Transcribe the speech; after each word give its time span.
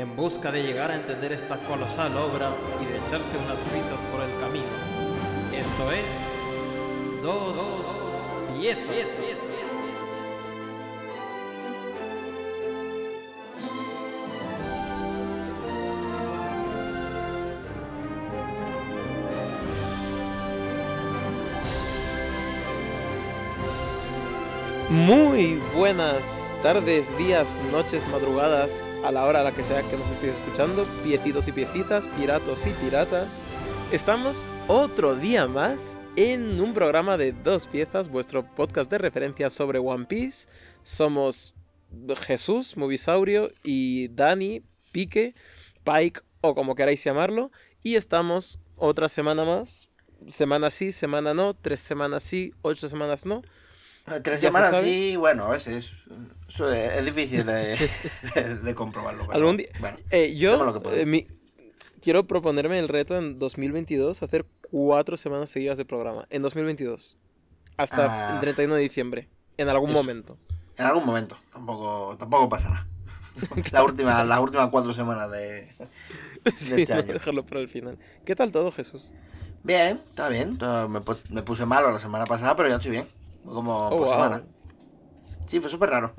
en 0.00 0.16
busca 0.16 0.50
de 0.50 0.62
llegar 0.62 0.90
a 0.90 0.96
entender 0.96 1.30
esta 1.30 1.58
colosal 1.58 2.16
obra 2.16 2.54
y 2.80 2.86
de 2.86 3.06
echarse 3.06 3.36
unas 3.36 3.60
risas 3.70 4.00
por 4.10 4.22
el 4.22 4.30
camino. 4.40 4.64
Esto 5.54 5.92
es 5.92 7.22
Dos 7.22 7.56
Piezas. 8.58 9.36
Muy 24.88 25.60
buenas 25.74 26.39
tardes, 26.62 27.16
días, 27.16 27.58
noches, 27.72 28.06
madrugadas, 28.08 28.86
a 29.02 29.10
la 29.10 29.24
hora 29.24 29.40
a 29.40 29.44
la 29.44 29.52
que 29.52 29.64
sea 29.64 29.82
que 29.82 29.96
nos 29.96 30.10
estéis 30.10 30.34
escuchando, 30.34 30.84
piecitos 31.02 31.48
y 31.48 31.52
piecitas, 31.52 32.06
piratos 32.08 32.66
y 32.66 32.70
piratas. 32.72 33.40
Estamos 33.92 34.46
otro 34.68 35.14
día 35.14 35.48
más 35.48 35.98
en 36.16 36.60
un 36.60 36.74
programa 36.74 37.16
de 37.16 37.32
dos 37.32 37.66
piezas, 37.66 38.10
vuestro 38.10 38.44
podcast 38.44 38.90
de 38.90 38.98
referencia 38.98 39.48
sobre 39.48 39.78
One 39.78 40.04
Piece. 40.04 40.48
Somos 40.82 41.54
Jesús, 42.26 42.76
Movisaurio 42.76 43.50
y 43.64 44.08
Dani, 44.08 44.62
Pique, 44.92 45.34
Pike 45.82 46.20
o 46.42 46.54
como 46.54 46.74
queráis 46.74 47.02
llamarlo. 47.02 47.50
Y 47.82 47.94
estamos 47.94 48.60
otra 48.76 49.08
semana 49.08 49.46
más, 49.46 49.88
semana 50.28 50.68
sí, 50.68 50.92
semana 50.92 51.32
no, 51.32 51.54
tres 51.54 51.80
semanas 51.80 52.22
sí, 52.22 52.52
ocho 52.60 52.86
semanas 52.86 53.24
no 53.24 53.40
Tres 54.22 54.40
semanas 54.40 54.80
sí, 54.80 55.16
bueno, 55.16 55.44
a 55.44 55.50
veces. 55.50 55.92
Eso 56.48 56.72
es, 56.72 57.04
difícil 57.04 57.46
de, 57.46 57.78
de, 58.62 58.74
comprobarlo. 58.74 59.30
Algún 59.30 59.56
día. 59.56 59.68
Bueno, 59.78 59.98
eh, 60.10 60.34
yo 60.34 60.80
eh, 60.92 61.26
quiero 62.02 62.26
proponerme 62.26 62.78
el 62.78 62.88
reto 62.88 63.16
en 63.16 63.38
2022 63.38 64.22
hacer 64.22 64.46
cuatro 64.70 65.16
semanas 65.16 65.50
seguidas 65.50 65.78
de 65.78 65.84
programa. 65.84 66.26
En 66.30 66.42
2022. 66.42 67.16
Hasta 67.76 68.34
el 68.34 68.40
31 68.40 68.74
ah. 68.74 68.76
de 68.76 68.82
diciembre. 68.82 69.28
En 69.56 69.68
algún 69.68 69.92
momento. 69.92 70.36
En 70.76 70.86
algún 70.86 71.06
momento. 71.06 71.38
Tampoco, 71.52 72.16
tampoco 72.18 72.48
pasa 72.48 72.70
nada. 72.70 72.86
La 73.70 73.84
última, 73.84 74.24
las 74.24 74.40
últimas 74.40 74.68
cuatro 74.70 74.92
semanas 74.92 75.30
de, 75.30 75.68
sí, 76.56 76.82
este 76.82 76.92
año. 76.92 77.12
dejarlo 77.12 77.46
para 77.46 77.60
el 77.60 77.68
final. 77.68 77.96
¿Qué 78.24 78.34
tal 78.34 78.50
todo, 78.50 78.72
Jesús? 78.72 79.12
Bien, 79.62 80.00
está 80.08 80.28
bien. 80.28 80.58
Me 81.28 81.42
puse 81.42 81.64
malo 81.64 81.92
la 81.92 81.98
semana 82.00 82.26
pasada, 82.26 82.56
pero 82.56 82.68
ya 82.68 82.76
estoy 82.76 82.90
bien 82.90 83.19
como 83.44 83.88
oh, 83.88 83.96
por 83.96 84.08
semana. 84.08 84.44
Sí, 85.46 85.60
fue 85.60 85.68
súper 85.68 85.90
raro. 85.90 86.14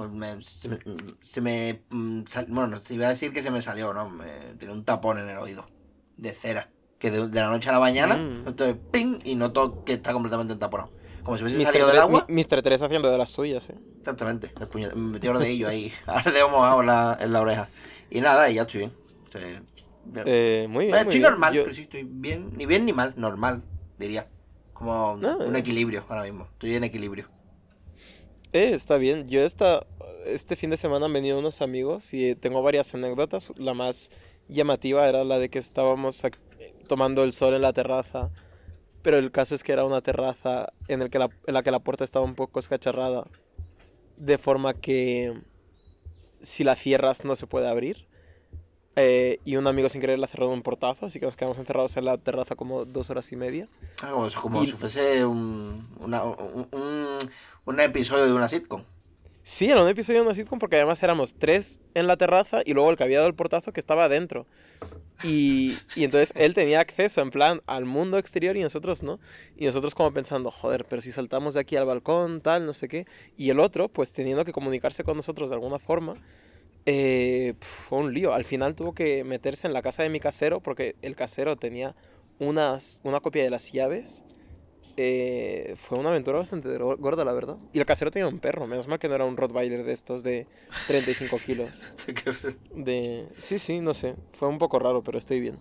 se 1.22 1.42
me. 1.42 1.84
Mm, 1.90 2.24
bueno, 2.50 2.82
te 2.82 2.94
iba 2.94 3.06
a 3.06 3.10
decir 3.10 3.32
que 3.32 3.42
se 3.42 3.52
me 3.52 3.62
salió, 3.62 3.94
¿no? 3.94 4.10
Me, 4.10 4.26
tenía 4.58 4.74
un 4.74 4.84
tapón 4.84 5.20
en 5.20 5.30
el 5.30 5.38
oído. 5.38 5.66
De 6.18 6.34
cera. 6.34 6.70
Que 7.00 7.10
de, 7.10 7.28
la 7.30 7.50
noche 7.50 7.70
a 7.70 7.72
la 7.72 7.80
mañana, 7.80 8.16
mm. 8.16 8.48
entonces, 8.48 8.76
¡ping! 8.92 9.20
Y 9.24 9.36
noto 9.36 9.84
que 9.84 9.94
está 9.94 10.14
completamente 10.14 10.54
entaponado. 10.54 10.92
Como 11.24 11.38
si 11.38 11.44
hubiese 11.44 11.64
salido 11.64 11.88
del 11.88 12.00
agua. 12.00 12.26
Mr. 12.28 12.62
3 12.62 12.82
haciendo 12.82 13.10
de 13.10 13.18
las 13.18 13.30
suyas, 13.30 13.70
¿eh? 13.70 13.80
Exactamente. 14.00 14.52
Me 14.76 14.96
metió 14.96 15.38
de 15.38 15.50
ello 15.50 15.68
ahí. 15.68 15.92
Ahora 16.06 16.32
de 16.32 16.44
mojado 16.44 16.82
en 16.82 16.88
la, 16.88 17.18
en 17.20 17.34
la 17.34 17.42
oreja. 17.42 17.70
Y 18.10 18.22
nada, 18.22 18.50
y 18.50 18.56
ya 18.56 18.64
estoy 18.64 18.80
bien. 18.80 18.92
Eh, 20.26 20.68
muy 20.70 20.88
bien. 20.88 20.98
estoy 20.98 21.20
normal, 21.20 21.54
pero 21.54 21.74
sí 21.74 21.84
estoy 21.84 22.04
bien. 22.04 22.52
Ni 22.58 22.66
bien 22.66 22.86
ni 22.86 22.94
mal, 22.94 23.14
normal, 23.16 23.64
diría. 23.98 24.28
Como 24.82 25.12
un 25.14 25.56
equilibrio 25.56 26.04
ahora 26.10 26.24
mismo. 26.24 26.46
Estoy 26.54 26.74
en 26.74 26.84
equilibrio. 26.84 27.28
Eh, 28.52 28.72
está 28.74 28.98
bien. 28.98 29.30
Yo 29.30 29.42
esta, 29.42 29.86
este 30.26 30.56
fin 30.56 30.72
de 30.72 30.78
semana 30.78 31.06
han 31.06 31.14
venido 31.14 31.38
unos 31.38 31.62
amigos 31.62 32.12
y 32.16 32.34
tengo 32.34 32.64
varias 32.64 32.96
anécdotas. 32.96 33.54
La 33.58 33.76
más 33.76 34.10
llamativa 34.48 35.08
era 35.08 35.24
la 35.24 35.38
de 35.38 35.50
que 35.50 35.60
estábamos 35.60 36.24
tomando 36.88 37.24
el 37.24 37.32
sol 37.32 37.54
en 37.54 37.62
la 37.62 37.74
terraza. 37.74 38.32
Pero 39.04 39.20
el 39.20 39.32
caso 39.32 39.54
es 39.54 39.64
que 39.64 39.72
era 39.72 39.86
una 39.86 40.02
terraza 40.02 40.74
en, 40.88 41.04
el 41.04 41.12
que 41.12 41.20
la, 41.20 41.30
en 41.46 41.54
la 41.54 41.62
que 41.62 41.70
la 41.70 41.80
puerta 41.80 42.04
estaba 42.04 42.26
un 42.26 42.34
poco 42.34 42.60
escacharrada. 42.60 43.28
De 44.18 44.40
forma 44.40 44.74
que 44.74 45.40
si 46.42 46.64
la 46.64 46.76
cierras 46.76 47.24
no 47.24 47.36
se 47.36 47.46
puede 47.46 47.70
abrir. 47.70 48.08
Eh, 48.98 49.40
y 49.46 49.56
un 49.56 49.68
amigo 49.68 49.88
sin 49.88 50.02
querer 50.02 50.20
le 50.20 50.26
ha 50.26 50.28
cerrado 50.28 50.52
un 50.52 50.64
portazo, 50.64 51.06
así 51.06 51.20
que 51.20 51.26
nos 51.26 51.38
quedamos 51.38 51.58
encerrados 51.58 51.96
en 51.96 52.06
la 52.06 52.18
terraza 52.18 52.56
como 52.56 52.84
dos 52.84 53.10
horas 53.10 53.32
y 53.32 53.38
media. 53.38 53.70
Ah, 54.04 54.12
como, 54.42 54.66
si 54.66 54.74
fuese 54.74 55.24
un, 55.24 55.88
un, 57.66 57.80
episodio 57.80 58.26
de 58.26 58.34
una 58.34 58.50
sitcom. 58.50 58.84
Sí, 59.44 59.72
era 59.72 59.82
un 59.82 59.88
episodio 59.88 60.20
de 60.20 60.26
una 60.26 60.36
sitcom 60.36 60.60
porque 60.60 60.76
además 60.76 61.02
éramos 61.04 61.34
tres 61.34 61.80
en 61.94 62.06
la 62.06 62.18
terraza 62.18 62.62
y 62.66 62.74
luego 62.74 62.92
el 62.92 62.98
que 62.98 63.04
había 63.04 63.18
dado 63.18 63.30
el 63.30 63.34
portazo 63.34 63.72
que 63.72 63.80
estaba 63.80 64.06
adentro. 64.06 64.46
Y, 65.24 65.78
y, 65.96 66.04
entonces 66.04 66.34
él 66.36 66.54
tenía 66.54 66.80
acceso 66.80 67.22
en 67.22 67.32
plan 67.32 67.62
al 67.68 67.86
mundo 67.86 68.18
exterior 68.18 68.58
y 68.58 68.62
nosotros 68.62 69.04
no. 69.04 69.20
Y 69.56 69.68
nosotros 69.68 69.96
como 69.96 70.12
pensando, 70.12 70.52
joder, 70.52 70.86
pero 70.86 71.02
si 71.02 71.12
saltamos 71.12 71.54
de 71.54 71.62
aquí 71.62 71.78
al 71.78 71.86
balcón, 71.86 72.42
tal, 72.42 72.66
no 72.66 72.74
sé 72.74 72.88
qué. 72.88 73.06
Y 73.38 73.52
el 73.52 73.60
otro, 73.60 73.88
pues 73.88 74.12
teniendo 74.14 74.44
que 74.44 74.52
comunicarse 74.52 75.04
con 75.04 75.16
nosotros 75.16 75.50
de 75.50 75.56
alguna 75.56 75.80
forma, 75.80 76.16
eh, 76.86 77.54
fue 77.60 78.00
un 78.00 78.14
lío. 78.14 78.34
Al 78.34 78.44
final 78.44 78.76
tuvo 78.76 78.94
que 78.94 79.24
meterse 79.24 79.68
en 79.68 79.74
la 79.74 79.82
casa 79.82 80.04
de 80.04 80.10
mi 80.10 80.20
casero 80.20 80.62
porque 80.62 80.96
el 81.02 81.16
casero 81.16 81.56
tenía 81.56 81.96
unas, 82.40 83.02
una 83.04 83.20
copia 83.20 83.44
de 83.44 83.50
las 83.50 83.72
llaves. 83.72 84.24
Eh, 84.98 85.76
fue 85.78 85.98
una 85.98 86.10
aventura 86.10 86.38
bastante 86.38 86.76
gorda, 86.78 87.24
la 87.24 87.34
verdad. 87.34 87.58
Y 87.74 87.80
el 87.80 87.86
casero 87.86 88.12
tenía 88.12 88.28
un 88.28 88.40
perro. 88.40 88.68
Menos 88.68 88.88
mal 88.88 89.00
que 89.00 89.08
no 89.08 89.16
era 89.16 89.26
un 89.26 89.38
Rottweiler 89.38 89.84
de 89.84 89.94
estos 89.94 90.24
de 90.24 90.48
35 90.88 91.38
kilos. 91.46 91.94
de... 92.76 93.28
Sí, 93.38 93.60
sí, 93.60 93.80
no 93.80 93.94
sé. 93.94 94.16
Fue 94.34 94.48
un 94.48 94.58
poco 94.58 94.80
raro, 94.80 95.04
pero 95.04 95.18
estoy 95.18 95.40
bien. 95.40 95.58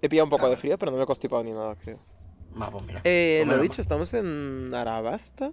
He 0.00 0.08
pillado 0.08 0.24
un 0.24 0.30
poco 0.30 0.48
de 0.48 0.56
frío, 0.56 0.78
pero 0.78 0.90
no 0.90 0.96
me 0.96 1.04
he 1.04 1.06
constipado 1.06 1.44
ni 1.44 1.52
nada, 1.52 1.76
creo. 1.76 1.98
Eh, 3.04 3.44
lo 3.46 3.58
dicho, 3.60 3.80
estamos 3.80 4.12
en 4.14 4.72
Arabasta. 4.74 5.52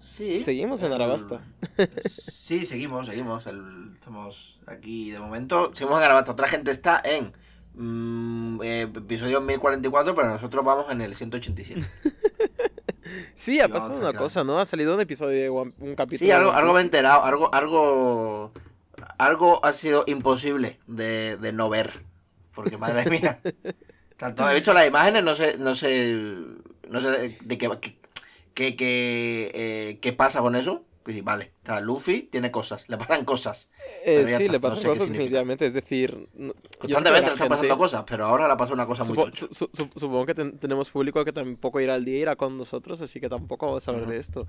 Sí. 0.00 0.40
Seguimos 0.40 0.82
en 0.82 0.92
Arabasta. 0.92 1.42
sí, 2.10 2.64
seguimos, 2.64 3.06
seguimos. 3.06 3.44
estamos 3.94 4.58
aquí 4.66 5.10
de 5.10 5.18
momento. 5.18 5.70
Seguimos 5.74 5.98
en 5.98 6.04
Arabasta. 6.04 6.32
Otra 6.32 6.48
gente 6.48 6.70
está 6.70 7.00
en 7.04 7.32
mm, 7.74 8.62
eh, 8.62 8.82
episodio 8.82 9.40
1044, 9.42 10.14
pero 10.14 10.28
nosotros 10.28 10.64
vamos 10.64 10.90
en 10.90 11.02
el 11.02 11.14
187. 11.14 11.86
sí, 13.34 13.60
ha 13.60 13.68
pasado 13.68 13.98
una 13.98 14.14
cosa, 14.14 14.42
¿no? 14.42 14.58
Ha 14.58 14.64
salido 14.64 14.94
un 14.94 15.00
episodio, 15.00 15.52
un 15.52 15.94
capítulo. 15.94 16.26
Sí, 16.26 16.30
algo, 16.30 16.50
algo 16.52 16.72
me 16.72 16.80
he 16.80 16.82
enterado. 16.82 17.22
Algo, 17.22 17.54
algo, 17.54 18.52
algo 19.18 19.64
ha 19.64 19.72
sido 19.74 20.04
imposible 20.06 20.80
de, 20.86 21.36
de 21.36 21.52
no 21.52 21.68
ver. 21.68 22.04
Porque 22.54 22.78
madre 22.78 23.08
mía. 23.10 23.38
Tanto 24.16 24.48
he 24.50 24.54
visto 24.54 24.72
las 24.72 24.86
imágenes, 24.86 25.24
no 25.24 25.34
sé, 25.34 25.56
no 25.56 25.74
sé, 25.74 26.14
no 26.88 27.00
sé 27.00 27.10
de, 27.10 27.38
de 27.42 27.58
qué, 27.58 27.68
¿Qué, 28.54 28.76
qué, 28.76 29.50
eh, 29.54 29.98
¿Qué 30.00 30.12
pasa 30.12 30.40
con 30.40 30.56
eso? 30.56 30.84
Pues 31.02 31.22
vale, 31.24 31.52
o 31.62 31.66
sea, 31.66 31.80
Luffy 31.80 32.22
tiene 32.22 32.50
cosas, 32.50 32.88
le 32.88 32.96
pasan 32.96 33.24
cosas. 33.24 33.68
Eh, 34.04 34.24
sí, 34.26 34.46
le 34.46 34.58
pasan 34.58 34.82
cosas 34.82 35.08
definitivamente, 35.08 35.66
es 35.66 35.74
decir... 35.74 36.26
Constantemente 36.78 37.26
le 37.26 37.32
están 37.32 37.48
pasando 37.48 37.76
cosas, 37.76 38.04
pero 38.06 38.26
ahora 38.26 38.48
le 38.48 38.56
pasa 38.56 38.72
una 38.72 38.86
cosa 38.86 39.04
muy 39.04 39.30
Supongo 39.32 40.24
que 40.24 40.34
tenemos 40.34 40.88
público 40.88 41.22
que 41.22 41.32
tampoco 41.32 41.80
irá 41.80 41.94
al 41.94 42.04
día 42.04 42.18
irá 42.18 42.36
con 42.36 42.56
nosotros, 42.56 43.02
así 43.02 43.20
que 43.20 43.28
tampoco 43.28 43.66
vamos 43.66 43.86
a 43.86 43.90
hablar 43.90 44.08
de 44.08 44.16
esto. 44.16 44.46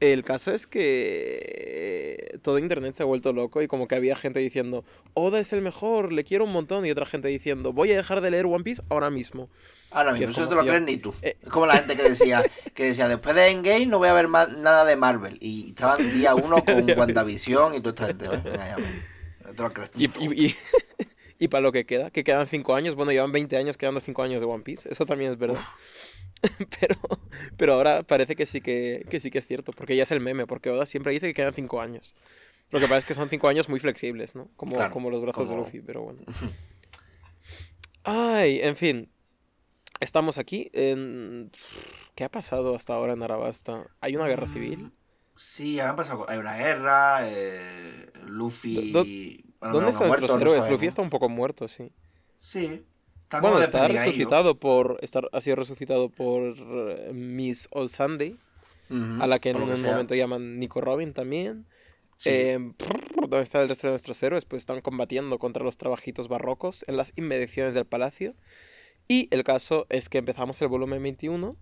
El 0.00 0.24
caso 0.24 0.50
es 0.50 0.66
que 0.66 2.40
todo 2.42 2.58
internet 2.58 2.94
se 2.94 3.02
ha 3.04 3.06
vuelto 3.06 3.32
loco 3.32 3.62
y 3.62 3.68
como 3.68 3.86
que 3.86 3.94
había 3.94 4.16
gente 4.16 4.40
diciendo, 4.40 4.84
Oda 5.14 5.38
es 5.38 5.52
el 5.52 5.62
mejor, 5.62 6.12
le 6.12 6.24
quiero 6.24 6.44
un 6.44 6.52
montón, 6.52 6.84
y 6.86 6.90
otra 6.90 7.06
gente 7.06 7.28
diciendo, 7.28 7.72
voy 7.72 7.92
a 7.92 7.96
dejar 7.96 8.20
de 8.20 8.30
leer 8.30 8.46
One 8.46 8.64
Piece 8.64 8.82
ahora 8.88 9.10
mismo. 9.10 9.48
Ahora 9.90 10.12
mismo, 10.12 10.30
eso 10.30 10.42
no 10.42 10.48
te 10.48 10.54
lo 10.54 10.62
crees 10.62 10.82
ni 10.82 10.98
tú. 10.98 11.14
Eh, 11.22 11.38
es 11.40 11.48
como 11.48 11.64
la 11.66 11.74
gente 11.74 11.96
que 11.96 12.02
decía, 12.02 12.44
que 12.74 12.84
decía, 12.84 13.08
después 13.08 13.34
de 13.34 13.48
Endgame 13.48 13.86
no 13.86 13.98
voy 13.98 14.08
a 14.08 14.12
ver 14.12 14.28
más, 14.28 14.50
nada 14.50 14.84
de 14.84 14.96
Marvel. 14.96 15.38
Y 15.40 15.68
estaban 15.68 16.12
día 16.12 16.34
uno 16.47 16.47
con 16.64 16.98
WandaVision 16.98 17.74
y 17.74 17.80
toda 17.80 17.90
esta 17.90 18.26
gente. 18.26 18.50
crees 19.74 19.90
y, 19.96 20.04
y, 20.24 20.56
y, 21.38 21.48
para 21.48 21.62
lo 21.62 21.72
que 21.72 21.86
queda, 21.86 22.10
que 22.10 22.24
quedan 22.24 22.46
cinco 22.46 22.74
años, 22.74 22.94
bueno, 22.94 23.12
llevan 23.12 23.32
20 23.32 23.56
años 23.56 23.76
quedando 23.76 24.00
cinco 24.00 24.22
años 24.22 24.40
de 24.40 24.46
One 24.46 24.64
Piece, 24.64 24.88
eso 24.90 25.06
también 25.06 25.32
es 25.32 25.38
verdad. 25.38 25.60
pero, 26.80 26.96
pero 27.56 27.74
ahora 27.74 28.02
parece 28.02 28.36
que 28.36 28.46
sí 28.46 28.60
que, 28.60 29.04
que 29.10 29.20
sí 29.20 29.30
que 29.30 29.38
es 29.38 29.46
cierto, 29.46 29.72
porque 29.72 29.96
ya 29.96 30.04
es 30.04 30.12
el 30.12 30.20
meme, 30.20 30.46
porque 30.46 30.70
Oda 30.70 30.86
siempre 30.86 31.12
dice 31.12 31.26
que 31.26 31.34
quedan 31.34 31.54
cinco 31.54 31.80
años. 31.80 32.14
Lo 32.70 32.80
que 32.80 32.84
pasa 32.84 32.98
es 32.98 33.04
que 33.06 33.14
son 33.14 33.28
cinco 33.30 33.48
años 33.48 33.68
muy 33.68 33.80
flexibles, 33.80 34.34
¿no? 34.34 34.48
Como, 34.56 34.76
como 34.90 35.10
los 35.10 35.22
brazos 35.22 35.48
de 35.48 35.56
Luffy, 35.56 35.80
pero 35.80 36.02
bueno. 36.02 36.20
Ay, 38.04 38.60
en 38.62 38.76
fin. 38.76 39.10
Estamos 40.00 40.38
aquí 40.38 40.70
en... 40.74 41.50
¿Qué 42.14 42.24
ha 42.24 42.30
pasado 42.30 42.74
hasta 42.74 42.94
ahora 42.94 43.14
en 43.14 43.22
Arabasta? 43.22 43.86
¿Hay 44.00 44.16
una 44.16 44.26
guerra 44.26 44.46
civil? 44.48 44.92
Sí, 45.38 45.78
han 45.80 45.96
pasado. 45.96 46.26
Hay 46.28 46.38
una 46.38 46.56
guerra. 46.56 47.20
Eh, 47.30 48.10
Luffy. 48.26 48.92
Do- 48.92 49.04
¿Dónde 49.72 49.90
están 49.90 50.08
nuestros 50.08 50.30
no 50.36 50.40
héroes? 50.40 50.70
Luffy 50.70 50.86
está 50.86 51.00
un 51.02 51.10
poco 51.10 51.28
muerto, 51.28 51.66
sí. 51.68 51.90
Sí. 52.40 52.82
Está 53.22 53.40
Bueno, 53.40 53.60
está 53.60 53.88
resucitado 53.88 54.58
por... 54.58 54.98
Está, 55.02 55.20
ha 55.32 55.40
sido 55.40 55.56
resucitado 55.56 56.08
por 56.10 56.54
eh, 56.58 57.10
Miss 57.12 57.68
All 57.72 57.90
Sunday, 57.90 58.36
a 59.20 59.26
la 59.26 59.38
que 59.38 59.50
en 59.50 59.56
un 59.58 59.76
sea. 59.76 59.90
momento 59.92 60.14
llaman 60.14 60.58
Nico 60.58 60.80
Robin 60.80 61.12
también. 61.12 61.66
Sí. 62.16 62.30
Eh, 62.32 62.72
¿Dónde 63.16 63.42
está 63.42 63.60
el 63.60 63.68
resto 63.68 63.86
de 63.88 63.92
nuestros 63.92 64.22
héroes? 64.22 64.44
Pues 64.44 64.62
están 64.62 64.80
combatiendo 64.80 65.38
contra 65.38 65.62
los 65.62 65.76
trabajitos 65.76 66.28
barrocos 66.28 66.84
en 66.88 66.96
las 66.96 67.12
inmediaciones 67.16 67.74
del 67.74 67.84
palacio. 67.84 68.34
Y 69.08 69.28
el 69.30 69.44
caso 69.44 69.86
es 69.90 70.08
que 70.08 70.18
empezamos 70.18 70.60
el 70.62 70.68
volumen 70.68 71.02
21 71.02 71.56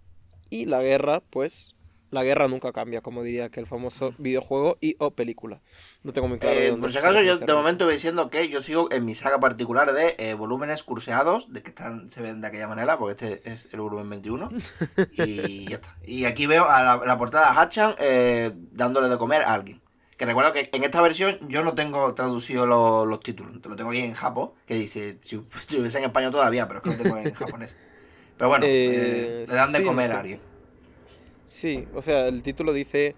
y 0.51 0.67
la 0.67 0.83
guerra, 0.83 1.21
pues, 1.31 1.75
la 2.17 2.25
guerra 2.25 2.49
nunca 2.49 2.73
cambia, 2.73 3.01
como 3.03 3.23
diría 3.23 3.49
que 3.51 3.61
el 3.61 3.67
famoso 3.67 4.13
videojuego 4.19 4.77
y 4.81 4.97
o 4.99 5.13
película. 5.13 5.61
No 6.03 6.13
tengo 6.13 6.27
muy 6.29 6.39
claro 6.41 6.57
de 6.57 6.67
Eh, 6.69 6.73
por 6.73 6.91
si 6.91 6.99
acaso, 6.99 7.23
yo 7.23 7.39
de 7.39 7.53
momento 7.55 7.85
voy 7.85 7.95
diciendo 7.95 8.29
que 8.31 8.49
yo 8.49 8.63
sigo 8.63 8.91
en 8.91 9.05
mi 9.05 9.15
saga 9.15 9.39
particular 9.39 9.93
de 9.93 10.17
eh, 10.19 10.35
volúmenes 10.35 10.83
curseados, 10.83 11.53
de 11.53 11.63
que 11.63 11.69
están, 11.71 12.09
se 12.09 12.23
ven 12.23 12.41
de 12.41 12.49
aquella 12.49 12.67
manera, 12.69 12.99
porque 12.99 13.13
este 13.39 13.53
es 13.53 13.73
el 13.73 13.81
volumen 13.81 14.11
21. 14.11 14.51
y 15.13 15.69
ya 15.69 15.77
está. 15.77 15.97
Y 16.05 16.25
aquí 16.25 16.47
veo 16.47 16.65
a 16.69 16.83
la, 16.83 16.97
la 17.05 17.17
portada 17.17 17.53
Hachan 17.61 17.95
eh, 17.99 18.53
dándole 18.73 19.09
de 19.09 19.19
comer 19.19 19.43
a 19.43 19.55
alguien. 19.55 19.81
Que 20.17 20.25
recuerdo 20.25 20.53
que 20.55 20.71
en 20.73 20.83
esta 20.83 21.03
versión 21.03 21.39
yo 21.49 21.63
no 21.63 21.75
tengo 21.75 22.15
traducido 22.15 22.65
lo- 22.67 23.05
los 23.05 23.21
títulos. 23.21 23.53
Lo 23.65 23.77
tengo 23.77 23.91
aquí 23.91 24.01
en 24.01 24.15
japo, 24.15 24.55
que 24.67 24.75
dice, 24.75 25.19
si 25.23 25.37
estuviese 25.59 25.99
en 25.99 26.05
español 26.05 26.33
todavía, 26.33 26.67
pero 26.69 26.79
es 26.79 26.85
que 26.85 26.91
lo 26.91 26.97
tengo 26.97 27.17
en 27.19 27.35
japonés. 27.35 27.77
Pero 28.39 28.49
bueno, 28.49 28.65
Eh, 28.67 29.45
eh, 29.45 29.45
le 29.49 29.55
dan 29.55 29.73
de 29.73 29.79
sí, 29.79 29.85
no 29.85 29.89
comer 29.89 30.09
sé. 30.09 30.13
a 30.15 30.21
alguien. 30.21 30.41
Sí, 31.47 31.87
o 31.95 32.03
sea, 32.03 32.27
el 32.29 32.43
título 32.43 32.73
dice 32.73 33.15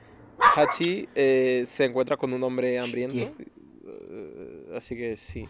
Hachi 0.54 1.08
eh, 1.14 1.64
se 1.66 1.84
encuentra 1.86 2.16
con 2.16 2.32
un 2.32 2.42
hombre 2.44 2.78
hambriento. 2.78 3.16
eh, 3.16 4.66
así 4.76 4.96
que 4.96 5.16
sí. 5.16 5.48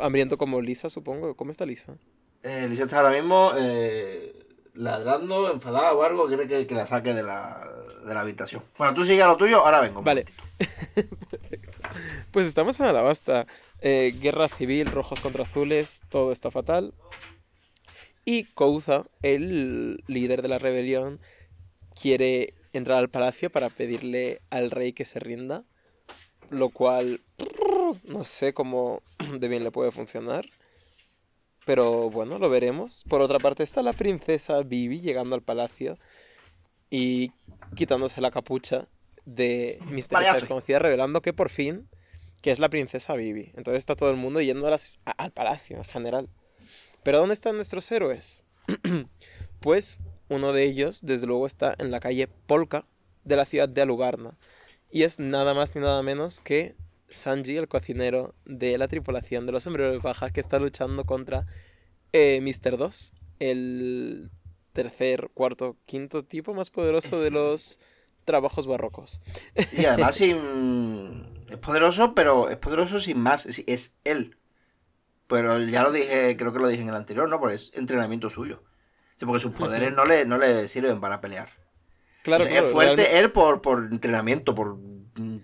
Hambriento 0.00 0.38
como 0.38 0.60
Lisa, 0.60 0.88
supongo. 0.90 1.34
¿Cómo 1.34 1.50
está 1.50 1.66
Lisa? 1.66 1.96
Eh, 2.42 2.66
Lisa 2.68 2.84
está 2.84 2.98
ahora 2.98 3.10
mismo 3.10 3.52
eh, 3.56 4.34
ladrando, 4.74 5.52
enfadada 5.52 5.92
o 5.92 6.02
algo, 6.02 6.26
quiere 6.26 6.46
que, 6.48 6.66
que 6.66 6.74
la 6.74 6.86
saque 6.86 7.14
de 7.14 7.22
la, 7.22 7.68
de 8.06 8.14
la 8.14 8.20
habitación. 8.20 8.62
Bueno, 8.78 8.94
tú 8.94 9.04
sigue 9.04 9.22
a 9.22 9.26
lo 9.26 9.36
tuyo, 9.36 9.64
ahora 9.64 9.80
vengo. 9.80 10.02
Vale. 10.02 10.24
Perfecto. 11.30 11.78
Pues 12.30 12.46
estamos 12.46 12.78
en 12.80 12.86
Alabasta. 12.86 13.46
Eh, 13.80 14.14
guerra 14.20 14.48
civil, 14.48 14.86
rojos 14.86 15.20
contra 15.20 15.44
azules, 15.44 16.02
todo 16.08 16.32
está 16.32 16.50
fatal. 16.50 16.94
Y 18.24 18.44
Kouza, 18.44 19.04
el 19.22 20.02
líder 20.06 20.42
de 20.42 20.48
la 20.48 20.58
rebelión, 20.58 21.20
quiere 22.00 22.54
entrar 22.72 22.98
al 22.98 23.10
palacio 23.10 23.50
para 23.50 23.68
pedirle 23.70 24.40
al 24.50 24.70
rey 24.70 24.92
que 24.92 25.04
se 25.04 25.18
rinda. 25.18 25.64
Lo 26.50 26.68
cual 26.70 27.20
no 28.04 28.24
sé 28.24 28.52
cómo 28.54 29.02
de 29.38 29.48
bien 29.48 29.64
le 29.64 29.70
puede 29.70 29.90
funcionar. 29.92 30.46
Pero 31.64 32.10
bueno, 32.10 32.38
lo 32.38 32.50
veremos. 32.50 33.04
Por 33.08 33.20
otra 33.20 33.38
parte 33.38 33.62
está 33.62 33.82
la 33.82 33.92
princesa 33.92 34.60
Vivi 34.62 35.00
llegando 35.00 35.34
al 35.36 35.42
palacio 35.42 35.98
y 36.90 37.32
quitándose 37.76 38.20
la 38.20 38.30
capucha 38.30 38.88
de 39.24 39.78
misteriosa 39.86 40.32
desconocida, 40.40 40.80
revelando 40.80 41.22
que 41.22 41.32
por 41.32 41.48
fin 41.50 41.88
que 42.42 42.50
es 42.50 42.58
la 42.58 42.68
princesa 42.68 43.14
Vivi. 43.14 43.52
Entonces 43.54 43.78
está 43.78 43.94
todo 43.94 44.10
el 44.10 44.16
mundo 44.16 44.40
yendo 44.40 44.66
a 44.66 44.70
las- 44.70 44.98
a- 45.04 45.12
al 45.12 45.30
palacio 45.30 45.76
en 45.76 45.84
general. 45.84 46.28
Pero 47.04 47.18
¿dónde 47.18 47.34
están 47.34 47.54
nuestros 47.54 47.90
héroes? 47.92 48.42
pues 49.60 50.00
uno 50.32 50.52
de 50.52 50.64
ellos, 50.64 51.00
desde 51.02 51.26
luego, 51.26 51.46
está 51.46 51.74
en 51.78 51.90
la 51.90 52.00
calle 52.00 52.28
Polka 52.46 52.86
de 53.24 53.36
la 53.36 53.44
ciudad 53.44 53.68
de 53.68 53.82
Alugarna. 53.82 54.38
Y 54.90 55.04
es 55.04 55.18
nada 55.18 55.54
más 55.54 55.74
ni 55.74 55.80
nada 55.80 56.02
menos 56.02 56.40
que 56.40 56.74
Sanji, 57.08 57.56
el 57.56 57.68
cocinero 57.68 58.34
de 58.44 58.76
la 58.78 58.88
tripulación 58.88 59.46
de 59.46 59.52
los 59.52 59.64
sombreros 59.64 60.02
paja, 60.02 60.30
que 60.30 60.40
está 60.40 60.58
luchando 60.58 61.04
contra 61.04 61.46
eh, 62.12 62.40
Mr. 62.40 62.76
2, 62.76 63.12
el 63.38 64.30
tercer, 64.72 65.30
cuarto, 65.34 65.76
quinto 65.86 66.24
tipo 66.24 66.54
más 66.54 66.70
poderoso 66.70 67.20
de 67.20 67.30
los 67.30 67.78
trabajos 68.24 68.66
barrocos. 68.66 69.20
Y 69.72 69.84
además 69.84 70.14
sin... 70.16 71.44
es 71.48 71.58
poderoso, 71.58 72.14
pero 72.14 72.48
es 72.48 72.56
poderoso 72.56 73.00
sin 73.00 73.18
más. 73.18 73.46
Es, 73.46 73.64
es 73.66 73.92
él. 74.04 74.36
Pero 75.26 75.58
ya 75.60 75.82
lo 75.82 75.92
dije, 75.92 76.36
creo 76.36 76.52
que 76.52 76.58
lo 76.58 76.68
dije 76.68 76.82
en 76.82 76.88
el 76.88 76.94
anterior, 76.94 77.28
¿no? 77.28 77.40
Porque 77.40 77.54
es 77.54 77.70
entrenamiento 77.74 78.28
suyo. 78.28 78.62
Sí, 79.16 79.26
porque 79.26 79.40
sus 79.40 79.52
poderes 79.52 79.92
no 79.92 80.04
le, 80.04 80.24
no 80.24 80.38
le 80.38 80.66
sirven 80.68 81.00
para 81.00 81.20
pelear. 81.20 81.50
Claro, 82.22 82.42
O 82.42 82.46
sea, 82.46 82.52
claro, 82.52 82.66
es 82.66 82.72
fuerte 82.72 82.96
realmente- 83.02 83.18
él 83.18 83.32
por, 83.32 83.62
por 83.62 83.84
entrenamiento, 83.90 84.54
por 84.54 84.78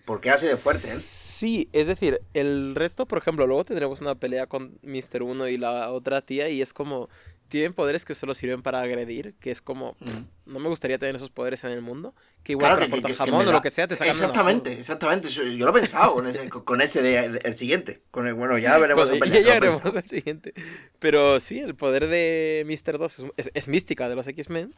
porque 0.04 0.30
hace 0.30 0.46
de 0.46 0.56
fuerte 0.56 0.90
él. 0.90 0.96
Sí, 0.98 1.68
es 1.72 1.86
decir, 1.86 2.20
el 2.34 2.74
resto, 2.74 3.06
por 3.06 3.18
ejemplo, 3.18 3.46
luego 3.46 3.64
tendremos 3.64 4.00
una 4.00 4.14
pelea 4.14 4.46
con 4.46 4.78
Mr. 4.82 5.22
1 5.22 5.48
y 5.48 5.58
la 5.58 5.90
otra 5.90 6.22
tía 6.22 6.48
y 6.48 6.62
es 6.62 6.72
como, 6.72 7.08
tienen 7.48 7.72
poderes 7.72 8.04
que 8.04 8.14
solo 8.14 8.34
sirven 8.34 8.62
para 8.62 8.80
agredir, 8.82 9.34
que 9.40 9.50
es 9.50 9.62
como, 9.62 9.96
Mm. 10.00 10.52
no 10.52 10.58
me 10.58 10.68
gustaría 10.68 10.98
tener 10.98 11.16
esos 11.16 11.30
poderes 11.30 11.64
en 11.64 11.70
el 11.70 11.80
mundo, 11.82 12.14
que 12.42 12.52
igual 12.52 12.72
Claro, 12.76 12.80
que- 12.80 12.86
que- 12.86 12.90
cortar 12.92 13.10
que 13.10 13.16
jamón 13.16 13.38
me 13.38 13.44
o 13.44 13.46
da- 13.48 13.52
lo 13.54 13.62
que 13.62 13.70
sea 13.70 13.88
te 13.88 13.96
sacan 13.96 14.10
Exactamente, 14.10 14.70
apuro. 14.70 14.80
exactamente. 14.80 15.28
Yo 15.30 15.44
lo 15.44 15.70
he 15.70 15.72
pensado 15.80 16.14
con 16.14 16.26
ese, 16.26 16.48
con 16.48 16.80
ese 16.80 17.02
de, 17.02 17.28
de- 17.30 17.40
el 17.44 17.54
siguiente. 17.54 18.02
Con 18.10 18.26
el, 18.26 18.34
bueno, 18.34 18.58
ya 18.58 18.76
veremos 18.78 19.08
Pues, 19.10 19.30
ya 19.30 19.38
llegaremos 19.40 19.76
pensado. 19.80 19.98
al 19.98 20.06
siguiente. 20.06 20.54
Pero 20.98 21.40
sí, 21.40 21.58
el 21.58 21.74
poder 21.74 22.08
de 22.08 22.64
Mr. 22.66 22.98
2 22.98 23.18
es, 23.18 23.24
es- 23.46 23.50
es 23.54 23.68
mística 23.68 24.08
de 24.08 24.14
los 24.16 24.26
X-Men 24.28 24.74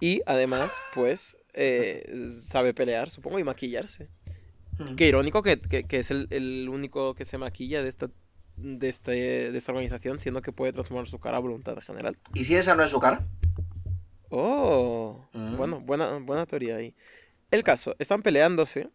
y 0.00 0.20
además, 0.26 0.70
pues, 0.94 1.36
eh, 1.54 2.28
sabe 2.30 2.72
pelear, 2.74 3.10
supongo, 3.10 3.38
y 3.40 3.44
maquillarse. 3.44 4.08
Mm. 4.78 4.94
Qué 4.94 5.08
irónico 5.08 5.42
que, 5.42 5.60
que- 5.60 5.84
que 5.84 5.98
es 5.98 6.10
el, 6.12 6.28
el 6.30 6.68
único 6.68 7.14
que 7.14 7.24
se 7.24 7.36
maquilla 7.38 7.82
de 7.82 7.88
esta, 7.88 8.08
de, 8.60 8.88
este, 8.88 9.10
de 9.50 9.56
esta 9.58 9.72
organización, 9.72 10.18
siendo 10.18 10.42
que 10.42 10.52
puede 10.52 10.72
transformar 10.72 11.06
su 11.06 11.18
cara 11.18 11.36
a 11.36 11.40
voluntad 11.40 11.74
en 11.74 11.80
general. 11.82 12.16
¿Y 12.34 12.44
si 12.44 12.54
esa 12.56 12.74
no 12.74 12.82
es 12.84 12.90
su 12.90 13.00
cara? 13.00 13.26
Oh, 14.30 15.24
Mm. 15.32 15.56
bueno, 15.56 15.80
buena, 15.80 16.18
buena 16.18 16.46
teoría 16.46 16.76
ahí. 16.76 16.94
El 17.50 17.62
caso, 17.62 17.94
están 17.98 18.22
peleándose 18.22 18.90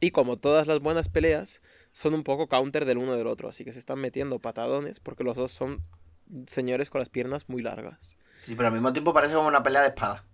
y 0.00 0.10
como 0.12 0.36
todas 0.36 0.66
las 0.66 0.80
buenas 0.80 1.08
peleas, 1.08 1.62
son 1.92 2.14
un 2.14 2.22
poco 2.22 2.48
counter 2.48 2.84
del 2.84 2.98
uno 2.98 3.16
del 3.16 3.26
otro, 3.26 3.48
así 3.48 3.64
que 3.64 3.72
se 3.72 3.78
están 3.78 3.98
metiendo 3.98 4.38
patadones 4.38 5.00
porque 5.00 5.24
los 5.24 5.36
dos 5.36 5.52
son 5.52 5.82
señores 6.46 6.90
con 6.90 7.00
las 7.00 7.08
piernas 7.08 7.48
muy 7.48 7.62
largas. 7.62 8.16
Sí, 8.38 8.54
pero 8.54 8.68
al 8.68 8.74
mismo 8.74 8.92
tiempo 8.92 9.12
parece 9.14 9.34
como 9.34 9.48
una 9.48 9.62
pelea 9.62 9.80
de 9.82 9.88
espada. 9.88 10.24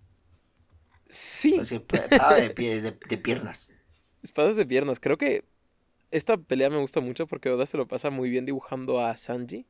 Sí, 1.09 1.59
Sí, 1.65 1.75
espada 1.75 2.35
de, 2.35 2.53
pie- 2.53 2.81
de- 2.81 2.91
de 3.07 3.17
piernas. 3.17 3.67
espadas 4.23 4.55
de 4.55 4.65
piernas. 4.65 4.99
Creo 4.99 5.17
que 5.17 5.45
esta 6.13 6.37
pelea 6.37 6.69
me 6.69 6.77
gusta 6.77 7.01
mucho 7.01 7.27
porque 7.27 7.49
Oda 7.49 7.65
se 7.65 7.75
lo 7.75 7.87
pasa 7.87 8.11
muy 8.11 8.29
bien 8.29 8.45
dibujando 8.45 9.01
a 9.01 9.17
Sanji. 9.17 9.65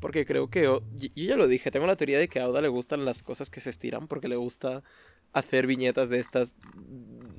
Porque 0.00 0.24
creo 0.24 0.48
que, 0.48 0.62
yo 0.62 0.80
ya 1.16 1.36
lo 1.36 1.48
dije, 1.48 1.72
tengo 1.72 1.86
la 1.86 1.96
teoría 1.96 2.20
de 2.20 2.28
que 2.28 2.38
a 2.38 2.48
Oda 2.48 2.60
le 2.60 2.68
gustan 2.68 3.04
las 3.04 3.24
cosas 3.24 3.50
que 3.50 3.60
se 3.60 3.70
estiran 3.70 4.06
porque 4.06 4.28
le 4.28 4.36
gusta 4.36 4.84
hacer 5.32 5.66
viñetas 5.66 6.08
de 6.08 6.20
estas 6.20 6.56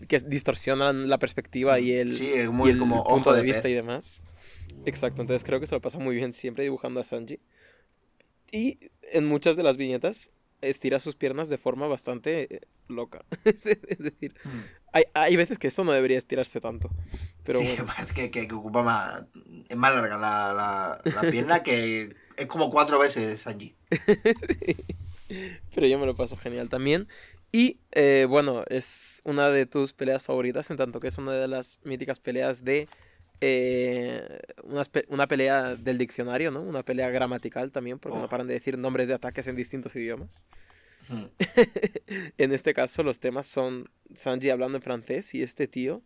que 0.09 0.19
distorsionan 0.19 1.07
la 1.07 1.19
perspectiva 1.19 1.79
y 1.79 1.93
el, 1.93 2.11
Sí, 2.11 2.27
es 2.27 2.47
y 2.47 2.49
muy 2.49 2.71
el 2.71 2.77
como 2.77 3.05
punto 3.05 3.29
ojo 3.29 3.31
de, 3.31 3.37
de 3.37 3.43
vista 3.45 3.69
y 3.69 3.73
demás. 3.73 4.21
Exacto, 4.85 5.21
entonces 5.21 5.45
creo 5.45 5.61
que 5.61 5.67
se 5.67 5.75
lo 5.75 5.79
pasa 5.79 5.99
muy 5.99 6.15
bien 6.15 6.33
siempre 6.33 6.65
dibujando 6.65 6.99
a 6.99 7.05
Sanji. 7.05 7.39
Y 8.51 8.77
en 9.13 9.25
muchas 9.25 9.55
de 9.55 9.63
las 9.63 9.77
viñetas 9.77 10.33
estira 10.61 10.99
sus 10.99 11.15
piernas 11.15 11.49
de 11.49 11.57
forma 11.57 11.87
bastante 11.87 12.55
eh, 12.55 12.61
loca. 12.87 13.23
es 13.45 13.63
decir, 13.99 14.33
Mm. 14.43 14.59
hay, 14.93 15.03
hay 15.13 15.35
veces 15.35 15.57
que 15.57 15.67
eso 15.67 15.83
no 15.83 15.91
debería 15.91 16.17
estirarse 16.17 16.59
tanto. 16.61 16.89
Pero 17.43 17.59
sí, 17.59 17.75
bueno. 17.77 17.93
es 17.99 18.11
que, 18.13 18.29
que- 18.31 18.47
que 18.47 18.55
ocupa 18.55 18.81
más. 18.83 19.23
Es 19.69 19.77
más 19.77 19.93
larga 19.93 20.17
la, 20.17 20.53
la, 20.53 21.01
la 21.23 21.29
pierna 21.31 21.63
que. 21.63 22.15
Es 22.37 22.45
como 22.47 22.69
cuatro 22.71 22.97
veces 22.99 23.41
Sanji. 23.41 23.75
Pero 25.75 25.87
yo 25.87 25.99
me 25.99 26.05
lo 26.05 26.15
paso 26.15 26.35
genial 26.37 26.69
también. 26.69 27.07
Y 27.51 27.79
eh, 27.91 28.25
bueno, 28.29 28.63
es 28.69 29.21
una 29.25 29.49
de 29.49 29.65
tus 29.65 29.93
peleas 29.93 30.23
favoritas, 30.23 30.69
en 30.71 30.77
tanto 30.77 30.99
que 30.99 31.07
es 31.07 31.17
una 31.17 31.31
de 31.33 31.47
las 31.47 31.79
míticas 31.83 32.19
peleas 32.19 32.63
de. 32.63 32.87
Eh, 33.41 34.39
una, 34.63 34.83
una 35.09 35.27
pelea 35.27 35.75
del 35.75 35.97
diccionario, 35.97 36.51
¿no? 36.51 36.61
Una 36.61 36.83
pelea 36.83 37.09
gramatical 37.09 37.71
también, 37.71 37.99
porque 37.99 38.17
no 38.17 38.25
Oh. 38.25 38.29
paran 38.29 38.47
de 38.47 38.53
decir 38.55 38.77
nombres 38.77 39.07
de 39.07 39.13
ataques 39.15 39.47
en 39.47 39.55
distintos 39.55 39.95
idiomas. 39.95 40.45
Mm. 41.09 41.25
En 42.37 42.53
este 42.53 42.73
caso, 42.73 43.03
los 43.03 43.19
temas 43.19 43.47
son 43.47 43.89
Sanji 44.13 44.49
hablando 44.49 44.77
en 44.77 44.81
francés 44.83 45.33
y 45.35 45.43
este 45.43 45.67
tío 45.67 46.01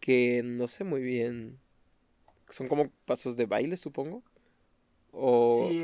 que 0.00 0.42
no 0.44 0.68
sé 0.68 0.84
muy 0.84 1.02
bien. 1.02 1.58
Son 2.50 2.68
como 2.68 2.90
pasos 3.06 3.36
de 3.36 3.46
baile, 3.46 3.76
supongo. 3.76 4.22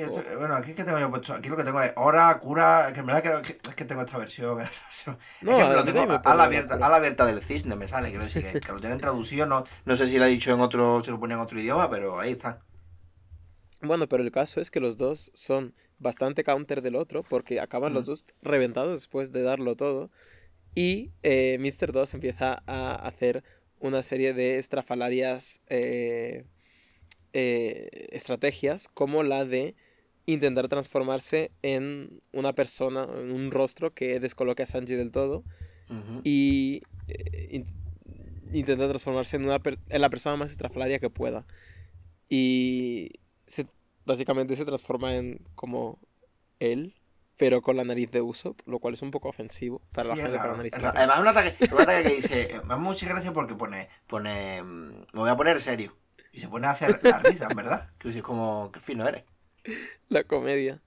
Esto- 0.04 0.22
o- 0.34 0.38
bueno, 0.38 0.54
aquí 0.54 0.72
que 0.74 0.84
tengo 0.84 0.98
yo 0.98 1.10
puesto. 1.10 1.32
Aquí 1.34 1.48
lo 1.48 1.56
que 1.56 1.64
tengo 1.64 1.80
es 1.82 1.92
hora, 1.96 2.38
cura. 2.38 2.90
Que 2.92 3.00
en 3.00 3.06
verdad 3.06 3.22
creo 3.22 3.42
que, 3.42 3.58
es 3.68 3.74
que 3.74 3.84
tengo 3.84 4.02
esta 4.02 4.18
versión. 4.18 4.60
esta 4.60 4.84
versión. 4.86 5.18
No, 5.42 5.52
es 5.58 5.68
que 5.68 5.74
lo 5.74 5.84
tengo 5.84 6.12
a 6.14 6.22
pone 6.22 6.36
la 6.36 6.44
abierta, 6.44 6.74
a 6.74 6.88
la 6.88 6.96
abierta 6.96 7.26
del 7.26 7.40
cisne, 7.40 7.76
me 7.76 7.88
sale. 7.88 8.10
Que, 8.12 8.60
que 8.60 8.72
lo 8.72 8.80
tienen 8.80 9.00
traducido. 9.00 9.46
No, 9.46 9.64
no 9.84 9.96
sé 9.96 10.06
si 10.06 10.18
lo 10.18 10.24
ha 10.24 10.26
dicho 10.28 10.52
en 10.52 10.60
otro. 10.60 11.02
Se 11.04 11.10
lo 11.10 11.18
ponía 11.20 11.36
en 11.36 11.42
otro 11.42 11.60
idioma, 11.60 11.88
pero 11.90 12.20
ahí 12.20 12.32
está. 12.32 12.60
Bueno, 13.80 14.08
pero 14.08 14.22
el 14.22 14.30
caso 14.30 14.60
es 14.60 14.70
que 14.70 14.80
los 14.80 14.96
dos 14.96 15.30
son 15.34 15.74
bastante 15.98 16.44
counter 16.44 16.82
del 16.82 16.96
otro 16.96 17.22
porque 17.22 17.60
acaban 17.60 17.94
los 17.94 18.06
dos 18.06 18.26
reventados 18.42 18.92
después 19.00 19.32
de 19.32 19.42
darlo 19.42 19.76
todo. 19.76 20.10
Y 20.74 21.10
eh, 21.22 21.58
Mr. 21.60 21.92
2 21.92 22.14
empieza 22.14 22.62
a 22.66 22.94
hacer 22.94 23.44
una 23.78 24.02
serie 24.02 24.32
de 24.32 24.58
estrafalarias 24.58 25.60
eh, 25.68 26.44
eh, 27.32 28.08
estrategias 28.12 28.88
como 28.88 29.22
la 29.22 29.44
de 29.44 29.74
intentar 30.26 30.68
transformarse 30.68 31.50
en 31.62 32.20
una 32.32 32.52
persona, 32.52 33.04
en 33.04 33.32
un 33.32 33.50
rostro 33.50 33.92
que 33.92 34.20
descoloque 34.20 34.62
a 34.62 34.66
Sanji 34.66 34.94
del 34.94 35.10
todo 35.10 35.44
y 36.24 36.82
eh, 37.08 37.66
intentar 38.52 38.88
transformarse 38.88 39.36
en, 39.36 39.44
una 39.44 39.60
en 39.88 40.00
la 40.00 40.10
persona 40.10 40.36
más 40.36 40.50
estrafalaria 40.50 40.98
que 40.98 41.10
pueda. 41.10 41.44
Y 42.28 43.20
básicamente 44.04 44.56
se 44.56 44.64
transforma 44.64 45.14
en 45.14 45.40
como 45.54 45.98
él, 46.60 46.94
pero 47.36 47.62
con 47.62 47.76
la 47.76 47.84
nariz 47.84 48.10
de 48.10 48.22
Usopp, 48.22 48.60
lo 48.66 48.78
cual 48.78 48.94
es 48.94 49.02
un 49.02 49.10
poco 49.10 49.28
ofensivo 49.28 49.82
para 49.92 50.08
la 50.08 50.16
gente 50.16 50.38
con 50.38 50.50
la 50.50 50.56
nariz. 50.56 50.72
Además, 50.74 51.20
un 51.20 51.28
ataque, 51.28 51.56
un 51.72 51.80
ataque 51.80 52.02
que 52.08 52.16
dice, 52.16 52.48
me 52.62 52.68
da 52.68 52.76
mucha 52.76 53.06
gracia 53.06 53.32
porque 53.32 53.54
pone, 53.54 53.88
pone, 54.06 54.62
mm, 54.62 54.88
me 55.12 55.20
voy 55.20 55.30
a 55.30 55.36
poner 55.36 55.60
serio. 55.60 55.96
Y 56.32 56.40
se 56.40 56.48
pone 56.48 56.66
a 56.66 56.70
hacer 56.70 56.98
la 57.02 57.18
risa, 57.18 57.48
¿verdad? 57.54 57.90
Que 57.98 58.08
es 58.08 58.22
como, 58.22 58.70
qué 58.72 58.80
fino 58.80 59.06
eres. 59.06 59.24
La 60.08 60.24
comedia. 60.24 60.80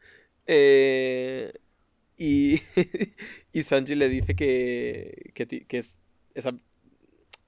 Eh, 0.48 1.54
y, 2.18 2.62
y 3.54 3.64
Sanji 3.64 3.96
le 3.96 4.10
dice 4.10 4.36
que, 4.36 5.32
que, 5.34 5.48
que 5.48 5.78
es, 5.78 5.96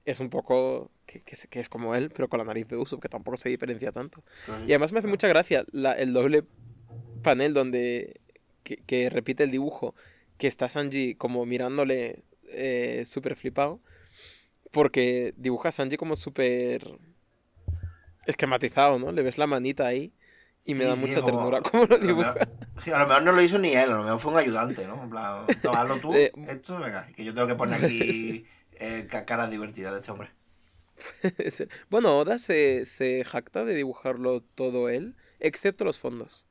es 0.04 0.20
un 0.20 0.30
poco 0.30 0.90
que, 1.06 1.20
que, 1.22 1.60
es 1.60 1.68
como 1.68 1.94
él, 1.94 2.10
pero 2.10 2.28
con 2.28 2.38
la 2.38 2.44
nariz 2.44 2.68
de 2.68 2.76
uso, 2.76 3.00
que 3.00 3.08
tampoco 3.08 3.36
se 3.36 3.48
diferencia 3.48 3.92
tanto. 3.92 4.22
Y 4.66 4.72
además 4.72 4.92
me 4.92 4.98
hace 4.98 5.08
mucha 5.08 5.28
gracia 5.28 5.64
la, 5.72 5.92
el 5.92 6.12
doble 6.12 6.44
panel 7.22 7.54
donde 7.54 8.20
que, 8.62 9.10
repite 9.10 9.44
el 9.44 9.50
dibujo, 9.50 9.94
que 10.36 10.46
está 10.46 10.68
Sanji 10.68 11.14
como 11.14 11.44
mirándole 11.46 12.22
eh, 12.44 13.04
súper 13.06 13.36
flipado, 13.36 13.80
porque 14.70 15.34
dibuja 15.36 15.70
a 15.70 15.72
Sanji 15.72 15.96
como 15.96 16.16
súper 16.16 16.98
esquematizado, 18.26 18.98
¿no? 18.98 19.12
Le 19.12 19.22
ves 19.22 19.38
la 19.38 19.46
manita 19.46 19.86
ahí 19.86 20.12
y 20.66 20.74
me 20.74 20.84
da 20.84 20.96
mucha 20.96 21.24
ternura 21.24 21.60
cómo 21.62 21.86
lo 21.86 21.98
dibuja. 21.98 22.34
a 22.34 22.98
lo 22.98 23.06
mejor 23.06 23.22
no 23.22 23.32
lo 23.32 23.42
hizo 23.42 23.58
ni 23.58 23.72
él, 23.72 23.90
a 23.90 23.96
lo 23.96 24.04
mejor 24.04 24.20
fue 24.20 24.32
un 24.32 24.38
ayudante, 24.38 24.86
¿no? 24.86 25.02
En 25.02 25.10
plan, 25.10 25.46
tomarlo 25.62 25.98
tú, 25.98 26.12
esto, 26.14 26.78
venga, 26.78 27.06
que 27.06 27.24
yo 27.24 27.34
tengo 27.34 27.46
que 27.46 27.54
poner 27.54 27.84
aquí 27.84 28.46
eh, 28.72 29.08
caras 29.26 29.50
divertidas 29.50 29.92
de 29.92 30.00
este 30.00 30.10
hombre. 30.10 30.30
bueno, 31.90 32.18
Oda 32.18 32.38
se, 32.38 32.84
se 32.86 33.24
jacta 33.24 33.64
de 33.64 33.74
dibujarlo 33.74 34.40
todo 34.40 34.88
él, 34.88 35.16
excepto 35.38 35.84
los 35.84 35.98
fondos. 35.98 36.46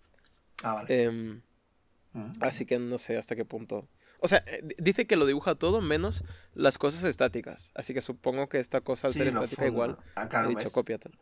Ah, 0.64 0.74
vale. 0.74 1.04
Em, 1.04 1.42
mm. 2.14 2.32
Así 2.40 2.66
que 2.66 2.80
no 2.80 2.98
sé 2.98 3.18
hasta 3.18 3.36
qué 3.36 3.46
punto. 3.46 3.88
O 4.20 4.28
sea, 4.28 4.44
eh, 4.48 4.64
dice 4.80 5.06
que 5.06 5.16
lo 5.16 5.26
dibuja 5.26 5.56
todo 5.56 5.82
menos 5.82 6.24
las 6.54 6.78
cosas 6.78 7.04
estáticas. 7.04 7.72
Así 7.76 7.94
que 7.94 8.02
supongo 8.02 8.50
que 8.50 8.60
esta 8.60 8.82
cosa, 8.82 9.08
al 9.08 9.14
ser 9.14 9.28
estática, 9.28 9.68
igual. 9.68 9.98
Ah, 10.16 10.28
claro, 10.28 10.50
he 10.50 10.56
dicho, 10.56 10.72
cópiatelo. 10.72 11.18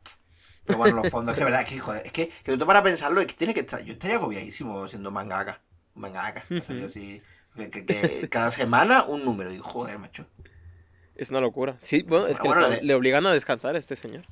Pero 0.65 0.79
bueno, 0.79 1.01
los 1.01 1.11
fondos, 1.11 1.33
es 1.33 1.39
que 1.39 1.43
verdad, 1.45 1.61
es 1.61 1.69
que, 1.69 1.79
joder, 1.79 2.05
es 2.05 2.11
que, 2.11 2.29
que 2.43 2.57
tú 2.57 2.65
para 2.65 2.81
pensarlo, 2.81 3.21
es 3.21 3.27
que 3.27 3.35
tiene 3.35 3.53
que 3.53 3.59
estar. 3.61 3.83
Yo 3.83 3.93
estaría 3.93 4.17
agobiadísimo 4.17 4.87
siendo 4.87 5.11
mangaka. 5.11 5.61
Mangaka. 5.93 6.43
así, 6.85 7.21
que, 7.55 8.27
cada 8.29 8.51
semana 8.51 9.03
un 9.03 9.23
número. 9.23 9.51
Digo, 9.51 9.63
joder, 9.63 9.99
macho. 9.99 10.25
Es 11.15 11.29
una 11.29 11.39
locura. 11.39 11.75
Sí, 11.79 12.03
bueno, 12.03 12.27
es 12.27 12.39
que 12.39 12.49
le, 12.81 12.93
obligan 12.93 13.25
a 13.25 13.31
descansar 13.31 13.75
a 13.75 13.79
este 13.79 13.95
señor. 13.95 14.25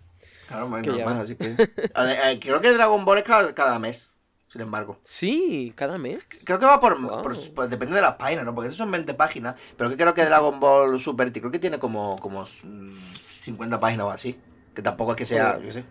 Claro, 0.48 0.68
bueno, 0.68 0.92
normal, 0.92 1.22
así 1.22 1.36
que. 1.36 1.56
Eh, 1.56 2.40
creo 2.42 2.60
que 2.60 2.72
Dragon 2.74 3.06
Ball 3.06 3.20
es 3.20 3.24
cada, 3.24 3.80
mes 3.80 4.10
sin 4.50 4.62
embargo. 4.62 5.00
Sí, 5.04 5.72
cada 5.76 5.98
mes. 5.98 6.22
Creo 6.46 6.60
que 6.60 6.66
va 6.66 6.80
por, 6.80 7.22
pues, 7.22 7.70
depende 7.70 7.96
de 7.96 8.02
las 8.02 8.16
páginas, 8.16 8.46
¿no? 8.46 8.54
Porque 8.54 8.68
eso 8.68 8.78
son 8.78 8.92
20 8.92 9.14
páginas, 9.14 9.56
pero 9.78 9.90
que 9.90 9.98
creo 9.98 10.14
que 10.14 10.26
Dragon 10.26 10.60
Ball 10.60 11.00
Super 11.00 11.32
creo 11.32 11.50
que 11.50 11.60
tiene 11.60 11.80
como, 11.80 12.18
como 12.18 12.46
50 12.46 13.80
páginas 13.80 14.06
o 14.06 14.12
así. 14.12 14.38
Que 14.74 14.82
tampoco 14.82 15.12
es 15.12 15.18
que 15.18 15.26
sea, 15.26 15.60
yo 15.60 15.72
sé, 15.72 15.86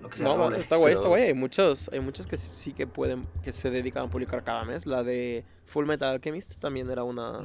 no 0.00 0.08
que 0.08 0.16
sea 0.16 0.26
no, 0.26 0.52
está 0.52 0.76
guay, 0.76 0.94
está 0.94 1.08
guay. 1.08 1.22
Hay 1.24 1.34
muchos, 1.34 1.90
hay 1.92 1.98
muchos 1.98 2.26
que 2.26 2.36
sí 2.36 2.72
que 2.72 2.86
pueden, 2.86 3.26
que 3.42 3.52
se 3.52 3.70
dedican 3.70 4.04
a 4.04 4.10
publicar 4.10 4.44
cada 4.44 4.64
mes. 4.64 4.86
La 4.86 5.02
de 5.02 5.44
Full 5.66 5.86
Metal 5.86 6.10
Alchemist 6.10 6.60
también 6.60 6.88
era 6.90 7.02
una, 7.02 7.40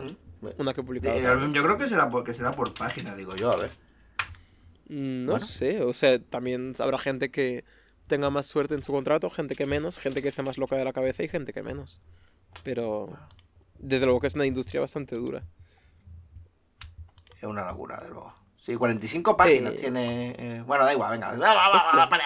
una 0.58 0.74
que 0.74 0.84
publicaba. 0.84 1.18
yo 1.18 1.64
creo 1.64 1.78
que 1.78 1.88
será, 1.88 2.10
por, 2.10 2.24
que 2.24 2.34
será 2.34 2.52
por 2.52 2.74
página, 2.74 3.16
digo 3.16 3.36
yo, 3.36 3.52
a 3.52 3.56
ver. 3.56 3.72
Mm, 4.90 5.26
no 5.26 5.40
sé, 5.40 5.82
o 5.82 5.94
sea, 5.94 6.20
también 6.20 6.74
habrá 6.78 7.00
gente 7.00 7.32
que 7.32 7.66
tenga 8.08 8.30
más 8.30 8.46
suerte 8.46 8.76
en 8.76 8.84
su 8.84 8.92
contrato, 8.92 9.30
gente 9.30 9.56
que 9.56 9.66
menos, 9.66 9.98
gente 9.98 10.22
que 10.22 10.28
esté 10.28 10.44
más 10.44 10.58
loca 10.60 10.76
de 10.76 10.86
la 10.86 10.94
cabeza 10.94 11.24
y 11.24 11.28
gente 11.28 11.54
que 11.54 11.64
menos. 11.64 12.02
Pero 12.64 13.10
desde 13.80 14.06
luego 14.06 14.20
que 14.20 14.28
es 14.28 14.36
una 14.36 14.46
industria 14.46 14.82
bastante 14.82 15.16
dura. 15.16 15.44
Es 17.36 17.44
una 17.44 17.66
locura, 17.66 18.00
de 18.00 18.10
luego. 18.10 18.34
Sí, 18.66 18.76
45 18.76 19.38
páginas 19.38 19.76
tiene. 19.76 20.36
Eh, 20.40 20.64
bueno, 20.66 20.86
da 20.86 20.94
igual, 20.94 21.12
venga. 21.12 21.38
Para, 22.10 22.20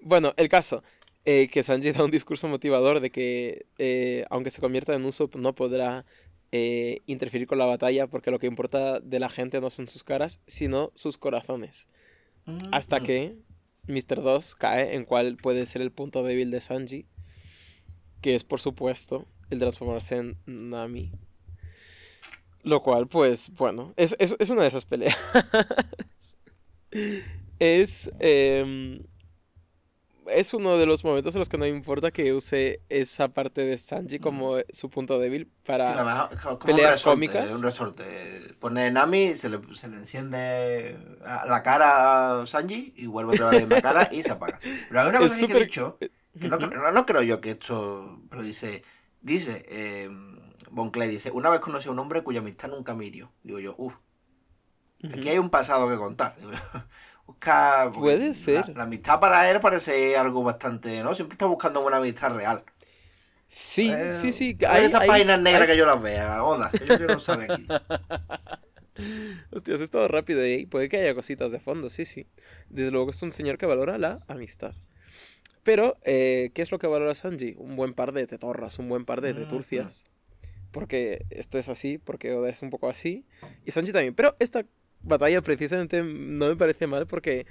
Bueno, 0.00 0.32
el 0.38 0.48
caso. 0.48 0.82
Eh, 1.26 1.48
que 1.52 1.62
Sanji 1.62 1.92
da 1.92 2.04
un 2.04 2.10
discurso 2.10 2.48
motivador 2.48 3.00
de 3.00 3.10
que, 3.10 3.66
eh, 3.76 4.24
aunque 4.30 4.50
se 4.50 4.62
convierta 4.62 4.94
en 4.94 5.04
Usopp, 5.04 5.36
no 5.36 5.54
podrá 5.54 6.06
interferir 6.50 7.46
con 7.46 7.58
la 7.58 7.66
batalla 7.66 8.06
porque 8.06 8.30
lo 8.30 8.38
que 8.38 8.46
importa 8.46 9.00
de 9.00 9.20
la 9.20 9.28
gente 9.28 9.60
no 9.60 9.68
son 9.68 9.86
sus 9.86 10.04
caras, 10.04 10.40
sino 10.46 10.90
sus 10.94 11.18
corazones. 11.18 11.86
Hasta 12.72 13.00
mm. 13.00 13.04
que 13.04 13.36
Mr. 13.88 14.22
2 14.22 14.54
cae 14.54 14.96
en 14.96 15.04
cuál 15.04 15.36
puede 15.36 15.66
ser 15.66 15.82
el 15.82 15.92
punto 15.92 16.22
débil 16.22 16.50
de 16.50 16.60
Sanji, 16.60 17.04
que 18.22 18.34
es, 18.34 18.44
por 18.44 18.60
supuesto, 18.60 19.26
el 19.50 19.58
transformarse 19.58 20.16
en 20.16 20.38
Nami. 20.46 21.12
Lo 22.68 22.82
cual, 22.82 23.06
pues, 23.06 23.50
bueno, 23.56 23.94
es, 23.96 24.14
una 24.50 24.62
de 24.62 24.68
esas 24.68 24.84
peleas. 24.84 25.16
es. 27.58 28.10
Em, 28.20 29.00
es 30.26 30.52
uno 30.52 30.76
de 30.76 30.84
los 30.84 31.02
momentos 31.02 31.34
en 31.34 31.38
los 31.38 31.48
que 31.48 31.56
no 31.56 31.66
importa 31.66 32.10
que 32.10 32.34
use 32.34 32.82
esa 32.90 33.28
parte 33.28 33.62
de 33.62 33.78
Sanji 33.78 34.18
como 34.18 34.56
su 34.70 34.90
punto 34.90 35.18
débil 35.18 35.50
para 35.64 36.28
peleas 36.62 37.02
cómicas. 37.02 37.50
Un 37.50 37.62
resorte. 37.62 38.04
Pone 38.58 38.90
Nami, 38.90 39.34
se 39.34 39.48
le, 39.48 39.60
se 39.72 39.88
le 39.88 39.96
enciende 39.96 40.98
la 41.22 41.62
cara 41.62 42.42
a 42.42 42.46
Sanji 42.46 42.92
y 42.98 43.06
vuelve 43.06 43.32
otra 43.32 43.48
vez 43.48 43.66
la 43.66 43.80
cara 43.80 44.10
y 44.12 44.22
se 44.22 44.32
apaga. 44.32 44.60
Pero 44.60 45.00
hay 45.00 45.08
una 45.08 45.20
cosa 45.20 45.46
que 45.46 45.52
he 45.54 45.64
dicho, 45.64 45.96
que 45.98 46.10
no, 46.48 46.58
no, 46.92 47.06
creo 47.06 47.22
yo 47.22 47.40
que 47.40 47.52
esto, 47.52 48.20
pero 48.28 48.42
dice, 48.42 48.82
dice, 49.22 49.64
eh, 49.70 50.10
Bon 50.70 50.90
Clay 50.90 51.08
dice, 51.08 51.30
una 51.30 51.50
vez 51.50 51.60
conocí 51.60 51.88
a 51.88 51.92
un 51.92 51.98
hombre 51.98 52.22
cuya 52.22 52.40
amistad 52.40 52.68
nunca 52.68 52.94
me 52.94 53.06
hirió. 53.06 53.32
Digo 53.42 53.58
yo, 53.58 53.74
uff, 53.78 53.94
aquí 55.04 55.28
hay 55.28 55.38
un 55.38 55.50
pasado 55.50 55.88
que 55.88 55.96
contar. 55.96 56.34
busca, 57.26 57.90
Puede 57.94 58.34
ser. 58.34 58.76
La, 58.76 58.84
amistad 58.84 59.20
para 59.20 59.50
él 59.50 59.60
parece 59.60 60.16
algo 60.16 60.42
bastante, 60.42 61.02
¿no? 61.02 61.14
Siempre 61.14 61.34
está 61.34 61.46
buscando 61.46 61.84
una 61.84 61.98
amistad 61.98 62.34
real. 62.34 62.64
Sí, 63.48 63.90
eh, 63.90 64.12
sí, 64.20 64.32
sí. 64.32 64.58
Hay, 64.66 64.84
esas 64.84 65.06
páginas 65.06 65.40
negras 65.40 65.66
que 65.66 65.76
yo 65.76 65.86
las 65.86 66.02
vea, 66.02 66.42
Oda. 66.44 66.70
Yo 66.86 66.98
quiero 66.98 67.18
saber 67.18 67.52
aquí. 67.52 67.66
Hostia, 69.52 69.74
has 69.74 69.80
estado 69.80 70.08
rápido 70.08 70.42
ahí. 70.42 70.66
Puede 70.66 70.88
que 70.88 70.98
haya 70.98 71.14
cositas 71.14 71.50
de 71.50 71.60
fondo, 71.60 71.88
sí, 71.88 72.04
sí. 72.04 72.26
Desde 72.68 72.90
luego 72.90 73.10
es 73.10 73.22
un 73.22 73.32
señor 73.32 73.56
que 73.56 73.66
valora 73.66 73.96
la 73.96 74.20
amistad. 74.26 74.74
Pero, 75.62 75.98
eh, 76.02 76.50
¿qué 76.54 76.62
es 76.62 76.72
lo 76.72 76.78
que 76.78 76.86
valora 76.86 77.14
Sanji? 77.14 77.54
Un 77.58 77.76
buen 77.76 77.94
par 77.94 78.12
de 78.12 78.26
tetorras, 78.26 78.78
un 78.78 78.88
buen 78.88 79.04
par 79.04 79.20
de 79.20 79.34
teturcias 79.34 80.04
porque 80.72 81.26
esto 81.30 81.58
es 81.58 81.68
así, 81.68 81.98
porque 81.98 82.32
Oda 82.32 82.48
es 82.48 82.62
un 82.62 82.70
poco 82.70 82.88
así, 82.88 83.24
y 83.64 83.70
Sanji 83.70 83.92
también. 83.92 84.14
Pero 84.14 84.36
esta 84.38 84.64
batalla 85.02 85.42
precisamente 85.42 86.02
no 86.02 86.48
me 86.48 86.56
parece 86.56 86.86
mal 86.86 87.06
porque 87.06 87.46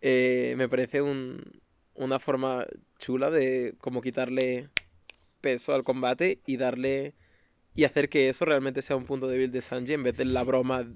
eh, 0.00 0.54
me 0.56 0.68
parece 0.68 1.02
un, 1.02 1.62
una 1.94 2.18
forma 2.18 2.66
chula 2.98 3.30
de 3.30 3.74
como 3.78 4.00
quitarle 4.00 4.68
peso 5.40 5.74
al 5.74 5.84
combate 5.84 6.40
y 6.46 6.56
darle 6.56 7.14
y 7.74 7.84
hacer 7.84 8.08
que 8.08 8.28
eso 8.28 8.44
realmente 8.44 8.82
sea 8.82 8.96
un 8.96 9.06
punto 9.06 9.26
débil 9.26 9.50
de 9.50 9.62
Sanji 9.62 9.94
en 9.94 10.02
vez 10.02 10.16
de 10.16 10.24
la 10.26 10.44
broma 10.44 10.86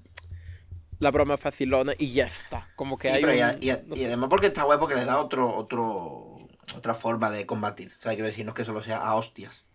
la 0.99 1.11
broma 1.11 1.37
facilona 1.37 1.93
y 1.97 2.13
ya 2.13 2.25
está. 2.25 2.69
Como 2.75 2.97
que 2.97 3.09
hay 3.09 3.23
y, 3.61 3.69
además 3.69 4.29
porque 4.29 4.47
está 4.47 4.63
guay 4.63 4.79
porque 4.79 4.95
le 4.95 5.05
da 5.05 5.19
otro 5.19 5.55
otro 5.55 6.47
otra 6.75 6.93
forma 6.93 7.29
de 7.29 7.45
combatir. 7.45 7.93
O 7.97 8.01
sea 8.01 8.13
quiero 8.13 8.27
decir 8.27 8.45
no 8.45 8.51
es 8.51 8.55
que 8.55 8.65
solo 8.65 8.81
sea 8.81 8.97
a 8.97 9.15
hostias 9.15 9.66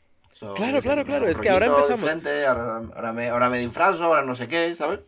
claro, 0.56 0.80
claro, 0.82 1.04
claro. 1.04 1.28
Es 1.28 1.40
que 1.40 1.50
ahora 1.50 1.66
empezamos. 1.66 2.02
ahora, 2.46 3.12
me, 3.12 3.28
ahora 3.28 3.48
me 3.48 3.58
disfrazo, 3.58 4.04
ahora 4.04 4.22
no 4.22 4.34
sé 4.34 4.48
qué, 4.48 4.74
¿sabes? 4.74 5.00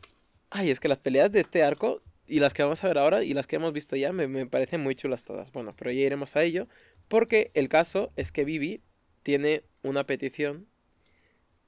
Ay, 0.51 0.71
es 0.71 0.81
que 0.81 0.89
las 0.89 0.99
peleas 0.99 1.33
de 1.33 1.41
este 1.41 1.65
arco 1.65 2.03
y 2.27 2.41
las 2.41 2.55
que 2.55 2.63
vamos 2.63 2.83
a 2.85 2.89
ver 2.89 2.99
ahora 2.99 3.25
y 3.25 3.35
las 3.35 3.47
que 3.47 3.57
hemos 3.57 3.73
visto 3.73 3.97
ya 3.97 4.13
me, 4.13 4.29
me 4.29 4.47
parecen 4.47 4.81
muy 4.81 4.95
chulas 4.95 5.25
todas. 5.25 5.53
Bueno, 5.53 5.75
pero 5.77 5.91
ya 5.91 6.01
iremos 6.01 6.37
a 6.37 6.43
ello. 6.43 6.69
Porque 7.09 7.51
el 7.55 7.69
caso 7.69 8.13
es 8.17 8.33
que 8.33 8.45
Vivi 8.45 8.83
tiene 9.23 9.65
una 9.83 10.05
petición 10.05 10.67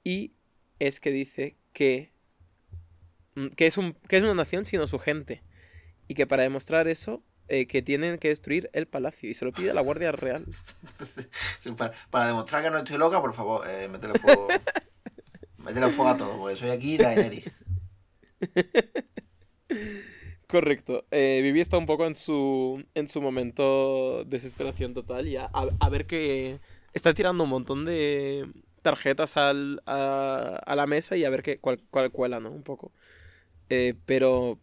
y 0.05 0.33
es 0.79 1.01
que 1.01 1.11
dice 1.11 1.57
que, 1.73 2.13
mm, 3.35 3.49
que, 3.49 3.67
es 3.67 3.77
un, 3.77 3.95
que 4.09 4.19
es 4.19 4.23
una 4.23 4.35
nación 4.35 4.65
sino 4.65 4.87
su 4.87 4.99
gente. 4.99 5.43
Y 6.09 6.15
que 6.15 6.27
para 6.27 6.45
demostrar 6.45 6.87
eso 6.87 7.23
eh, 7.49 7.67
que 7.67 7.83
tienen 7.83 8.19
que 8.19 8.29
destruir 8.29 8.71
el 8.73 8.87
palacio 8.87 9.31
y 9.31 9.35
se 9.35 9.45
lo 9.45 9.53
pide 9.53 9.71
a 9.71 9.75
la 9.75 9.81
Guardia 9.81 10.13
Real. 10.13 10.45
para, 12.11 12.27
demostrar 12.27 12.63
que 12.63 12.71
no 12.71 12.79
estoy 12.79 12.99
loca, 12.99 13.21
por 13.21 13.33
favor, 13.33 13.69
eh, 13.69 13.89
métele 13.89 14.19
fuego. 14.19 14.49
métele 15.59 15.91
fuego 15.91 16.11
a 16.11 16.17
todo, 16.17 16.39
porque 16.39 16.57
soy 16.57 16.71
aquí 16.71 16.97
Daenerys. 16.97 17.51
Correcto. 20.49 21.05
Eh, 21.11 21.41
Vivi 21.43 21.61
está 21.61 21.77
un 21.77 21.87
poco 21.87 22.07
en 22.07 22.15
su, 22.15 22.85
en 22.95 23.09
su 23.09 23.21
momento 23.21 24.25
desesperación 24.25 24.95
total 24.95 25.27
y 25.27 25.37
a, 25.37 25.51
ver 25.91 26.07
que 26.07 26.61
está 26.93 27.15
tirando 27.15 27.45
un 27.45 27.51
montón 27.51 27.85
de 27.85 28.49
tarjetas 28.83 29.37
al, 29.37 29.83
a, 29.87 30.61
a, 30.65 30.77
la 30.77 30.87
mesa 30.87 31.17
y 31.17 31.25
a 31.25 31.31
ver 31.31 31.43
qué, 31.43 31.59
cuál, 31.59 31.83
cuál 31.91 32.13
cuela, 32.13 32.39
¿no? 32.39 32.53
Un 32.53 32.63
poco. 32.63 32.93
Eh, 33.69 33.95
pero 34.07 34.61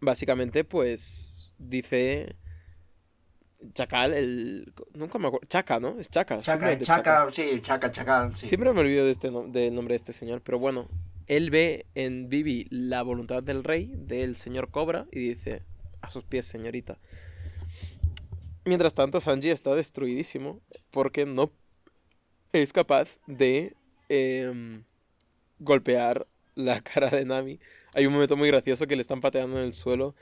básicamente, 0.00 0.62
pues 0.62 1.35
dice 1.58 2.36
Chacal, 3.72 4.14
el. 4.14 4.72
Nunca 4.94 5.18
me 5.18 5.28
acuerdo. 5.28 5.46
Chaca, 5.48 5.80
¿no? 5.80 5.98
Es 5.98 6.10
Chaca. 6.10 6.40
Chaca, 6.40 6.78
Chaca, 6.78 7.26
sí, 7.30 7.60
Chaca, 7.62 7.90
Chacal. 7.90 8.34
Siempre 8.34 8.72
me 8.72 8.80
olvido 8.80 9.04
de 9.04 9.10
este 9.10 9.30
del 9.30 9.74
nombre 9.74 9.92
de 9.92 9.96
este 9.96 10.12
señor, 10.12 10.42
pero 10.42 10.58
bueno, 10.58 10.88
él 11.26 11.50
ve 11.50 11.86
en 11.94 12.28
Vivi 12.28 12.66
la 12.70 13.02
voluntad 13.02 13.42
del 13.42 13.64
rey, 13.64 13.92
del 13.94 14.36
señor 14.36 14.70
Cobra, 14.70 15.06
y 15.10 15.20
dice, 15.20 15.62
a 16.00 16.10
sus 16.10 16.24
pies, 16.24 16.46
señorita. 16.46 16.98
Mientras 18.64 18.94
tanto, 18.94 19.20
Sanji 19.20 19.50
está 19.50 19.74
destruidísimo 19.74 20.60
porque 20.90 21.24
no 21.24 21.52
es 22.52 22.72
capaz 22.72 23.08
de 23.26 23.74
em, 24.08 24.84
golpear 25.58 26.26
la 26.54 26.80
cara 26.82 27.08
de 27.08 27.24
Nami. 27.24 27.60
Hay 27.94 28.06
un 28.06 28.12
momento 28.12 28.36
muy 28.36 28.48
gracioso 28.48 28.86
que 28.86 28.96
le 28.96 29.02
están 29.02 29.20
pateando 29.20 29.58
en 29.58 29.64
el 29.64 29.72
suelo 29.72 30.14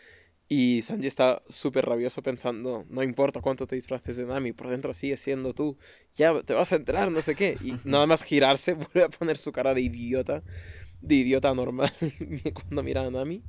y 0.48 0.82
Sanji 0.82 1.06
está 1.06 1.42
súper 1.48 1.86
rabioso 1.86 2.22
pensando, 2.22 2.84
no 2.88 3.02
importa 3.02 3.40
cuánto 3.40 3.66
te 3.66 3.76
disfraces 3.76 4.16
de 4.16 4.26
Nami, 4.26 4.52
por 4.52 4.68
dentro 4.68 4.92
sigue 4.92 5.16
siendo 5.16 5.54
tú, 5.54 5.78
ya 6.14 6.42
te 6.42 6.52
vas 6.52 6.72
a 6.72 6.76
enterar, 6.76 7.10
no 7.10 7.22
sé 7.22 7.34
qué. 7.34 7.56
Y 7.62 7.72
nada 7.84 8.06
más 8.06 8.22
girarse 8.22 8.72
vuelve 8.74 9.04
a 9.04 9.08
poner 9.08 9.38
su 9.38 9.52
cara 9.52 9.74
de 9.74 9.80
idiota 9.80 10.42
de 11.00 11.14
idiota 11.16 11.54
normal 11.54 11.92
cuando 12.54 12.82
mira 12.82 13.02
a 13.02 13.10
Nami. 13.10 13.42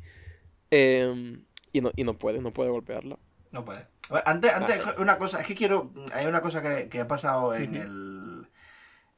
Em, 0.71 1.45
y, 1.71 1.81
no, 1.81 1.91
y 1.95 2.03
no 2.03 2.17
puede, 2.17 2.41
no 2.41 2.51
puede 2.51 2.69
golpearla. 2.69 3.17
No 3.51 3.63
puede. 3.63 3.87
Antes, 4.25 4.53
antes 4.53 4.85
ah, 4.85 4.95
una 4.97 5.17
cosa, 5.17 5.41
es 5.41 5.47
que 5.47 5.55
quiero. 5.55 5.91
Hay 6.13 6.25
una 6.25 6.41
cosa 6.41 6.61
que, 6.61 6.99
ha 6.99 7.07
pasado 7.07 7.55
en 7.55 7.75
el. 7.75 8.47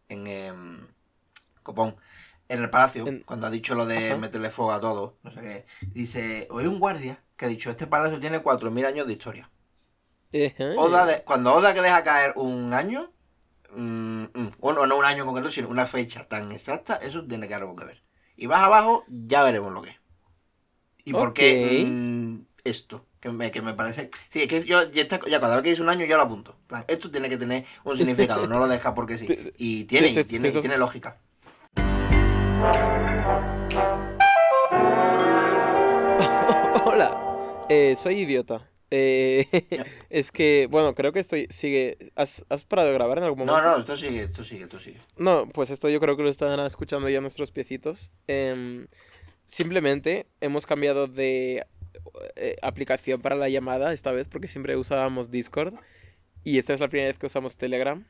En. 0.10 0.28
Em, 0.28 0.88
Copón. 1.64 1.96
En 2.50 2.62
el 2.62 2.70
palacio, 2.70 3.14
cuando 3.26 3.48
ha 3.48 3.50
dicho 3.50 3.76
lo 3.76 3.86
de 3.86 4.16
meterle 4.16 4.50
fuego 4.50 4.72
a 4.74 4.80
todo, 4.80 5.18
no 5.24 5.32
sé 5.32 5.42
qué. 5.42 5.66
Dice: 5.94 6.48
Hoy 6.52 6.66
un 6.66 6.80
guardia 6.80 7.24
que 7.36 7.46
ha 7.46 7.50
dicho: 7.50 7.70
Este 7.70 7.88
palacio 7.88 8.20
tiene 8.20 8.42
4.000 8.42 8.86
años 8.86 9.08
de 9.08 9.14
historia. 9.14 9.50
Oda 10.76 11.24
cuando 11.26 11.54
Oda 11.54 11.74
que 11.74 11.82
deja 11.82 12.04
caer 12.04 12.34
un 12.36 12.74
año, 12.74 13.12
mm, 13.76 14.24
mm, 14.34 14.52
bueno, 14.60 14.86
no 14.88 14.98
un 14.98 15.06
año 15.06 15.26
concreto, 15.26 15.50
sino 15.52 15.70
una 15.70 15.86
fecha 15.88 16.28
tan 16.28 16.52
exacta, 16.52 16.96
eso 16.98 17.26
tiene 17.26 17.48
que 17.48 17.56
algo 17.56 17.76
que 17.76 17.86
ver. 17.86 18.04
Y 18.36 18.46
vas 18.48 18.64
abajo, 18.64 19.06
ya 19.08 19.44
veremos 19.44 19.74
lo 19.74 19.82
que 19.82 19.92
es. 19.92 19.98
¿Y 21.04 21.14
por 21.14 21.34
qué 21.34 21.84
mm, 21.86 22.40
esto? 22.64 23.06
Que 23.20 23.30
me, 23.30 23.50
que 23.50 23.62
me 23.62 23.74
parece. 23.74 24.10
Sí, 24.30 24.44
es 24.44 24.48
que 24.48 24.64
yo 24.64 24.84
ya, 24.92 25.08
ya 25.08 25.40
cada 25.40 25.56
vez 25.56 25.64
que 25.64 25.70
dice 25.70 25.82
un 25.82 25.90
año 25.90 26.06
yo 26.06 26.18
lo 26.18 26.24
apunto. 26.24 26.58
plan, 26.68 26.86
esto 26.88 27.10
tiene 27.10 27.30
que 27.30 27.38
tener 27.38 27.66
un 27.84 27.98
significado, 27.98 28.48
no 28.48 28.60
lo 28.60 28.68
deja 28.68 28.94
porque 28.94 29.18
sí. 29.18 29.28
Y 29.58 29.86
tiene, 29.86 30.24
tiene, 30.26 30.52
tiene 30.52 30.78
lógica. 30.78 31.20
Hola, 36.86 37.66
eh, 37.70 37.96
soy 37.96 38.22
idiota. 38.22 38.68
Eh, 38.90 39.46
es 40.10 40.32
que, 40.32 40.68
bueno, 40.70 40.96
creo 40.96 41.12
que 41.12 41.20
estoy. 41.20 41.46
Sigue. 41.52 42.12
¿Has, 42.16 42.44
¿Has, 42.50 42.66
parado 42.66 42.90
de 42.90 42.96
grabar 42.96 43.20
en 43.20 43.26
algún 43.26 43.46
momento? 43.46 43.62
No, 43.62 43.74
no, 43.74 43.80
esto 43.80 43.96
sigue, 43.96 44.24
esto 44.24 44.44
sigue, 44.44 44.64
esto 44.64 44.80
sigue. 44.80 44.98
No, 45.18 45.48
pues 45.50 45.70
esto 45.70 45.88
yo 45.90 46.00
creo 46.00 46.18
que 46.18 46.24
lo 46.24 46.30
están 46.30 46.60
escuchando 46.62 47.08
ya 47.10 47.22
nuestros 47.22 47.52
piecitos. 47.52 48.10
Em, 48.26 48.88
simplemente 49.46 50.26
hemos 50.42 50.66
cambiado 50.66 51.06
de 51.08 51.68
eh, 52.36 52.56
aplicación 52.64 53.22
para 53.22 53.36
la 53.36 53.50
llamada 53.50 53.94
esta 53.94 54.12
vez 54.12 54.28
porque 54.28 54.48
siempre 54.48 54.76
usábamos 54.78 55.30
Discord. 55.30 55.76
Y 56.44 56.58
esta 56.58 56.74
es 56.74 56.80
la 56.80 56.88
primera 56.88 57.10
vez 57.10 57.20
que 57.20 57.28
usamos 57.28 57.58
Telegram. 57.58 58.04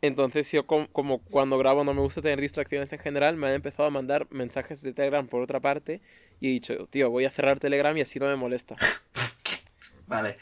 Entonces 0.00 0.50
yo 0.52 0.66
como, 0.66 1.18
cuando 1.18 1.58
grabo 1.58 1.82
no 1.82 1.92
me 1.92 2.00
gusta 2.00 2.22
tener 2.22 2.40
distracciones 2.40 2.92
en 2.92 3.00
general, 3.00 3.36
me 3.36 3.48
han 3.48 3.54
empezado 3.54 3.88
a 3.88 3.90
mandar 3.90 4.28
mensajes 4.30 4.80
de 4.82 4.92
Telegram 4.92 5.26
por 5.26 5.42
otra 5.42 5.60
parte 5.60 6.00
y 6.40 6.48
he 6.48 6.52
dicho, 6.52 6.86
tío, 6.90 7.10
voy 7.10 7.24
a 7.24 7.30
cerrar 7.30 7.58
Telegram 7.58 7.96
y 7.96 8.02
así 8.02 8.18
no 8.18 8.26
me 8.26 8.36
molesta. 8.36 8.76
Vale. 10.06 10.36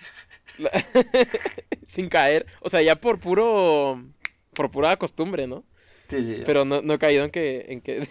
Sin 1.86 2.08
caer. 2.08 2.46
O 2.60 2.68
sea, 2.68 2.82
ya 2.82 2.96
por 2.96 3.18
puro. 3.18 4.02
Por 4.54 4.70
pura 4.70 4.96
costumbre, 4.96 5.46
¿no? 5.46 5.64
Sí, 6.08 6.22
sí. 6.24 6.42
Pero 6.46 6.64
no, 6.64 6.82
no 6.82 6.94
he 6.94 6.98
caído 6.98 7.24
en 7.24 7.30
que. 7.30 7.66
En 7.68 7.80
que 7.80 8.08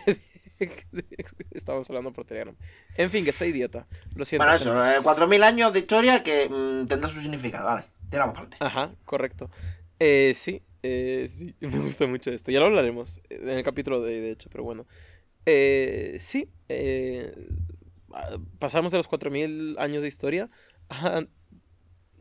Estamos 1.51 1.89
hablando 1.89 2.13
por 2.13 2.25
Telegram. 2.25 2.55
En 2.95 3.09
fin, 3.09 3.25
que 3.25 3.31
soy 3.31 3.49
idiota. 3.49 3.87
Lo 4.15 4.25
siento. 4.25 4.45
Bueno, 4.45 4.59
eso, 4.59 5.03
4.000 5.03 5.43
años 5.43 5.73
de 5.73 5.79
historia 5.79 6.23
que 6.23 6.47
mm, 6.49 6.87
tendrá 6.87 7.09
su 7.09 7.21
significado. 7.21 7.65
Vale, 7.65 7.85
tiramos 8.09 8.35
parte. 8.35 8.57
Ajá, 8.59 8.91
correcto. 9.05 9.49
Eh, 9.99 10.33
sí, 10.35 10.61
eh, 10.85 11.27
sí, 11.27 11.55
me 11.61 11.79
gusta 11.79 12.07
mucho 12.07 12.31
esto. 12.31 12.51
Ya 12.51 12.59
lo 12.59 12.67
hablaremos 12.67 13.21
en 13.29 13.49
el 13.49 13.63
capítulo 13.63 14.01
de 14.01 14.21
de 14.21 14.31
hecho, 14.31 14.49
pero 14.51 14.63
bueno. 14.63 14.85
Eh, 15.45 16.17
sí, 16.19 16.49
eh, 16.69 17.33
pasamos 18.59 18.91
de 18.91 18.97
los 18.97 19.07
4.000 19.07 19.77
años 19.77 20.01
de 20.01 20.07
historia 20.07 20.49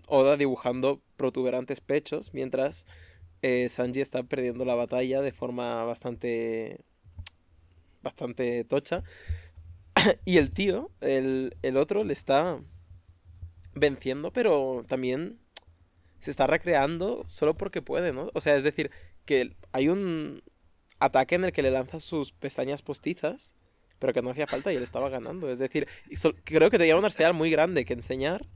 Oda 0.06 0.36
dibujando 0.36 1.00
protuberantes 1.16 1.80
pechos, 1.80 2.32
mientras 2.34 2.86
eh, 3.42 3.68
Sanji 3.68 4.00
está 4.00 4.22
perdiendo 4.22 4.64
la 4.64 4.74
batalla 4.74 5.20
de 5.22 5.32
forma 5.32 5.84
bastante. 5.84 6.84
bastante 8.02 8.64
tocha. 8.64 9.02
y 10.24 10.38
el 10.38 10.50
tío, 10.50 10.90
el, 11.00 11.56
el 11.62 11.76
otro, 11.76 12.04
le 12.04 12.12
está 12.12 12.60
venciendo, 13.74 14.32
pero 14.32 14.84
también 14.86 15.38
se 16.24 16.30
está 16.30 16.46
recreando 16.46 17.22
solo 17.26 17.54
porque 17.54 17.82
puede, 17.82 18.14
¿no? 18.14 18.30
O 18.32 18.40
sea, 18.40 18.56
es 18.56 18.62
decir, 18.62 18.90
que 19.26 19.54
hay 19.72 19.90
un 19.90 20.42
ataque 20.98 21.34
en 21.34 21.44
el 21.44 21.52
que 21.52 21.62
le 21.62 21.70
lanza 21.70 22.00
sus 22.00 22.32
pestañas 22.32 22.80
postizas, 22.80 23.54
pero 23.98 24.14
que 24.14 24.22
no 24.22 24.30
hacía 24.30 24.46
falta 24.46 24.72
y 24.72 24.76
él 24.76 24.82
estaba 24.82 25.10
ganando. 25.10 25.50
Es 25.50 25.58
decir, 25.58 25.86
creo 26.44 26.70
que 26.70 26.78
tenía 26.78 26.96
un 26.96 27.04
arsenal 27.04 27.34
muy 27.34 27.50
grande 27.50 27.84
que 27.84 27.92
enseñar 27.92 28.46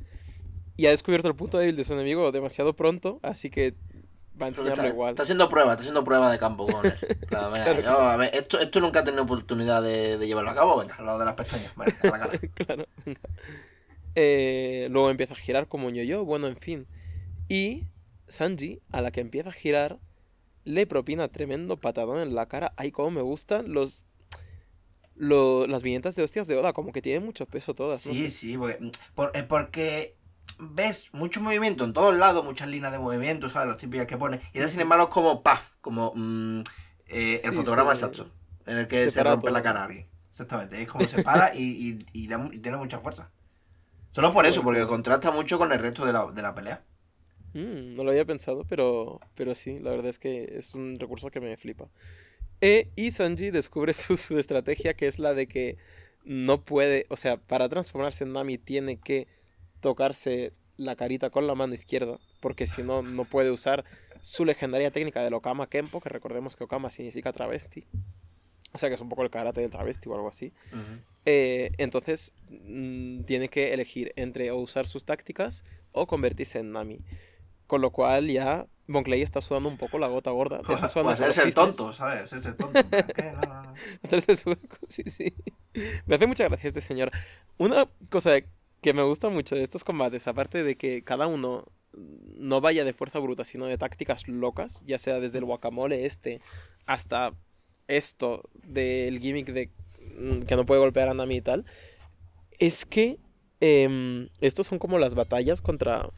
y 0.78 0.86
ha 0.86 0.90
descubierto 0.90 1.28
el 1.28 1.34
punto 1.34 1.58
débil 1.58 1.76
de 1.76 1.84
su 1.84 1.92
enemigo 1.92 2.32
demasiado 2.32 2.74
pronto, 2.74 3.20
así 3.22 3.50
que 3.50 3.74
va 4.40 4.46
a 4.46 4.48
enseñarlo 4.48 4.88
igual. 4.88 5.10
Está 5.10 5.24
haciendo 5.24 5.46
prueba, 5.50 5.72
está 5.72 5.82
haciendo 5.82 6.04
prueba 6.04 6.32
de 6.32 6.38
campo 6.38 6.66
con 6.72 6.86
él. 6.86 6.96
a 7.86 8.16
ver, 8.16 8.34
esto, 8.34 8.58
esto 8.60 8.80
nunca 8.80 9.00
ha 9.00 9.04
tenido 9.04 9.24
oportunidad 9.24 9.82
de, 9.82 10.16
llevarlo 10.26 10.50
a 10.50 10.54
cabo, 10.54 10.78
venga, 10.78 10.96
lo 11.02 11.18
de 11.18 11.24
las 11.26 11.34
pestañas, 11.34 11.74
vale, 11.76 11.94
a 12.02 12.06
la 12.06 12.18
cara. 12.18 12.38
claro, 12.54 12.86
venga. 13.04 13.20
Eh, 14.14 14.88
luego 14.90 15.10
empieza 15.10 15.34
a 15.34 15.36
girar 15.36 15.68
como 15.68 15.90
yo-yo, 15.90 16.24
bueno, 16.24 16.46
en 16.46 16.56
fin. 16.56 16.86
Y 17.48 17.86
Sanji, 18.28 18.80
a 18.90 19.00
la 19.00 19.10
que 19.10 19.20
empieza 19.20 19.50
a 19.50 19.52
girar, 19.52 19.98
le 20.64 20.86
propina 20.86 21.28
tremendo 21.28 21.78
patadón 21.78 22.18
en 22.18 22.34
la 22.34 22.46
cara. 22.46 22.72
Ay, 22.76 22.90
cómo 22.90 23.10
me 23.10 23.22
gustan 23.22 23.72
los 23.72 24.04
las 25.20 25.82
viñetas 25.82 26.14
de 26.14 26.22
hostias 26.22 26.46
de 26.46 26.56
Oda, 26.56 26.72
como 26.72 26.92
que 26.92 27.02
tienen 27.02 27.24
mucho 27.24 27.44
peso 27.46 27.74
todas. 27.74 28.00
Sí, 28.00 28.30
sí, 28.30 28.56
porque, 28.56 28.92
por, 29.14 29.32
porque 29.48 30.16
ves 30.58 31.08
mucho 31.12 31.40
movimiento 31.40 31.84
en 31.84 31.92
todos 31.92 32.16
lados, 32.16 32.44
muchas 32.44 32.68
líneas 32.68 32.92
de 32.92 32.98
movimiento, 32.98 33.48
¿sabes? 33.48 33.68
Los 33.68 33.76
típicos 33.78 34.06
que 34.06 34.16
pone. 34.16 34.40
Y 34.52 34.60
da 34.60 34.68
sin 34.68 34.80
embargo 34.80 35.08
como 35.08 35.42
paf, 35.42 35.72
como 35.80 36.12
mm, 36.14 36.60
eh, 37.08 37.40
el 37.44 37.52
fotograma 37.52 37.92
exacto, 37.92 38.30
en 38.66 38.78
el 38.78 38.86
que 38.86 39.10
se, 39.10 39.22
rompe 39.22 39.50
la 39.50 39.62
cara 39.62 39.82
a 39.82 39.84
alguien. 39.86 40.06
Exactamente, 40.30 40.80
es 40.80 40.88
como 40.88 41.06
se 41.08 41.22
para 41.22 41.54
y, 41.54 41.98
y, 42.12 42.28
tiene 42.60 42.76
mucha 42.76 42.98
fuerza. 42.98 43.30
Solo 44.12 44.32
por 44.32 44.46
eso, 44.46 44.62
porque 44.62 44.86
contrasta 44.86 45.30
mucho 45.30 45.58
con 45.58 45.72
el 45.72 45.80
resto 45.80 46.06
de 46.06 46.12
la, 46.12 46.26
de 46.26 46.42
la 46.42 46.54
pelea. 46.54 46.84
Mm, 47.54 47.94
no 47.94 48.04
lo 48.04 48.10
había 48.10 48.24
pensado, 48.24 48.64
pero, 48.68 49.20
pero 49.34 49.54
sí, 49.54 49.78
la 49.78 49.90
verdad 49.90 50.08
es 50.08 50.18
que 50.18 50.54
es 50.56 50.74
un 50.74 50.98
recurso 50.98 51.30
que 51.30 51.40
me 51.40 51.56
flipa. 51.56 51.88
E, 52.60 52.88
y 52.96 53.10
Sanji 53.10 53.50
descubre 53.50 53.92
su, 53.94 54.16
su 54.16 54.38
estrategia, 54.38 54.94
que 54.94 55.06
es 55.06 55.18
la 55.18 55.34
de 55.34 55.46
que 55.46 55.76
no 56.24 56.62
puede, 56.62 57.06
o 57.08 57.16
sea, 57.16 57.36
para 57.36 57.68
transformarse 57.68 58.24
en 58.24 58.32
Nami 58.32 58.58
tiene 58.58 58.98
que 58.98 59.28
tocarse 59.80 60.52
la 60.76 60.94
carita 60.96 61.30
con 61.30 61.46
la 61.46 61.54
mano 61.54 61.74
izquierda, 61.74 62.18
porque 62.40 62.66
si 62.66 62.82
no, 62.82 63.02
no 63.02 63.24
puede 63.24 63.50
usar 63.50 63.84
su 64.20 64.44
legendaria 64.44 64.90
técnica 64.90 65.22
del 65.22 65.34
Okama 65.34 65.68
Kempo, 65.68 66.00
que 66.00 66.08
recordemos 66.08 66.56
que 66.56 66.64
Okama 66.64 66.90
significa 66.90 67.32
travesti. 67.32 67.84
O 68.72 68.78
sea 68.78 68.88
que 68.88 68.96
es 68.96 69.00
un 69.00 69.08
poco 69.08 69.22
el 69.22 69.30
karate 69.30 69.60
del 69.60 69.70
travesti 69.70 70.08
o 70.08 70.14
algo 70.14 70.28
así. 70.28 70.52
Eh, 71.24 71.72
entonces 71.78 72.32
mm, 72.48 73.22
tiene 73.22 73.48
que 73.48 73.72
elegir 73.72 74.12
entre 74.16 74.50
o 74.50 74.58
usar 74.58 74.86
sus 74.86 75.04
tácticas 75.04 75.64
o 75.92 76.06
convertirse 76.06 76.58
en 76.58 76.72
Nami. 76.72 77.00
Con 77.68 77.80
lo 77.80 77.90
cual 77.90 78.28
ya 78.28 78.66
Von 78.88 79.04
Clay 79.04 79.22
está 79.22 79.40
sudando 79.40 79.68
un 79.68 79.76
poco 79.76 79.98
la 79.98 80.08
gota 80.08 80.32
gorda. 80.32 80.60
Está 80.68 81.00
o 81.00 81.08
hacerse 81.08 81.42
el 81.42 81.54
tonto, 81.54 81.92
¿sabes? 81.92 82.24
Hacerse 82.24 82.48
el 82.48 82.56
tonto. 82.56 82.80
¿Qué? 83.14 83.32
No, 83.32 83.40
no, 83.42 83.62
no. 83.62 83.74
Hacerse 84.02 84.56
sí, 84.88 85.04
sí. 85.06 85.34
Me 86.06 86.16
hace 86.16 86.26
mucha 86.26 86.48
gracia 86.48 86.66
este 86.66 86.80
señor. 86.80 87.12
Una 87.58 87.88
cosa 88.10 88.32
que 88.80 88.92
me 88.92 89.02
gusta 89.02 89.28
mucho 89.28 89.54
de 89.54 89.62
estos 89.62 89.84
combates, 89.84 90.26
aparte 90.26 90.64
de 90.64 90.76
que 90.76 91.04
cada 91.04 91.26
uno 91.26 91.66
no 91.92 92.60
vaya 92.60 92.84
de 92.84 92.92
fuerza 92.92 93.18
bruta, 93.18 93.44
sino 93.44 93.66
de 93.66 93.76
tácticas 93.76 94.26
locas, 94.28 94.82
ya 94.86 94.98
sea 94.98 95.20
desde 95.20 95.38
el 95.38 95.44
guacamole 95.44 96.06
este 96.06 96.40
hasta 96.86 97.34
esto 97.88 98.48
del 98.54 99.18
gimmick 99.18 99.52
de 99.52 99.70
mm, 100.18 100.40
que 100.40 100.56
no 100.56 100.64
puede 100.64 100.80
golpear 100.80 101.08
a 101.08 101.14
Nami 101.14 101.36
y 101.36 101.40
tal, 101.40 101.64
es 102.58 102.84
que 102.84 103.18
em, 103.60 104.28
estos 104.40 104.66
son 104.66 104.78
como 104.78 104.98
las 104.98 105.14
batallas 105.14 105.60
contra 105.60 106.08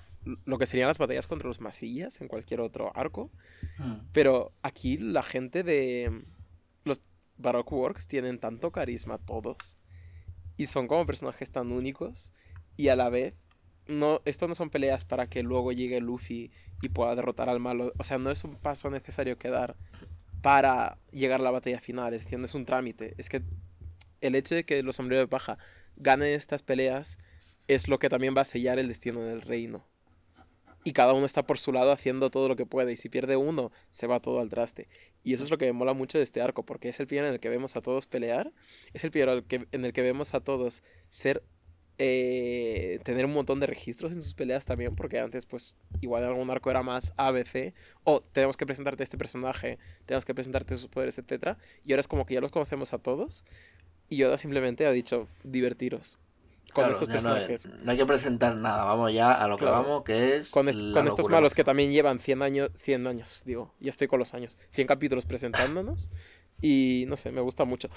lo 0.44 0.58
que 0.58 0.66
serían 0.66 0.88
las 0.88 0.98
batallas 0.98 1.26
contra 1.26 1.48
los 1.48 1.60
masillas 1.60 2.20
en 2.20 2.28
cualquier 2.28 2.60
otro 2.60 2.92
arco, 2.94 3.30
hmm. 3.78 4.08
pero 4.12 4.52
aquí 4.62 4.98
la 4.98 5.22
gente 5.22 5.62
de 5.62 6.24
los 6.84 7.00
Baroque 7.38 7.74
Works 7.74 8.06
tienen 8.06 8.38
tanto 8.38 8.70
carisma 8.70 9.18
todos 9.18 9.78
y 10.56 10.66
son 10.66 10.88
como 10.88 11.06
personajes 11.06 11.50
tan 11.52 11.72
únicos 11.72 12.32
y 12.76 12.88
a 12.88 12.96
la 12.96 13.08
vez 13.08 13.34
no, 13.86 14.22
esto 14.24 14.46
no 14.48 14.54
son 14.54 14.70
peleas 14.70 15.04
para 15.04 15.28
que 15.28 15.42
luego 15.42 15.72
llegue 15.72 16.00
Luffy 16.00 16.50
y 16.80 16.88
pueda 16.90 17.14
derrotar 17.14 17.48
al 17.48 17.60
malo. 17.60 17.92
O 17.98 18.04
sea, 18.04 18.18
no 18.18 18.30
es 18.30 18.44
un 18.44 18.56
paso 18.56 18.88
necesario 18.88 19.36
que 19.36 19.50
dar 19.50 19.76
para 20.42 20.98
llegar 21.10 21.40
a 21.40 21.44
la 21.44 21.50
batalla 21.50 21.80
final. 21.80 22.14
Es 22.14 22.24
decir, 22.24 22.38
no 22.38 22.44
es 22.44 22.54
un 22.54 22.66
trámite. 22.66 23.14
Es 23.18 23.28
que 23.28 23.42
el 24.20 24.34
hecho 24.34 24.54
de 24.54 24.64
que 24.64 24.82
los 24.82 24.96
sombreros 24.96 25.24
de 25.24 25.28
paja 25.28 25.58
ganen 25.96 26.32
estas 26.32 26.62
peleas 26.62 27.18
es 27.68 27.88
lo 27.88 27.98
que 27.98 28.08
también 28.08 28.34
va 28.36 28.42
a 28.42 28.46
sellar 28.46 28.78
el 28.78 28.88
destino 28.88 29.22
del 29.22 29.42
reino. 29.42 29.84
Y 30.82 30.92
cada 30.92 31.12
uno 31.12 31.26
está 31.26 31.46
por 31.46 31.58
su 31.58 31.72
lado 31.72 31.92
haciendo 31.92 32.30
todo 32.30 32.48
lo 32.48 32.56
que 32.56 32.66
puede. 32.66 32.92
Y 32.92 32.96
si 32.96 33.08
pierde 33.08 33.36
uno, 33.36 33.70
se 33.90 34.06
va 34.06 34.20
todo 34.20 34.40
al 34.40 34.48
traste. 34.48 34.88
Y 35.22 35.34
eso 35.34 35.44
es 35.44 35.50
lo 35.50 35.58
que 35.58 35.66
me 35.66 35.72
mola 35.72 35.92
mucho 35.92 36.18
de 36.18 36.24
este 36.24 36.40
arco, 36.40 36.64
porque 36.64 36.88
es 36.88 37.00
el 37.00 37.06
primero 37.06 37.28
en 37.28 37.34
el 37.34 37.40
que 37.40 37.48
vemos 37.48 37.76
a 37.76 37.82
todos 37.82 38.06
pelear. 38.06 38.52
Es 38.94 39.04
el 39.04 39.10
primero 39.10 39.44
en 39.50 39.84
el 39.84 39.92
que 39.92 40.02
vemos 40.02 40.34
a 40.34 40.40
todos 40.40 40.82
ser 41.10 41.42
eh, 42.02 42.98
tener 43.04 43.26
un 43.26 43.34
montón 43.34 43.60
de 43.60 43.66
registros 43.66 44.12
en 44.12 44.22
sus 44.22 44.32
peleas 44.32 44.64
también, 44.64 44.96
porque 44.96 45.18
antes, 45.18 45.44
pues, 45.44 45.76
igual 46.00 46.24
algún 46.24 46.48
arco 46.48 46.70
era 46.70 46.82
más 46.82 47.12
ABC, 47.18 47.74
o 48.04 48.22
tenemos 48.22 48.56
que 48.56 48.64
presentarte 48.64 49.04
este 49.04 49.18
personaje, 49.18 49.78
tenemos 50.06 50.24
que 50.24 50.34
presentarte 50.34 50.78
sus 50.78 50.88
poderes, 50.88 51.18
etc. 51.18 51.58
Y 51.84 51.92
ahora 51.92 52.00
es 52.00 52.08
como 52.08 52.24
que 52.24 52.32
ya 52.32 52.40
los 52.40 52.52
conocemos 52.52 52.94
a 52.94 52.98
todos, 52.98 53.44
y 54.08 54.16
Yoda 54.16 54.38
simplemente 54.38 54.86
ha 54.86 54.92
dicho, 54.92 55.28
divertiros. 55.44 56.16
Con 56.72 56.90
estos 56.90 57.08
personajes. 57.08 57.68
No, 57.82 57.90
hay 57.90 57.96
que 57.96 58.06
presentar 58.06 58.56
nada, 58.56 58.84
vamos 58.84 59.12
ya 59.12 59.32
a 59.32 59.48
lo 59.48 59.56
que 59.56 59.64
vamos, 59.64 60.04
que 60.04 60.36
es. 60.36 60.50
Con, 60.50 60.66
con 60.66 61.08
estos 61.08 61.28
malos 61.28 61.54
que 61.54 61.64
también 61.64 61.92
llevan 61.92 62.18
100 62.18 62.42
años, 62.42 62.70
100 62.78 63.06
años, 63.06 63.42
digo, 63.44 63.74
ya 63.80 63.90
estoy 63.90 64.08
con 64.08 64.18
los 64.18 64.34
años, 64.34 64.56
100 64.70 64.86
capítulos 64.86 65.26
presentándonos. 65.26 66.10
Y 66.62 67.04
no 67.08 67.16
sé, 67.16 67.32
me 67.32 67.40
gusta 67.40 67.64
mucho. 67.64 67.88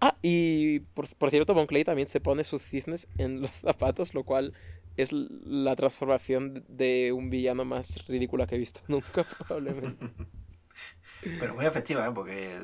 Ah, 0.00 0.16
y 0.22 0.80
por, 0.80 1.30
cierto, 1.30 1.54
Bon 1.54 1.66
Clay 1.66 1.84
también 1.84 2.08
se 2.08 2.20
pone 2.20 2.44
sus 2.44 2.62
cisnes 2.62 3.06
en 3.16 3.40
los 3.40 3.54
zapatos, 3.54 4.14
lo 4.14 4.24
cual 4.24 4.54
es 4.96 5.12
la 5.12 5.76
transformación 5.76 6.64
de 6.68 7.12
un 7.12 7.30
villano 7.30 7.64
más 7.64 8.06
ridícula 8.06 8.46
que 8.46 8.56
he 8.56 8.58
visto 8.58 8.80
nunca, 8.88 9.24
probablemente. 9.46 10.08
Pero 11.40 11.54
muy 11.54 11.66
efectiva, 11.66 12.06
¿eh? 12.06 12.10
Porque, 12.14 12.58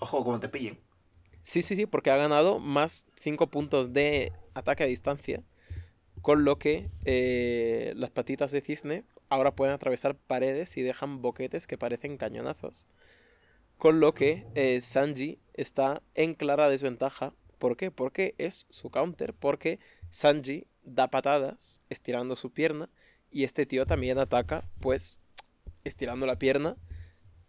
ojo, 0.00 0.24
como 0.24 0.40
te 0.40 0.48
pillen. 0.48 0.80
Sí, 1.42 1.62
sí, 1.62 1.76
sí, 1.76 1.86
porque 1.86 2.10
ha 2.10 2.16
ganado 2.16 2.58
más 2.58 3.06
5 3.20 3.50
puntos 3.50 3.92
de 3.92 4.32
ataque 4.60 4.84
a 4.84 4.86
distancia, 4.86 5.42
con 6.22 6.44
lo 6.44 6.58
que 6.58 6.90
eh, 7.04 7.92
las 7.96 8.10
patitas 8.10 8.52
de 8.52 8.60
cisne 8.60 9.04
ahora 9.28 9.54
pueden 9.54 9.74
atravesar 9.74 10.16
paredes 10.16 10.76
y 10.76 10.82
dejan 10.82 11.22
boquetes 11.22 11.66
que 11.66 11.78
parecen 11.78 12.16
cañonazos. 12.16 12.86
Con 13.78 14.00
lo 14.00 14.12
que 14.12 14.46
eh, 14.54 14.80
Sanji 14.82 15.38
está 15.54 16.02
en 16.14 16.34
clara 16.34 16.68
desventaja. 16.68 17.32
¿Por 17.58 17.76
qué? 17.76 17.90
Porque 17.90 18.34
es 18.36 18.66
su 18.68 18.90
counter. 18.90 19.32
Porque 19.32 19.78
Sanji 20.10 20.66
da 20.82 21.08
patadas 21.08 21.80
estirando 21.88 22.36
su 22.36 22.52
pierna. 22.52 22.90
Y 23.30 23.44
este 23.44 23.64
tío 23.64 23.86
también 23.86 24.18
ataca, 24.18 24.68
pues, 24.80 25.20
estirando 25.84 26.26
la 26.26 26.38
pierna. 26.38 26.76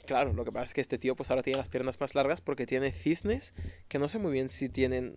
Claro, 0.05 0.33
lo 0.33 0.45
que 0.45 0.51
pasa 0.51 0.65
es 0.65 0.73
que 0.73 0.81
este 0.81 0.97
tío 0.97 1.15
pues 1.15 1.29
ahora 1.29 1.43
tiene 1.43 1.59
las 1.59 1.69
piernas 1.69 1.99
más 1.99 2.15
largas 2.15 2.41
porque 2.41 2.65
tiene 2.65 2.91
cisnes 2.91 3.53
que 3.87 3.99
no 3.99 4.07
sé 4.07 4.17
muy 4.17 4.31
bien 4.31 4.49
si 4.49 4.67
tienen 4.67 5.15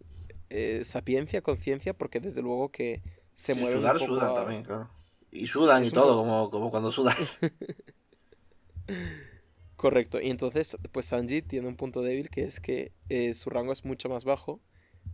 eh, 0.57 0.85
sapiencia, 0.85 1.43
conciencia, 1.43 1.95
porque 1.95 2.21
desde 2.21 2.41
luego 2.41 2.71
que 2.71 3.03
se 3.35 3.57
mueven. 3.57 3.79
Sudar, 3.79 3.99
sudan 3.99 4.35
también, 4.35 4.63
claro. 4.63 4.89
Y 5.33 5.49
sudan 5.49 5.85
y 5.85 5.91
todo, 5.91 6.17
como, 6.17 6.49
como 6.49 6.71
cuando 6.71 6.93
sudan. 6.93 7.17
Correcto, 9.77 10.21
y 10.21 10.31
entonces 10.31 10.77
pues 10.93 11.07
Sanji 11.07 11.43
tiene 11.43 11.67
un 11.67 11.75
punto 11.75 12.03
débil 12.03 12.31
que 12.31 12.45
es 12.45 12.61
que 12.61 12.93
eh, 13.09 13.35
su 13.35 13.51
rango 13.51 13.73
es 13.73 13.85
mucho 13.85 14.09
más 14.09 14.25
bajo, 14.25 14.61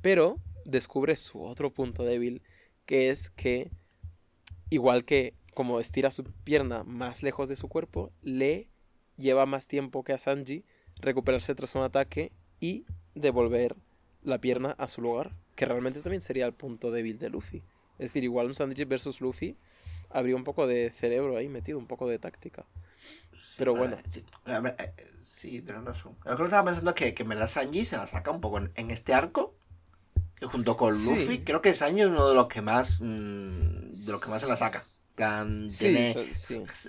pero 0.03 0.37
descubre 0.67 1.17
su 1.17 1.43
otro 1.43 1.73
punto 1.73 2.05
débil 2.05 2.43
que 2.85 3.09
es 3.09 3.31
que 3.31 3.71
igual 4.69 5.07
que 5.07 5.33
como 5.55 5.81
estira 5.81 6.11
su 6.11 6.25
pierna 6.45 6.85
más 6.85 7.23
lejos 7.23 7.49
de 7.49 7.57
su 7.57 7.69
cuerpo, 7.69 8.13
le 8.21 8.69
lleva 9.17 9.47
más 9.47 9.69
tiempo 9.69 10.05
que 10.05 10.13
a 10.13 10.19
Sanji 10.19 10.67
recuperarse 10.97 11.55
tras 11.55 11.75
un 11.75 11.83
ataque 11.83 12.31
y 12.61 12.85
devolver 13.15 13.75
la 14.23 14.39
pierna 14.39 14.75
a 14.79 14.87
su 14.87 15.01
lugar, 15.01 15.33
que 15.57 15.67
realmente 15.67 16.01
también 16.01 16.23
sería 16.23 16.47
el 16.47 16.53
punto 16.53 16.91
débil 16.91 17.19
de 17.19 17.31
Luffy. 17.31 17.63
Es 17.99 18.09
decir, 18.09 18.25
igual 18.25 18.47
un 18.47 18.55
Sanji 18.55 18.85
versus 18.85 19.21
Luffy 19.21 19.57
habría 20.11 20.37
un 20.37 20.45
poco 20.45 20.67
de 20.67 20.91
cerebro 20.91 21.37
ahí 21.37 21.49
metido, 21.49 21.79
un 21.79 21.87
poco 21.87 22.09
de 22.09 22.19
táctica. 22.19 22.65
Pero 23.57 23.75
bueno. 23.75 23.97
Sí, 24.09 24.25
eh, 24.47 24.95
sí 25.21 25.61
tienes 25.61 25.85
razón. 25.85 26.17
Lo 26.25 26.37
que 26.37 26.45
estaba 26.45 26.65
pensando 26.65 26.91
es 26.91 26.95
que, 26.95 27.15
que 27.15 27.25
la 27.25 27.47
Sanji 27.47 27.85
se 27.85 27.97
la 27.97 28.07
saca 28.07 28.31
un 28.31 28.41
poco 28.41 28.59
en, 28.59 28.91
este 28.91 29.13
arco. 29.13 29.55
Que 30.37 30.47
junto 30.47 30.77
con 30.77 30.93
Luffy, 30.93 31.45
creo 31.45 31.61
que 31.61 31.75
Sanji 31.75 32.01
es 32.01 32.07
uno 32.07 32.29
de 32.29 32.35
los 32.35 32.47
que 32.47 32.63
más. 32.63 33.01
Mm, 33.01 33.93
de 33.93 34.13
los 34.13 34.21
que 34.23 34.31
más 34.31 34.41
se 34.41 34.49
la 34.49 34.57
saca. 34.57 34.83
Plan, 35.15 35.69
tiene, 35.69 36.15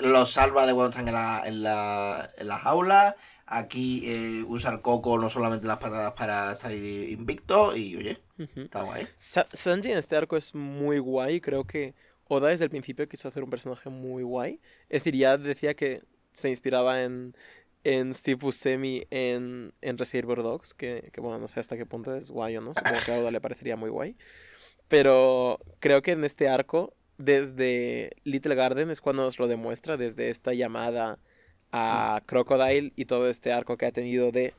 lo 0.02 0.26
salva 0.26 0.66
de 0.66 0.74
cuando 0.74 0.92
están 0.92 1.10
en 1.10 1.14
la, 1.14 1.42
en 1.46 1.64
la, 1.64 2.32
en 2.38 2.48
la 2.48 2.58
jaula. 2.58 3.18
Aquí 3.54 4.04
eh, 4.06 4.46
usa 4.48 4.72
el 4.72 4.82
coco 4.82 5.18
no 5.18 5.30
solamente 5.30 5.68
las 5.68 5.78
patadas 5.78 6.14
para 6.14 6.56
salir 6.56 7.12
invicto. 7.12 7.76
Y 7.76 7.98
oye, 7.98 8.18
está 8.56 8.84
guay. 8.84 9.08
Sanji 9.20 9.92
en 9.92 9.98
este 9.98 10.16
arco 10.16 10.38
es 10.38 10.56
muy 10.56 11.00
guay. 11.00 11.42
Creo 11.42 11.66
que 11.66 11.94
Oda 12.30 12.48
desde 12.48 12.64
el 12.64 12.70
principio 12.70 13.10
quiso 13.10 13.28
hacer 13.28 13.44
un 13.44 13.50
personaje 13.50 13.90
muy 13.90 14.24
guay. 14.24 14.62
Es 14.88 15.04
decir, 15.04 15.16
ya 15.18 15.38
decía 15.38 15.74
que 15.74 16.02
se 16.32 16.50
inspiraba 16.50 17.04
en, 17.04 17.36
en 17.84 18.14
Steve 18.14 18.40
Buscemi 18.40 19.06
en, 19.10 19.74
en 19.82 19.98
Reservoir 19.98 20.42
Dogs, 20.42 20.74
que, 20.74 21.10
que, 21.12 21.20
bueno, 21.20 21.40
no 21.40 21.50
sé 21.50 21.60
hasta 21.60 21.76
qué 21.76 21.86
punto 21.86 22.16
es 22.16 22.32
guay 22.32 22.56
o 22.56 22.62
no, 22.62 22.74
supongo 22.74 22.98
que 23.06 23.12
a 23.12 23.20
Oda 23.20 23.32
le 23.32 23.42
parecería 23.42 23.76
muy 23.76 23.90
guay. 23.90 24.16
Pero 24.88 25.60
creo 25.80 26.02
que 26.02 26.12
en 26.12 26.24
este 26.24 26.48
arco, 26.48 26.94
desde 27.18 28.12
Little 28.24 28.56
Garden 28.56 28.92
es 28.92 29.02
cuando 29.02 29.24
nos 29.24 29.38
lo 29.38 29.50
demuestra, 29.50 29.98
desde 29.98 30.30
esta 30.30 30.54
llamada 30.54 31.20
a 31.72 32.22
Crocodile 32.26 32.94
y 32.96 33.06
todo 33.06 33.30
este 33.30 33.52
arco 33.52 33.78
que 33.78 33.86
ha 33.86 33.92
tenido 33.92 34.32
de... 34.32 34.54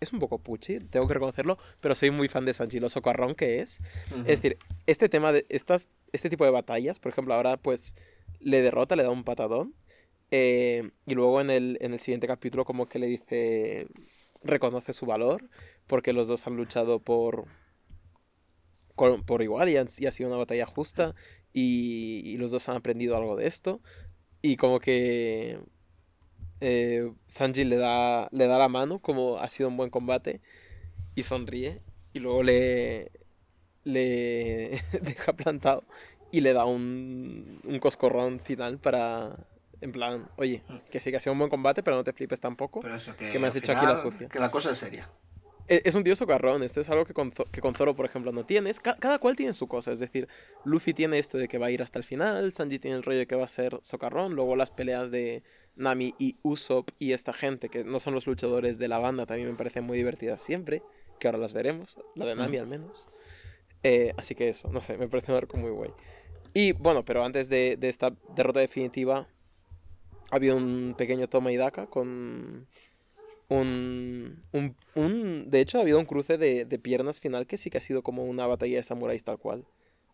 Es 0.00 0.12
un 0.14 0.18
poco 0.18 0.38
puchi, 0.38 0.78
tengo 0.78 1.06
que 1.06 1.14
reconocerlo, 1.14 1.58
pero 1.80 1.94
soy 1.94 2.10
muy 2.10 2.28
fan 2.28 2.46
de 2.46 2.54
Sanji, 2.54 2.80
lo 2.80 2.88
socarrón 2.88 3.34
que 3.34 3.60
es. 3.60 3.80
Es 4.24 4.40
decir, 4.40 4.56
este 4.86 5.10
tema 5.10 5.30
de 5.30 5.44
estas, 5.50 5.90
este 6.12 6.30
tipo 6.30 6.46
de 6.46 6.50
batallas, 6.50 6.98
por 6.98 7.12
ejemplo, 7.12 7.34
ahora 7.34 7.58
pues 7.58 7.94
le 8.40 8.62
derrota, 8.62 8.96
le 8.96 9.02
da 9.02 9.10
un 9.10 9.24
patadón, 9.24 9.74
eh, 10.30 10.90
y 11.06 11.14
luego 11.14 11.40
en 11.40 11.50
el, 11.50 11.76
en 11.80 11.92
el 11.92 12.00
siguiente 12.00 12.26
capítulo 12.26 12.64
como 12.64 12.88
que 12.88 12.98
le 12.98 13.08
dice, 13.08 13.88
reconoce 14.42 14.92
su 14.92 15.06
valor, 15.06 15.50
porque 15.86 16.12
los 16.12 16.28
dos 16.28 16.46
han 16.46 16.56
luchado 16.56 17.00
por, 17.00 17.46
por 19.26 19.42
igual 19.42 19.68
y, 19.68 19.76
ha 19.76 19.86
sido 19.86 20.28
una 20.28 20.38
batalla 20.38 20.66
justa 20.66 21.14
y, 21.52 22.36
los 22.38 22.50
dos 22.50 22.68
han 22.68 22.76
aprendido 22.76 23.16
algo 23.16 23.36
de 23.36 23.46
esto. 23.46 23.80
Y 24.42 24.56
como 24.56 24.80
que 24.80 25.58
eh, 26.60 27.12
Sanji 27.26 27.64
le 27.64 27.76
da, 27.76 28.28
le 28.32 28.46
da 28.46 28.58
la 28.58 28.68
mano, 28.68 28.98
como 28.98 29.38
ha 29.38 29.48
sido 29.48 29.68
un 29.68 29.76
buen 29.76 29.90
combate, 29.90 30.40
y 31.14 31.22
sonríe. 31.22 31.80
Y 32.12 32.18
luego 32.18 32.42
le, 32.42 33.12
le 33.84 34.82
deja 35.02 35.32
plantado 35.32 35.84
y 36.32 36.40
le 36.40 36.52
da 36.52 36.64
un, 36.64 37.60
un 37.64 37.78
coscorrón 37.78 38.40
final 38.40 38.78
para, 38.78 39.36
en 39.80 39.92
plan, 39.92 40.28
oye, 40.36 40.62
mm. 40.68 40.90
que 40.90 41.00
sí 41.00 41.10
que 41.10 41.16
ha 41.16 41.20
sido 41.20 41.32
un 41.32 41.38
buen 41.38 41.50
combate, 41.50 41.82
pero 41.82 41.96
no 41.96 42.04
te 42.04 42.12
flipes 42.12 42.40
tampoco. 42.40 42.80
Pero 42.80 42.94
eso 42.94 43.14
que, 43.16 43.38
me 43.38 43.46
has 43.46 43.54
dicho 43.54 43.72
aquí 43.72 43.86
la 43.86 43.96
sucia. 43.96 44.28
Que 44.28 44.38
la 44.38 44.50
cosa 44.50 44.70
es 44.70 44.78
seria. 44.78 45.08
E, 45.70 45.82
es, 45.84 45.94
un 45.94 46.02
tío 46.02 46.16
socarrón, 46.16 46.64
esto 46.64 46.80
es 46.80 46.90
algo 46.90 47.04
que 47.04 47.14
con, 47.14 47.30
que 47.30 47.60
con 47.60 47.76
Zoro, 47.76 47.94
por 47.94 48.04
ejemplo, 48.04 48.32
no 48.32 48.44
tienes. 48.44 48.80
cada 48.80 49.20
cual 49.20 49.36
tiene 49.36 49.52
su 49.52 49.68
cosa, 49.68 49.92
es 49.92 50.00
decir, 50.00 50.26
Luffy 50.64 50.92
tiene 50.92 51.20
esto 51.20 51.38
de 51.38 51.46
que 51.46 51.58
va 51.58 51.66
a 51.66 51.70
ir 51.70 51.80
hasta 51.80 51.96
el 51.96 52.04
final, 52.04 52.52
Sanji 52.52 52.80
tiene 52.80 52.96
el 52.96 53.04
rollo 53.04 53.20
de 53.20 53.26
que 53.28 53.36
va 53.36 53.44
a 53.44 53.48
ser 53.48 53.78
socarrón, 53.80 54.34
luego 54.34 54.56
las 54.56 54.72
peleas 54.72 55.12
de 55.12 55.44
Nami 55.76 56.12
y 56.18 56.36
Usopp 56.42 56.90
y 56.98 57.12
esta 57.12 57.32
gente, 57.32 57.68
que 57.68 57.84
no 57.84 58.00
son 58.00 58.14
los 58.14 58.26
luchadores 58.26 58.78
de 58.78 58.88
la 58.88 58.98
banda, 58.98 59.26
también 59.26 59.48
me 59.48 59.54
parecen 59.54 59.84
muy 59.84 59.96
divertidas 59.96 60.42
siempre, 60.42 60.82
que 61.20 61.28
ahora 61.28 61.38
las 61.38 61.52
veremos, 61.52 61.96
la 62.16 62.26
de 62.26 62.34
Nami 62.34 62.56
al 62.56 62.66
menos. 62.66 63.08
Eh, 63.84 64.12
así 64.16 64.34
que 64.34 64.48
eso, 64.48 64.70
no 64.72 64.80
sé, 64.80 64.96
me 64.96 65.06
parece 65.06 65.30
un 65.30 65.38
arco 65.38 65.56
muy 65.56 65.70
guay. 65.70 65.92
Y 66.52 66.72
bueno, 66.72 67.04
pero 67.04 67.24
antes 67.24 67.48
de, 67.48 67.76
de 67.78 67.88
esta 67.88 68.12
derrota 68.34 68.58
definitiva, 68.58 69.28
había 70.32 70.56
un 70.56 70.96
pequeño 70.98 71.28
toma 71.28 71.52
y 71.52 71.56
daca 71.56 71.86
con 71.86 72.66
un, 73.50 74.76
un, 74.94 75.50
De 75.50 75.60
hecho, 75.60 75.78
ha 75.78 75.80
habido 75.82 75.98
un 75.98 76.06
cruce 76.06 76.38
de, 76.38 76.66
piernas 76.78 77.20
final 77.20 77.46
que 77.46 77.56
sí 77.56 77.68
que 77.68 77.78
ha 77.78 77.82
sido 77.82 78.02
como 78.02 78.24
una 78.24 78.46
batalla 78.46 78.76
de 78.76 78.82
samuráis 78.82 79.24
tal 79.24 79.38
cual. 79.38 79.64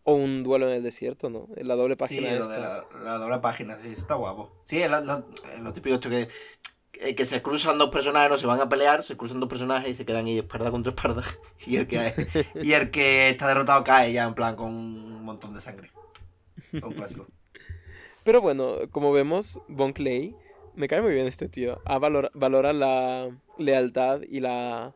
O 0.03 0.13
un 0.13 0.43
duelo 0.43 0.67
en 0.69 0.75
el 0.75 0.83
desierto, 0.83 1.29
¿no? 1.29 1.47
La 1.55 1.75
doble 1.75 1.95
página. 1.95 2.29
Sí, 2.29 2.35
lo 2.35 2.47
de 2.47 2.59
la, 2.59 2.85
la, 3.03 3.17
doble 3.17 3.39
página, 3.39 3.77
sí, 3.77 3.89
está 3.89 4.15
guapo. 4.15 4.51
Sí, 4.63 4.81
es 4.81 4.89
lo, 4.89 5.73
típico 5.73 5.99
que, 5.99 6.27
que 7.13 7.25
se 7.25 7.41
cruzan 7.41 7.77
dos 7.77 7.89
personajes, 7.89 8.31
no 8.31 8.37
se 8.37 8.47
van 8.47 8.59
a 8.59 8.69
pelear, 8.69 9.03
se 9.03 9.17
cruzan 9.17 9.39
dos 9.39 9.49
personajes 9.49 9.91
y 9.91 9.93
se 9.93 10.05
quedan 10.05 10.25
ahí 10.25 10.39
espalda 10.39 10.71
contra 10.71 10.91
espalda. 10.91 11.23
Y 11.67 11.75
el 11.75 11.87
que, 11.87 12.27
y 12.61 12.71
el 12.71 12.89
que 12.89 13.29
está 13.29 13.47
derrotado 13.47 13.83
cae 13.83 14.13
ya 14.13 14.23
en 14.23 14.33
plan 14.33 14.55
con 14.55 14.69
un 14.69 15.23
montón 15.23 15.53
de 15.53 15.61
sangre. 15.61 15.91
Un 16.73 16.93
clásico. 16.93 17.27
Pero 18.23 18.41
bueno, 18.41 18.75
como 18.91 19.11
vemos, 19.11 19.61
Bon 19.67 19.93
Clay, 19.93 20.35
me 20.77 20.87
cae 20.87 21.01
muy 21.01 21.13
bien 21.13 21.27
este 21.27 21.49
tío. 21.49 21.81
Ah, 21.85 21.97
valora, 21.97 22.29
valora 22.33 22.71
la 22.71 23.29
lealtad 23.57 24.21
y 24.21 24.39
la. 24.39 24.93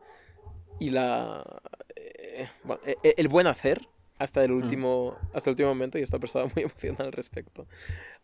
y 0.78 0.90
la. 0.90 1.60
Eh, 1.96 2.48
e, 2.86 2.96
e, 3.02 3.14
el 3.18 3.28
buen 3.28 3.46
hacer 3.46 3.88
hasta 4.18 4.44
el 4.44 4.52
último, 4.52 5.16
hasta 5.34 5.50
el 5.50 5.54
último 5.54 5.68
momento 5.70 5.98
y 5.98 6.02
esta 6.02 6.20
persona 6.20 6.50
muy 6.54 6.64
emocionada 6.64 7.04
al 7.04 7.12
respecto. 7.12 7.66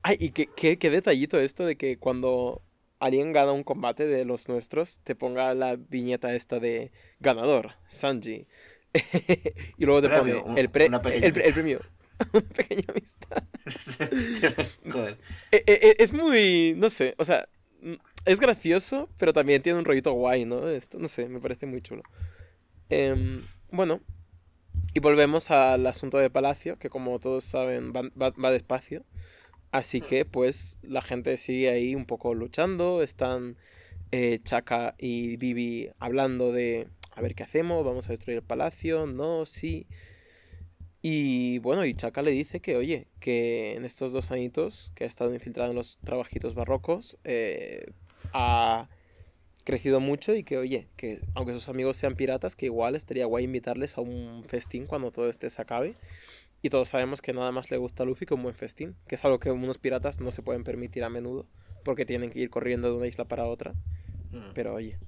Ay, 0.02 0.16
y 0.20 0.30
qué, 0.30 0.48
qué, 0.54 0.78
qué, 0.78 0.90
detallito 0.90 1.38
esto 1.40 1.66
de 1.66 1.76
que 1.76 1.98
cuando 1.98 2.62
alguien 3.00 3.32
gana 3.32 3.52
un 3.52 3.64
combate 3.64 4.06
de 4.06 4.24
los 4.24 4.48
nuestros, 4.48 5.00
te 5.00 5.16
ponga 5.16 5.52
la 5.54 5.76
viñeta 5.76 6.34
esta 6.34 6.60
de 6.60 6.92
ganador, 7.18 7.72
Sanji. 7.88 8.46
y 9.76 9.84
luego 9.84 10.00
te 10.00 10.08
pone 10.08 10.42
el, 10.56 10.70
pre, 10.70 10.86
el, 10.86 11.24
el, 11.24 11.52
premio. 11.52 11.80
una 12.32 12.48
pequeña 12.48 12.84
amistad. 12.88 13.42
Joder. 14.90 15.18
E, 15.52 15.62
e, 15.66 15.72
e, 15.72 15.96
es 15.98 16.12
muy, 16.12 16.74
no 16.76 16.90
sé, 16.90 17.14
o 17.18 17.24
sea, 17.24 17.48
es 18.24 18.40
gracioso, 18.40 19.08
pero 19.18 19.32
también 19.32 19.62
tiene 19.62 19.78
un 19.78 19.84
rollito 19.84 20.12
guay, 20.12 20.44
¿no? 20.44 20.68
Esto, 20.68 20.98
no 20.98 21.08
sé, 21.08 21.28
me 21.28 21.40
parece 21.40 21.66
muy 21.66 21.80
chulo. 21.80 22.02
Em, 22.90 23.42
bueno, 23.70 24.00
y 24.94 25.00
volvemos 25.00 25.50
al 25.50 25.86
asunto 25.86 26.18
de 26.18 26.30
Palacio, 26.30 26.78
que 26.78 26.90
como 26.90 27.18
todos 27.18 27.44
saben 27.44 27.92
va, 27.92 28.50
despacio. 28.50 29.04
Así 29.70 30.00
que 30.00 30.24
pues 30.24 30.78
la 30.82 31.02
gente 31.02 31.36
sigue 31.36 31.68
ahí 31.68 31.94
un 31.94 32.06
poco 32.06 32.34
luchando. 32.34 33.02
Están 33.02 33.56
eh, 34.12 34.40
Chaka 34.42 34.94
y 34.98 35.36
Bibi 35.36 35.90
hablando 35.98 36.52
de 36.52 36.88
a 37.14 37.20
ver 37.20 37.34
qué 37.34 37.42
hacemos, 37.42 37.84
vamos 37.84 38.08
a 38.08 38.12
destruir 38.12 38.38
el 38.38 38.44
palacio, 38.44 39.06
no, 39.06 39.44
sí. 39.44 39.86
Y 41.00 41.58
bueno, 41.60 41.84
y 41.84 41.94
Chaka 41.94 42.22
le 42.22 42.32
dice 42.32 42.60
que, 42.60 42.76
oye, 42.76 43.06
que 43.20 43.74
en 43.74 43.84
estos 43.84 44.12
dos 44.12 44.30
añitos 44.32 44.90
que 44.94 45.04
ha 45.04 45.06
estado 45.06 45.32
infiltrado 45.32 45.70
en 45.70 45.76
los 45.76 45.98
trabajitos 46.04 46.54
barrocos, 46.54 47.18
eh, 47.24 47.92
ha 48.32 48.88
crecido 49.64 50.00
mucho 50.00 50.34
y 50.34 50.42
que, 50.42 50.56
oye, 50.56 50.88
que 50.96 51.20
aunque 51.34 51.52
sus 51.52 51.68
amigos 51.68 51.96
sean 51.96 52.16
piratas, 52.16 52.56
que 52.56 52.66
igual 52.66 52.96
estaría 52.96 53.26
guay 53.26 53.44
invitarles 53.44 53.96
a 53.96 54.00
un 54.00 54.42
festín 54.44 54.86
cuando 54.86 55.12
todo 55.12 55.28
este 55.28 55.50
se 55.50 55.62
acabe. 55.62 55.94
Y 56.62 56.70
todos 56.70 56.88
sabemos 56.88 57.22
que 57.22 57.32
nada 57.32 57.52
más 57.52 57.70
le 57.70 57.76
gusta 57.76 58.02
a 58.02 58.06
Luffy 58.06 58.26
como 58.26 58.40
un 58.40 58.44
buen 58.44 58.54
festín, 58.56 58.96
que 59.06 59.14
es 59.14 59.24
algo 59.24 59.38
que 59.38 59.52
unos 59.52 59.78
piratas 59.78 60.20
no 60.20 60.32
se 60.32 60.42
pueden 60.42 60.64
permitir 60.64 61.04
a 61.04 61.08
menudo, 61.08 61.46
porque 61.84 62.04
tienen 62.04 62.30
que 62.30 62.40
ir 62.40 62.50
corriendo 62.50 62.90
de 62.90 62.96
una 62.96 63.06
isla 63.06 63.26
para 63.26 63.44
otra. 63.44 63.74
Mm. 64.32 64.54
Pero 64.54 64.74
oye. 64.74 64.98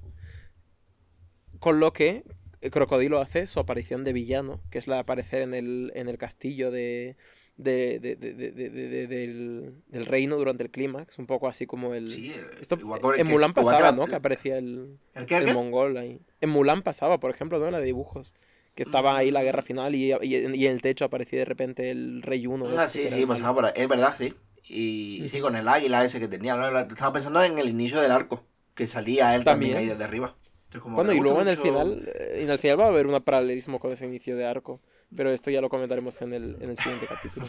Con 1.59 1.81
lo 1.81 1.93
que 1.93 2.23
Crocodilo 2.71 3.21
hace 3.21 3.47
su 3.47 3.59
aparición 3.59 4.05
de 4.05 4.13
villano, 4.13 4.61
que 4.71 4.79
es 4.79 4.87
la 4.87 4.97
de 4.97 5.01
aparecer 5.01 5.43
en 5.43 5.55
el, 5.55 5.93
en 5.95 6.09
el 6.09 6.19
castillo 6.19 6.71
de, 6.71 7.17
de, 7.57 7.99
de, 8.01 8.17
de, 8.17 9.07
del, 9.07 9.75
del, 9.89 10.07
reino 10.07 10.37
durante 10.37 10.63
el 10.63 10.71
clímax, 10.71 11.19
un 11.19 11.27
poco 11.27 11.49
así 11.49 11.67
como 11.67 11.95
el... 11.95 12.09
Sí, 12.09 12.35
esto, 12.61 12.79
en 13.17 13.27
Mulan 13.27 13.55
pasaba, 13.55 13.93
¿no? 13.93 14.07
Que 14.07 14.15
aparecía 14.15 14.59
el, 14.59 14.99
¿El, 15.15 15.55
mongol 15.55 15.97
ahí. 15.97 16.21
En 16.41 16.51
Mulan 16.51 16.83
pasaba, 16.83 17.21
por 17.21 17.31
ejemplo, 17.31 17.59
¿no? 17.59 17.71
La 17.71 17.79
de 17.79 17.87
dibujos. 17.87 18.35
Que 18.75 18.83
estaba 18.83 19.17
ahí 19.17 19.31
la 19.31 19.43
guerra 19.43 19.63
final 19.63 19.95
y, 19.95 20.13
y, 20.23 20.35
en 20.37 20.73
el 20.73 20.81
techo 20.81 21.05
aparecía 21.05 21.41
de 21.41 21.45
repente 21.45 21.91
el 21.91 22.23
rey 22.23 22.47
uno. 22.47 22.67
Ah, 22.79 22.89
sí, 22.89 23.11
sí, 23.11 23.27
pasaba 23.27 23.55
por 23.55 23.65
ahí. 23.67 23.73
Es 23.75 23.89
verdad, 23.89 24.15
sí. 24.17 24.35
Y 24.69 25.29
sí, 25.29 25.41
con 25.41 25.57
el 25.57 25.67
águila 25.67 26.05
ese 26.05 26.21
que 26.21 26.29
tenía. 26.29 26.55
Estaba 26.89 27.13
pensando 27.13 27.43
en 27.43 27.59
el 27.59 27.69
inicio 27.69 28.01
del 28.01 28.13
arco, 28.13 28.45
que 28.75 28.87
salía 28.87 29.35
él 29.35 29.45
también, 29.45 29.77
ahí 29.77 29.87
desde 29.87 30.05
arriba. 30.05 30.37
Bueno, 30.85 31.13
y 31.13 31.21
luego 31.21 31.41
en 31.41 31.49
el 31.49 31.57
final, 31.57 32.13
en 32.15 32.51
el 32.51 32.59
final 32.59 32.81
va 32.81 32.85
a 32.85 32.89
haber 32.89 33.07
un 33.07 33.21
paralelismo 33.23 33.79
con 33.79 33.93
ese 33.93 34.07
inicio 34.07 34.37
de 34.37 34.47
arco. 34.47 34.81
Pero 35.15 35.31
esto 35.31 35.51
ya 35.51 35.61
lo 35.61 35.69
comentaremos 35.69 36.23
en 36.23 36.33
el, 36.33 36.57
en 36.61 36.71
el 36.71 36.77
siguiente 36.77 37.07
capítulo. 37.09 37.47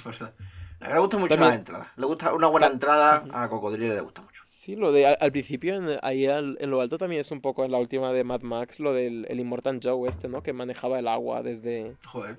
le 0.79 0.99
gusta 0.99 1.17
mucho 1.17 1.37
la 1.37 1.53
entrada. 1.53 1.93
Le 1.95 2.05
gusta 2.07 2.33
una 2.33 2.47
buena 2.47 2.67
entrada 2.67 3.23
a 3.31 3.49
Cocodrilo 3.49 3.93
le 3.93 4.01
gusta 4.01 4.21
mucho. 4.21 4.43
Sí, 4.47 4.75
lo 4.75 4.91
de 4.91 5.05
al, 5.07 5.31
principio, 5.31 5.79
ahí 6.01 6.25
en 6.25 6.69
lo 6.69 6.81
alto 6.81 6.97
también 6.97 7.21
es 7.21 7.31
un 7.31 7.41
poco 7.41 7.63
en 7.65 7.71
la 7.71 7.77
última 7.77 8.11
de 8.13 8.23
Mad 8.23 8.41
Max, 8.41 8.79
lo 8.79 8.93
del 8.93 9.25
el 9.29 9.39
Immortal 9.39 9.79
Joe 9.81 10.07
este, 10.09 10.27
¿no? 10.27 10.43
Que 10.43 10.53
manejaba 10.53 10.99
el 10.99 11.07
agua 11.07 11.41
desde, 11.43 11.95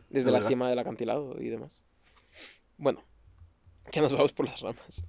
desde 0.08 0.30
la 0.30 0.40
cima 0.42 0.68
del 0.68 0.78
acantilado 0.78 1.36
y 1.40 1.48
demás. 1.48 1.82
Bueno, 2.76 3.02
que 3.90 4.00
nos 4.00 4.12
vamos 4.12 4.32
por 4.32 4.46
las 4.46 4.60
ramas. 4.60 5.04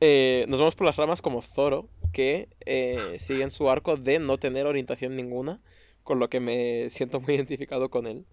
Eh, 0.00 0.44
nos 0.48 0.58
vamos 0.58 0.74
por 0.74 0.86
las 0.86 0.96
ramas 0.96 1.22
como 1.22 1.42
Zoro, 1.42 1.88
que 2.12 2.48
eh, 2.66 3.16
sigue 3.18 3.42
en 3.42 3.50
su 3.50 3.70
arco 3.70 3.96
de 3.96 4.18
no 4.18 4.38
tener 4.38 4.66
orientación 4.66 5.16
ninguna, 5.16 5.60
con 6.02 6.18
lo 6.18 6.28
que 6.28 6.40
me 6.40 6.90
siento 6.90 7.20
muy 7.20 7.34
identificado 7.36 7.90
con 7.90 8.06
él 8.06 8.24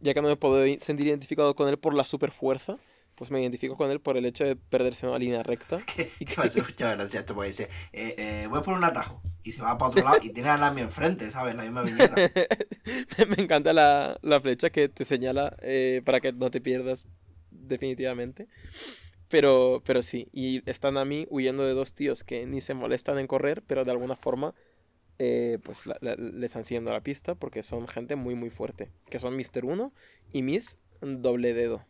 ya 0.00 0.14
que 0.14 0.22
no 0.22 0.28
me 0.28 0.36
puedo 0.36 0.64
sentir 0.78 1.06
identificado 1.06 1.54
con 1.54 1.68
él 1.68 1.78
por 1.78 1.94
la 1.94 2.04
super 2.04 2.30
fuerza, 2.30 2.78
pues 3.14 3.30
me 3.30 3.40
identifico 3.40 3.76
con 3.76 3.90
él 3.90 4.00
por 4.00 4.16
el 4.16 4.24
hecho 4.24 4.44
de 4.44 4.56
perderse 4.56 5.04
en 5.04 5.10
una 5.10 5.18
línea 5.18 5.42
recta. 5.42 5.78
¿Qué, 5.94 6.10
y 6.18 6.24
que... 6.24 6.40
hace 6.40 6.62
mucha 6.62 6.94
gracia 6.94 7.20
esto? 7.20 7.34
Porque 7.34 7.48
dice, 7.48 7.68
eh, 7.92 8.14
eh, 8.16 8.46
voy 8.48 8.62
por 8.62 8.76
un 8.76 8.84
atajo 8.84 9.22
y 9.42 9.52
se 9.52 9.62
va 9.62 9.76
para 9.78 9.90
otro 9.90 10.02
lado 10.02 10.18
y 10.22 10.30
tiene 10.30 10.48
a 10.48 10.56
Nami 10.56 10.80
enfrente, 10.80 11.30
¿sabes? 11.30 11.54
La 11.54 11.62
misma 11.62 11.82
viñeta. 11.82 12.14
me 13.28 13.42
encanta 13.42 13.72
la, 13.72 14.18
la, 14.22 14.40
flecha 14.40 14.70
que 14.70 14.88
te 14.88 15.04
señala 15.04 15.56
eh, 15.60 16.02
para 16.04 16.20
que 16.20 16.32
no 16.32 16.50
te 16.50 16.60
pierdas 16.60 17.06
definitivamente. 17.50 18.48
Pero, 19.30 19.80
pero 19.86 20.02
sí, 20.02 20.28
y 20.32 20.68
está 20.68 20.90
Nami 20.90 21.26
huyendo 21.30 21.64
de 21.64 21.72
dos 21.72 21.94
tíos 21.94 22.24
que 22.24 22.46
ni 22.46 22.60
se 22.60 22.74
molestan 22.74 23.18
en 23.18 23.28
correr, 23.28 23.62
pero 23.64 23.84
de 23.84 23.92
alguna 23.92 24.16
forma 24.16 24.54
eh, 25.20 25.58
pues 25.62 25.84
le 25.86 26.46
están 26.46 26.64
siguiendo 26.64 26.92
la 26.92 27.02
pista 27.02 27.34
porque 27.34 27.62
son 27.62 27.86
gente 27.86 28.16
muy 28.16 28.34
muy 28.34 28.50
fuerte. 28.50 28.90
Que 29.08 29.20
son 29.20 29.36
Mr. 29.36 29.64
1 29.64 29.92
y 30.32 30.42
Miss 30.42 30.78
Doble 31.00 31.54
Dedo. 31.54 31.86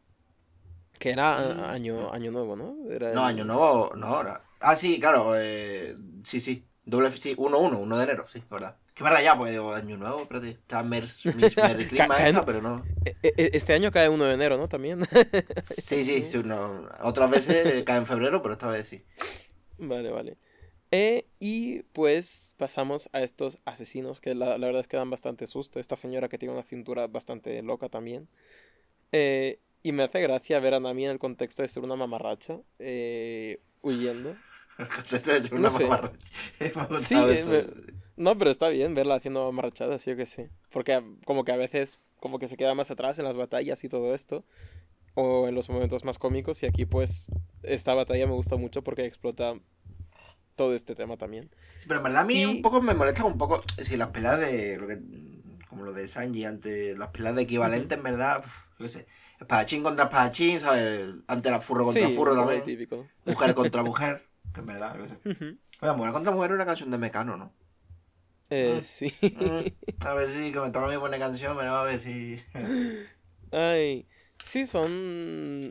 Que 0.99 1.11
era 1.11 1.39
mm, 1.39 1.61
año, 1.71 2.13
año 2.13 2.31
nuevo, 2.31 2.57
¿no? 2.57 2.77
no, 3.15 3.25
año 3.25 3.45
nuevo, 3.45 3.93
no, 3.97 4.07
ahora. 4.09 4.45
Ah, 4.61 4.77
sí, 4.77 5.01
claro, 5.01 5.33
eh, 5.35 5.97
sí, 6.25 6.41
sí. 6.41 6.67
Doble, 6.85 7.11
sí, 7.11 7.35
1-1, 7.37 7.81
1 7.81 7.97
de 7.97 8.05
enero, 8.05 8.27
sí, 8.27 8.43
verdad. 8.51 8.77
Que 8.95 9.05
me 9.05 9.11
ya, 9.23 9.37
pues 9.37 9.53
digo, 9.53 9.73
año 9.73 9.97
nuevo, 9.97 10.23
espérate. 10.23 10.51
Está 10.51 10.83
Merry 10.83 11.07
Christmas 11.09 12.43
pero 12.45 12.61
no. 12.61 12.85
E, 13.05 13.17
e, 13.23 13.51
este 13.55 13.73
año 13.73 13.91
cae 13.91 14.09
1 14.09 14.25
de 14.25 14.35
enero, 14.35 14.59
¿no? 14.59 14.69
También. 14.69 15.01
sí, 15.63 16.05
sí, 16.05 16.23
sí 16.23 16.43
otras 17.03 17.31
veces 17.31 17.83
cae 17.85 17.99
en 17.99 18.07
febrero, 18.07 18.43
pero 18.43 18.55
esta 18.55 18.69
vez 18.69 18.89
sí. 18.89 19.05
Vale, 19.79 20.11
vale. 20.11 20.37
Eh, 20.93 21.29
y 21.39 21.83
pues 21.93 22.55
pasamos 22.57 23.09
a 23.13 23.23
estos 23.23 23.59
asesinos 23.65 24.21
que 24.21 24.35
la, 24.35 24.59
verdad 24.59 24.81
es 24.81 24.89
que 24.89 24.97
dan 24.97 25.11
bastante 25.11 25.47
susto. 25.47 25.79
Esta 25.79 25.97
señora 25.97 26.29
que 26.29 26.39
tiene 26.39 26.55
una 26.55 26.65
cintura 26.65 27.07
bastante 27.07 27.63
loca 27.63 27.89
también. 27.89 28.29
Eh, 29.13 29.61
y 29.83 29.93
me 29.93 30.03
hace 30.03 30.21
gracia 30.21 30.59
ver 30.59 30.75
a 30.75 30.81
Nami 30.81 31.05
en 31.05 31.13
el 31.13 31.19
contexto 31.19 31.63
de 31.63 31.69
ser 31.69 31.83
una 31.83 31.97
mamarracha 31.97 32.59
eh, 32.79 33.61
huyendo. 33.83 34.37
El 34.79 34.89
contexto 34.89 35.33
de 35.33 35.41
ser 35.41 35.55
una 35.55 35.71
mamarracha. 35.71 36.19
sí, 36.99 37.15
no, 38.21 38.37
pero 38.37 38.51
está 38.51 38.69
bien 38.69 38.95
verla 38.95 39.15
haciendo 39.15 39.45
mamarrachadas, 39.47 40.03
sí 40.03 40.11
o 40.11 40.17
que 40.17 40.27
sí. 40.27 40.47
Porque 40.71 41.03
como 41.25 41.43
que 41.43 41.53
a 41.53 41.57
veces 41.57 41.99
como 42.19 42.39
que 42.39 42.49
se 42.49 42.59
queda 42.59 42.75
más 42.75 42.91
atrás 42.91 43.19
en 43.19 43.25
las 43.25 43.37
batallas 43.37 43.83
y 43.83 43.89
todo 43.89 44.15
esto. 44.15 44.45
O 45.15 45.49
en 45.49 45.55
los 45.55 45.71
momentos 45.71 46.05
más 46.05 46.19
cómicos. 46.19 46.63
Y 46.63 46.67
aquí 46.67 46.85
pues 46.85 47.29
esta 47.63 47.95
batalla 47.95 48.27
me 48.27 48.35
gusta 48.35 48.57
mucho 48.57 48.83
porque 48.83 49.07
explota 49.07 49.55
todo 50.55 50.75
este 50.75 50.95
tema 50.95 51.17
también. 51.17 51.49
pero 51.89 52.01
en 52.01 52.05
verdad 52.05 52.21
a 52.21 52.25
mí 52.25 52.45
un 52.45 52.61
poco 52.61 52.83
me 52.83 52.93
molesta 52.93 53.25
un 53.25 53.39
poco 53.39 53.63
si 53.83 53.97
las 53.97 54.09
peleas 54.09 54.39
de 54.39 54.77
lo 54.77 54.87
que 54.87 54.99
como 55.71 55.85
lo 55.85 55.95
de 55.95 56.07
Sanji 56.07 56.45
ante 56.45 56.95
las 56.99 57.09
peleas 57.09 57.35
de 57.37 57.43
equivalente 57.43 57.95
en 57.95 58.03
verdad, 58.03 58.45
yo 58.79 58.87
sé, 58.87 59.07
espadachín 59.41 59.83
contra 59.83 60.05
espadachín, 60.05 60.61
¿sabes? 60.61 61.15
Ante 61.27 61.51
la 61.51 61.61
furro 61.61 61.87
contra 61.87 62.11
furro 62.11 62.37
también. 62.37 62.65
Típico. 62.65 63.07
Mujer 63.25 63.55
contra 63.55 63.83
mujer, 63.83 64.27
que 64.53 64.61
en 64.61 64.67
verdad, 64.67 64.99
yo 64.99 65.07
sé. 65.07 65.57
Oye, 65.81 65.93
mujer 65.93 66.13
contra 66.13 66.33
mujer 66.33 66.51
es 66.51 66.55
una 66.57 66.67
canción 66.67 66.91
de 66.91 66.99
Mecano, 66.99 67.39
¿no? 67.39 67.53
Eh, 68.51 68.77
mm. 68.79 68.83
sí. 68.83 69.15
Mm. 69.23 70.05
A 70.07 70.15
ver 70.15 70.27
si, 70.27 70.53
que 70.53 70.61
me 70.61 70.71
toca 70.71 70.87
a 70.87 70.89
mí 70.89 70.99
poner 70.99 71.21
canción, 71.21 71.57
pero 71.57 71.75
a 71.77 71.85
ver 71.85 71.99
si. 71.99 72.37
Ay. 73.53 74.07
Sí, 74.43 74.67
son 74.67 75.71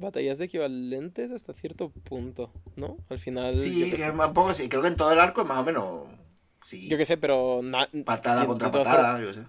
batallas 0.00 0.40
equivalentes 0.40 1.30
hasta 1.30 1.52
cierto 1.52 1.90
punto, 1.90 2.50
¿no? 2.74 2.96
Al 3.10 3.18
final. 3.18 3.60
Sí, 3.60 3.90
que 3.90 4.12
poco 4.34 4.54
sí. 4.54 4.68
Creo 4.68 4.82
que 4.82 4.88
en 4.88 4.96
todo 4.96 5.12
el 5.12 5.20
arco 5.20 5.42
es 5.42 5.46
más 5.46 5.58
o 5.58 5.64
menos. 5.64 6.06
Sí. 6.64 6.88
Yo 6.88 6.96
qué 6.96 7.04
sé, 7.04 7.16
pero. 7.16 7.60
patada 8.04 8.46
contra 8.46 8.70
patada, 8.70 9.20
yo 9.20 9.32
sé. 9.34 9.42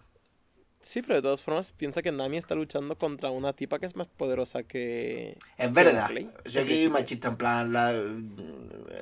Sí, 0.83 1.01
pero 1.01 1.15
de 1.15 1.21
todas 1.21 1.41
formas, 1.41 1.71
piensa 1.71 2.01
que 2.01 2.11
Nami 2.11 2.35
está 2.37 2.55
luchando 2.55 2.97
contra 2.97 3.31
una 3.31 3.53
tipa 3.53 3.79
que 3.79 3.85
es 3.85 3.95
más 3.95 4.07
poderosa 4.07 4.63
que. 4.63 5.37
Es 5.57 5.73
verdad. 5.73 6.11
Yo 6.45 6.61
aquí 6.61 6.89
machista, 6.89 7.29
en 7.29 7.37
plan. 7.37 7.71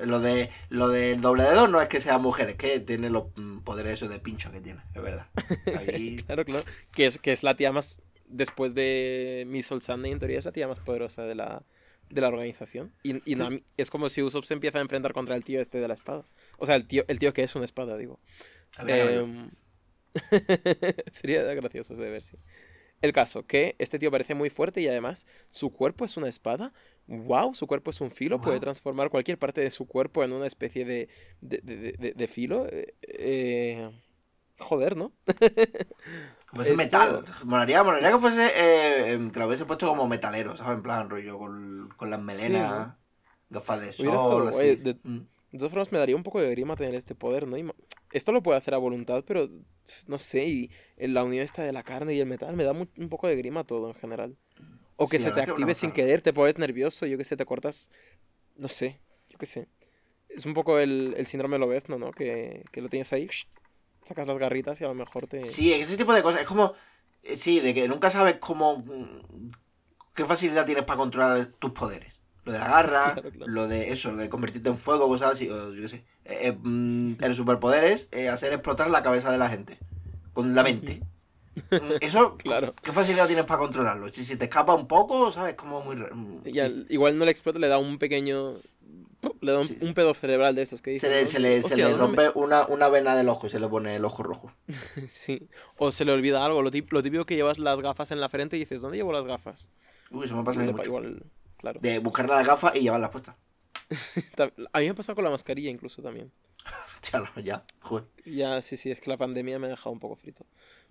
lo 0.04 0.20
de 0.20 0.48
lo 0.70 0.88
del 0.88 1.20
doble 1.20 1.42
dedo 1.42 1.66
no 1.66 1.80
es 1.82 1.88
que 1.88 2.00
sea 2.00 2.18
mujer, 2.18 2.50
es 2.50 2.54
que 2.54 2.78
tiene 2.80 3.10
los 3.10 3.24
poderes 3.64 3.94
esos 3.94 4.10
de 4.10 4.20
pincho 4.20 4.52
que 4.52 4.60
tiene, 4.60 4.80
es 4.94 5.02
verdad. 5.02 5.26
claro, 6.26 6.44
claro. 6.44 6.64
Que 6.92 7.06
es, 7.06 7.18
que 7.18 7.32
es 7.32 7.42
la 7.42 7.56
tía 7.56 7.72
más 7.72 8.00
después 8.28 8.74
de 8.74 9.44
Miss 9.48 9.66
Soul 9.66 9.82
Sunday, 9.82 10.12
en 10.12 10.18
teoría 10.20 10.38
es 10.38 10.44
la 10.44 10.52
tía 10.52 10.68
más 10.68 10.78
poderosa 10.78 11.24
de 11.24 11.34
la, 11.34 11.64
de 12.10 12.20
la 12.20 12.28
organización. 12.28 12.92
Y, 13.02 13.16
y 13.30 13.36
Nami- 13.36 13.64
es 13.76 13.90
como 13.90 14.08
si 14.08 14.22
Usopp 14.22 14.44
se 14.44 14.54
empieza 14.54 14.78
a 14.78 14.82
enfrentar 14.82 15.12
contra 15.12 15.34
el 15.34 15.42
tío 15.44 15.60
este 15.60 15.78
de 15.80 15.88
la 15.88 15.94
espada. 15.94 16.24
O 16.58 16.66
sea, 16.66 16.76
el 16.76 16.86
tío, 16.86 17.04
el 17.08 17.18
tío 17.18 17.32
que 17.32 17.42
es 17.42 17.54
una 17.56 17.64
espada, 17.64 17.96
digo. 17.96 18.20
A 18.76 18.84
ver, 18.84 19.00
a 19.00 19.04
ver. 19.04 19.26
Sería 21.12 21.42
gracioso 21.54 21.94
de 21.94 22.10
ver, 22.10 22.22
sí. 22.22 22.36
El 23.00 23.12
caso, 23.12 23.46
que 23.46 23.74
este 23.78 23.98
tío 23.98 24.10
parece 24.12 24.34
muy 24.34 24.48
fuerte 24.48 24.80
y 24.80 24.86
además 24.88 25.26
su 25.50 25.72
cuerpo 25.72 26.04
es 26.04 26.16
una 26.16 26.28
espada. 26.28 26.72
¡Wow! 27.08 27.54
Su 27.54 27.66
cuerpo 27.66 27.90
es 27.90 28.00
un 28.00 28.12
filo. 28.12 28.40
Puede 28.40 28.58
Guau. 28.58 28.60
transformar 28.60 29.10
cualquier 29.10 29.38
parte 29.38 29.60
de 29.60 29.70
su 29.72 29.86
cuerpo 29.88 30.22
en 30.22 30.32
una 30.32 30.46
especie 30.46 30.84
de, 30.84 31.08
de, 31.40 31.58
de- 31.62 31.92
de- 31.98 32.12
de 32.12 32.28
filo. 32.28 32.66
Eh, 32.70 32.94
eh, 33.02 33.90
joder, 34.58 34.96
¿no? 34.96 35.12
Fuese 36.52 36.72
esto- 36.72 36.76
metal. 36.76 37.24
Molaría, 37.44 37.82
molaría 37.82 38.10
que 38.12 38.18
fuese. 38.18 38.46
eh, 38.56 39.12
em, 39.14 39.30
que 39.30 39.38
lo 39.40 39.46
hubiese 39.46 39.64
puesto 39.64 39.88
como 39.88 40.06
metalero, 40.06 40.56
¿sabes? 40.56 40.76
En 40.76 40.82
plan, 40.82 41.10
rollo, 41.10 41.38
con, 41.38 41.88
con 41.96 42.10
las 42.10 42.20
melenas, 42.20 42.94
gafas 43.50 43.80
de 43.80 43.88
Hubiera 43.98 44.16
estado 44.16 44.30
sol, 44.30 44.48
así. 44.48 44.76
de- 44.76 44.98
Mm. 45.02 45.26
De 45.52 45.58
todas 45.58 45.70
formas, 45.70 45.92
me 45.92 45.98
daría 45.98 46.16
un 46.16 46.22
poco 46.22 46.40
de 46.40 46.50
grima 46.50 46.76
tener 46.76 46.94
este 46.94 47.14
poder, 47.14 47.46
¿no? 47.46 47.58
Y 47.58 47.64
esto 48.12 48.32
lo 48.32 48.42
puede 48.42 48.58
hacer 48.58 48.74
a 48.74 48.78
voluntad, 48.78 49.22
pero 49.26 49.48
no 50.06 50.18
sé, 50.18 50.46
y 50.46 50.70
la 50.96 51.24
unión 51.24 51.44
esta 51.44 51.62
de 51.62 51.72
la 51.72 51.82
carne 51.82 52.14
y 52.14 52.20
el 52.20 52.26
metal 52.26 52.56
me 52.56 52.64
da 52.64 52.72
un 52.72 53.08
poco 53.08 53.28
de 53.28 53.36
grima 53.36 53.64
todo 53.64 53.88
en 53.88 53.94
general. 53.94 54.36
O 54.96 55.08
que 55.08 55.18
Sí, 55.18 55.24
se 55.24 55.30
te 55.32 55.40
active 55.40 55.74
sin 55.74 55.92
querer, 55.92 56.22
te 56.22 56.32
pones 56.32 56.58
nervioso, 56.58 57.06
yo 57.06 57.18
que 57.18 57.24
sé, 57.24 57.36
te 57.36 57.44
cortas, 57.46 57.90
no 58.56 58.68
sé, 58.68 59.00
yo 59.28 59.38
que 59.38 59.46
sé. 59.46 59.68
Es 60.28 60.46
un 60.46 60.54
poco 60.54 60.78
el, 60.78 61.14
el 61.16 61.26
síndrome 61.26 61.58
Lobezno, 61.58 61.98
¿no? 61.98 62.12
Que, 62.12 62.64
que 62.72 62.80
lo 62.80 62.88
tienes 62.88 63.12
ahí, 63.12 63.28
sacas 64.04 64.26
las 64.26 64.38
garritas 64.38 64.80
y 64.80 64.84
a 64.84 64.88
lo 64.88 64.94
mejor 64.94 65.26
te... 65.26 65.40
Sí, 65.40 65.72
ese 65.72 65.96
tipo 65.96 66.14
de 66.14 66.22
cosas. 66.22 66.42
Es 66.42 66.48
como. 66.48 66.74
eh, 67.22 67.36
Sí, 67.36 67.60
de 67.60 67.74
que 67.74 67.88
nunca 67.88 68.10
sabes 68.10 68.36
cómo. 68.36 68.78
mm, 68.78 69.50
qué 70.14 70.24
facilidad 70.24 70.66
tienes 70.66 70.84
para 70.84 70.98
controlar 70.98 71.46
tus 71.58 71.72
poderes. 71.72 72.21
Lo 72.44 72.52
de 72.52 72.58
la 72.58 72.68
garra, 72.68 73.12
Claro, 73.14 73.30
claro. 73.30 73.52
lo 73.52 73.68
de 73.68 73.92
eso, 73.92 74.10
lo 74.10 74.16
de 74.18 74.28
convertirte 74.28 74.68
en 74.70 74.78
fuego, 74.78 75.06
cosas 75.08 75.32
así. 75.32 75.48
O 75.48 75.72
yo 75.72 75.82
qué 75.82 75.88
sé. 75.88 75.96
Eh, 76.24 76.48
eh, 76.48 76.52
mm, 76.60 77.14
el 77.22 77.34
superpoder 77.34 77.84
es 77.84 78.08
eh, 78.12 78.28
hacer 78.28 78.52
explotar 78.52 78.90
la 78.90 79.02
cabeza 79.02 79.30
de 79.30 79.38
la 79.38 79.48
gente. 79.48 79.78
Con 80.32 80.54
la 80.54 80.62
mente. 80.62 81.02
Eso, 82.00 82.36
Claro. 82.38 82.74
¿qué 82.82 82.92
facilidad 82.92 83.26
tienes 83.26 83.44
para 83.44 83.58
controlarlo? 83.60 84.12
Si, 84.12 84.24
si 84.24 84.36
te 84.36 84.44
escapa 84.44 84.74
un 84.74 84.86
poco, 84.88 85.30
¿sabes? 85.30 85.54
Como 85.54 85.82
muy... 85.82 85.96
re- 85.96 86.12
mm, 86.14 86.40
Y 86.46 86.52
sí. 86.52 86.60
al- 86.60 86.86
igual 86.88 87.18
no 87.18 87.24
le 87.24 87.30
explota, 87.30 87.58
le 87.58 87.68
da 87.68 87.78
un 87.78 87.98
pequeño... 87.98 88.56
Le 89.40 89.52
da 89.52 89.58
un, 89.58 89.64
Sí, 89.64 89.76
sí. 89.78 89.84
un 89.86 89.94
pedo 89.94 90.14
cerebral 90.14 90.56
de 90.56 90.62
esos 90.62 90.82
que 90.82 90.98
Se 90.98 91.08
dicen, 91.08 91.12
le, 91.12 91.20
¿no? 91.22 91.26
se 91.28 91.38
le, 91.38 91.62
se 91.62 91.76
le 91.76 91.82
¿dónde 91.84 91.96
me- 92.16 92.24
rompe 92.26 92.38
una, 92.38 92.66
una 92.66 92.88
vena 92.88 93.14
del 93.14 93.28
ojo 93.28 93.46
y 93.46 93.50
se 93.50 93.60
le 93.60 93.68
pone 93.68 93.94
el 93.94 94.04
ojo 94.04 94.22
rojo. 94.24 94.52
Sí. 95.12 95.48
O 95.76 95.92
se 95.92 96.04
le 96.04 96.12
olvida 96.12 96.44
algo. 96.44 96.60
Lo 96.62 96.70
típico 96.72 97.24
que 97.24 97.36
llevas 97.36 97.58
las 97.58 97.80
gafas 97.80 98.10
en 98.10 98.20
la 98.20 98.28
frente 98.28 98.56
y 98.56 98.60
dices, 98.60 98.80
¿dónde 98.80 98.96
llevo 98.96 99.12
las 99.12 99.24
gafas? 99.24 99.70
Uy, 100.10 100.24
eso 100.24 100.36
me 100.36 100.42
pasa 100.42 100.60
mucho. 100.60 100.82
igual, 100.84 101.22
claro. 101.62 101.80
De 101.80 101.98
buscar 102.00 102.28
las 102.28 102.46
gafas 102.46 102.76
y 102.76 102.80
llevarlas 102.80 103.08
puestas. 103.10 103.36
Ta- 104.36 104.52
A 104.72 104.80
mí 104.80 104.86
me 104.88 104.94
pasa 104.94 105.14
con 105.14 105.24
la 105.24 105.30
mascarilla 105.30 105.70
incluso 105.70 106.02
también. 106.02 106.30
Tío, 107.00 107.24
ya, 107.42 107.64
joder. 107.80 108.04
Ya, 108.26 108.60
sí, 108.62 108.76
sí, 108.76 108.90
es 108.90 109.00
que 109.00 109.08
la 109.10 109.16
pandemia 109.16 109.58
me 109.58 109.66
ha 109.66 109.70
dejado 109.70 109.90
un 109.92 109.98
poco 109.98 110.16
frito. 110.16 110.44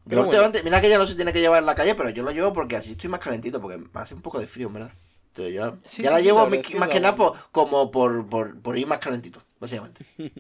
Pero 0.10 0.26
bueno, 0.26 0.52
mira 0.64 0.82
que 0.82 0.90
ya 0.90 0.98
no 0.98 1.06
se 1.06 1.14
tiene 1.16 1.32
que 1.32 1.40
llevar 1.40 1.60
en 1.60 1.68
la 1.68 1.76
calle, 1.76 1.94
pero 1.94 2.10
yo 2.10 2.24
lo 2.24 2.32
llevo 2.32 2.52
porque 2.52 2.76
así 2.76 2.94
estoy 2.94 3.10
más 3.10 3.20
calentito, 3.20 3.62
porque 3.62 3.78
me 3.78 3.88
hace 3.94 4.16
un 4.16 4.22
poco 4.24 4.40
de 4.40 4.48
frío, 4.48 4.68
verdad. 4.72 4.92
Entonces 5.28 5.54
yo 5.54 5.78
Sí, 5.86 6.02
ya 6.04 6.10
sí, 6.10 6.16
la 6.16 6.22
llevo 6.22 6.48
más 6.50 6.90
que 6.90 7.00
nada 7.00 7.16
por- 7.16 7.38
como 7.52 7.92
por, 7.92 8.28
por, 8.28 8.60
por 8.60 8.78
ir 8.78 8.88
más 8.88 8.98
calentito, 9.00 9.44
básicamente. 9.60 10.04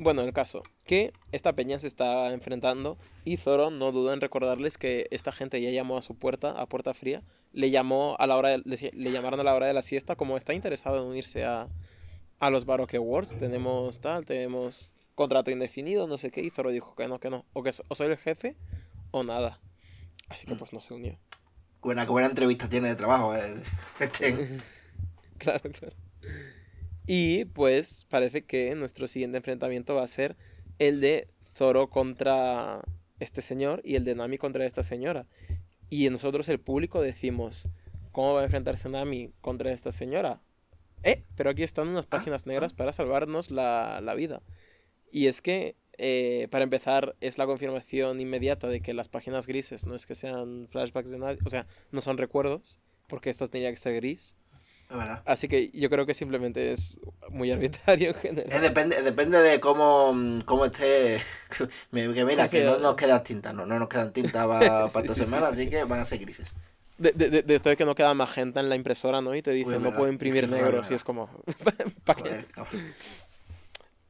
bueno, 0.00 0.22
el 0.22 0.32
caso, 0.32 0.62
que 0.84 1.12
esta 1.32 1.52
peña 1.52 1.78
se 1.78 1.86
está 1.86 2.32
enfrentando 2.32 2.96
y 3.24 3.36
Zoro 3.36 3.70
no 3.70 3.92
duda 3.92 4.12
en 4.14 4.20
recordarles 4.20 4.78
que 4.78 5.06
esta 5.10 5.30
gente 5.30 5.60
ya 5.60 5.70
llamó 5.70 5.96
a 5.98 6.02
su 6.02 6.14
puerta, 6.16 6.50
a 6.52 6.66
puerta 6.66 6.94
fría, 6.94 7.22
le 7.52 7.70
llamó 7.70 8.16
a 8.18 8.26
la 8.26 8.36
hora 8.36 8.48
de- 8.50 8.62
le, 8.64 8.90
le 8.94 9.12
llamaron 9.12 9.40
a 9.40 9.44
la 9.44 9.54
hora 9.54 9.66
de 9.66 9.74
la 9.74 9.82
siesta 9.82 10.16
como 10.16 10.36
está 10.36 10.54
interesado 10.54 10.96
en 11.02 11.08
unirse 11.08 11.44
a, 11.44 11.68
a 12.38 12.50
los 12.50 12.64
Baroque 12.64 12.98
Wars, 12.98 13.36
tenemos 13.38 14.00
tal, 14.00 14.24
tenemos 14.26 14.92
contrato 15.14 15.50
indefinido, 15.50 16.06
no 16.06 16.16
sé 16.16 16.30
qué, 16.30 16.40
y 16.40 16.50
Zoro 16.50 16.70
dijo 16.70 16.94
que 16.94 17.06
no, 17.06 17.20
que 17.20 17.28
no, 17.30 17.44
o 17.52 17.62
que 17.62 17.72
so- 17.72 17.84
o 17.88 17.94
soy 17.94 18.08
el 18.08 18.16
jefe 18.16 18.56
o 19.10 19.22
nada. 19.22 19.60
Así 20.28 20.46
que 20.46 20.54
pues 20.54 20.72
no 20.72 20.80
se 20.80 20.94
unió. 20.94 21.18
Buena, 21.82 22.04
qué 22.06 22.12
buena 22.12 22.28
entrevista 22.28 22.68
tiene 22.68 22.88
de 22.88 22.94
trabajo. 22.94 23.34
eh, 23.36 23.54
Este. 24.00 24.60
Claro, 25.38 25.70
claro. 25.72 25.96
Y 27.06 27.46
pues 27.46 28.06
parece 28.08 28.42
que 28.42 28.74
nuestro 28.74 29.08
siguiente 29.08 29.38
enfrentamiento 29.38 29.94
va 29.94 30.04
a 30.04 30.08
ser 30.08 30.36
el 30.78 31.00
de 31.00 31.28
Zoro 31.54 31.90
contra 31.90 32.82
este 33.18 33.42
señor 33.42 33.80
y 33.84 33.96
el 33.96 34.04
de 34.04 34.14
Nami 34.14 34.38
contra 34.38 34.64
esta 34.64 34.82
señora. 34.82 35.26
Y 35.88 36.08
nosotros, 36.08 36.48
el 36.48 36.60
público, 36.60 37.02
decimos, 37.02 37.68
¿cómo 38.12 38.34
va 38.34 38.42
a 38.42 38.44
enfrentarse 38.44 38.88
Nami 38.88 39.32
contra 39.40 39.72
esta 39.72 39.92
señora? 39.92 40.40
Eh, 41.02 41.24
pero 41.36 41.50
aquí 41.50 41.62
están 41.62 41.88
unas 41.88 42.06
páginas 42.06 42.46
negras 42.46 42.72
para 42.72 42.92
salvarnos 42.92 43.50
la, 43.50 44.00
la 44.00 44.14
vida. 44.14 44.42
Y 45.10 45.26
es 45.26 45.42
que, 45.42 45.76
eh, 45.98 46.48
para 46.50 46.64
empezar, 46.64 47.16
es 47.20 47.38
la 47.38 47.46
confirmación 47.46 48.20
inmediata 48.20 48.68
de 48.68 48.80
que 48.80 48.94
las 48.94 49.08
páginas 49.08 49.46
grises 49.46 49.86
no 49.86 49.94
es 49.94 50.06
que 50.06 50.14
sean 50.14 50.68
flashbacks 50.70 51.10
de 51.10 51.18
nadie, 51.18 51.38
o 51.44 51.48
sea, 51.48 51.66
no 51.90 52.00
son 52.00 52.18
recuerdos, 52.18 52.78
porque 53.08 53.30
esto 53.30 53.48
tendría 53.48 53.70
que 53.70 53.76
ser 53.76 53.94
gris. 53.96 54.36
Es 54.90 54.96
verdad. 54.96 55.22
Así 55.24 55.48
que 55.48 55.70
yo 55.72 55.88
creo 55.90 56.06
que 56.06 56.14
simplemente 56.14 56.72
es 56.72 56.98
muy 57.28 57.50
arbitrario 57.52 58.10
en 58.10 58.16
Eh, 58.16 58.20
general. 58.20 58.62
depende, 58.62 59.02
depende 59.02 59.38
de 59.38 59.60
cómo, 59.60 60.12
cómo 60.44 60.64
esté. 60.66 61.18
Que 61.92 62.24
mira, 62.24 62.46
¿Cómo 62.46 62.48
que 62.48 62.64
no 62.64 62.72
llama? 62.72 62.82
nos 62.82 62.94
quedan 62.96 63.22
tintas, 63.22 63.54
no, 63.54 63.66
no 63.66 63.78
nos 63.78 63.88
quedan 63.88 64.12
tintas 64.12 64.46
para, 64.48 64.88
Sí, 64.88 64.98
esta 65.00 65.14
sí, 65.14 65.24
semana, 65.24 65.46
sí, 65.46 65.52
así 65.52 65.64
sí. 65.64 65.70
que 65.70 65.84
van 65.84 66.00
a 66.00 66.04
ser 66.04 66.18
grises. 66.18 66.54
De, 66.98 67.12
de- 67.12 67.42
de- 67.42 67.54
esto 67.54 67.70
de 67.70 67.76
que 67.76 67.84
no 67.86 67.94
queda 67.94 68.12
magenta 68.14 68.60
en 68.60 68.68
la 68.68 68.76
impresora, 68.76 69.20
¿no? 69.22 69.34
Y 69.34 69.40
te 69.42 69.52
dicen, 69.52 69.76
Uy, 69.76 69.82
no 69.84 69.90
puedo 69.92 70.10
imprimir 70.12 70.44
Es 70.44 70.50
es 70.50 70.58
raro, 70.60 70.82
Y 70.90 70.94
es 70.94 71.04
como, 71.04 71.30
¿para 72.04 72.22
qué? 72.22 72.44
Joder. 72.54 72.94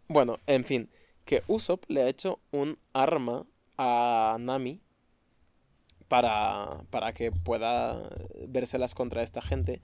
Bueno, 0.08 0.38
en 0.46 0.64
fin, 0.64 0.90
que 1.24 1.42
Usopp 1.46 1.84
le 1.88 2.02
ha 2.02 2.08
hecho 2.08 2.40
un 2.50 2.78
arma 2.92 3.46
a 3.78 4.36
Nami 4.40 4.80
para, 6.08 6.68
para 6.90 7.12
que 7.12 7.30
pueda 7.32 8.10
vérselas 8.48 8.94
contra 8.94 9.22
esta 9.22 9.40
gente. 9.42 9.80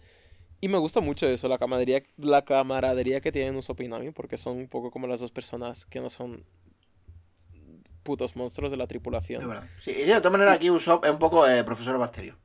Y 0.61 0.69
me 0.69 0.79
gusta 0.79 1.01
mucho 1.01 1.27
eso, 1.29 1.49
la 1.49 1.59
camaradería, 1.59 2.03
la 2.17 2.45
camaradería 2.45 3.21
que 3.21 3.31
tienen 3.33 3.57
Usopp 3.57 3.81
y 3.83 3.89
Nami, 3.89 4.11
porque 4.11 4.37
son 4.37 4.57
un 4.57 4.69
poco 4.69 4.91
como 4.91 5.07
las 5.07 5.21
dos 5.21 5.31
personas 5.31 5.85
que 5.87 6.01
no 6.01 6.09
son 6.09 6.45
putos 8.03 8.37
monstruos 8.37 8.71
de 8.71 8.77
la 8.77 8.85
Es 8.85 8.89
tripulación. 8.89 9.47
verdad. 9.49 9.69
Sí, 9.79 9.93
de 9.93 10.15
todas 10.17 10.33
maneras, 10.33 10.57
aquí 10.57 10.71
Usopp 10.71 11.05
es 11.05 11.11
un 11.11 11.19
poco 11.19 11.47
eh, 11.47 11.63
profesor 11.65 11.99
Bacterio. 11.99 12.37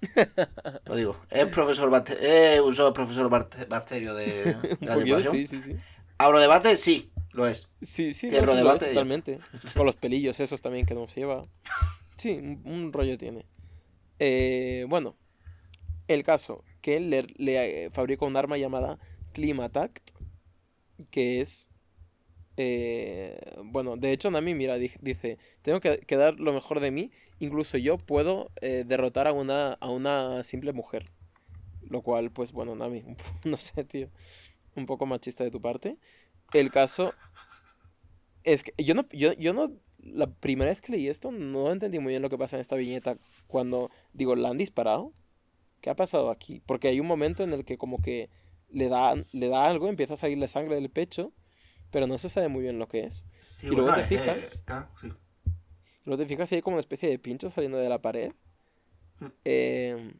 Lo 0.86 0.94
digo. 0.96 1.16
Es 1.30 1.46
profesor 1.46 1.90
Bacterio. 1.90 2.22
Es 2.22 2.60
Usopp 2.60 2.94
profesor 2.94 3.28
Bacte- 3.30 3.66
Bacterio 3.68 4.14
de, 4.14 4.54
de 4.54 4.54
la 4.80 4.94
tripulación. 4.96 5.34
sí, 5.34 5.46
sí, 5.46 5.60
sí. 5.60 5.76
Abrodebate, 6.18 6.76
sí, 6.76 7.10
lo 7.32 7.46
es. 7.46 7.68
Sí, 7.80 8.12
sí, 8.12 8.28
Cierro 8.28 8.48
no, 8.48 8.52
sí, 8.52 8.58
lo 8.58 8.64
debate 8.64 8.84
es 8.86 8.92
totalmente. 8.92 9.38
Con 9.74 9.86
los 9.86 9.96
pelillos 9.96 10.38
esos 10.38 10.60
también 10.60 10.84
que 10.84 10.94
nos 10.94 11.14
lleva. 11.14 11.46
Sí, 12.18 12.32
un, 12.32 12.60
un 12.66 12.92
rollo 12.92 13.16
tiene. 13.16 13.46
Eh, 14.18 14.84
bueno, 14.86 15.16
el 16.08 16.22
caso, 16.22 16.62
que 16.80 17.00
le, 17.00 17.24
le, 17.36 17.86
eh, 17.86 17.90
fabrica 17.90 18.26
un 18.26 18.36
arma 18.36 18.58
llamada 18.58 18.98
Climatact, 19.32 20.10
que 21.10 21.40
es... 21.40 21.70
eh, 22.58 23.40
bueno, 23.64 23.96
de 23.96 24.12
hecho 24.12 24.30
Nami, 24.30 24.54
mira, 24.54 24.76
di- 24.78 24.92
dice, 25.00 25.38
tengo 25.62 25.80
que, 25.80 26.00
que 26.00 26.16
dar 26.16 26.40
lo 26.40 26.52
mejor 26.52 26.80
de 26.80 26.90
mí, 26.92 27.12
incluso 27.40 27.78
yo 27.78 27.98
puedo 27.98 28.50
eh, 28.62 28.84
derrotar 28.86 29.28
a 29.28 29.32
una, 29.32 29.74
a 29.74 29.90
una 29.90 30.44
simple 30.44 30.72
mujer. 30.74 31.10
Lo 31.88 32.02
cual, 32.02 32.30
pues 32.32 32.52
bueno, 32.52 32.74
Nami, 32.76 33.04
no 33.44 33.56
sé, 33.58 33.84
tío, 33.84 34.10
un 34.76 34.86
poco 34.86 35.06
machista 35.06 35.44
de 35.44 35.50
tu 35.52 35.60
parte. 35.62 35.98
El 36.52 36.70
caso 36.70 37.14
es 38.44 38.62
que 38.62 38.72
yo 38.82 38.94
no, 38.94 39.06
yo, 39.12 39.32
yo 39.34 39.52
no, 39.52 39.72
la 39.98 40.26
primera 40.30 40.70
vez 40.70 40.80
que 40.80 40.92
leí 40.92 41.08
esto 41.08 41.30
no 41.30 41.70
entendí 41.72 41.98
muy 41.98 42.12
bien 42.12 42.22
lo 42.22 42.30
que 42.30 42.38
pasa 42.38 42.56
en 42.56 42.60
esta 42.60 42.76
viñeta 42.76 43.18
cuando, 43.46 43.90
digo, 44.12 44.34
¿la 44.36 44.50
han 44.50 44.58
disparado? 44.58 45.12
¿Qué 45.80 45.90
ha 45.90 45.94
pasado 45.96 46.30
aquí? 46.30 46.60
Porque 46.66 46.88
hay 46.88 47.00
un 47.00 47.06
momento 47.06 47.42
en 47.42 47.52
el 47.52 47.64
que 47.64 47.78
como 47.78 48.00
que 48.02 48.28
le 48.68 48.88
da, 48.88 49.14
le 49.32 49.48
da 49.48 49.68
algo, 49.68 49.88
empieza 49.88 50.14
a 50.14 50.16
salirle 50.16 50.46
sangre 50.48 50.74
del 50.76 50.90
pecho, 50.90 51.32
pero 51.90 52.06
no 52.06 52.18
se 52.18 52.28
sabe 52.28 52.48
muy 52.48 52.62
bien 52.62 52.78
lo 52.78 52.86
que 52.88 53.04
es. 53.04 53.24
Sí, 53.40 53.66
Y 53.66 53.70
luego 53.70 53.92
te 53.94 54.02
es 54.02 54.06
que- 54.08 54.18
fijas. 54.18 54.62
claro, 54.66 54.88
sí. 55.00 55.08
Y 55.46 56.06
luego 56.06 56.22
te 56.22 56.28
fijas 56.28 56.50
y 56.52 56.56
hay 56.56 56.62
como 56.62 56.74
una 56.76 56.80
especie 56.80 57.08
de 57.08 57.18
pincho 57.18 57.48
saliendo 57.50 57.78
de 57.78 57.88
la 57.88 58.00
pared. 58.00 58.32
Mm. 59.20 59.26
Eh, 59.44 60.14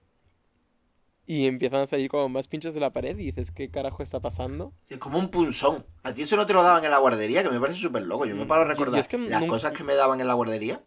y 1.26 1.46
empiezan 1.46 1.82
a 1.82 1.86
salir 1.86 2.10
como 2.10 2.28
más 2.28 2.48
pinchos 2.48 2.74
de 2.74 2.80
la 2.80 2.90
pared 2.92 3.16
y 3.16 3.26
dices, 3.26 3.52
¿qué 3.52 3.70
carajo 3.70 4.02
está 4.02 4.18
pasando? 4.18 4.72
Sí, 4.82 4.94
es 4.94 5.00
como 5.00 5.18
un 5.18 5.30
punzón. 5.30 5.86
A 6.02 6.12
ti 6.12 6.22
eso 6.22 6.34
no 6.36 6.44
te 6.44 6.52
lo 6.52 6.62
daban 6.64 6.84
en 6.84 6.90
la 6.90 6.98
guardería, 6.98 7.42
que 7.44 7.50
me 7.50 7.60
parece 7.60 7.78
súper 7.78 8.02
loco. 8.02 8.26
Yo 8.26 8.34
me 8.34 8.44
Mm, 8.44 8.48
paro 8.48 8.62
a 8.62 8.64
recordar 8.64 9.00
es 9.00 9.06
que 9.08 9.16
las 9.18 9.40
nunca- 9.40 9.52
cosas 9.54 9.72
que 9.72 9.84
me 9.84 9.94
daban 9.94 10.20
en 10.20 10.26
la 10.26 10.34
guardería. 10.34 10.82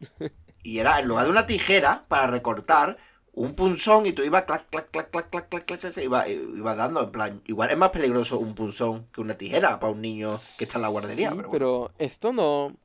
Y 0.66 0.78
era, 0.78 0.98
en 0.98 1.08
lugar 1.08 1.26
de 1.26 1.30
una 1.30 1.44
tijera 1.44 2.04
para 2.08 2.26
recortar, 2.26 2.96
un 3.36 3.54
punzón 3.54 4.06
y 4.06 4.12
tú 4.12 4.22
ibas 4.22 4.44
clac, 4.44 4.68
clac, 4.70 4.90
clac, 4.90 5.10
clac, 5.10 5.30
clac, 5.30 5.48
clac, 5.48 5.66
clac, 5.66 5.80
clac 5.80 5.96
iba, 5.98 6.26
eh, 6.26 6.40
iba, 6.56 6.74
dando 6.74 7.02
en 7.02 7.10
plan. 7.10 7.42
Igual 7.46 7.70
es 7.70 7.76
más 7.76 7.90
peligroso 7.90 8.38
un 8.38 8.54
punzón 8.54 9.06
que 9.12 9.20
una 9.20 9.36
tijera 9.36 9.78
para 9.78 9.92
un 9.92 10.00
niño 10.00 10.30
que 10.58 10.64
está 10.64 10.78
en 10.78 10.82
la 10.82 10.88
guardería. 10.88 11.32
Pero, 11.34 11.50
pero, 11.50 11.90
esto 11.98 12.32
no. 12.32 12.76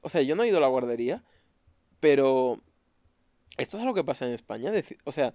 O 0.00 0.08
sea, 0.08 0.22
yo 0.22 0.34
no 0.34 0.42
he 0.42 0.48
ido 0.48 0.58
a 0.58 0.60
la 0.60 0.68
guardería, 0.68 1.22
pero. 2.00 2.60
Esto 3.58 3.76
es 3.76 3.82
algo 3.82 3.94
que 3.94 4.04
pasa 4.04 4.24
en 4.24 4.32
España. 4.32 4.72
O 5.04 5.12
sea, 5.12 5.34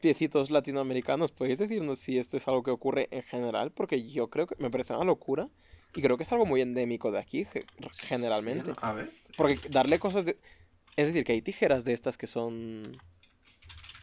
piecitos 0.00 0.50
latinoamericanos, 0.50 1.32
¿podéis 1.32 1.58
decirnos 1.58 1.98
si 1.98 2.18
esto 2.18 2.36
es 2.36 2.46
algo 2.46 2.62
que 2.62 2.70
ocurre 2.70 3.08
en 3.10 3.22
general? 3.22 3.72
Porque 3.72 4.06
yo 4.06 4.28
creo 4.28 4.46
que 4.46 4.56
me 4.58 4.70
parece 4.70 4.94
una 4.94 5.04
locura. 5.04 5.48
Y 5.96 6.02
creo 6.02 6.16
que 6.16 6.22
es 6.22 6.30
algo 6.30 6.46
muy 6.46 6.60
endémico 6.60 7.10
de 7.10 7.18
aquí, 7.18 7.46
generalmente. 7.94 8.72
A 8.80 8.92
ver. 8.92 9.10
Porque 9.36 9.58
darle 9.70 9.98
cosas 9.98 10.24
de. 10.24 10.38
Es 10.94 11.08
decir, 11.08 11.24
que 11.24 11.32
hay 11.32 11.42
tijeras 11.42 11.84
de 11.84 11.92
estas 11.92 12.16
que 12.16 12.28
son 12.28 12.82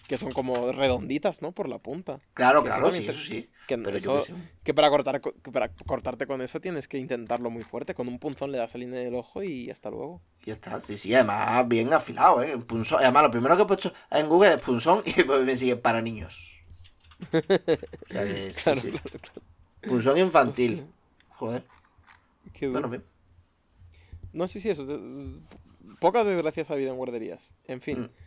que 0.08 0.18
son 0.18 0.32
como 0.32 0.72
redonditas, 0.72 1.42
¿no? 1.42 1.52
Por 1.52 1.68
la 1.68 1.80
punta. 1.80 2.20
Claro, 2.34 2.64
claro, 2.64 2.90
sí, 2.92 3.00
eso 3.00 3.14
sí. 3.14 3.50
Que, 3.68 3.76
que, 4.64 4.74
para, 4.74 4.90
cortar, 4.90 5.22
para 5.52 5.70
cortarte 5.70 6.26
con 6.26 6.42
eso 6.42 6.62
tienes 6.62 6.88
que 6.88 6.98
intentarlo 6.98 7.50
muy 7.50 7.64
fuerte. 7.64 7.94
Con 7.94 8.08
un 8.08 8.18
punzón 8.18 8.54
le 8.54 8.58
das 8.58 8.74
a 8.74 8.78
línea 8.78 9.02
del 9.02 9.16
ojo 9.16 9.44
y 9.44 9.70
hasta 9.70 9.90
luego. 9.90 10.22
Y 10.44 10.46
ya 10.48 10.54
está, 10.54 10.80
sí, 10.80 10.96
sí, 10.96 11.14
además 11.14 11.68
bien 11.68 11.92
afilado, 11.94 12.42
¿eh? 12.42 12.58
punzón. 12.58 13.02
Además, 13.02 13.24
lo 13.24 13.32
primero 13.32 13.58
que 13.58 13.64
he 13.64 13.66
puesto 13.66 13.92
en 14.10 14.30
Google 14.30 14.54
es 14.54 14.62
punzón 14.62 15.04
y 15.06 15.24
me 15.46 15.58
sigue 15.58 15.76
para 15.76 16.02
niños. 16.02 16.56
Punzón 19.82 20.18
infantil. 20.18 20.86
Joder. 21.30 21.64
Qué 22.54 22.68
bueno, 22.68 22.90
bien. 22.90 23.04
No, 24.34 24.48
sí, 24.48 24.60
sí, 24.60 24.70
eso. 24.70 24.86
Pocas 26.00 26.26
desgracias 26.26 26.70
ha 26.72 26.76
habido 26.76 26.92
en 26.92 26.98
guarderías. 26.98 27.54
En 27.66 27.82
fin. 27.82 28.02
Mm 28.02 28.27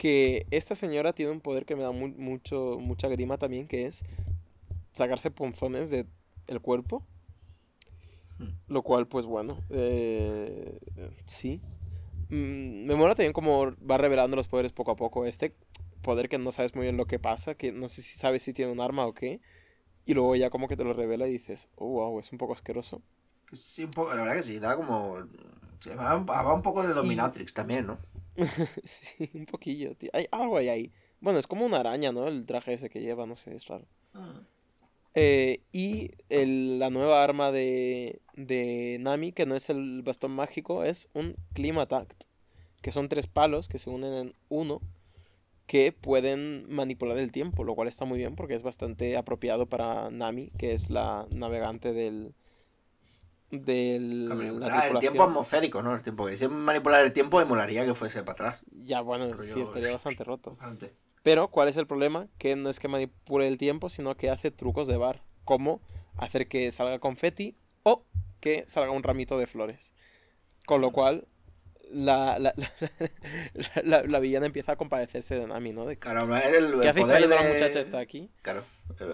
que 0.00 0.46
esta 0.50 0.74
señora 0.74 1.12
tiene 1.12 1.30
un 1.30 1.42
poder 1.42 1.66
que 1.66 1.76
me 1.76 1.82
da 1.82 1.92
mucho, 1.92 2.78
mucha 2.80 3.06
grima 3.08 3.36
también, 3.36 3.68
que 3.68 3.84
es 3.84 4.02
sacarse 4.92 5.30
punzones 5.30 5.90
del 5.90 6.06
el 6.46 6.62
cuerpo. 6.62 7.04
Hmm. 8.38 8.48
Lo 8.66 8.80
cual, 8.80 9.08
pues 9.08 9.26
bueno, 9.26 9.58
eh, 9.68 10.78
sí. 11.26 11.60
Mm, 12.30 12.86
me 12.86 12.96
mola 12.96 13.14
también 13.14 13.34
como 13.34 13.74
va 13.78 13.98
revelando 13.98 14.38
los 14.38 14.48
poderes 14.48 14.72
poco 14.72 14.92
a 14.92 14.96
poco. 14.96 15.26
Este 15.26 15.54
poder 16.00 16.30
que 16.30 16.38
no 16.38 16.50
sabes 16.50 16.74
muy 16.74 16.84
bien 16.84 16.96
lo 16.96 17.04
que 17.04 17.18
pasa, 17.18 17.54
que 17.54 17.70
no 17.70 17.90
sé 17.90 18.00
si 18.00 18.18
sabes 18.18 18.42
si 18.42 18.54
tiene 18.54 18.72
un 18.72 18.80
arma 18.80 19.04
o 19.04 19.12
qué. 19.12 19.42
Y 20.06 20.14
luego 20.14 20.34
ya 20.34 20.48
como 20.48 20.66
que 20.66 20.78
te 20.78 20.84
lo 20.84 20.94
revela 20.94 21.28
y 21.28 21.32
dices, 21.32 21.68
oh, 21.74 21.88
wow, 21.88 22.18
es 22.20 22.32
un 22.32 22.38
poco 22.38 22.54
asqueroso. 22.54 23.02
Sí, 23.52 23.84
un 23.84 23.90
poco, 23.90 24.14
la 24.14 24.22
verdad 24.22 24.36
que 24.36 24.44
sí, 24.44 24.58
da 24.60 24.76
como... 24.76 25.28
va, 25.98 26.54
un 26.54 26.62
poco 26.62 26.82
de 26.82 26.94
Dominatrix 26.94 27.52
también, 27.52 27.86
¿no? 27.86 27.98
sí, 28.84 29.30
un 29.34 29.46
poquillo, 29.46 29.94
tío. 29.94 30.10
Hay 30.12 30.26
algo 30.30 30.56
ahí, 30.56 30.68
ahí. 30.68 30.92
Bueno, 31.20 31.38
es 31.38 31.46
como 31.46 31.66
una 31.66 31.80
araña, 31.80 32.12
¿no? 32.12 32.28
El 32.28 32.46
traje 32.46 32.74
ese 32.74 32.90
que 32.90 33.00
lleva, 33.00 33.26
no 33.26 33.36
sé, 33.36 33.54
es 33.54 33.66
raro. 33.66 33.84
Ah. 34.14 34.40
Eh, 35.14 35.60
y 35.72 36.12
el, 36.28 36.78
la 36.78 36.90
nueva 36.90 37.22
arma 37.22 37.50
de, 37.50 38.20
de 38.34 38.98
Nami, 39.00 39.32
que 39.32 39.46
no 39.46 39.56
es 39.56 39.68
el 39.70 40.02
bastón 40.02 40.32
mágico, 40.32 40.84
es 40.84 41.08
un 41.14 41.36
Climatact. 41.52 42.24
Que 42.80 42.92
son 42.92 43.08
tres 43.08 43.26
palos 43.26 43.68
que 43.68 43.78
se 43.78 43.90
unen 43.90 44.14
en 44.14 44.34
uno 44.48 44.80
que 45.66 45.92
pueden 45.92 46.66
manipular 46.68 47.18
el 47.18 47.30
tiempo, 47.30 47.62
lo 47.62 47.74
cual 47.74 47.86
está 47.86 48.04
muy 48.04 48.18
bien 48.18 48.34
porque 48.34 48.54
es 48.54 48.62
bastante 48.62 49.16
apropiado 49.16 49.66
para 49.66 50.10
Nami, 50.10 50.50
que 50.58 50.72
es 50.72 50.90
la 50.90 51.26
navegante 51.30 51.92
del, 51.92 52.34
del 53.50 54.30
el 54.30 54.98
tiempo 55.00 55.24
atmosférico, 55.24 55.82
¿no? 55.82 55.94
El 55.94 56.02
tiempo 56.02 56.26
que 56.26 56.36
si 56.36 56.46
manipular 56.48 57.02
el 57.04 57.12
tiempo 57.12 57.38
me 57.38 57.44
molaría 57.44 57.84
que 57.84 57.94
fuese 57.94 58.22
para 58.22 58.32
atrás. 58.32 58.62
Ya, 58.72 59.00
bueno, 59.00 59.36
sí, 59.36 59.60
estaría 59.60 59.92
bastante 59.92 60.24
roto. 60.24 60.56
Pero, 61.22 61.48
¿cuál 61.48 61.68
es 61.68 61.76
el 61.76 61.86
problema? 61.86 62.28
Que 62.38 62.56
no 62.56 62.70
es 62.70 62.78
que 62.78 62.88
manipule 62.88 63.46
el 63.46 63.58
tiempo, 63.58 63.88
sino 63.88 64.16
que 64.16 64.30
hace 64.30 64.50
trucos 64.50 64.86
de 64.86 64.96
bar, 64.96 65.22
como 65.44 65.80
hacer 66.16 66.48
que 66.48 66.72
salga 66.72 66.98
confeti 66.98 67.56
o 67.82 68.04
que 68.40 68.64
salga 68.66 68.90
un 68.90 69.02
ramito 69.02 69.38
de 69.38 69.46
flores. 69.46 69.92
Con 70.66 70.80
lo 70.80 70.92
cual, 70.92 71.26
la, 71.92 72.38
la, 72.38 72.54
la, 73.82 74.02
la, 74.04 74.20
villana 74.20 74.46
empieza 74.46 74.72
a 74.72 74.76
compadecerse 74.76 75.34
de 75.34 75.46
Nami, 75.46 75.72
¿no? 75.72 75.86
De, 75.86 75.96
claro, 75.96 76.24
el, 76.36 76.54
el, 76.54 76.80
¿Qué 76.80 76.88
haces 76.88 77.06
de... 77.06 77.20
la 77.26 77.42
muchacha 77.42 77.80
está 77.80 77.98
aquí? 77.98 78.30
Claro. 78.42 78.64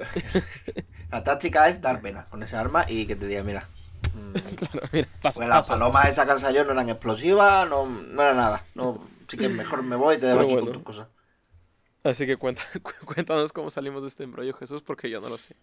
la 1.11 1.24
táctica 1.24 1.68
es 1.68 1.80
dar 1.80 2.01
pena 2.01 2.28
con 2.28 2.43
esa 2.43 2.61
arma 2.61 2.84
y 2.89 3.07
que 3.07 3.16
te 3.16 3.26
diga, 3.26 3.43
mira, 3.43 3.68
claro, 4.56 4.88
mira, 4.92 5.08
paso, 5.22 5.40
pues 5.40 5.48
las 5.48 5.68
palomas 5.68 6.08
esa 6.08 6.26
que 6.26 6.54
yo 6.54 6.64
no 6.64 6.72
eran 6.72 6.88
explosivas, 6.88 7.68
no, 7.68 7.86
no 7.86 8.22
era 8.22 8.34
nada. 8.34 8.64
No, 8.74 9.06
así 9.26 9.36
que 9.36 9.48
mejor 9.48 9.82
me 9.82 9.96
voy 9.96 10.16
y 10.16 10.18
te 10.18 10.26
dejo 10.26 10.40
aquí 10.40 10.56
con 10.56 10.72
tus 10.72 10.82
cosas. 10.82 11.08
Así 12.04 12.26
que 12.26 12.36
cuenta, 12.36 12.62
cuéntanos 13.04 13.52
cómo 13.52 13.70
salimos 13.70 14.02
de 14.02 14.08
este 14.08 14.24
embrollo, 14.24 14.54
Jesús, 14.54 14.82
porque 14.82 15.10
yo 15.10 15.20
no 15.20 15.28
lo 15.28 15.38
sé. 15.38 15.56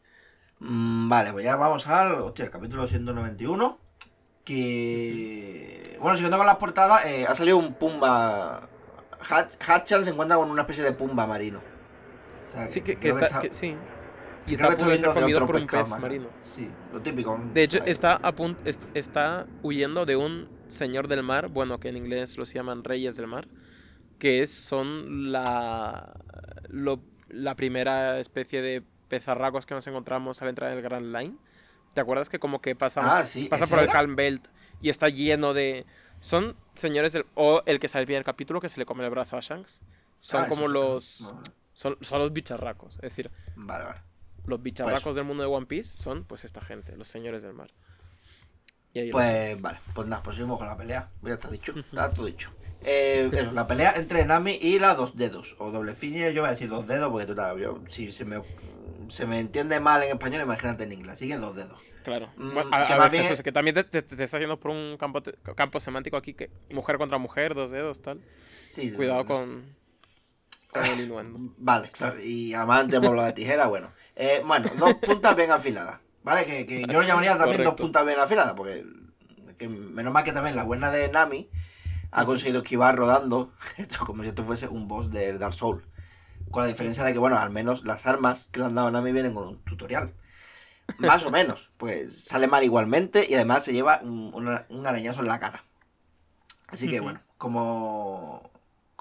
Mm, 0.60 1.10
vale, 1.10 1.32
pues 1.32 1.46
ya 1.46 1.56
vamos 1.56 1.88
al 1.88 2.16
hostia, 2.16 2.46
el 2.46 2.52
capítulo 2.52 2.88
191. 2.88 3.80
Que. 4.44 5.98
Bueno, 6.02 6.18
siguiendo 6.18 6.38
con 6.38 6.46
las 6.46 6.58
portadas, 6.58 7.06
eh, 7.06 7.26
ha 7.28 7.34
salido 7.34 7.58
un 7.58 7.76
Pumba. 7.76 8.68
Hatchel 9.66 10.04
se 10.04 10.10
encuentra 10.10 10.36
con 10.36 10.52
una 10.52 10.64
especie 10.64 10.84
de 10.84 10.92
Pumba 10.92 11.26
marino. 11.26 11.62
sí, 12.68 12.82
que, 12.82 12.98
está, 13.02 13.40
Que, 13.40 13.54
sí. 13.54 13.78
Y 14.46 14.56
está 14.56 14.70
punto 14.70 14.98
ser 14.98 15.14
comido 15.14 15.46
por 15.46 15.56
un 15.56 15.68
pez 15.68 15.88
marino. 15.88 16.28
Sí, 16.44 16.70
lo 16.92 17.02
típico. 17.02 17.40
De 17.54 17.64
hecho, 17.64 17.84
está, 17.86 18.20
a 18.22 18.34
está 18.94 19.48
huyendo 19.62 20.06
de 20.06 20.16
un 20.16 20.50
señor 20.68 21.08
del 21.08 21.24
mar, 21.24 21.48
bueno, 21.48 21.80
que 21.80 21.90
en 21.90 21.98
inglés 21.98 22.38
los 22.38 22.52
llaman 22.54 22.84
reyes 22.84 23.16
del 23.16 23.28
mar, 23.28 23.48
que 24.20 24.46
son 24.48 25.32
la, 25.32 26.14
la 27.30 27.56
primera 27.56 28.20
especie 28.20 28.62
de 28.62 28.84
pezarracos 29.08 29.66
que 29.66 29.76
nos 29.76 29.88
encontramos 29.88 30.42
al 30.42 30.50
entrar 30.50 30.72
en 30.72 30.78
el 30.78 30.84
Grand 30.84 31.16
Line. 31.16 31.38
¿Te 31.94 32.02
acuerdas 32.02 32.28
que 32.28 32.40
como 32.40 32.60
que 32.60 32.76
pasa, 32.76 33.02
ah, 33.04 33.24
pasa 33.50 33.68
por 33.68 33.80
el 33.80 33.88
Calm 33.88 34.16
Belt 34.16 34.48
y 34.82 34.90
está 34.90 35.10
lleno 35.10 35.54
de... 35.54 35.86
Son 36.20 36.56
señores 36.74 37.14
del... 37.14 37.26
O 37.36 37.62
el 37.66 37.80
que 37.80 37.88
sale 37.88 38.16
el 38.16 38.24
capítulo 38.24 38.60
que 38.60 38.70
se 38.70 38.80
le 38.80 38.86
come 38.86 39.04
el 39.04 39.12
brazo 39.12 39.38
a 39.38 39.42
Shanks. 39.42 39.82
Son 40.18 40.46
ah, 40.46 40.48
como 40.48 40.68
los... 40.68 41.34
Son, 41.74 41.98
son, 42.02 42.20
los 42.20 42.34
bicharracos. 42.34 42.96
Es 42.96 43.02
decir... 43.02 43.30
Vale, 43.56 43.86
vale 43.86 44.13
los 44.46 44.62
bicharracos 44.62 45.04
pues- 45.04 45.16
del 45.16 45.26
mundo 45.26 45.44
de 45.44 45.50
One 45.50 45.66
Piece 45.66 45.98
son 45.98 46.24
pues 46.26 46.44
esta 46.46 46.62
gente, 46.62 46.96
los 46.96 47.08
señores 47.08 47.42
del 47.44 47.54
mar. 47.54 47.72
pues 49.12 49.62
vale, 49.62 49.80
pues 49.94 50.08
nada, 50.08 50.24
pues 50.24 50.36
seguimos 50.36 50.58
con 50.58 50.68
la 50.68 50.78
pelea. 50.78 51.10
Ya 51.22 51.34
está 51.34 51.50
dicho, 51.50 51.74
está 51.78 52.10
todo 52.14 52.26
dicho. 52.26 52.52
Eh, 52.86 53.30
la 53.54 53.66
pelea 53.66 53.94
entre 53.96 54.26
Nami 54.26 54.58
y 54.62 54.78
la 54.78 54.94
dos 54.96 55.16
dedos, 55.16 55.56
o 55.58 55.72
doble 55.72 55.96
finger, 55.96 56.34
yo 56.34 56.42
voy 56.42 56.50
a 56.50 56.52
decir 56.52 56.70
dos 56.70 56.86
dedos 56.86 57.10
porque 57.12 57.26
total, 57.26 57.58
yo, 57.58 57.82
si 57.88 58.12
se 58.12 58.26
me, 58.26 58.42
se 59.08 59.26
me 59.26 59.40
entiende 59.40 59.80
mal 59.80 60.04
en 60.04 60.12
español, 60.12 60.42
imagínate 60.42 60.84
en 60.84 60.92
inglés, 60.92 61.14
así 61.14 61.30
que 61.30 61.38
dos 61.38 61.56
dedos. 61.56 61.82
Claro. 62.04 62.30
Mm, 62.36 62.58
a, 62.72 62.80
ver, 63.08 63.42
que 63.42 63.52
también 63.54 63.76
te, 63.76 63.84
te, 64.02 64.24
está 64.24 64.36
haciendo 64.38 64.60
por 64.60 64.72
un 64.72 64.98
campo, 64.98 65.24
campo 65.56 65.80
semántico 65.80 66.18
aquí 66.18 66.34
que 66.34 66.50
mujer 66.70 66.98
contra 66.98 67.18
mujer, 67.18 67.56
dos 67.56 67.72
dedos, 67.72 68.02
tal. 68.02 68.22
Sí, 68.68 68.92
Cuidado 68.92 69.26
con, 69.26 69.26
con 69.26 69.34
el 69.38 69.64
innuendo. 69.64 69.83
Vale, 71.58 71.90
y 72.24 72.54
amante 72.54 73.00
por 73.00 73.16
la 73.16 73.26
de 73.26 73.34
tijera, 73.34 73.68
bueno. 73.68 73.92
Eh, 74.16 74.42
bueno, 74.46 74.70
dos 74.78 74.96
puntas 74.96 75.36
bien 75.36 75.52
afiladas. 75.52 76.00
¿Vale? 76.24 76.46
Que, 76.46 76.66
que 76.66 76.82
yo 76.82 77.02
lo 77.02 77.04
llamaría 77.04 77.38
también 77.38 77.64
dos 77.64 77.76
puntas 77.76 78.06
bien 78.06 78.20
afiladas, 78.20 78.54
porque 78.54 78.86
que 79.58 79.68
menos 79.68 80.14
mal 80.14 80.24
que 80.24 80.32
también 80.32 80.56
la 80.56 80.64
buena 80.64 80.92
de 80.92 81.10
Nami 81.10 81.50
ha 82.12 82.26
conseguido 82.26 82.60
esquivar 82.60 82.96
rodando, 82.96 83.54
esto 83.78 84.06
como 84.06 84.24
si 84.24 84.30
esto 84.30 84.44
fuese 84.44 84.68
un 84.68 84.88
boss 84.88 85.12
de 85.12 85.38
Dark 85.38 85.54
Souls. 85.54 85.84
Con 86.52 86.64
la 86.64 86.70
diferencia 86.70 87.04
de 87.04 87.14
que, 87.14 87.20
bueno, 87.20 87.40
al 87.40 87.50
menos 87.50 87.84
las 87.84 88.06
armas 88.06 88.48
que 88.52 88.60
le 88.60 88.68
han 88.68 88.76
dado 88.76 88.88
a 88.88 88.92
Nami 88.92 89.12
vienen 89.12 89.34
con 89.34 89.48
un 89.48 89.64
tutorial. 89.64 90.14
Más 91.00 91.24
o 91.24 91.32
menos. 91.32 91.72
Pues 91.78 92.26
sale 92.26 92.48
mal 92.48 92.64
igualmente 92.64 93.26
y 93.28 93.34
además 93.34 93.64
se 93.64 93.74
lleva 93.74 94.02
un, 94.04 94.86
arañazo 94.86 95.22
en 95.22 95.28
la 95.28 95.40
cara. 95.40 95.66
Así 96.68 96.88
que, 96.88 97.00
bueno, 97.00 97.22
como, 97.38 98.52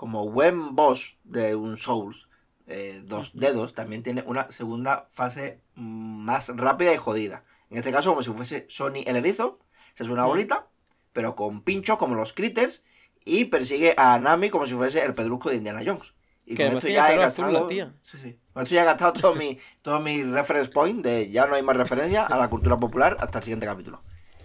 como 0.03 0.29
buen 0.29 0.75
boss 0.75 1.17
de 1.23 1.55
un 1.55 1.77
Souls, 1.77 2.27
eh, 2.67 3.01
dos 3.05 3.37
dedos, 3.37 3.73
también 3.73 4.03
tiene 4.03 4.25
una 4.27 4.51
segunda 4.51 5.07
fase 5.13 5.61
más 5.77 6.49
rápida 6.49 6.93
y 6.93 6.97
jodida. 6.97 7.45
En 7.71 7.79
este 7.79 7.93
caso, 7.93 8.11
como 8.11 8.21
si 8.25 8.33
fuese 8.33 8.67
Sony 8.69 9.05
el 9.07 9.15
erizo, 9.15 9.61
se 9.95 10.03
es 10.03 10.09
una 10.11 10.25
bolita, 10.25 10.67
pero 11.13 11.37
con 11.37 11.63
pinchos 11.63 11.99
como 11.99 12.17
los 12.17 12.33
critters, 12.33 12.83
y 13.25 13.45
persigue 13.45 13.95
a 13.97 14.19
Nami 14.19 14.51
como 14.51 14.67
si 14.67 14.75
fuese 14.75 15.05
el 15.05 15.15
pedrusco 15.15 15.51
de 15.51 15.59
Indiana 15.59 15.83
Jones. 15.87 16.15
Y 16.47 16.57
con 16.57 16.67
esto 16.67 16.89
ya 16.89 17.15
he 17.15 17.17
gastado. 17.17 17.69
Sí, 17.69 18.19
sí. 18.21 18.37
Con 18.53 18.65
esto 18.65 18.75
ya 18.75 18.83
he 18.83 18.87
gastado 18.87 19.13
todo 19.13 19.35
mi, 19.37 19.57
todo 19.83 20.01
mi 20.01 20.25
reference 20.25 20.73
point 20.73 21.01
de 21.05 21.31
ya 21.31 21.47
no 21.47 21.55
hay 21.55 21.63
más 21.63 21.77
referencia 21.77 22.27
a 22.27 22.37
la 22.39 22.51
cultura 22.51 22.77
popular 22.77 23.19
hasta 23.21 23.39
el 23.39 23.45
siguiente 23.45 23.67
capítulo. 23.67 24.03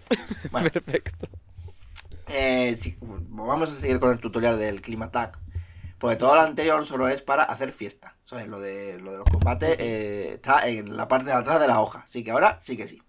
Perfecto. 0.52 1.28
Eh, 2.30 2.78
vamos 3.02 3.72
a 3.72 3.74
seguir 3.74 4.00
con 4.00 4.12
el 4.12 4.20
tutorial 4.20 4.60
del 4.60 4.82
Clima 4.82 5.10
Tag 5.10 5.40
porque 6.00 6.16
todo 6.16 6.36
lo 6.36 6.42
anterior 6.42 6.86
solo 6.86 7.08
es 7.08 7.22
para 7.22 7.44
hacer 7.44 7.72
fiesta. 7.72 8.16
¿Sabes? 8.26 8.48
Lo 8.48 8.60
de, 8.60 9.00
lo 9.00 9.12
de 9.12 9.18
los 9.20 9.28
combates 9.28 9.78
eh, 9.80 10.34
está 10.34 10.68
en 10.68 10.96
la 10.98 11.08
parte 11.08 11.28
de 11.28 11.34
atrás 11.34 11.60
de 11.60 11.68
la 11.68 11.80
hoja. 11.80 12.02
Así 12.04 12.24
que 12.24 12.32
ahora 12.32 12.60
sí 12.60 12.78
que 12.78 12.88
sí. 12.88 13.02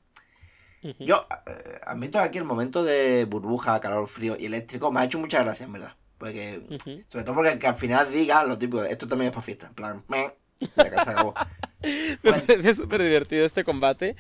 Yo 1.01 1.26
eh, 1.47 1.80
admito 1.84 2.20
aquí 2.20 2.39
el 2.39 2.45
momento 2.45 2.84
de 2.84 3.24
burbuja, 3.24 3.80
calor, 3.80 4.07
frío 4.07 4.36
y 4.39 4.47
eléctrico 4.47 4.93
me 4.93 5.01
ha 5.01 5.05
hecho 5.05 5.18
mucha 5.18 5.43
gracia, 5.43 5.66
en 5.66 5.72
verdad. 5.72 5.97
Porque, 6.18 6.62
sobre 7.09 7.24
todo 7.24 7.34
porque 7.34 7.66
al 7.66 7.74
final 7.74 8.11
diga 8.12 8.43
lo 8.45 8.59
típico, 8.59 8.82
esto 8.84 9.07
también 9.07 9.30
es 9.30 9.34
para 9.34 9.45
fiesta. 9.45 9.66
En 9.66 9.74
plan, 9.74 10.05
me, 10.09 10.32
ya 10.61 11.05
se 11.05 11.11
acabó. 11.11 11.34
me 11.82 12.32
parece 12.32 12.74
súper 12.74 13.03
divertido 13.03 13.45
este 13.45 13.64
combate. 13.64 14.16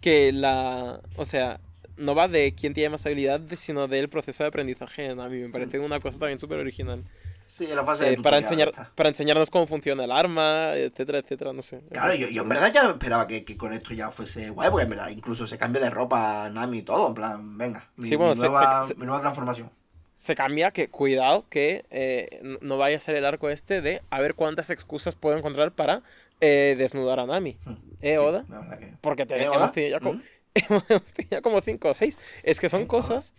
Que 0.00 0.32
la. 0.32 1.00
O 1.16 1.24
sea, 1.24 1.60
no 1.96 2.14
va 2.14 2.28
de 2.28 2.54
quién 2.54 2.74
tiene 2.74 2.90
más 2.90 3.04
habilidad, 3.06 3.40
sino 3.56 3.88
del 3.88 4.08
proceso 4.08 4.44
de 4.44 4.48
aprendizaje. 4.48 5.10
A 5.10 5.28
mí 5.28 5.38
me 5.38 5.48
parece 5.48 5.78
una 5.78 5.98
cosa 6.00 6.18
también 6.18 6.38
súper 6.38 6.58
original. 6.58 7.04
Sí, 7.50 7.64
en 7.64 7.76
la 7.76 7.84
fase 7.84 8.04
de 8.04 8.12
eh, 8.12 8.18
para, 8.22 8.36
enseñar, 8.36 8.68
esta. 8.68 8.90
para 8.94 9.08
enseñarnos 9.08 9.48
cómo 9.48 9.66
funciona 9.66 10.04
el 10.04 10.12
arma, 10.12 10.74
etcétera, 10.74 11.18
etcétera, 11.20 11.52
no 11.54 11.62
sé. 11.62 11.80
Claro, 11.90 12.12
yo, 12.14 12.28
yo 12.28 12.42
en 12.42 12.48
verdad 12.50 12.70
ya 12.70 12.82
esperaba 12.90 13.26
que, 13.26 13.42
que 13.46 13.56
con 13.56 13.72
esto 13.72 13.94
ya 13.94 14.10
fuese 14.10 14.50
guay, 14.50 14.68
porque 14.68 14.84
en 14.84 14.90
verdad 14.90 15.08
incluso 15.08 15.46
se 15.46 15.56
cambia 15.56 15.80
de 15.80 15.88
ropa 15.88 16.50
Nami 16.50 16.78
y 16.78 16.82
todo, 16.82 17.08
en 17.08 17.14
plan, 17.14 17.56
venga, 17.56 17.88
mi, 17.96 18.06
Sí, 18.06 18.16
bueno, 18.16 18.34
mi 18.34 18.40
nueva, 18.42 18.82
se- 18.84 18.88
se- 18.88 19.00
mi 19.00 19.06
nueva 19.06 19.22
transformación. 19.22 19.70
Se 20.18 20.34
cambia 20.34 20.72
que, 20.72 20.88
cuidado, 20.88 21.46
que 21.48 21.86
eh, 21.90 22.58
no 22.60 22.76
vaya 22.76 22.98
a 22.98 23.00
ser 23.00 23.16
el 23.16 23.24
arco 23.24 23.48
este 23.48 23.80
de 23.80 24.02
a 24.10 24.20
ver 24.20 24.34
cuántas 24.34 24.68
excusas 24.68 25.14
puedo 25.14 25.38
encontrar 25.38 25.72
para 25.72 26.02
eh, 26.42 26.74
desnudar 26.76 27.18
a 27.18 27.24
Nami. 27.26 27.56
¿Eh, 28.02 28.16
Sí, 28.18 28.24
Oda? 28.24 28.44
la 28.50 28.58
verdad 28.60 28.78
que... 28.78 28.92
Porque 29.00 29.24
te- 29.26 29.36
¿Eh, 29.36 29.44
hemos, 29.44 29.56
Oda? 29.56 29.72
tenido 29.72 29.98
ya 29.98 30.00
co- 30.00 30.12
Mm. 30.14 30.22
hemos 30.88 31.12
tenido 31.12 31.42
como 31.42 31.60
cinco 31.60 31.90
o 31.90 31.94
seis. 31.94 32.18
Es 32.42 32.60
que 32.60 32.68
son 32.68 32.86
cosas 32.86 33.34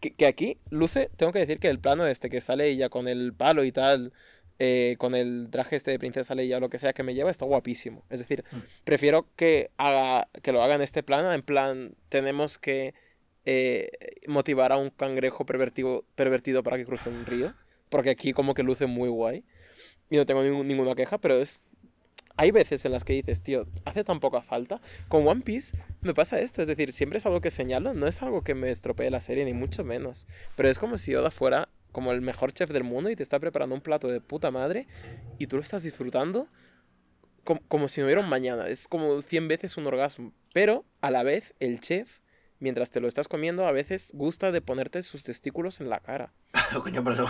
que, 0.00 0.12
que 0.12 0.26
aquí 0.26 0.58
luce, 0.70 1.10
tengo 1.16 1.32
que 1.32 1.38
decir 1.40 1.58
que 1.58 1.68
el 1.68 1.78
plano 1.78 2.06
este 2.06 2.30
que 2.30 2.40
sale 2.40 2.68
ella 2.68 2.88
con 2.88 3.08
el 3.08 3.32
palo 3.34 3.64
y 3.64 3.72
tal, 3.72 4.12
eh, 4.58 4.96
con 4.98 5.14
el 5.14 5.48
traje 5.50 5.76
este 5.76 5.90
de 5.90 5.98
princesa 5.98 6.34
Leia 6.34 6.58
o 6.58 6.60
lo 6.60 6.68
que 6.70 6.78
sea 6.78 6.92
que 6.92 7.02
me 7.02 7.14
lleva, 7.14 7.30
está 7.30 7.44
guapísimo. 7.46 8.04
Es 8.10 8.18
decir, 8.18 8.44
prefiero 8.84 9.26
que, 9.36 9.70
haga, 9.78 10.28
que 10.42 10.52
lo 10.52 10.62
haga 10.62 10.74
en 10.74 10.82
este 10.82 11.02
plano, 11.02 11.32
en 11.32 11.42
plan, 11.42 11.94
tenemos 12.08 12.58
que 12.58 12.94
eh, 13.46 13.90
motivar 14.26 14.72
a 14.72 14.76
un 14.76 14.90
cangrejo 14.90 15.46
pervertido, 15.46 16.04
pervertido 16.14 16.62
para 16.62 16.76
que 16.76 16.84
cruce 16.84 17.08
un 17.08 17.24
río. 17.26 17.54
Porque 17.88 18.10
aquí 18.10 18.32
como 18.32 18.54
que 18.54 18.62
luce 18.62 18.86
muy 18.86 19.08
guay. 19.08 19.42
Y 20.10 20.16
no 20.16 20.26
tengo 20.26 20.42
ningún- 20.42 20.68
ninguna 20.68 20.94
queja, 20.94 21.18
pero 21.18 21.34
es... 21.40 21.64
Hay 22.40 22.52
veces 22.52 22.86
en 22.86 22.92
las 22.92 23.04
que 23.04 23.12
dices, 23.12 23.42
tío, 23.42 23.66
hace 23.84 24.02
tan 24.02 24.18
poca 24.18 24.40
falta. 24.40 24.80
Con 25.08 25.28
One 25.28 25.42
Piece 25.42 25.76
me 26.00 26.14
pasa 26.14 26.40
esto, 26.40 26.62
es 26.62 26.68
decir, 26.68 26.90
siempre 26.94 27.18
es 27.18 27.26
algo 27.26 27.42
que 27.42 27.50
señalo, 27.50 27.92
no 27.92 28.06
es 28.06 28.22
algo 28.22 28.42
que 28.42 28.54
me 28.54 28.70
estropee 28.70 29.10
la 29.10 29.20
serie, 29.20 29.44
ni 29.44 29.52
mucho 29.52 29.84
menos. 29.84 30.26
Pero 30.56 30.70
es 30.70 30.78
como 30.78 30.96
si 30.96 31.14
Oda 31.14 31.30
fuera 31.30 31.68
como 31.92 32.12
el 32.12 32.22
mejor 32.22 32.54
chef 32.54 32.70
del 32.70 32.82
mundo 32.82 33.10
y 33.10 33.16
te 33.16 33.22
está 33.22 33.38
preparando 33.38 33.74
un 33.74 33.82
plato 33.82 34.08
de 34.08 34.22
puta 34.22 34.50
madre 34.50 34.88
y 35.38 35.48
tú 35.48 35.56
lo 35.56 35.62
estás 35.62 35.82
disfrutando 35.82 36.48
como, 37.44 37.60
como 37.68 37.88
si 37.88 38.00
no 38.00 38.06
hubiera 38.06 38.22
mañana. 38.22 38.68
Es 38.68 38.88
como 38.88 39.20
100 39.20 39.46
veces 39.46 39.76
un 39.76 39.86
orgasmo. 39.86 40.32
Pero 40.54 40.86
a 41.02 41.10
la 41.10 41.22
vez, 41.22 41.52
el 41.60 41.80
chef, 41.80 42.20
mientras 42.58 42.90
te 42.90 43.00
lo 43.00 43.08
estás 43.08 43.28
comiendo, 43.28 43.66
a 43.66 43.72
veces 43.72 44.12
gusta 44.14 44.50
de 44.50 44.62
ponerte 44.62 45.02
sus 45.02 45.24
testículos 45.24 45.82
en 45.82 45.90
la 45.90 46.00
cara. 46.00 46.32
Coño, 46.82 47.04
pero 47.04 47.16
eso... 47.16 47.28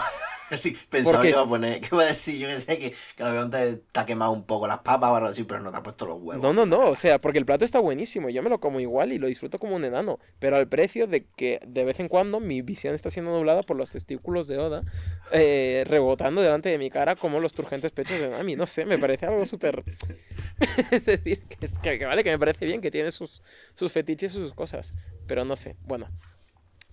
sí, 0.60 0.76
pensaba 0.88 1.22
Porque 1.22 1.28
que 1.28 1.30
iba 1.32 1.42
a 1.42 1.48
poner... 1.48 1.80
Que 1.80 1.88
iba 1.92 2.02
a 2.02 2.06
decir, 2.06 2.38
yo 2.38 2.48
que 2.48 2.60
sé, 2.60 2.78
que, 2.78 2.94
que 3.16 3.22
avión 3.22 3.50
te, 3.50 3.76
te 3.76 4.00
ha 4.00 4.04
quemado 4.04 4.32
un 4.32 4.44
poco 4.44 4.66
las 4.66 4.78
papas 4.80 5.12
algo 5.14 5.28
así, 5.28 5.44
pero 5.44 5.60
no 5.60 5.70
te 5.70 5.78
ha 5.78 5.82
puesto 5.82 6.06
los 6.06 6.18
huevos. 6.20 6.40
No, 6.42 6.52
no, 6.52 6.64
no, 6.64 6.90
o 6.90 6.94
sea, 6.94 7.18
porque 7.20 7.38
el 7.38 7.44
plato 7.44 7.64
está 7.64 7.80
buenísimo, 7.80 8.28
yo 8.30 8.40
me 8.42 8.50
lo 8.50 8.60
como 8.60 8.78
igual 8.78 9.12
y 9.12 9.18
lo 9.18 9.26
disfruto 9.26 9.58
como 9.58 9.74
un 9.74 9.84
enano, 9.84 10.20
pero 10.38 10.56
al 10.56 10.68
precio 10.68 11.08
de 11.08 11.26
que 11.26 11.60
de 11.66 11.84
vez 11.84 11.98
en 11.98 12.08
cuando 12.08 12.38
mi 12.38 12.62
visión 12.62 12.94
está 12.94 13.10
siendo 13.10 13.32
nublada 13.32 13.64
por 13.64 13.76
los 13.76 13.90
testículos 13.90 14.46
de 14.46 14.58
Oda 14.58 14.84
eh, 15.32 15.82
rebotando 15.88 16.40
delante 16.40 16.68
de 16.68 16.78
mi 16.78 16.88
cara 16.88 17.16
como 17.16 17.40
los 17.40 17.52
turgentes 17.52 17.90
pechos 17.90 18.20
de 18.20 18.28
Nami, 18.30 18.54
no 18.54 18.66
sé, 18.66 18.84
me 18.84 18.96
parece 18.96 19.26
algo 19.26 19.44
súper... 19.44 19.84
es 20.90 21.04
decir, 21.06 21.42
que, 21.48 21.66
es- 21.66 21.78
que- 21.78 21.98
que 21.98 22.06
vale, 22.06 22.24
que 22.24 22.30
me 22.30 22.38
parece 22.38 22.64
bien, 22.66 22.80
que 22.80 22.90
tiene 22.90 23.10
sus, 23.10 23.42
sus 23.74 23.92
fetiches 23.92 24.32
y 24.32 24.36
sus 24.36 24.54
cosas, 24.54 24.94
pero 25.26 25.44
no 25.44 25.56
sé, 25.56 25.76
bueno, 25.84 26.08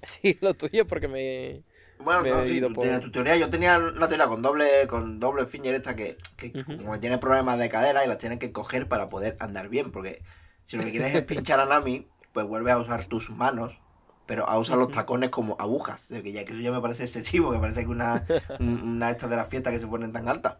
sí, 0.03 0.37
lo 0.41 0.53
tuyo 0.55 0.87
porque 0.87 1.07
me... 1.07 1.63
Bueno, 1.99 2.23
no, 2.23 2.45
sí, 2.45 2.61
por- 2.61 2.99
tu 3.01 3.11
teoría. 3.11 3.35
Yo 3.37 3.49
tenía 3.49 3.77
una 3.77 4.07
teoría 4.07 4.27
con 4.27 4.41
doble, 4.41 4.87
con 4.87 5.19
doble 5.19 5.47
finger 5.47 5.75
esta 5.75 5.95
que, 5.95 6.17
que 6.37 6.53
como 6.53 6.99
tiene 6.99 7.17
problemas 7.17 7.57
de 7.59 7.69
cadera 7.69 8.05
y 8.05 8.07
las 8.07 8.17
tienes 8.17 8.39
que 8.39 8.51
coger 8.51 8.87
para 8.87 9.09
poder 9.09 9.35
andar 9.39 9.67
bien. 9.69 9.91
Porque 9.91 10.21
si 10.65 10.77
lo 10.77 10.83
que 10.83 10.91
quieres 10.91 11.13
es 11.15 11.23
pinchar 11.23 11.59
a 11.59 11.65
Nami, 11.65 12.07
pues 12.33 12.45
vuelves 12.45 12.73
a 12.73 12.79
usar 12.79 13.05
tus 13.05 13.29
manos, 13.29 13.79
pero 14.25 14.47
a 14.47 14.57
usar 14.59 14.77
los 14.77 14.91
tacones 14.91 15.29
como 15.31 15.55
agujas. 15.59 16.07
Que 16.07 16.31
ya 16.31 16.45
que 16.45 16.53
eso 16.53 16.61
ya 16.61 16.71
me 16.71 16.81
parece 16.81 17.03
excesivo, 17.03 17.51
que 17.51 17.59
parece 17.59 17.81
que 17.81 17.87
una, 17.87 18.23
una 18.59 19.07
de 19.07 19.11
estas 19.13 19.29
de 19.29 19.35
las 19.35 19.47
fiestas 19.47 19.73
que 19.73 19.79
se 19.79 19.87
ponen 19.87 20.13
tan 20.13 20.27
altas. 20.29 20.57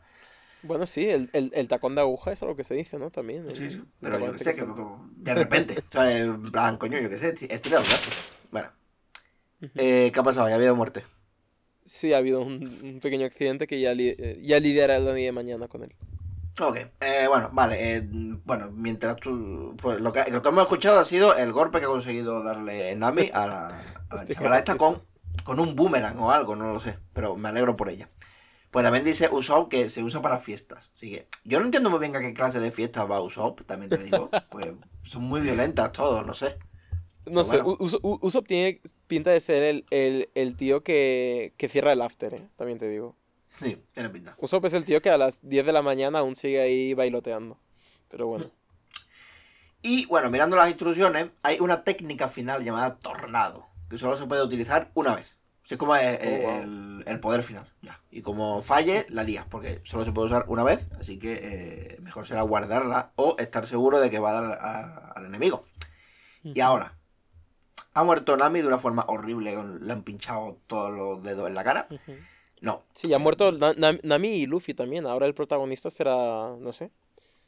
Bueno, 0.63 0.85
sí, 0.85 1.05
el, 1.05 1.29
el, 1.33 1.51
el 1.53 1.67
tacón 1.67 1.95
de 1.95 2.01
aguja 2.01 2.31
es 2.31 2.41
algo 2.41 2.55
que 2.55 2.63
se 2.63 2.73
dice, 2.73 2.97
¿no? 2.97 3.11
También. 3.11 3.47
el- 3.47 3.55
Sí, 3.55 3.69
sí. 3.69 3.81
Pero 4.01 4.19
yo 4.19 4.31
que 4.33 4.39
sé, 4.39 4.55
que 4.55 4.65
de 5.17 5.35
repente, 5.35 5.75
¿sabes? 5.89 6.21
En 6.23 6.51
plan, 6.51 6.77
coño, 6.77 6.99
yo 6.99 7.09
que 7.09 7.17
sé, 7.17 7.29
estira 7.29 7.77
los 7.79 7.87
brazos. 7.87 8.13
Bueno, 8.51 8.69
Ujú. 9.61 9.71
eh, 9.75 10.11
¿qué 10.13 10.19
ha 10.19 10.23
pasado? 10.23 10.47
¿Ya 10.47 10.55
ha 10.55 10.57
habido 10.57 10.75
muerte? 10.75 11.03
Sí, 11.87 12.13
ha 12.13 12.17
habido 12.17 12.41
un, 12.41 12.63
un 12.83 12.99
pequeño 12.99 13.25
accidente 13.25 13.65
que 13.67 13.79
ya, 13.79 13.93
li- 13.93 14.15
eh, 14.17 14.39
ya 14.43 14.59
lidiará 14.59 14.97
el 14.97 15.05
Dani 15.05 15.23
de 15.23 15.31
mañana 15.31 15.67
con 15.67 15.83
él. 15.83 15.93
Ok, 16.59 16.77
eh, 17.01 17.25
bueno, 17.27 17.49
vale. 17.53 17.97
eh, 17.97 18.01
bueno, 18.45 18.71
mientras 18.71 19.15
tú. 19.17 19.75
Pues 19.81 19.99
lo 20.01 20.11
que, 20.11 20.25
lo 20.31 20.41
que 20.41 20.49
hemos 20.49 20.63
escuchado 20.63 20.99
ha 20.99 21.05
sido 21.05 21.35
el 21.35 21.53
golpe 21.53 21.79
que 21.79 21.85
ha 21.85 21.89
conseguido 21.89 22.43
darle 22.43 22.95
Nami 22.95 23.29
a 23.33 23.45
la, 23.47 23.67
a 24.09 24.15
la 24.15 24.27
chavala 24.29 24.57
esta 24.57 24.75
con, 24.75 25.03
con 25.43 25.59
un 25.59 25.75
boomerang 25.75 26.17
o 26.19 26.31
algo, 26.31 26.55
no 26.55 26.73
lo 26.73 26.79
sé. 26.79 26.97
Pero 27.13 27.35
me 27.35 27.49
alegro 27.49 27.75
por 27.77 27.89
ella. 27.89 28.09
Pues 28.71 28.83
también 28.83 29.05
dice 29.05 29.29
Usopp 29.31 29.69
que 29.69 29.87
se 29.87 30.03
usa 30.03 30.21
para 30.21 30.39
fiestas. 30.39 30.91
Así 30.97 31.11
que 31.11 31.27
yo 31.45 31.59
no 31.59 31.65
entiendo 31.65 31.89
muy 31.91 31.99
bien 31.99 32.15
a 32.15 32.19
qué 32.21 32.33
clase 32.33 32.59
de 32.59 32.71
fiestas 32.71 33.09
va 33.09 33.21
Usopp, 33.21 33.61
también 33.65 33.91
te 33.91 34.03
digo. 34.03 34.29
Pues 34.49 34.67
son 35.03 35.23
muy 35.23 35.41
violentas 35.41 35.91
todos, 35.91 36.25
no 36.25 36.33
sé. 36.33 36.57
No 37.27 37.41
Pero 37.41 37.43
sé, 37.43 37.61
bueno. 37.61 37.77
Uso- 37.79 37.99
Usopp 38.01 38.47
tiene 38.47 38.81
pinta 39.07 39.31
de 39.31 39.39
ser 39.39 39.63
el, 39.63 39.85
el, 39.91 40.29
el 40.35 40.55
tío 40.55 40.83
que, 40.83 41.53
que 41.57 41.69
cierra 41.69 41.91
el 41.93 42.01
after, 42.01 42.33
¿eh? 42.33 42.47
También 42.55 42.79
te 42.79 42.87
digo. 42.89 43.15
Sí, 43.59 43.81
tiene 43.93 44.09
pinta. 44.09 44.35
Usopp 44.39 44.65
es 44.65 44.73
el 44.73 44.85
tío 44.85 45.01
que 45.01 45.09
a 45.09 45.17
las 45.17 45.39
10 45.47 45.65
de 45.65 45.73
la 45.73 45.81
mañana 45.81 46.19
aún 46.19 46.35
sigue 46.35 46.61
ahí 46.61 46.93
bailoteando. 46.93 47.57
Pero 48.09 48.27
bueno. 48.27 48.51
Y 49.81 50.05
bueno, 50.07 50.29
mirando 50.29 50.55
las 50.55 50.69
instrucciones, 50.69 51.27
hay 51.43 51.59
una 51.59 51.83
técnica 51.83 52.27
final 52.27 52.63
llamada 52.63 52.97
tornado, 52.97 53.67
que 53.89 53.97
solo 53.97 54.17
se 54.17 54.25
puede 54.25 54.43
utilizar 54.43 54.91
una 54.95 55.15
vez. 55.15 55.37
Así 55.63 55.73
es 55.75 55.77
como 55.77 55.95
el, 55.95 56.17
Oh, 56.21 56.41
wow. 56.41 56.61
el- 56.61 57.03
el 57.07 57.19
poder 57.19 57.43
final. 57.43 57.69
Ya. 57.81 58.01
Y 58.09 58.21
como 58.21 58.61
falle, 58.61 59.05
la 59.09 59.23
lías, 59.23 59.45
porque 59.49 59.81
solo 59.83 60.03
se 60.05 60.11
puede 60.11 60.27
usar 60.27 60.45
una 60.47 60.63
vez, 60.63 60.89
así 60.99 61.19
que 61.19 61.39
eh, 61.41 61.97
mejor 62.01 62.25
será 62.25 62.41
guardarla 62.41 63.11
o 63.15 63.35
estar 63.37 63.65
seguro 63.67 63.99
de 63.99 64.09
que 64.09 64.19
va 64.19 64.31
a 64.37 64.41
dar 64.41 64.59
a- 64.61 65.11
al 65.11 65.25
enemigo. 65.25 65.65
Y 66.43 66.59
ahora, 66.61 66.96
ha 67.99 68.03
muerto 68.03 68.37
Nami 68.37 68.61
de 68.61 68.67
una 68.67 68.77
forma 68.77 69.03
horrible, 69.07 69.55
le 69.81 69.93
han 69.93 70.03
pinchado 70.03 70.57
todos 70.67 70.91
los 70.91 71.23
dedos 71.23 71.47
en 71.47 71.55
la 71.55 71.63
cara. 71.63 71.87
No, 72.61 72.83
Sí, 72.93 73.13
ha 73.13 73.19
muerto 73.19 73.51
Na- 73.51 73.73
Na- 73.77 73.99
Nami 74.03 74.29
y 74.29 74.45
Luffy 74.45 74.73
también. 74.73 75.05
Ahora 75.05 75.25
el 75.25 75.33
protagonista 75.33 75.89
será, 75.89 76.55
no 76.59 76.73
sé. 76.73 76.91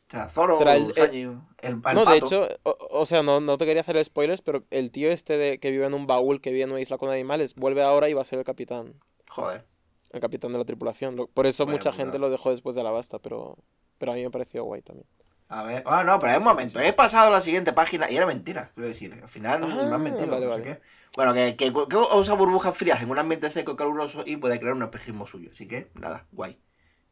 será 0.08 0.28
Zoro, 0.30 0.58
Será 0.58 0.76
el- 0.76 0.92
el, 0.98 1.38
el 1.62 1.82
No, 1.94 2.04
de 2.06 2.18
hecho, 2.18 2.48
o, 2.64 2.78
o 2.92 3.06
sea, 3.06 3.22
no, 3.24 3.40
no 3.40 3.58
te 3.58 3.66
quería 3.66 3.82
hacer 3.82 4.04
spoilers, 4.04 4.42
pero 4.42 4.64
el 4.72 4.92
tío 4.92 5.10
este 5.12 5.38
de, 5.38 5.60
que 5.60 5.70
vive 5.72 5.86
en 5.86 5.94
un 5.94 6.08
baúl, 6.08 6.42
que 6.42 6.52
vive 6.52 6.64
en 6.64 6.72
una 6.72 6.82
isla 6.82 6.98
con 6.98 7.10
animales, 7.10 7.54
vuelve 7.56 7.84
ahora 7.84 8.10
y 8.10 8.14
va 8.14 8.22
a 8.22 8.26
ser 8.26 8.40
el 8.40 8.46
capitán. 8.46 8.96
Joder. 9.30 9.66
El 10.12 10.20
capitán 10.20 10.52
de 10.52 10.58
la 10.58 10.66
tripulación. 10.66 11.16
Por 11.32 11.46
eso 11.46 11.66
Vaya 11.66 11.78
mucha 11.78 11.92
putada. 11.92 12.04
gente 12.06 12.18
lo 12.20 12.32
dejó 12.32 12.50
después 12.50 12.76
de 12.76 12.82
la 12.84 12.90
basta, 12.90 13.20
pero, 13.20 13.56
pero 14.00 14.12
a 14.12 14.16
mí 14.16 14.24
me 14.24 14.32
pareció 14.32 14.64
guay 14.64 14.82
también. 14.82 15.06
A 15.52 15.64
ver, 15.64 15.84
ah, 15.88 16.04
no, 16.04 16.20
pero 16.20 16.32
hay 16.32 16.38
un 16.38 16.44
momento. 16.44 16.80
He 16.80 16.94
pasado 16.94 17.28
a 17.28 17.32
la 17.32 17.42
siguiente 17.42 17.74
página 17.74 18.10
y 18.10 18.16
era 18.16 18.28
mentira, 18.28 18.72
quiero 18.76 18.88
decir. 18.88 19.18
Al 19.22 19.28
final 19.28 19.64
Ah, 19.64 19.68
me 19.90 19.96
han 19.96 20.02
mentido, 20.04 20.28
vale, 20.30 20.46
no 20.46 20.54
sé 20.54 20.60
vale. 20.60 20.64
qué. 20.76 20.82
Bueno, 21.16 21.34
que, 21.34 21.56
que, 21.56 21.74
que 21.74 21.98
usa 21.98 22.36
burbujas 22.36 22.78
frías 22.78 23.02
en 23.02 23.10
un 23.10 23.18
ambiente 23.18 23.50
seco 23.50 23.72
y 23.72 23.76
caluroso 23.76 24.24
y 24.28 24.38
puede 24.38 24.60
crear 24.60 24.76
un 24.76 24.84
espejismo 24.84 25.26
suyo. 25.26 25.50
Así 25.52 25.68
que, 25.68 25.90
nada, 25.96 26.28
guay. 26.32 26.60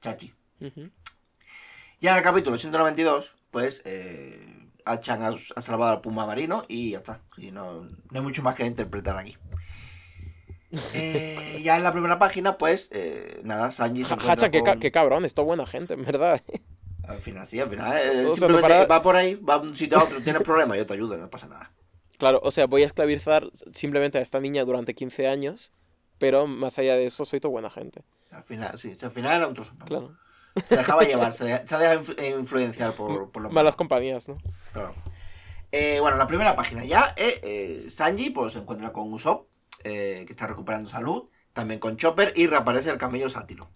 Chachi. 0.01 0.35
Ujú. 0.61 0.91
Ya 1.99 2.11
en 2.11 2.17
el 2.17 2.23
capítulo 2.23 2.59
192, 2.59 3.33
pues, 3.49 3.81
eh, 3.85 4.69
Achan 4.85 5.23
ha, 5.23 5.31
ha 5.55 5.61
salvado 5.63 5.91
al 5.93 6.01
puma 6.01 6.27
marino 6.27 6.63
y 6.67 6.91
ya 6.91 6.97
está. 6.99 7.21
Y 7.38 7.51
no, 7.51 7.85
no 7.85 7.89
hay 8.13 8.21
mucho 8.21 8.43
más 8.43 8.53
que 8.53 8.65
interpretar 8.67 9.17
aquí. 9.17 9.35
Eh, 10.93 11.61
ya 11.63 11.77
en 11.77 11.83
la 11.83 11.91
primera 11.93 12.19
página, 12.19 12.57
pues, 12.57 12.89
eh, 12.91 13.39
nada, 13.43 13.71
Sanji 13.71 14.03
se 14.03 14.13
Ha- 14.13 14.15
encuentra 14.15 14.33
Hachan, 14.33 14.51
qué, 14.51 14.63
ca- 14.63 14.71
con- 14.73 14.79
qué 14.81 14.91
cabrón, 14.91 15.23
esto 15.25 15.43
buena 15.45 15.65
gente, 15.65 15.93
en 15.93 16.03
verdad. 16.05 16.41
Al 17.07 17.19
final, 17.19 17.45
sí, 17.45 17.59
al 17.59 17.69
final, 17.69 17.95
eh, 17.97 18.25
O 18.25 18.29
sea, 18.29 18.35
simplemente 18.35 18.61
para- 18.69 18.85
va 18.85 19.01
por 19.01 19.15
ahí, 19.15 19.35
va 19.35 19.59
de 19.59 19.67
un 19.69 19.75
sitio 19.75 19.97
a 19.99 20.03
otro, 20.03 20.21
tienes 20.21 20.41
problemas, 20.41 20.77
yo 20.77 20.85
te 20.85 20.93
ayudo, 20.93 21.17
no 21.17 21.29
pasa 21.29 21.47
nada. 21.47 21.71
Claro, 22.17 22.39
o 22.43 22.51
sea, 22.51 22.65
voy 22.67 22.83
a 22.83 22.85
esclavizar 22.87 23.49
simplemente 23.71 24.17
a 24.17 24.21
esta 24.21 24.39
niña 24.39 24.65
durante 24.65 24.93
15 24.95 25.27
años, 25.27 25.71
pero 26.17 26.47
más 26.47 26.77
allá 26.79 26.95
de 26.95 27.05
eso, 27.05 27.23
soy 27.25 27.39
tu 27.39 27.49
buena 27.49 27.69
gente. 27.69 28.01
Al 28.31 28.43
final, 28.43 28.77
sí, 28.77 28.93
al 29.01 29.09
final 29.11 29.37
era 29.37 29.47
un 29.47 29.53
trozo. 29.53 29.73
Claro. 29.85 30.17
Se 30.65 30.75
dejaba 30.75 31.03
llevar, 31.03 31.31
se, 31.33 31.45
de- 31.45 31.65
se 31.67 31.75
ha 31.75 31.77
dejado 31.77 31.99
influ- 32.01 32.39
influenciar 32.39 32.93
por, 32.93 33.31
por 33.31 33.43
los 33.43 33.51
Malas 33.53 33.75
compañías, 33.75 34.27
¿no? 34.27 34.37
Claro. 34.73 34.93
Eh, 35.71 35.99
bueno, 36.01 36.17
la 36.17 36.27
primera 36.27 36.55
página 36.55 36.83
ya, 36.85 37.13
eh, 37.17 37.39
eh, 37.43 37.89
Sanji 37.89 38.31
pues, 38.31 38.53
se 38.53 38.59
encuentra 38.59 38.91
con 38.91 39.13
Usopp, 39.13 39.47
que 39.83 40.25
está 40.27 40.47
recuperando 40.47 40.89
salud, 40.89 41.29
también 41.53 41.79
con 41.79 41.95
Chopper 41.97 42.33
y 42.35 42.47
reaparece 42.47 42.89
el 42.89 42.97
camello 42.97 43.29
sátiro. 43.29 43.69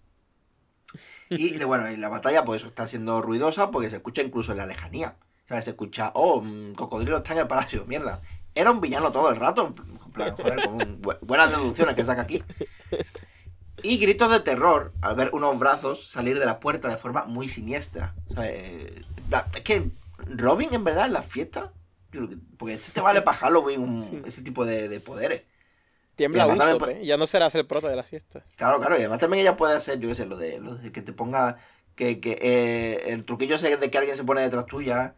Y 1.36 1.56
de- 1.58 1.64
bueno, 1.64 1.90
y 1.90 1.96
la 1.96 2.08
batalla 2.08 2.44
pues 2.44 2.64
está 2.64 2.86
siendo 2.86 3.20
ruidosa 3.22 3.70
porque 3.70 3.90
se 3.90 3.96
escucha 3.96 4.22
incluso 4.22 4.52
en 4.52 4.58
la 4.58 4.66
lejanía. 4.66 5.16
¿Sabes? 5.48 5.64
Se 5.64 5.70
escucha, 5.70 6.12
oh, 6.14 6.40
mm, 6.40 6.74
Cocodrilo 6.74 7.18
está 7.18 7.32
en 7.32 7.40
el 7.40 7.46
palacio, 7.46 7.84
mierda. 7.86 8.20
Era 8.54 8.70
un 8.70 8.80
villano 8.80 9.10
todo 9.12 9.30
el 9.30 9.36
rato, 9.36 9.66
en 9.66 10.10
plan, 10.12 10.36
joder, 10.36 10.62
con 10.64 10.74
un- 10.74 11.02
buenas 11.22 11.50
deducciones 11.50 11.94
que 11.94 12.04
saca 12.04 12.22
aquí. 12.22 12.42
Y 13.82 13.98
gritos 13.98 14.30
de 14.30 14.40
terror 14.40 14.92
al 15.00 15.16
ver 15.16 15.30
unos 15.32 15.58
brazos 15.58 16.06
salir 16.08 16.38
de 16.38 16.46
la 16.46 16.60
puerta 16.60 16.88
de 16.88 16.96
forma 16.96 17.24
muy 17.24 17.48
siniestra. 17.48 18.14
¿sabes? 18.32 18.50
Eh, 18.54 19.02
la- 19.30 19.48
Es 19.54 19.62
que 19.62 19.90
Robin, 20.28 20.72
en 20.72 20.84
verdad, 20.84 21.06
en 21.06 21.14
las 21.14 21.26
fiestas, 21.26 21.70
yo 22.12 22.20
creo 22.26 22.28
que- 22.28 22.36
porque 22.56 22.74
este 22.74 22.92
te 22.92 23.00
vale 23.00 23.22
para 23.22 23.36
Halloween 23.38 23.80
un- 23.80 24.02
Sí. 24.06 24.22
ese 24.24 24.42
tipo 24.42 24.64
de, 24.64 24.88
de 24.88 25.00
poderes. 25.00 25.42
Tiembla 26.30 26.46
Usopp, 26.46 26.88
¿eh? 26.88 27.04
Ya 27.04 27.16
no 27.16 27.26
serás 27.26 27.54
el 27.54 27.66
prota 27.66 27.88
de 27.88 27.96
las 27.96 28.08
fiestas. 28.08 28.44
Claro, 28.56 28.78
claro, 28.78 28.94
y 28.96 29.00
además 29.00 29.18
también 29.18 29.42
ella 29.42 29.56
puede 29.56 29.74
hacer, 29.74 29.98
yo 29.98 30.08
qué 30.08 30.14
sé, 30.14 30.26
lo 30.26 30.36
de, 30.36 30.58
lo 30.60 30.74
de 30.76 30.92
que 30.92 31.02
te 31.02 31.12
ponga. 31.12 31.56
Que, 31.94 32.20
que 32.20 32.38
eh, 32.40 33.12
el 33.12 33.26
truquillo 33.26 33.56
ese 33.56 33.76
de 33.76 33.90
que 33.90 33.98
alguien 33.98 34.16
se 34.16 34.24
pone 34.24 34.40
detrás 34.40 34.64
tuya 34.64 35.14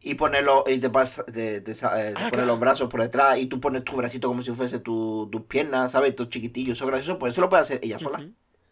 y 0.00 0.14
ponerlo 0.14 0.64
y 0.66 0.78
te 0.78 0.90
pasa 0.90 1.24
te, 1.24 1.60
te, 1.62 1.72
eh, 1.72 1.76
Ah, 2.16 2.28
pone 2.30 2.46
los 2.46 2.60
brazos 2.60 2.88
por 2.88 3.02
detrás 3.02 3.38
y 3.38 3.46
tú 3.46 3.60
pones 3.60 3.84
tu 3.84 3.96
bracito 3.96 4.28
como 4.28 4.42
si 4.42 4.52
fuese 4.52 4.80
tu- 4.80 5.28
tus 5.32 5.42
piernas, 5.42 5.92
¿sabes? 5.92 6.14
Tus 6.16 6.28
chiquitillos, 6.28 6.78
eso 6.78 6.84
es 6.86 6.90
gracioso, 6.90 7.18
pues 7.18 7.32
eso 7.32 7.40
lo 7.42 7.48
puede 7.48 7.62
hacer 7.62 7.80
ella 7.82 7.98
sola. 7.98 8.18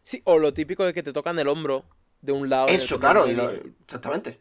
Sí, 0.05 0.23
o 0.25 0.39
lo 0.39 0.55
típico 0.55 0.85
de 0.85 0.93
que 0.95 1.03
te 1.03 1.13
tocan 1.13 1.39
el 1.39 1.49
hombro 1.49 1.85
de 2.23 2.33
un 2.33 2.49
lado. 2.49 2.69
Eso, 2.69 3.01
claro, 3.01 3.29
y 3.29 3.35
lo- 3.35 3.51
exactamente. 3.51 4.41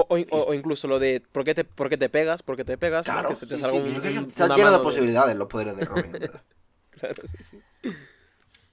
O, 0.00 0.06
o- 0.48 0.54
incluso 0.54 0.88
lo 0.88 0.98
de 0.98 1.20
¿por 1.32 1.44
qué 1.44 1.54
te, 1.54 1.64
por 1.64 1.88
qué 1.88 1.96
te 1.98 2.08
pegas? 2.08 2.42
¿Por 2.42 2.56
qué 2.56 2.64
te 2.64 2.78
pegas? 2.78 3.06
Claro, 3.06 3.28
que 3.28 3.34
se 3.34 3.46
te 3.46 3.56
sí, 3.56 3.58
salga 3.58 3.76
sí, 3.76 3.78
un, 3.78 4.26
está 4.28 4.48
lleno 4.48 4.72
de 4.72 4.80
posibilidades 4.80 5.36
los 5.36 5.48
poderes 5.48 5.76
de 5.76 5.84
Robin. 5.84 6.18
Claro, 6.90 7.26
sí, 7.26 7.42
sí. 7.44 7.64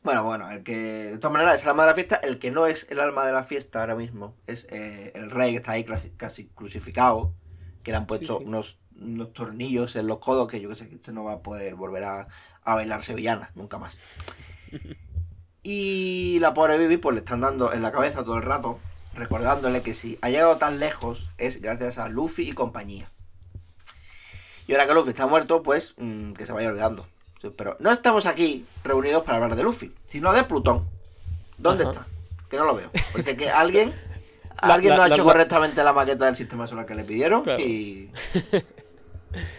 Bueno, 0.03 0.24
bueno, 0.24 0.49
el 0.49 0.63
que 0.63 0.76
de 1.11 1.17
todas 1.19 1.34
maneras 1.34 1.55
es 1.57 1.63
el 1.63 1.69
alma 1.69 1.84
de 1.84 1.89
la 1.89 1.95
fiesta, 1.95 2.15
el 2.17 2.39
que 2.39 2.49
no 2.49 2.65
es 2.65 2.88
el 2.89 2.99
alma 2.99 3.26
de 3.26 3.34
la 3.34 3.43
fiesta 3.43 3.82
ahora 3.82 3.95
mismo 3.95 4.36
es 4.47 4.65
eh, 4.72 5.11
el 5.15 5.30
rey 5.30 5.51
que 5.51 5.57
está 5.57 5.74
ahí 5.74 5.84
clasi- 5.84 6.15
casi 6.17 6.47
crucificado, 6.49 7.36
que 7.84 7.91
le 7.91 7.97
han 7.97 8.07
puesto 8.07 8.39
sí. 8.39 8.43
Unos, 8.43 8.80
unos 8.99 9.32
tornillos 9.34 9.95
en 9.95 10.07
los 10.07 10.17
codos 10.17 10.47
que 10.47 10.59
yo 10.59 10.69
que 10.69 10.76
sé 10.76 10.89
que 10.89 10.95
este 10.95 11.11
no 11.11 11.24
va 11.24 11.34
a 11.34 11.43
poder 11.43 11.76
volver 11.76 12.03
a, 12.05 12.28
a 12.63 12.76
bailar 12.76 13.03
sevillana 13.03 13.51
nunca 13.55 13.78
más. 13.78 13.99
Y 15.63 16.39
la 16.39 16.53
pobre 16.53 16.78
Bibi 16.78 16.97
pues 16.97 17.13
le 17.13 17.19
están 17.19 17.41
dando 17.41 17.72
en 17.74 17.82
la 17.82 17.91
cabeza 17.91 18.24
todo 18.24 18.38
el 18.38 18.43
rato, 18.43 18.80
recordándole 19.14 19.82
que 19.82 19.93
si 19.93 20.18
ha 20.22 20.30
llegado 20.30 20.57
tan 20.57 20.80
lejos 20.80 21.32
es 21.38 21.62
gracias 21.62 21.97
a 21.97 22.09
Luffy 22.09 22.49
y 22.49 22.53
compañía. 22.53 23.12
Y 24.68 24.74
ahora 24.74 24.88
que 24.88 24.93
Luffy 24.93 25.09
está 25.09 25.28
muerto, 25.28 25.64
pues 25.64 25.95
mm, 25.97 26.34
que 26.34 26.45
se 26.45 26.53
vaya 26.53 26.70
olvidando. 26.70 27.07
Pero 27.57 27.76
no 27.80 27.91
estamos 27.91 28.26
aquí 28.28 28.66
reunidos 28.84 29.24
para 29.24 29.38
hablar 29.38 29.55
de 29.55 29.64
Luffy, 29.64 29.93
sino 30.05 30.32
de 30.32 30.43
Plutón. 30.43 30.88
¿Dónde 31.57 31.84
Ajá. 31.84 31.91
está? 31.91 32.07
Que 32.49 32.57
no 32.57 32.66
lo 32.66 32.76
veo. 32.76 32.91
Parece 33.12 33.36
que 33.36 33.49
alguien, 33.49 33.93
La- 34.62 34.76
alguien 34.76 34.91
la- 34.91 34.97
no 34.97 35.03
ha 35.03 35.07
la- 35.07 35.16
hecho 35.16 35.24
correctamente 35.24 35.84
la 35.84 35.91
maqueta 35.93 36.26
del 36.26 36.36
sistema 36.36 36.68
solar 36.68 36.86
que 36.86 36.95
le 36.95 37.03
pidieron 37.03 37.43
Claro. 37.43 37.62
y... 37.62 38.12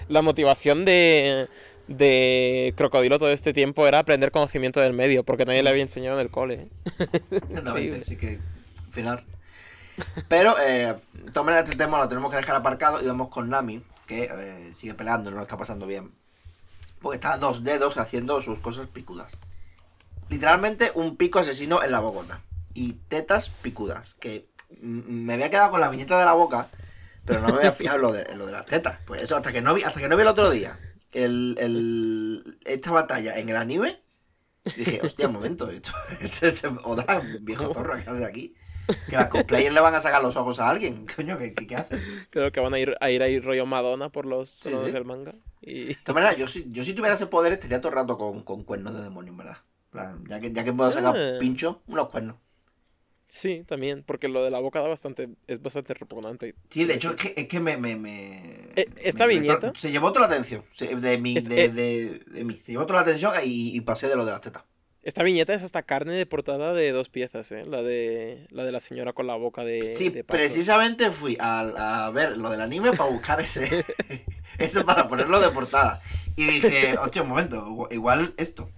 La 0.08 0.20
motivación 0.20 0.84
de, 0.84 1.48
de 1.88 2.74
Crocodilo 2.76 3.18
todo 3.18 3.30
este 3.32 3.54
tiempo 3.54 3.86
era 3.88 4.00
aprender 4.00 4.30
conocimiento 4.30 4.80
del 4.80 4.92
medio, 4.92 5.24
porque 5.24 5.46
nadie 5.46 5.62
le 5.62 5.70
había 5.70 5.82
enseñado 5.82 6.20
en 6.20 6.26
el 6.26 6.30
cole. 6.30 6.54
¿eh? 6.54 6.68
Exactamente, 7.30 8.00
así 8.02 8.16
que 8.16 8.38
al 8.86 8.92
final. 8.92 9.24
Pero 10.28 10.58
eh, 10.60 10.94
de 11.12 11.32
todas 11.32 11.44
maneras 11.44 11.68
este 11.68 11.82
tema 11.82 11.98
lo 11.98 12.08
tenemos 12.08 12.30
que 12.30 12.36
dejar 12.36 12.56
aparcado 12.56 13.02
y 13.02 13.06
vamos 13.06 13.28
con 13.28 13.50
Nami, 13.50 13.84
que 14.06 14.28
eh, 14.30 14.74
sigue 14.74 14.94
peleando, 14.94 15.30
no 15.30 15.36
lo 15.36 15.42
está 15.42 15.56
pasando 15.56 15.86
bien. 15.86 16.12
Porque 17.00 17.16
está 17.16 17.34
a 17.34 17.38
dos 17.38 17.64
dedos 17.64 17.98
haciendo 17.98 18.40
sus 18.40 18.58
cosas 18.58 18.86
picudas. 18.86 19.32
Literalmente 20.28 20.92
un 20.94 21.16
pico 21.16 21.40
asesino 21.40 21.82
en 21.82 21.90
la 21.90 22.00
bocota. 22.00 22.42
Y 22.74 22.94
tetas 23.08 23.48
picudas. 23.48 24.14
Que 24.14 24.48
me 24.80 25.34
había 25.34 25.50
quedado 25.50 25.70
con 25.70 25.80
la 25.80 25.90
viñeta 25.90 26.18
de 26.18 26.24
la 26.24 26.32
boca, 26.32 26.68
pero 27.24 27.40
no 27.40 27.48
me 27.48 27.58
había 27.58 27.72
fijado 27.72 27.96
en 28.16 28.38
lo 28.38 28.46
de, 28.46 28.52
las 28.52 28.66
tetas. 28.66 28.98
Pues 29.04 29.22
eso, 29.22 29.36
hasta 29.36 29.52
que 29.52 29.60
no 29.60 29.74
vi, 29.74 29.82
hasta 29.82 30.00
que 30.00 30.08
no 30.08 30.16
vi 30.16 30.22
el 30.22 30.28
otro 30.28 30.48
día 30.48 30.78
esta 31.12 32.90
batalla 32.90 33.38
en 33.38 33.48
el 33.48 33.56
anime, 33.56 34.02
dije, 34.76 35.00
hostia, 35.02 35.26
un 35.28 35.34
momento, 35.34 35.68
esto, 35.70 35.92
este, 36.20 36.48
este 36.48 36.68
Oda, 36.84 37.22
viejo 37.40 37.72
zorro, 37.72 37.96
¿qué 38.02 38.08
hace 38.08 38.24
aquí? 38.24 38.54
Que 39.08 39.16
a 39.16 39.28
cosplayers 39.28 39.72
le 39.74 39.80
van 39.80 39.94
a 39.94 40.00
sacar 40.00 40.22
los 40.22 40.36
ojos 40.36 40.58
a 40.60 40.68
alguien, 40.70 41.06
coño, 41.16 41.38
¿qué, 41.38 41.54
qué, 41.54 41.66
qué 41.66 41.76
hace? 41.76 41.96
De 41.96 42.26
Creo 42.30 42.50
que 42.52 42.60
van 42.60 42.74
a 42.74 42.78
ir 42.78 42.96
a 43.00 43.10
ir 43.10 43.22
ahí 43.22 43.38
rollo 43.40 43.64
Madonna 43.66 44.08
por 44.10 44.26
los 44.26 44.50
Sí, 44.50 44.70
sí. 44.84 44.90
del 44.90 45.04
manga. 45.04 45.34
Y 45.60 45.94
todas 45.96 46.14
maneras, 46.22 46.36
yo 46.36 46.48
si, 46.48 46.66
yo 46.72 46.82
si 46.84 46.92
tuviera 46.92 47.14
ese 47.14 47.26
poder 47.26 47.52
estaría 47.52 47.80
todo 47.80 47.90
el 47.90 47.94
rato 47.96 48.18
con, 48.18 48.42
con 48.42 48.64
cuernos 48.64 48.94
de 48.94 49.02
demonio, 49.02 49.32
en 49.32 49.38
verdad. 49.38 49.58
Plan, 49.90 50.24
Ya 50.28 50.40
que, 50.40 50.50
ya 50.52 50.64
que 50.64 50.72
puedo 50.72 50.90
sacar 50.90 51.14
Ah. 51.16 51.38
pincho, 51.38 51.82
unos 51.86 52.08
cuernos. 52.08 52.36
sí, 53.28 53.62
también, 53.66 54.02
porque 54.02 54.28
lo 54.28 54.42
de 54.42 54.50
la 54.50 54.58
boca 54.58 54.80
da 54.80 54.88
bastante, 54.88 55.28
es 55.46 55.62
bastante 55.62 55.94
repugnante. 55.94 56.54
Sí, 56.68 56.84
de 56.84 56.94
hecho, 56.94 57.10
es 57.10 57.16
que, 57.16 57.34
es 57.36 57.48
que 57.48 57.60
me, 57.60 57.76
me, 57.76 57.96
me- 57.96 58.70
Eh, 58.76 58.86
¿esta 58.96 59.26
me- 59.26 59.34
viñeta? 59.38 59.72
Se 59.76 59.90
llevó 59.90 60.12
toda 60.12 60.26
la 60.28 60.32
atención. 60.34 60.64
De 60.78 61.18
mí, 61.18 61.36
Es- 61.36 61.44
de, 61.48 61.64
eh. 61.64 61.68
de, 61.68 62.18
de 62.26 62.44
mí. 62.44 62.54
Se 62.54 62.72
llevó 62.72 62.84
toda 62.86 63.00
la 63.00 63.02
atención 63.02 63.32
y, 63.44 63.76
y 63.76 63.80
pasé 63.82 64.08
de 64.08 64.16
lo 64.16 64.24
de 64.24 64.32
las 64.32 64.40
tetas. 64.40 64.64
Esta 65.02 65.24
viñeta 65.24 65.52
es 65.52 65.64
hasta 65.64 65.82
carne 65.82 66.12
de 66.14 66.26
portada 66.26 66.72
de 66.72 66.92
dos 66.92 67.08
piezas, 67.08 67.50
¿eh? 67.50 67.64
La 67.66 67.82
de 67.82 68.46
la, 68.50 68.64
de 68.64 68.70
la 68.70 68.78
señora 68.78 69.12
con 69.12 69.26
la 69.26 69.34
boca 69.34 69.64
de, 69.64 69.94
Sí, 69.96 70.10
de 70.10 70.22
precisamente 70.22 71.10
fui 71.10 71.36
a, 71.40 72.06
a 72.06 72.10
ver 72.10 72.36
lo 72.38 72.50
del 72.50 72.60
anime 72.60 72.92
para 72.92 73.10
buscar 73.10 73.40
ese. 73.40 73.84
eso 74.58 74.84
para 74.84 75.08
ponerlo 75.08 75.40
de 75.40 75.50
portada. 75.50 76.00
Y 76.36 76.46
dije, 76.46 76.96
hostia, 76.98 77.22
un 77.22 77.28
momento, 77.30 77.66
igu- 77.66 77.88
igual 77.92 78.32
esto. 78.36 78.70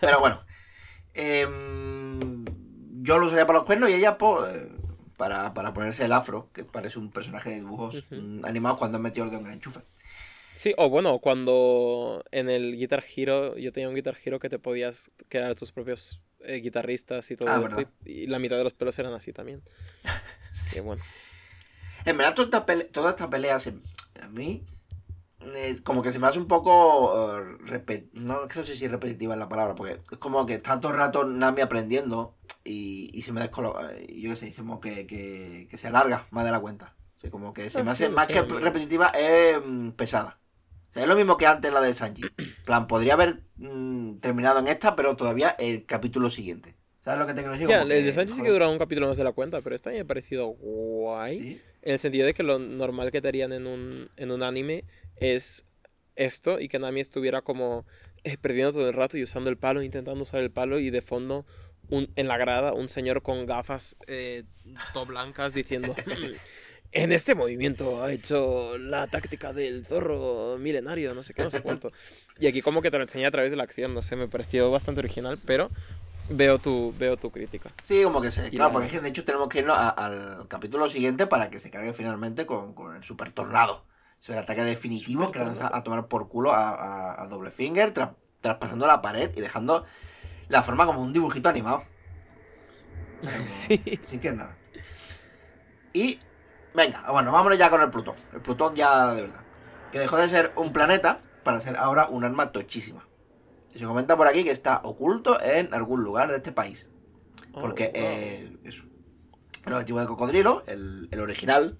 Pero 0.00 0.20
bueno. 0.20 0.40
em, 1.14 2.44
yo 3.02 3.18
lo 3.18 3.26
usaría 3.26 3.46
para 3.46 3.58
los 3.60 3.66
cuernos 3.66 3.90
y 3.90 3.94
ella, 3.94 4.16
eh, 4.20 4.68
Para, 5.16 5.52
para 5.52 5.72
ponerse 5.72 6.04
el 6.04 6.12
afro, 6.12 6.48
que 6.52 6.62
parece 6.62 6.98
un 7.00 7.10
personaje 7.10 7.50
de 7.50 7.56
dibujos 7.56 7.96
Ujú. 7.96 8.14
mm, 8.20 8.44
animados 8.44 8.78
cuando 8.78 8.96
han 8.98 9.02
metido 9.02 9.24
el 9.24 9.30
dedo 9.30 9.40
en 9.40 9.46
el 9.48 9.52
enchufe. 9.54 9.80
Sí, 10.58 10.74
o 10.76 10.88
bueno, 10.90 11.20
cuando 11.20 12.24
en 12.32 12.50
el 12.50 12.76
Guitar 12.76 13.04
Hero, 13.16 13.56
yo 13.56 13.70
tenía 13.70 13.88
un 13.88 13.94
Guitar 13.94 14.16
Hero 14.24 14.40
que 14.40 14.48
te 14.48 14.58
podías 14.58 15.12
crear 15.28 15.54
tus 15.54 15.70
propios 15.70 16.20
eh, 16.40 16.56
guitarristas 16.56 17.30
y 17.30 17.36
todo 17.36 17.48
Ah, 17.50 17.60
esto, 17.62 17.80
y, 18.04 18.10
y 18.24 18.26
la 18.26 18.40
mitad 18.40 18.56
de 18.56 18.64
los 18.64 18.74
pelos 18.74 18.98
eran 18.98 19.12
así 19.14 19.32
también. 19.32 19.62
Que 20.74 20.80
bueno. 20.80 21.02
En 22.04 22.16
verdad, 22.16 22.34
toda 22.34 22.46
esta 22.46 22.66
pelea, 22.66 22.88
toda 22.90 23.10
esta 23.10 23.30
pelea 23.30 23.58
se- 23.58 23.74
a 24.22 24.28
mí, 24.28 24.64
eh, 25.56 25.78
como 25.84 26.02
que 26.02 26.12
se 26.12 26.18
me 26.18 26.26
hace 26.26 26.38
un 26.38 26.48
poco. 26.48 27.38
eh, 27.40 27.58
repe- 27.66 28.08
no, 28.12 28.46
no 28.46 28.62
sé 28.64 28.76
si 28.76 28.88
repetitiva 28.88 29.34
es 29.34 29.40
la 29.40 29.48
palabra, 29.48 29.74
porque 29.74 30.00
es 30.12 30.18
como 30.18 30.46
que 30.46 30.54
está 30.54 30.80
todo 30.80 30.92
el 30.92 30.98
rato 30.98 31.24
Nami 31.24 31.60
aprendiendo 31.62 32.36
y, 32.64 33.10
y 33.14 33.22
se 33.22 33.32
me 33.32 33.40
descoloca. 33.42 33.90
y 34.08 34.22
Yo 34.22 34.30
qué 34.30 34.36
sé, 34.36 34.52
como 34.56 34.80
que, 34.80 35.06
que, 35.06 35.68
que 35.70 35.76
se 35.76 35.88
alarga 35.88 36.26
más 36.30 36.44
de 36.44 36.50
la 36.52 36.60
cuenta. 36.60 36.94
O 37.18 37.20
sea, 37.20 37.30
como 37.30 37.52
que 37.54 37.70
se 37.70 37.82
me 37.82 37.90
hace, 37.92 38.08
más 38.10 38.28
que 38.28 38.42
repetitiva, 38.42 39.08
es 39.10 39.58
mm, 39.64 39.90
pesada. 39.92 40.38
O 40.90 40.92
sea, 40.92 41.02
es 41.02 41.08
lo 41.08 41.16
mismo 41.16 41.36
que 41.36 41.46
antes 41.46 41.72
la 41.72 41.80
de 41.80 41.92
Sanji. 41.94 42.22
Plan, 42.64 42.86
podría 42.86 43.14
haber 43.14 43.42
mm, 43.56 44.18
terminado 44.20 44.58
en 44.60 44.68
esta, 44.68 44.96
pero 44.96 45.16
todavía 45.16 45.50
el 45.58 45.84
capítulo 45.86 46.30
siguiente. 46.30 46.74
¿Sabes 47.00 47.20
lo 47.20 47.26
que 47.26 47.32
te 47.34 47.40
quiero 47.40 47.52
decir? 47.52 47.68
Ya, 47.68 47.82
el 47.82 47.88
de 47.88 48.12
Sanji 48.12 48.32
sí 48.34 48.42
que 48.42 48.50
duraba 48.50 48.70
un 48.72 48.78
capítulo 48.78 49.06
más 49.08 49.16
de 49.16 49.24
la 49.24 49.32
cuenta, 49.32 49.60
pero 49.60 49.74
esta 49.74 49.90
me 49.90 50.00
ha 50.00 50.04
parecido 50.04 50.46
guay. 50.46 51.38
¿sí? 51.38 51.62
En 51.82 51.92
el 51.92 51.98
sentido 51.98 52.26
de 52.26 52.34
que 52.34 52.42
lo 52.42 52.58
normal 52.58 53.10
que 53.10 53.20
te 53.20 53.28
harían 53.28 53.52
en 53.52 53.66
un, 53.66 54.10
en 54.16 54.30
un 54.30 54.42
anime 54.42 54.84
es 55.16 55.64
esto 56.16 56.58
y 56.58 56.68
que 56.68 56.78
Nami 56.78 57.00
estuviera 57.00 57.42
como 57.42 57.86
eh, 58.24 58.36
perdiendo 58.38 58.72
todo 58.72 58.88
el 58.88 58.94
rato 58.94 59.16
y 59.16 59.22
usando 59.22 59.50
el 59.50 59.56
palo, 59.56 59.82
intentando 59.82 60.22
usar 60.24 60.40
el 60.40 60.50
palo 60.50 60.78
y 60.80 60.90
de 60.90 61.00
fondo 61.02 61.46
un, 61.90 62.10
en 62.16 62.28
la 62.28 62.36
grada 62.36 62.72
un 62.74 62.88
señor 62.88 63.22
con 63.22 63.46
gafas 63.46 63.96
eh, 64.08 64.42
todo 64.92 65.06
blancas 65.06 65.54
diciendo 65.54 65.94
"Mm, 66.06 66.12
en 66.92 67.12
este 67.12 67.34
movimiento 67.34 68.02
ha 68.02 68.12
hecho 68.12 68.78
la 68.78 69.06
táctica 69.06 69.52
del 69.52 69.84
zorro 69.86 70.56
milenario, 70.58 71.14
no 71.14 71.22
sé 71.22 71.34
qué, 71.34 71.42
no 71.44 71.50
sé 71.50 71.60
cuánto. 71.62 71.92
Y 72.38 72.46
aquí 72.46 72.62
como 72.62 72.80
que 72.82 72.90
te 72.90 72.96
lo 72.98 73.04
enseña 73.04 73.28
a 73.28 73.30
través 73.30 73.50
de 73.50 73.56
la 73.56 73.64
acción, 73.64 73.94
no 73.94 74.02
sé, 74.02 74.16
me 74.16 74.28
pareció 74.28 74.70
bastante 74.70 75.00
original, 75.00 75.36
pero 75.46 75.70
veo 76.30 76.58
tu, 76.58 76.94
veo 76.98 77.16
tu 77.16 77.30
crítica. 77.30 77.70
Sí, 77.82 78.02
como 78.02 78.20
que 78.20 78.30
se. 78.30 78.46
Y 78.48 78.50
Claro, 78.52 78.68
la- 78.68 78.72
porque 78.72 78.86
es 78.86 78.92
que 78.92 79.00
de 79.00 79.08
hecho 79.08 79.24
tenemos 79.24 79.48
que 79.48 79.58
irnos 79.60 79.76
a- 79.78 79.88
al 79.90 80.48
capítulo 80.48 80.88
siguiente 80.88 81.26
para 81.26 81.50
que 81.50 81.58
se 81.58 81.70
cargue 81.70 81.92
finalmente 81.92 82.46
con, 82.46 82.74
con 82.74 82.96
el 82.96 83.02
super 83.02 83.32
tornado. 83.32 83.84
O 84.20 84.22
sea, 84.22 84.36
el 84.36 84.42
ataque 84.42 84.64
definitivo 84.64 85.30
que 85.30 85.38
lanza 85.38 85.70
a 85.72 85.82
tomar 85.84 86.08
por 86.08 86.28
culo 86.28 86.52
a, 86.52 86.68
a, 86.70 87.22
a 87.22 87.26
Doble 87.28 87.50
Finger, 87.50 87.92
tra- 87.94 88.16
traspasando 88.40 88.86
la 88.86 89.00
pared 89.00 89.30
y 89.36 89.40
dejando 89.40 89.84
la 90.48 90.62
forma 90.62 90.86
como 90.86 91.00
un 91.02 91.12
dibujito 91.12 91.48
animado. 91.48 91.84
Sí. 93.48 93.80
Así 94.04 94.18
que 94.18 94.32
nada. 94.32 94.56
Y. 95.92 96.20
Venga, 96.78 97.04
bueno, 97.10 97.32
vámonos 97.32 97.58
ya 97.58 97.70
con 97.70 97.82
el 97.82 97.90
Plutón. 97.90 98.14
El 98.32 98.40
Plutón 98.40 98.76
ya 98.76 99.12
de 99.12 99.22
verdad. 99.22 99.40
Que 99.90 99.98
dejó 99.98 100.16
de 100.16 100.28
ser 100.28 100.52
un 100.54 100.72
planeta 100.72 101.22
para 101.42 101.58
ser 101.58 101.76
ahora 101.76 102.06
un 102.08 102.22
arma 102.22 102.52
tochísima. 102.52 103.04
Y 103.74 103.80
se 103.80 103.84
comenta 103.84 104.16
por 104.16 104.28
aquí 104.28 104.44
que 104.44 104.52
está 104.52 104.80
oculto 104.84 105.40
en 105.42 105.74
algún 105.74 106.04
lugar 106.04 106.30
de 106.30 106.36
este 106.36 106.52
país. 106.52 106.88
Porque 107.52 107.90
Oh, 107.92 107.98
wow. 107.98 108.08
eh, 108.08 108.56
eso. 108.62 108.84
El 109.66 109.72
objetivo 109.72 109.98
de 109.98 110.06
Cocodrilo, 110.06 110.62
el, 110.68 111.08
el 111.10 111.20
original, 111.20 111.76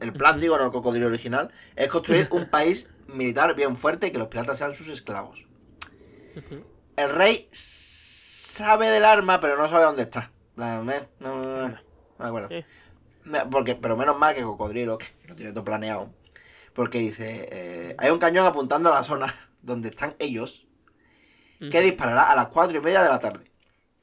el 0.00 0.12
plan, 0.12 0.38
digo, 0.38 0.58
no 0.58 0.66
el 0.66 0.70
cocodrilo 0.70 1.06
original, 1.06 1.50
es 1.74 1.88
construir 1.88 2.28
un 2.30 2.44
país 2.50 2.90
militar 3.08 3.54
bien 3.56 3.74
fuerte 3.76 4.08
y 4.08 4.10
que 4.10 4.18
los 4.18 4.28
piratas 4.28 4.58
sean 4.58 4.74
sus 4.74 4.88
esclavos. 4.90 5.46
El 6.96 7.10
rey 7.10 7.48
sabe 7.52 8.90
del 8.90 9.06
arma, 9.06 9.40
pero 9.40 9.56
no 9.56 9.66
sabe 9.68 9.84
dónde 9.84 10.02
está. 10.02 10.30
No, 10.56 10.84
no, 10.84 10.92
no, 11.20 11.40
no 11.68 11.78
me 12.18 12.26
acuerdo. 12.26 12.48
Porque, 13.50 13.74
pero 13.74 13.96
menos 13.96 14.18
mal 14.18 14.34
que 14.34 14.42
Cocodrilo, 14.42 14.98
que 14.98 15.06
lo 15.26 15.36
tiene 15.36 15.52
todo 15.52 15.64
planeado. 15.64 16.10
Porque 16.72 16.98
dice, 16.98 17.48
eh, 17.50 17.94
hay 17.98 18.10
un 18.10 18.18
cañón 18.18 18.46
apuntando 18.46 18.90
a 18.90 18.94
la 18.96 19.04
zona 19.04 19.32
donde 19.62 19.88
están 19.88 20.14
ellos, 20.18 20.66
que 21.70 21.80
disparará 21.80 22.32
a 22.32 22.34
las 22.34 22.48
cuatro 22.48 22.76
y 22.76 22.80
media 22.80 23.02
de 23.02 23.08
la 23.08 23.20
tarde. 23.20 23.44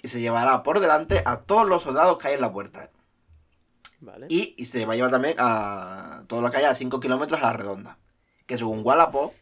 Y 0.02 0.08
se 0.08 0.22
llevará 0.22 0.64
por 0.64 0.80
delante 0.80 1.22
a 1.26 1.42
todos 1.42 1.68
los 1.68 1.84
soldados 1.84 2.18
que 2.18 2.30
hay 2.30 2.36
en 2.36 2.42
la 2.42 2.54
puerta. 2.54 2.90
Vale. 4.00 4.28
Y, 4.30 4.56
y 4.58 4.66
se 4.66 4.86
va 4.86 4.94
a 4.94 4.96
llevar 4.96 5.12
también 5.12 5.36
a 5.40 6.24
todo 6.28 6.42
lo 6.42 6.50
que 6.50 6.58
a 6.58 6.74
5 6.74 7.02
kilómetros 7.02 7.42
a 7.42 7.48
la 7.48 7.54
redonda. 7.54 7.98
Que 8.46 8.58
según 8.58 8.80
Wallapop, 8.82 9.34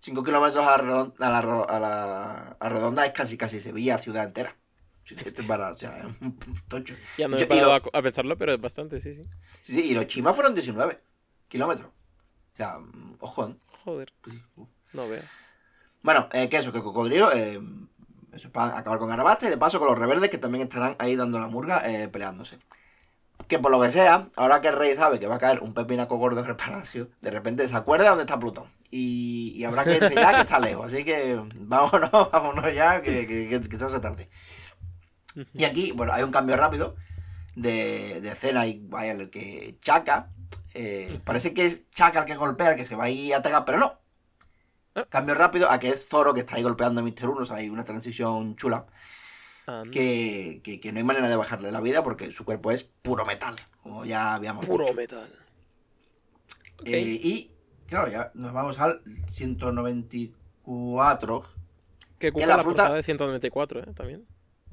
5 0.00 0.22
kilómetros 0.22 0.66
a, 0.66 0.76
redonda, 0.76 1.26
a, 1.26 1.30
la, 1.30 1.38
a, 1.38 1.78
la, 1.80 2.56
a 2.60 2.68
redonda 2.68 3.06
es 3.06 3.12
casi 3.12 3.38
casi 3.38 3.62
Sevilla, 3.62 3.96
ciudad 3.96 4.24
entera. 4.24 4.58
Te 5.04 5.42
para, 5.42 5.70
o 5.70 5.74
sea, 5.74 5.98
es 5.98 6.04
un 6.04 6.38
tocho. 6.68 6.94
Ya 7.18 7.28
no 7.28 7.36
me 7.36 7.42
he 7.42 7.46
parado 7.46 7.78
lo- 7.78 7.90
a, 7.98 8.02
pensarlo, 8.02 8.38
pero 8.38 8.54
es 8.54 8.60
bastante, 8.60 9.00
sí, 9.00 9.14
sí. 9.14 9.22
Sí, 9.60 9.72
sí, 9.74 9.90
y 9.90 9.94
los 9.94 10.06
chimas 10.06 10.34
fueron 10.34 10.54
19 10.54 11.00
kilómetros. 11.48 11.88
O 11.88 12.56
sea, 12.56 12.78
mm, 12.78 13.16
ojo. 13.20 13.48
¿eh? 13.48 13.56
Joder, 13.84 14.12
Pues 14.22 14.36
sí, 14.36 14.42
no 14.92 15.08
veas. 15.08 15.24
Bueno, 16.02 16.28
eh, 16.32 16.48
que 16.48 16.58
eso, 16.58 16.72
que 16.72 16.82
cocodrilo, 16.82 17.32
eh, 17.32 17.60
eso 18.32 18.48
es 18.48 18.52
para 18.52 18.78
acabar 18.78 18.98
con 18.98 19.08
Garabasta 19.08 19.46
y 19.46 19.50
de 19.50 19.58
paso 19.58 19.78
con 19.78 19.88
los 19.88 19.98
rebeldes 19.98 20.30
que 20.30 20.38
también 20.38 20.62
estarán 20.62 20.96
ahí 20.98 21.16
dando 21.16 21.38
la 21.38 21.48
murga 21.48 21.82
eh, 21.90 22.08
peleándose. 22.08 22.58
Que 23.48 23.58
por 23.58 23.70
lo 23.70 23.80
que 23.80 23.90
sea, 23.90 24.28
ahora 24.36 24.60
que 24.60 24.68
el 24.68 24.76
rey 24.76 24.94
sabe 24.96 25.18
que 25.18 25.26
va 25.26 25.34
a 25.36 25.38
caer 25.38 25.60
un 25.60 25.74
pepinaco 25.74 26.16
gordo 26.16 26.40
en 26.40 26.46
el 26.48 26.56
palacio, 26.56 27.10
de 27.20 27.30
repente 27.30 27.66
se 27.68 27.76
acuerda 27.76 28.08
dónde 28.08 28.22
está 28.22 28.38
Plutón. 28.38 28.70
Y, 28.90 29.52
y 29.56 29.64
habrá 29.64 29.84
que 29.84 29.96
irse 29.96 30.14
ya 30.14 30.34
que 30.34 30.40
está 30.40 30.58
lejos. 30.60 30.86
Así 30.86 31.04
que 31.04 31.38
vámonos, 31.56 32.10
vámonos 32.30 32.72
ya, 32.74 33.02
que, 33.02 33.26
que, 33.26 33.48
que, 33.48 33.60
que 33.60 33.76
se 33.76 33.84
hace 33.84 34.00
tarde. 34.00 34.28
Y 35.54 35.64
aquí, 35.64 35.90
bueno, 35.92 36.12
hay 36.12 36.22
un 36.22 36.30
cambio 36.30 36.56
rápido 36.56 36.94
de, 37.56 38.20
de 38.20 38.28
escena 38.28 38.66
y 38.66 38.80
vaya, 38.84 39.12
el 39.12 39.30
que 39.30 39.78
Chaka, 39.82 40.30
eh, 40.74 41.18
parece 41.24 41.52
que 41.54 41.66
es 41.66 41.88
Chaka 41.90 42.20
el 42.20 42.26
que 42.26 42.36
golpea, 42.36 42.70
el 42.72 42.76
que 42.76 42.84
se 42.84 42.94
va 42.96 43.04
a 43.04 43.10
ir 43.10 43.34
a 43.34 43.38
atacar, 43.38 43.64
pero 43.64 43.78
no. 43.78 43.98
Ah. 44.94 45.06
Cambio 45.08 45.34
rápido 45.34 45.68
a 45.70 45.78
que 45.80 45.88
es 45.88 46.06
Zoro 46.08 46.34
que 46.34 46.40
está 46.40 46.54
ahí 46.56 46.62
golpeando 46.62 47.00
a 47.00 47.04
Mr. 47.04 47.28
Uno, 47.28 47.40
o 47.42 47.44
sea, 47.44 47.56
hay 47.56 47.68
una 47.68 47.82
transición 47.84 48.54
chula, 48.56 48.86
que, 49.90 50.60
que, 50.62 50.78
que 50.78 50.92
no 50.92 50.98
hay 50.98 51.04
manera 51.04 51.28
de 51.28 51.36
bajarle 51.36 51.72
la 51.72 51.80
vida 51.80 52.04
porque 52.04 52.30
su 52.30 52.44
cuerpo 52.44 52.70
es 52.70 52.84
puro 52.84 53.24
metal, 53.24 53.56
como 53.82 54.04
ya 54.04 54.34
habíamos 54.34 54.66
Puro 54.66 54.84
dicho. 54.84 54.94
metal. 54.96 55.28
Eh, 56.84 57.18
y, 57.22 57.50
claro, 57.88 58.08
ya 58.10 58.30
nos 58.34 58.52
vamos 58.52 58.78
al 58.78 59.00
194. 59.30 61.42
que 61.42 61.48
que 62.18 62.28
ocupa 62.30 62.46
la 62.46 62.56
la, 62.58 62.62
fruta- 62.62 62.92
de 62.92 63.02
194, 63.02 63.80
¿eh? 63.80 63.86
También. 63.94 64.26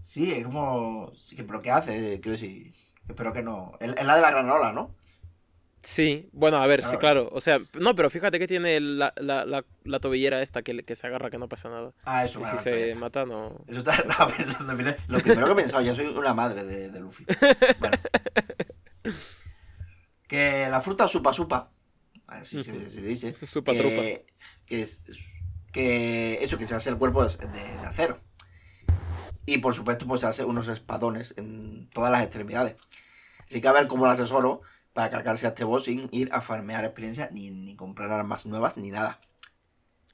Sí, 0.04 0.32
es 0.32 0.44
como... 0.44 1.12
¿Pero 1.36 1.62
qué 1.62 1.72
hace? 1.72 2.20
Quiero 2.20 2.32
decir... 2.32 2.74
Espero 3.08 3.34
que 3.34 3.42
no... 3.44 3.74
Es 3.80 3.90
la 4.06 4.16
de 4.16 4.22
la 4.22 4.32
granola, 4.32 4.72
¿no? 4.72 4.96
Sí, 5.84 6.30
bueno, 6.32 6.58
a 6.62 6.68
ver, 6.68 6.82
sí, 6.84 6.90
Claro. 6.98 7.00
claro. 7.00 7.30
O 7.34 7.42
sea, 7.42 7.60
no, 7.74 7.96
pero 7.96 8.12
fíjate 8.12 8.38
que 8.38 8.48
tiene 8.48 8.80
la, 8.80 9.14
la, 9.18 9.46
la, 9.46 9.66
la 9.84 10.00
tobillera 10.00 10.42
esta 10.44 10.62
que, 10.62 10.84
que 10.84 10.96
se 10.96 11.08
agarra, 11.08 11.32
que 11.32 11.40
no 11.40 11.50
pasa 11.50 11.70
nada. 11.70 11.92
Ah, 12.04 12.24
eso, 12.24 12.40
Y 12.40 12.46
si 12.46 12.58
se 12.60 12.90
está. 12.92 13.00
mata, 13.00 13.26
no. 13.26 13.64
Eso 13.68 13.80
estaba, 13.80 13.98
estaba 14.08 14.32
pensando, 14.32 14.74
mira, 14.76 14.96
lo 15.08 15.20
primero 15.20 15.48
que 15.48 15.54
he 15.54 15.56
pensado, 15.56 15.82
ya 15.82 15.96
soy 15.96 16.06
una 16.06 16.36
madre 16.36 16.64
de, 16.64 16.90
de 16.92 17.00
Luffy. 17.00 17.26
Bueno. 17.80 17.98
Que 20.28 20.68
la 20.70 20.80
fruta 20.80 21.08
supa 21.10 21.34
supa, 21.34 21.72
así 22.28 22.64
se, 22.64 22.90
se 22.90 23.02
dice, 23.02 23.36
Supa 23.46 23.74
que, 23.74 24.26
que 24.66 24.82
es 24.82 25.02
que 25.74 26.36
eso 26.42 26.58
que 26.58 26.68
se 26.68 26.76
hace 26.76 26.90
el 26.90 26.98
cuerpo 26.98 27.26
de, 27.26 27.36
de 27.48 27.62
acero. 27.86 28.22
Y 29.46 29.60
por 29.60 29.74
supuesto, 29.74 30.06
pues 30.08 30.22
se 30.22 30.28
hace 30.28 30.46
unos 30.46 30.68
espadones 30.68 31.34
en 31.38 31.90
todas 31.90 32.12
las 32.12 32.24
extremidades. 32.24 32.76
Así 33.50 33.62
que 33.62 33.68
a 33.68 33.74
ver 33.74 33.88
cómo 33.88 34.06
lo 34.06 34.12
asesoro 34.12 34.62
para 34.94 35.10
cargarse 35.10 35.46
a 35.46 35.50
este 35.50 35.64
boss 35.66 35.86
sin 35.86 36.10
ir 36.12 36.30
a 36.34 36.42
farmear 36.42 36.86
experiencia 36.86 37.30
ni, 37.32 37.52
ni 37.52 37.76
comprar 37.76 38.12
armas 38.12 38.46
nuevas 38.46 38.78
ni 38.78 38.92
nada. 38.92 39.22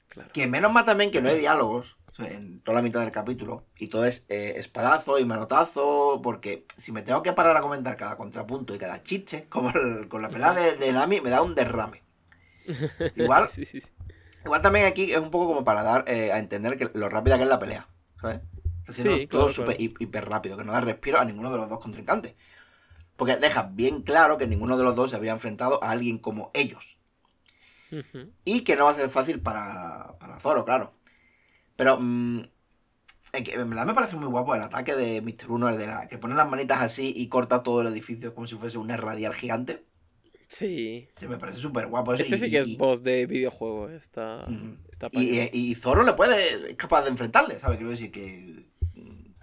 Claro. 0.08 0.30
Que 0.32 0.46
menos 0.46 0.72
mal 0.72 0.84
también 0.84 1.10
que 1.10 1.20
no 1.20 1.28
hay 1.28 1.38
diálogos 1.38 1.98
en 2.18 2.60
toda 2.62 2.76
la 2.76 2.82
mitad 2.82 3.00
del 3.00 3.12
capítulo. 3.12 3.66
Y 3.76 3.88
todo 3.88 4.04
es 4.04 4.24
eh, 4.28 4.54
espadazo 4.56 5.18
y 5.18 5.24
manotazo. 5.24 6.20
Porque 6.22 6.66
si 6.76 6.92
me 6.92 7.02
tengo 7.02 7.22
que 7.22 7.32
parar 7.32 7.56
a 7.56 7.60
comentar 7.60 7.96
cada 7.96 8.16
contrapunto 8.16 8.74
y 8.74 8.78
cada 8.78 9.02
chiche, 9.02 9.46
como 9.50 9.70
el- 9.70 10.08
con 10.08 10.22
la 10.22 10.30
pelada 10.30 10.60
de, 10.60 10.76
de 10.76 10.92
Nami, 10.92 11.20
me 11.20 11.30
da 11.30 11.42
un 11.42 11.54
derrame. 11.54 12.02
Igual, 13.14 13.48
Sí, 13.48 13.64
sí, 13.64 13.80
sí. 13.80 13.88
igual 14.44 14.62
también 14.62 14.86
aquí 14.86 15.12
es 15.12 15.18
un 15.18 15.30
poco 15.30 15.46
como 15.48 15.64
para 15.64 15.82
dar 15.82 16.04
eh, 16.08 16.32
a 16.32 16.38
entender 16.38 16.76
que 16.76 16.90
lo 16.94 17.08
rápida 17.08 17.36
que 17.36 17.44
es 17.44 17.48
la 17.48 17.58
pelea. 17.58 17.88
¿Sabes? 18.20 18.40
Haciendo 18.88 19.16
Sí, 19.16 19.26
todo 19.26 19.42
claro, 19.42 19.52
súper 19.52 19.76
claro. 19.76 19.94
hiper 20.00 20.28
rápido, 20.28 20.56
que 20.56 20.64
no 20.64 20.72
da 20.72 20.80
respiro 20.80 21.18
a 21.18 21.24
ninguno 21.24 21.50
de 21.50 21.58
los 21.58 21.68
dos 21.68 21.78
contrincantes. 21.78 22.34
Porque 23.16 23.36
deja 23.36 23.64
bien 23.64 24.02
claro 24.02 24.38
que 24.38 24.46
ninguno 24.46 24.76
de 24.78 24.84
los 24.84 24.94
dos 24.94 25.10
se 25.10 25.16
habría 25.16 25.32
enfrentado 25.32 25.82
a 25.82 25.90
alguien 25.90 26.18
como 26.18 26.50
ellos. 26.54 26.96
Y 28.44 28.60
que 28.60 28.76
no 28.76 28.84
va 28.84 28.90
a 28.92 28.94
ser 28.94 29.08
fácil 29.10 29.40
para, 29.40 30.14
para 30.18 30.38
Zoro, 30.40 30.64
claro. 30.64 30.92
Pero 31.74 31.98
mm, 31.98 32.40
en 33.32 33.70
verdad 33.70 33.86
me 33.86 33.94
parece 33.94 34.16
muy 34.16 34.28
guapo 34.28 34.54
el 34.54 34.62
ataque 34.62 34.94
de 34.94 35.20
Mr. 35.20 35.50
Uno, 35.50 35.68
el 35.68 35.78
de 35.78 35.86
la, 35.86 36.08
que 36.08 36.18
pone 36.18 36.34
las 36.34 36.48
manitas 36.48 36.80
así 36.82 37.12
y 37.16 37.28
corta 37.28 37.62
todo 37.62 37.80
el 37.82 37.88
edificio 37.88 38.34
como 38.34 38.46
si 38.46 38.56
fuese 38.56 38.78
una 38.78 38.96
radial 38.96 39.34
gigante. 39.34 39.84
Sí. 40.48 41.06
Se 41.10 41.28
me 41.28 41.36
parece 41.36 41.58
súper 41.58 41.86
guapo. 41.88 42.14
Este 42.14 42.36
y, 42.36 42.38
sí 42.38 42.50
que 42.50 42.58
es 42.58 42.78
voz 42.78 43.02
de 43.02 43.26
videojuego, 43.26 43.90
está, 43.90 44.46
está 44.90 45.08
y, 45.12 45.48
y- 45.52 45.74
Zoro 45.74 46.02
le 46.02 46.14
puede, 46.14 46.70
es 46.70 46.76
capaz 46.76 47.02
de 47.02 47.10
enfrentarle, 47.10 47.58
¿sabes? 47.58 47.76
Quiero 47.76 47.90
decir 47.90 48.10
que 48.10 48.66
mm, 48.77 48.77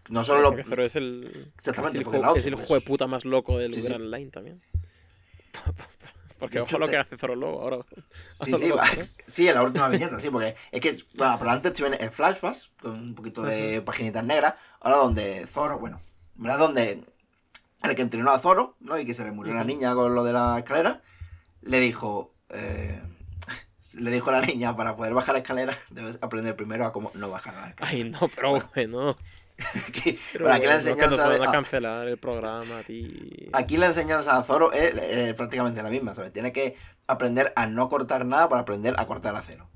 no 0.10 0.24
solo 0.24 0.42
lo... 0.42 0.50
Porque 0.50 0.64
Zoro 0.64 0.84
es 0.84 0.96
el, 0.96 1.52
Exactamente, 1.58 2.00
es 2.00 2.08
el, 2.08 2.22
la 2.22 2.30
otra, 2.30 2.40
es 2.40 2.46
el 2.48 2.54
hijo 2.54 2.74
de 2.74 2.82
puta 2.82 3.08
más 3.08 3.26
loco 3.26 3.58
del 3.58 3.74
Sí, 3.74 3.82
sí. 3.82 3.88
Grand 3.88 4.06
Line 4.14 4.32
también. 4.32 4.62
Porque 6.40 6.60
ojo 6.60 6.78
lo 6.78 6.88
que 6.88 6.98
hace 6.98 7.18
Zoro 7.18 7.36
luego 7.36 7.62
ahora. 7.62 7.78
Sí, 8.34 8.52
ahora 8.70 8.86
sí, 8.88 9.02
sí, 9.26 9.48
en 9.48 9.56
la 9.56 9.64
última 9.64 9.88
viñeta, 9.88 10.20
sí, 10.20 10.30
porque 10.30 10.56
es 10.72 10.82
que, 10.82 10.96
bueno, 11.18 11.38
pero 11.40 11.52
antes 11.52 11.74
te 11.74 11.82
viene 11.82 11.98
el 11.98 12.12
flashback 12.12 12.56
con 12.82 12.92
un 12.92 13.16
poquito 13.16 13.42
de 13.42 13.82
paginitas 13.82 14.26
negras, 14.26 14.56
ahora 14.82 14.98
donde 14.98 15.48
Zoro, 15.48 15.80
bueno, 15.80 16.02
¿verdad? 16.36 16.60
Donde 16.60 17.04
el 17.84 17.96
que 17.96 18.02
entrenó 18.02 18.32
a 18.32 18.40
Zoro, 18.40 18.76
¿no? 18.82 19.00
Y 19.00 19.06
que 19.06 19.14
se 19.14 19.24
le 19.24 19.32
murió 19.32 19.54
la 19.54 19.62
Ujú. 19.62 19.70
niña 19.70 19.96
con 19.96 20.14
lo 20.14 20.24
de 20.26 20.34
la 20.34 20.58
escalera, 20.60 21.02
le 21.62 21.80
dijo, 21.80 22.34
eh, 22.50 23.02
le 23.94 24.12
dijo 24.12 24.30
a 24.30 24.34
la 24.34 24.42
niña, 24.46 24.76
para 24.76 24.98
poder 24.98 25.14
bajar 25.14 25.36
la 25.36 25.40
escalera, 25.40 25.78
debes 25.90 26.18
aprender 26.22 26.56
primero 26.58 26.86
a 26.86 26.92
cómo 26.92 27.12
no 27.14 27.30
bajar 27.30 27.54
la 27.54 27.70
escalera. 27.70 27.98
Ay, 27.98 28.04
no, 28.04 28.28
pero 28.28 28.62
bueno. 28.74 29.16
Pero 30.34 30.46
bueno, 30.46 30.56
aquí 30.56 30.66
la 30.66 30.78
bueno, 30.80 30.96
que 30.96 31.02
nos 31.06 31.14
enseñanza 31.14 31.30
de- 31.30 31.40
van 31.40 31.48
a 31.50 31.52
cancelar 31.52 32.08
el 32.08 32.18
programa, 32.18 32.84
tío. 32.84 33.50
Aquí 33.54 33.78
la 33.78 33.88
enseñanza 33.88 34.38
a 34.38 34.44
Zoro 34.44 34.72
es, 34.74 34.94
eh, 34.96 35.34
prácticamente 35.36 35.82
la 35.82 35.90
misma, 35.90 36.14
¿sabes? 36.14 36.34
Tiene 36.34 36.52
que 36.52 36.76
aprender 37.08 37.54
a 37.56 37.66
no 37.68 37.88
cortar 37.90 38.26
nada 38.26 38.50
para 38.50 38.62
aprender 38.64 38.96
a 38.98 39.06
cortar 39.08 39.36
acero. 39.36 39.70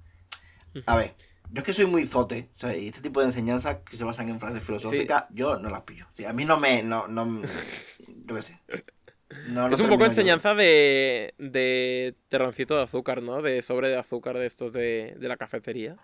A 0.85 0.95
ver, 0.97 1.15
yo 1.51 1.59
es 1.59 1.63
que 1.63 1.73
soy 1.73 1.85
muy 1.85 2.05
zote, 2.05 2.49
¿sabes? 2.55 2.77
Y 2.81 2.87
este 2.87 3.01
tipo 3.01 3.21
de 3.21 3.27
enseñanzas 3.27 3.77
que 3.89 3.97
se 3.97 4.03
basan 4.03 4.29
en 4.29 4.39
frases 4.39 4.63
filosóficas, 4.63 5.23
yo 5.31 5.57
no 5.57 5.69
las 5.69 5.81
pillo. 5.81 6.07
A 6.27 6.33
mí 6.33 6.45
no 6.45 6.59
me. 6.59 6.83
No, 6.83 7.07
no, 7.07 7.41
yo 8.25 8.35
qué 8.35 8.41
sé. 8.41 8.59
No, 9.47 9.67
no 9.69 9.73
es 9.75 9.79
un 9.79 9.87
poco 9.89 10.01
yo. 10.01 10.07
enseñanza 10.07 10.55
de, 10.55 11.33
de 11.37 12.15
terroncito 12.29 12.75
de 12.75 12.83
azúcar, 12.83 13.21
¿no? 13.21 13.41
De 13.41 13.61
sobre 13.61 13.89
de 13.89 13.97
azúcar 13.97 14.37
de 14.37 14.45
estos 14.45 14.73
de, 14.73 15.15
de 15.17 15.27
la 15.27 15.37
cafetería. 15.37 15.97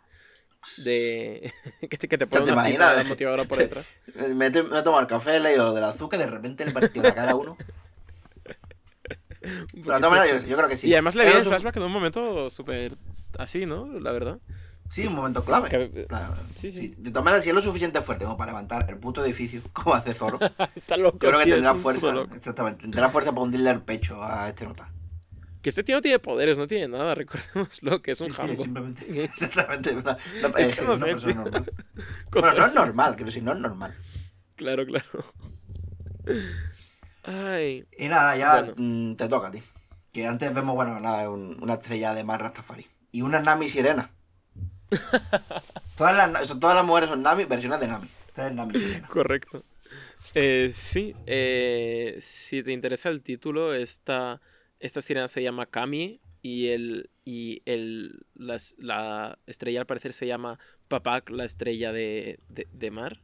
De 0.84 1.54
que 1.82 1.98
te, 1.98 2.08
que 2.08 2.18
te 2.18 2.18
te 2.18 2.28
pone 2.28 2.44
una 2.44 2.54
imaginas? 2.54 2.94
pipa 2.96 3.04
motivadora 3.10 3.44
por 3.46 3.58
detrás. 3.60 3.96
Eh, 4.16 4.34
Me, 4.36 4.52
te- 4.52 4.64
me 4.64 4.80
el 4.80 5.08
café, 5.08 5.38
he 5.38 5.40
leído 5.40 5.74
del 5.74 5.84
azúcar 5.84 6.20
y 6.20 6.24
de 6.24 6.30
repente 6.30 6.66
le 6.66 6.72
partió 6.72 7.02
la 7.04 7.14
cara 7.16 7.32
a 7.32 7.36
uno. 7.36 7.58
Un 9.42 9.68
Pero 9.74 9.84
de 9.84 9.84
todas 9.84 10.02
maneras, 10.10 10.28
poquito. 10.30 10.44
yo, 10.46 10.50
yo 10.52 10.58
creo 10.58 10.70
que 10.70 10.78
sí. 10.78 10.88
Y 10.88 10.94
además 10.94 11.16
le 11.16 11.24
viene 11.26 11.40
el 11.40 11.46
flashback 11.46 11.76
en 11.78 11.84
un 11.84 11.92
momento 11.92 12.50
súper 12.50 12.98
así, 13.38 13.66
¿no? 13.66 13.86
La 14.00 14.12
verdad. 14.12 14.40
Sí, 14.90 15.06
un 15.06 15.14
momento 15.14 15.44
clave. 15.44 15.70
Que- 15.70 16.06
Claro, 16.08 16.36
sí, 16.56 16.72
sí. 16.72 16.94
De 16.98 17.10
todas 17.12 17.26
maneras, 17.26 17.44
si 17.44 17.50
es 17.50 17.56
lo 17.56 17.62
suficiente 17.62 18.02
fuerte 18.02 18.24
como 18.26 18.38
para 18.38 18.52
levantar 18.52 18.86
el 18.90 18.98
puto 18.98 19.24
edificio, 19.24 19.62
como 19.74 19.94
hace 19.96 20.14
Zoro, 20.14 20.40
yo 20.40 20.48
Está 20.76 20.98
loco. 20.98 21.20
creo 21.20 21.38
que 21.40 21.46
tendrá 21.52 21.76
fuerza. 21.76 22.14
Exactamente, 22.36 22.82
tendrá 22.84 23.10
fuerza 23.10 23.32
para 23.32 23.44
hundirle 23.44 23.70
el 23.72 23.82
pecho 23.82 24.24
a 24.24 24.50
este 24.50 24.66
nota. 24.66 24.90
Que 25.66 25.70
este 25.70 25.84
tío 25.84 25.96
no 25.96 26.02
tiene 26.04 26.20
poderes, 26.20 26.60
no 26.60 26.68
tiene 26.68 26.88
nada, 26.88 27.16
recordémoslo, 27.16 28.00
que 28.04 28.12
es 28.12 28.22
un 28.22 28.32
Sí, 28.32 28.42
sí, 28.50 28.56
simplemente. 28.56 29.04
Exactamente. 29.24 29.96
Una, 29.96 30.16
una- 30.44 30.60
Es 30.60 30.70
eh, 30.70 30.72
que 30.74 30.82
no 30.86 30.94
una 30.94 31.00
sé, 31.00 31.06
persona 31.12 31.34
tío. 31.34 31.42
normal. 31.44 31.74
Bueno, 32.30 32.54
no 32.54 32.66
es 32.68 32.76
normal, 32.76 33.16
quiero 33.16 33.26
decir, 33.26 33.42
no 33.42 33.54
es 33.54 33.58
normal. 33.60 33.96
Claro, 34.58 34.86
claro. 34.86 35.34
Ay. 37.24 37.84
Y 37.98 38.08
nada, 38.08 38.36
ya 38.38 38.62
Bueno. 38.62 38.74
mm, 38.78 39.16
te 39.16 39.28
toca 39.28 39.48
a 39.48 39.52
ti. 39.52 39.64
Que 40.14 40.28
antes 40.28 40.54
vemos, 40.54 40.76
bueno, 40.76 41.00
nada, 41.00 41.30
un- 41.32 41.58
una 41.62 41.74
estrella 41.74 42.14
de 42.14 42.24
mar 42.24 42.40
Rastafari. 42.42 42.86
Y 43.12 43.24
una 43.24 43.40
Nami 43.42 43.68
sirena. 43.68 44.12
todas, 45.98 46.16
las, 46.32 46.60
todas 46.60 46.76
las 46.76 46.86
mujeres 46.86 47.10
son 47.10 47.24
Nami, 47.24 47.46
versiones 47.46 47.80
de 47.80 47.88
Nami. 47.88 48.08
Esta 48.28 48.46
es 48.48 48.54
Nami 48.54 48.78
sirena. 48.78 49.08
Correcto. 49.08 49.64
Eh, 50.36 50.70
sí, 50.72 51.16
eh, 51.26 52.18
si 52.22 52.62
te 52.62 52.72
interesa 52.72 53.10
el 53.10 53.24
título, 53.24 53.74
esta, 53.74 54.42
esta 54.80 55.02
sirena 55.02 55.28
se 55.28 55.42
llama 55.44 55.66
Kami 55.68 56.22
y, 56.42 56.68
el, 56.68 57.10
y 57.24 57.62
el, 57.66 58.26
la, 58.36 58.58
la 58.78 59.40
estrella 59.48 59.82
al 59.82 59.86
parecer 59.88 60.14
se 60.14 60.28
llama 60.28 60.60
Papak, 60.88 61.30
la 61.30 61.46
estrella 61.46 61.92
de, 61.92 62.40
de, 62.50 62.68
de 62.72 62.92
mar. 62.92 63.22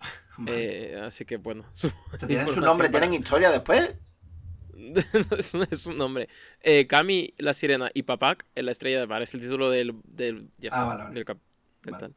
Eh, 0.48 0.98
así 1.02 1.24
que 1.26 1.36
bueno. 1.36 1.64
su- 1.74 1.92
tienen 2.26 2.50
su 2.50 2.60
nombre, 2.60 2.88
para- 2.88 3.00
tienen 3.06 3.20
historia 3.20 3.50
después. 3.50 3.94
Es, 5.38 5.54
un, 5.54 5.66
es 5.70 5.86
un 5.86 5.96
nombre. 5.98 6.28
Eh, 6.60 6.86
Kami, 6.86 7.34
la 7.38 7.54
sirena 7.54 7.90
y 7.94 8.02
Papak, 8.02 8.46
eh, 8.54 8.62
la 8.62 8.72
estrella 8.72 9.00
de 9.00 9.06
mar. 9.06 9.22
Es 9.22 9.32
el 9.34 9.40
título 9.40 9.70
del, 9.70 9.94
del, 10.04 10.48
ya 10.58 10.70
Ah, 10.72 10.82
está, 10.82 10.84
vale, 10.84 11.02
vale. 11.04 11.14
del 11.14 11.24
cap- 11.24 11.38
del 11.82 11.92
Vale. 11.92 12.08
tal. 12.08 12.14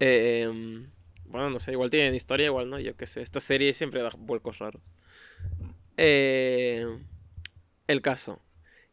Eh, 0.00 0.42
em, 0.44 0.90
bueno, 1.24 1.50
no 1.50 1.60
sé, 1.60 1.72
igual 1.72 1.90
tienen 1.90 2.14
historia, 2.14 2.46
igual 2.46 2.70
no, 2.70 2.78
yo 2.78 2.96
qué 2.96 3.06
sé. 3.06 3.20
Esta 3.22 3.40
serie 3.40 3.74
siempre 3.74 4.02
da 4.02 4.10
vuelcos 4.16 4.58
raros. 4.58 4.82
Eh, 5.96 6.86
el 7.88 8.02
caso, 8.02 8.40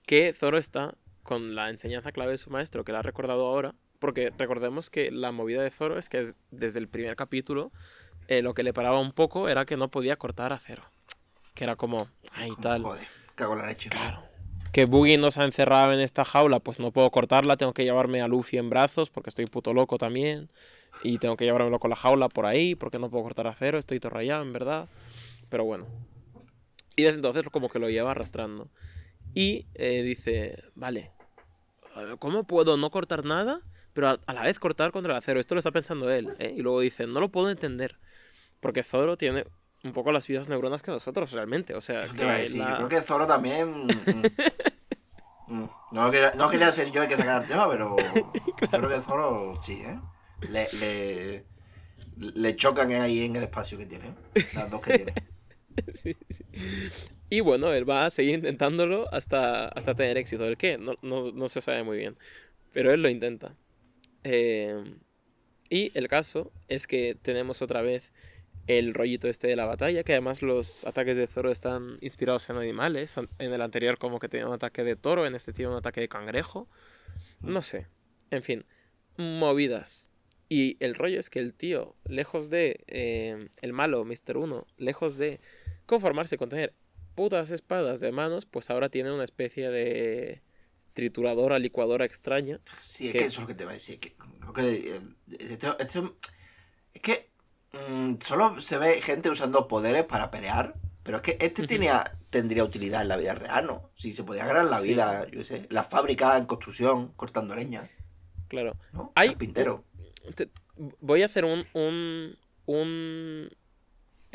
que 0.07 0.33
Zoro 0.33 0.57
está 0.57 0.95
con 1.21 1.53
la 1.53 1.69
enseñanza 1.69 2.11
clave 2.11 2.31
de 2.31 2.37
su 2.37 2.49
maestro, 2.49 2.83
que 2.83 2.91
la 2.91 2.99
ha 2.99 3.03
recordado 3.03 3.45
ahora, 3.45 3.75
porque 3.99 4.31
recordemos 4.37 4.89
que 4.89 5.11
la 5.11 5.31
movida 5.31 5.61
de 5.61 5.69
Zoro 5.69 5.99
es 5.99 6.09
que 6.09 6.33
desde 6.51 6.79
el 6.79 6.87
primer 6.87 7.15
capítulo 7.15 7.71
eh, 8.27 8.41
lo 8.41 8.53
que 8.53 8.63
le 8.63 8.73
paraba 8.73 8.99
un 8.99 9.11
poco 9.11 9.49
era 9.49 9.65
que 9.65 9.77
no 9.77 9.89
podía 9.89 10.15
cortar 10.15 10.53
acero. 10.53 10.83
Que 11.53 11.63
era 11.63 11.75
como, 11.75 12.07
ay, 12.31 12.51
tal. 12.61 12.81
Joder, 12.81 13.07
cago 13.35 13.53
en 13.53 13.59
la 13.59 13.67
leche. 13.67 13.89
Claro. 13.89 14.23
Que 14.71 14.85
Boogie 14.85 15.17
nos 15.17 15.37
ha 15.37 15.45
encerrado 15.45 15.93
en 15.93 15.99
esta 15.99 16.25
jaula, 16.25 16.59
pues 16.59 16.79
no 16.79 16.91
puedo 16.91 17.09
cortarla, 17.09 17.55
tengo 17.55 17.73
que 17.73 17.85
llevarme 17.85 18.21
a 18.21 18.27
Luffy 18.27 18.57
en 18.57 18.69
brazos 18.69 19.09
porque 19.09 19.29
estoy 19.29 19.45
puto 19.45 19.73
loco 19.73 19.97
también. 19.97 20.49
Y 21.03 21.17
tengo 21.17 21.37
que 21.37 21.45
llevármelo 21.45 21.79
con 21.79 21.89
la 21.89 21.95
jaula 21.95 22.29
por 22.29 22.45
ahí 22.45 22.75
porque 22.75 22.99
no 22.99 23.09
puedo 23.09 23.23
cortar 23.23 23.47
acero, 23.47 23.77
estoy 23.77 23.99
todo 23.99 24.11
rayado, 24.11 24.41
en 24.41 24.53
verdad. 24.53 24.87
Pero 25.49 25.65
bueno. 25.65 25.85
Y 26.95 27.03
desde 27.03 27.17
entonces 27.17 27.43
como 27.51 27.69
que 27.69 27.79
lo 27.79 27.89
lleva 27.89 28.11
arrastrando. 28.11 28.69
Y 29.33 29.67
eh, 29.75 30.01
dice, 30.03 30.55
vale, 30.75 31.11
¿cómo 32.19 32.45
puedo 32.45 32.77
no 32.77 32.89
cortar 32.89 33.25
nada? 33.25 33.61
Pero 33.93 34.09
a, 34.09 34.19
a 34.25 34.33
la 34.33 34.43
vez 34.43 34.59
cortar 34.59 34.91
contra 34.91 35.11
el 35.13 35.17
acero. 35.17 35.39
Esto 35.39 35.55
lo 35.55 35.59
está 35.59 35.71
pensando 35.71 36.09
él. 36.11 36.35
¿eh? 36.39 36.53
Y 36.55 36.61
luego 36.61 36.79
dice, 36.81 37.07
no 37.07 37.19
lo 37.19 37.29
puedo 37.29 37.49
entender. 37.49 37.97
Porque 38.59 38.83
Zoro 38.83 39.17
tiene 39.17 39.45
un 39.83 39.93
poco 39.93 40.11
las 40.11 40.27
mismas 40.27 40.49
neuronas 40.49 40.81
que 40.81 40.91
nosotros 40.91 41.31
realmente. 41.31 41.75
O 41.75 41.81
sea, 41.81 41.99
que 42.07 42.23
la- 42.57 42.75
Creo 42.77 42.89
que 42.89 43.01
Zoro 43.01 43.27
también. 43.27 43.85
mm, 43.87 45.53
mm. 45.53 45.69
no, 45.91 46.11
quería, 46.11 46.31
no 46.35 46.49
quería 46.49 46.71
ser 46.71 46.91
yo 46.91 47.03
el 47.03 47.07
que 47.09 47.17
sacara 47.17 47.41
el 47.41 47.47
tema, 47.47 47.69
pero. 47.69 47.95
Creo 48.71 48.89
que 48.89 48.99
Zoro 49.01 49.59
sí, 49.61 49.81
¿eh? 49.81 49.99
Le, 50.49 50.67
le, 50.79 51.45
le 52.17 52.55
chocan 52.55 52.91
ahí 52.93 53.23
en 53.25 53.35
el 53.35 53.43
espacio 53.43 53.77
que 53.77 53.85
tiene. 53.85 54.13
Las 54.53 54.69
dos 54.69 54.81
que 54.81 54.95
tiene. 54.97 55.13
Y 57.29 57.39
bueno, 57.39 57.73
él 57.73 57.89
va 57.89 58.05
a 58.05 58.09
seguir 58.11 58.35
intentándolo 58.35 59.11
hasta, 59.11 59.67
hasta 59.67 59.95
tener 59.95 60.17
éxito. 60.17 60.45
¿El 60.45 60.57
qué? 60.57 60.77
No, 60.77 60.93
no, 61.01 61.31
no 61.31 61.49
se 61.49 61.59
sabe 61.59 61.83
muy 61.83 61.97
bien. 61.97 62.17
Pero 62.71 62.93
él 62.93 63.01
lo 63.01 63.09
intenta. 63.09 63.55
Eh, 64.23 64.95
y 65.69 65.91
el 65.95 66.07
caso 66.07 66.51
es 66.67 66.85
que 66.85 67.17
tenemos 67.19 67.61
otra 67.61 67.81
vez 67.81 68.11
el 68.67 68.93
rollito 68.93 69.27
este 69.27 69.47
de 69.47 69.55
la 69.55 69.65
batalla, 69.65 70.03
que 70.03 70.13
además 70.13 70.41
los 70.41 70.85
ataques 70.85 71.17
de 71.17 71.27
Zoro 71.27 71.51
están 71.51 71.97
inspirados 72.01 72.49
en 72.49 72.57
animales. 72.57 73.15
En 73.17 73.53
el 73.53 73.61
anterior 73.61 73.97
como 73.97 74.19
que 74.19 74.29
tenía 74.29 74.47
un 74.47 74.53
ataque 74.53 74.83
de 74.83 74.95
toro, 74.95 75.25
en 75.25 75.35
este 75.35 75.53
tiene 75.53 75.71
un 75.71 75.77
ataque 75.77 76.01
de 76.01 76.07
cangrejo. 76.07 76.67
No 77.41 77.61
sé. 77.61 77.87
En 78.31 78.43
fin, 78.43 78.65
movidas. 79.17 80.07
Y 80.47 80.77
el 80.79 80.95
rollo 80.95 81.19
es 81.19 81.29
que 81.29 81.39
el 81.39 81.53
tío, 81.55 81.95
lejos 82.05 82.49
de 82.49 82.83
eh, 82.87 83.49
el 83.61 83.73
malo, 83.73 84.05
Mr. 84.05 84.37
Uno, 84.37 84.67
lejos 84.77 85.17
de 85.17 85.39
conformarse 85.85 86.37
con 86.37 86.49
tener 86.49 86.73
putas 87.15 87.49
espadas 87.51 87.99
de 87.99 88.11
manos, 88.11 88.45
pues 88.45 88.69
ahora 88.69 88.89
tiene 88.89 89.11
una 89.13 89.23
especie 89.23 89.69
de 89.69 90.41
trituradora, 90.93 91.59
licuadora 91.59 92.05
extraña. 92.05 92.59
Sí, 92.81 93.07
es 93.07 93.13
que 93.13 93.19
eso 93.25 93.27
es 93.35 93.39
lo 93.41 93.47
que 93.47 93.55
te 93.55 93.65
va 93.65 93.71
a 93.71 93.75
decir. 93.75 93.99
Que, 93.99 94.15
eh, 94.61 94.99
este- 95.39 95.67
este- 95.79 96.11
es 96.93 97.01
que 97.01 97.29
mm, 97.89 98.15
solo 98.21 98.61
se 98.61 98.77
ve 98.77 99.01
gente 99.01 99.29
usando 99.29 99.67
poderes 99.67 100.05
para 100.05 100.31
pelear. 100.31 100.75
Pero 101.03 101.17
es 101.17 101.23
que 101.23 101.37
este 101.39 101.67
tenía, 101.67 102.17
tendría 102.31 102.63
utilidad 102.63 103.01
en 103.03 103.09
la 103.09 103.17
vida 103.17 103.35
real, 103.35 103.67
¿no? 103.67 103.91
Si 103.95 104.11
se 104.11 104.23
podía 104.23 104.45
ganar 104.45 104.65
la 104.65 104.79
Sí. 104.79 104.87
vida, 104.87 105.27
yo 105.29 105.43
sé, 105.43 105.67
las 105.69 105.85
fábricas 105.87 106.39
en 106.39 106.45
construcción, 106.45 107.09
cortando 107.15 107.53
leña, 107.53 107.91
Claro. 108.47 108.75
¿no? 108.93 109.11
Hay- 109.13 109.29
Carpintero. 109.29 109.83
Te- 110.33 110.49
voy 111.01 111.21
a 111.21 111.27
hacer 111.27 111.45
un, 111.45 111.65
un, 111.73 112.35
un 112.65 113.49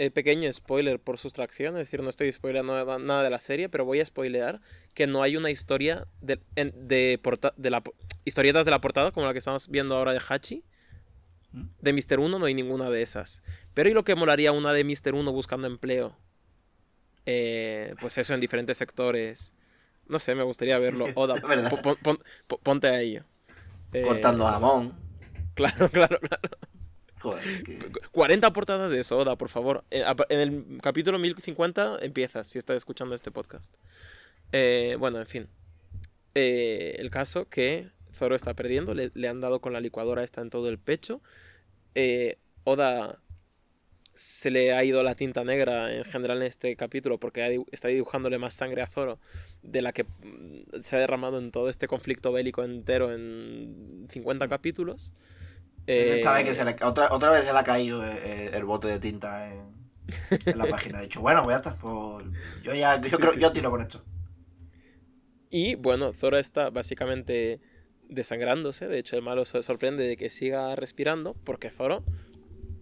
eh, 0.00 0.10
pequeño 0.10 0.50
spoiler 0.52 0.98
por 0.98 1.18
sustracción, 1.18 1.76
es 1.76 1.86
decir, 1.86 2.02
no 2.02 2.08
estoy 2.08 2.32
spoileando 2.32 2.72
nada, 2.72 2.98
nada 2.98 3.22
de 3.22 3.28
la 3.30 3.38
serie, 3.38 3.68
pero 3.68 3.84
voy 3.84 4.00
a 4.00 4.04
spoilear 4.06 4.60
que 4.94 5.06
no 5.06 5.22
hay 5.22 5.36
una 5.36 5.50
historia 5.50 6.06
de, 6.22 6.40
en- 6.56 6.72
de, 6.88 7.18
porta- 7.22 7.52
de 7.56 7.68
la, 7.70 7.82
historietas 8.24 8.64
de 8.64 8.70
la 8.70 8.80
portada 8.80 9.12
como 9.12 9.26
la 9.26 9.32
que 9.32 9.38
estamos 9.40 9.68
viendo 9.68 9.96
ahora 9.96 10.12
de 10.12 10.20
Hachi. 10.26 10.64
¿Mm? 11.52 11.64
De 11.80 11.92
Mr. 11.92 12.18
Uno 12.20 12.38
no 12.38 12.46
hay 12.46 12.54
ninguna 12.54 12.88
de 12.90 13.02
esas. 13.02 13.42
Pero 13.74 13.90
¿y 13.90 13.92
lo 13.92 14.04
que 14.04 14.14
molaría 14.14 14.52
una 14.52 14.72
de 14.72 14.84
Mr. 14.84 15.14
Uno 15.14 15.32
buscando 15.32 15.66
empleo? 15.66 16.16
Eh, 17.26 17.94
pues 18.00 18.16
eso, 18.18 18.32
en 18.34 18.40
diferentes 18.40 18.78
sectores. 18.78 19.52
No 20.06 20.18
sé, 20.18 20.34
me 20.34 20.42
gustaría 20.44 20.78
verlo. 20.78 21.06
Oda, 21.14 21.34
pon- 21.70 21.96
pon- 22.02 22.18
pon- 22.46 22.58
ponte 22.62 22.86
a 22.88 23.00
ello. 23.00 23.24
Eh, 23.92 24.02
cortando 24.02 24.46
jamón. 24.46 24.94
Claro, 25.54 25.90
claro, 25.90 26.18
claro. 26.20 26.48
Joder, 27.20 27.46
es 27.46 27.62
que... 27.62 27.78
40 28.12 28.52
portadas 28.52 28.90
de 28.90 29.04
Soda, 29.04 29.36
por 29.36 29.48
favor. 29.48 29.84
Eh, 29.90 30.04
En 30.28 30.40
el 30.40 30.80
capítulo 30.82 31.18
1050 31.18 31.98
empiezas, 32.00 32.46
si 32.46 32.58
estás 32.58 32.76
escuchando 32.76 33.14
este 33.14 33.30
podcast. 33.30 33.72
Eh, 34.52 34.96
bueno, 34.98 35.18
en 35.20 35.26
fin. 35.26 35.48
Eh, 36.34 36.96
el 36.98 37.10
caso 37.10 37.48
que 37.48 37.88
Zoro 38.14 38.34
está 38.34 38.54
perdiendo, 38.54 38.94
le, 38.94 39.28
han 39.28 39.40
dado 39.40 39.60
con 39.60 39.72
la 39.72 39.80
licuadora 39.80 40.22
esta 40.22 40.40
en 40.40 40.50
todo 40.50 40.68
el 40.68 40.78
pecho. 40.78 41.20
Eh, 41.94 42.38
Oda 42.64 43.18
se 44.14 44.50
le 44.50 44.74
ha 44.74 44.84
ido 44.84 45.02
la 45.02 45.14
tinta 45.14 45.44
negra 45.44 45.94
en 45.94 46.04
general 46.04 46.38
en 46.38 46.42
este 46.44 46.76
capítulo 46.76 47.18
porque 47.18 47.64
está 47.72 47.88
dibujándole 47.88 48.36
más 48.38 48.52
sangre 48.52 48.82
a 48.82 48.86
Zoro 48.86 49.18
de 49.62 49.80
la 49.80 49.92
que 49.92 50.04
mm, 50.04 50.82
se 50.82 50.96
ha 50.96 50.98
derramado 50.98 51.38
en 51.38 51.50
todo 51.50 51.70
este 51.70 51.88
conflicto 51.88 52.30
bélico 52.30 52.62
entero 52.62 53.12
en 53.12 54.06
50 54.10 54.48
capítulos. 54.48 55.14
Esta 55.94 56.32
vez 56.32 56.44
Eh, 56.44 56.44
que 56.44 56.54
se 56.54 56.64
le- 56.64 56.76
otra, 56.84 57.08
otra 57.12 57.30
vez 57.32 57.44
se 57.44 57.52
le 57.52 57.58
ha 57.58 57.62
caído 57.64 58.04
eh, 58.04 58.20
eh, 58.46 58.50
el 58.54 58.64
bote 58.64 58.88
de 58.88 58.98
tinta 59.00 59.52
en, 59.52 59.74
en 60.48 60.58
la 60.58 60.68
página. 60.68 60.98
De 61.00 61.06
hecho, 61.06 61.20
bueno, 61.22 61.44
pues 61.44 61.54
ya 61.54 61.58
está. 61.58 61.76
pues 61.76 62.26
yo 62.62 62.74
ya, 62.74 63.00
yo 63.00 63.18
Sí, 63.18 63.20
creo, 63.20 63.34
sí, 63.34 63.40
yo 63.40 63.52
sí. 63.52 63.52
tiro 63.52 63.70
con 63.70 63.82
esto. 63.82 64.04
Y 65.50 65.74
bueno, 65.74 66.12
Zoro 66.12 66.38
está 66.38 66.70
básicamente 66.70 67.60
desangrándose. 68.08 68.86
De 68.88 68.98
hecho, 68.98 69.16
el 69.16 69.22
malo 69.22 69.44
se 69.44 69.62
sorprende 69.62 70.04
de 70.06 70.16
que 70.16 70.30
siga 70.30 70.74
respirando 70.76 71.34
porque 71.44 71.70
Zoro 71.70 72.04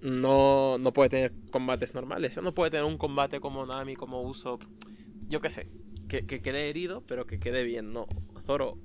no, 0.02 0.78
no 0.78 0.92
puede 0.92 1.10
tener 1.10 1.34
combates 1.52 1.94
normales. 1.94 2.38
No 2.42 2.54
puede 2.54 2.72
tener 2.72 2.86
un 2.86 2.98
combate 2.98 3.40
como 3.40 3.66
Nami, 3.66 3.96
como 3.96 4.22
Usopp. 4.22 4.64
Yo 5.28 5.40
qué 5.40 5.50
sé, 5.50 5.70
que, 6.08 6.26
que 6.26 6.42
quede 6.42 6.70
herido, 6.70 7.04
pero 7.06 7.26
que 7.26 7.40
quede 7.40 7.64
bien. 7.64 7.92
No, 7.92 8.06
Zoro 8.42 8.78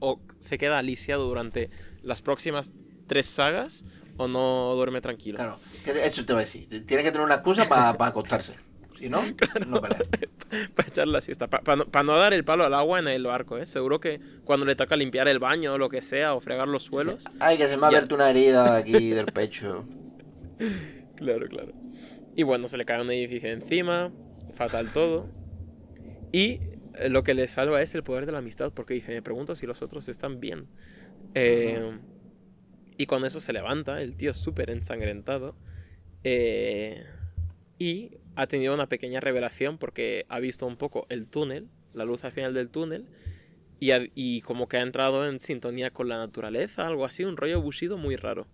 o 0.00 0.22
se 0.40 0.58
queda 0.58 0.78
aliciado 0.78 1.26
durante 1.26 1.70
las 2.02 2.22
próximas 2.22 2.74
tres 3.06 3.26
sagas 3.26 3.84
o 4.16 4.28
no 4.28 4.74
duerme 4.74 5.00
tranquilo. 5.00 5.36
Claro, 5.36 5.58
eso 5.84 6.24
te 6.24 6.32
voy 6.32 6.42
a 6.42 6.44
decir. 6.44 6.68
Tiene 6.86 7.02
que 7.02 7.10
tener 7.10 7.24
una 7.24 7.36
excusa 7.36 7.68
para 7.68 7.90
acostarse. 7.90 8.54
Si 8.98 9.08
no, 9.08 9.22
no 9.66 9.80
pelea. 9.80 9.98
Para 10.74 10.88
echar 10.88 11.08
la 11.08 11.20
siesta. 11.20 11.48
Para 11.48 11.76
no, 11.76 11.86
pa 11.86 12.02
no 12.02 12.16
dar 12.16 12.32
el 12.32 12.44
palo 12.44 12.64
al 12.64 12.72
agua 12.72 12.98
en 12.98 13.08
el 13.08 13.24
barco, 13.24 13.58
¿eh? 13.58 13.66
Seguro 13.66 14.00
que 14.00 14.20
cuando 14.44 14.64
le 14.64 14.76
toca 14.76 14.96
limpiar 14.96 15.28
el 15.28 15.38
baño 15.38 15.74
o 15.74 15.78
lo 15.78 15.88
que 15.88 16.00
sea, 16.00 16.34
o 16.34 16.40
fregar 16.40 16.68
los 16.68 16.84
suelos. 16.84 17.24
Ay, 17.40 17.58
que 17.58 17.66
se 17.66 17.76
me 17.76 17.84
ha 17.84 17.88
abierto 17.88 18.14
una 18.14 18.30
herida 18.30 18.76
aquí 18.76 19.10
del 19.10 19.26
pecho. 19.26 19.84
Claro, 21.16 21.48
claro. 21.48 21.72
Y 22.34 22.42
bueno, 22.42 22.68
se 22.68 22.76
le 22.76 22.84
cae 22.84 23.00
un 23.00 23.10
edificio 23.10 23.48
encima, 23.48 24.12
fatal 24.52 24.92
todo. 24.92 25.30
Y 26.30 26.60
eh, 26.92 27.08
lo 27.08 27.22
que 27.22 27.32
le 27.32 27.48
salva 27.48 27.80
es 27.80 27.94
el 27.94 28.02
poder 28.02 28.26
de 28.26 28.32
la 28.32 28.38
amistad, 28.38 28.70
porque 28.70 28.92
dice, 28.92 29.14
me 29.14 29.22
pregunto 29.22 29.56
si 29.56 29.64
los 29.66 29.80
otros 29.80 30.10
están 30.10 30.40
bien. 30.40 30.68
Eh, 31.32 31.98
y 32.96 33.06
con 33.06 33.24
eso 33.24 33.40
se 33.40 33.52
levanta, 33.52 34.00
el 34.02 34.16
tío 34.16 34.34
súper 34.34 34.70
ensangrentado. 34.70 35.54
eh, 36.24 37.04
y 37.78 38.12
ha 38.36 38.46
tenido 38.46 38.74
una 38.74 38.88
pequeña 38.88 39.20
revelación 39.20 39.78
porque 39.78 40.24
ha 40.28 40.40
visto 40.40 40.66
un 40.66 40.76
poco 40.76 41.06
el 41.10 41.28
túnel, 41.28 41.68
la 41.94 42.04
luz 42.04 42.24
al 42.24 42.32
final 42.32 42.54
del 42.54 42.70
túnel. 42.70 43.06
Y, 43.80 43.90
ha- 43.90 44.06
y 44.14 44.40
como 44.40 44.68
que 44.68 44.78
ha 44.78 44.82
entrado 44.82 45.28
en 45.28 45.40
sintonía 45.40 45.90
con 45.90 46.08
la 46.08 46.16
naturaleza, 46.16 46.86
algo 46.86 47.04
así, 47.04 47.24
un 47.24 47.36
rollo 47.36 47.60
Bushido 47.60 47.98
muy 47.98 48.16
raro 48.16 48.46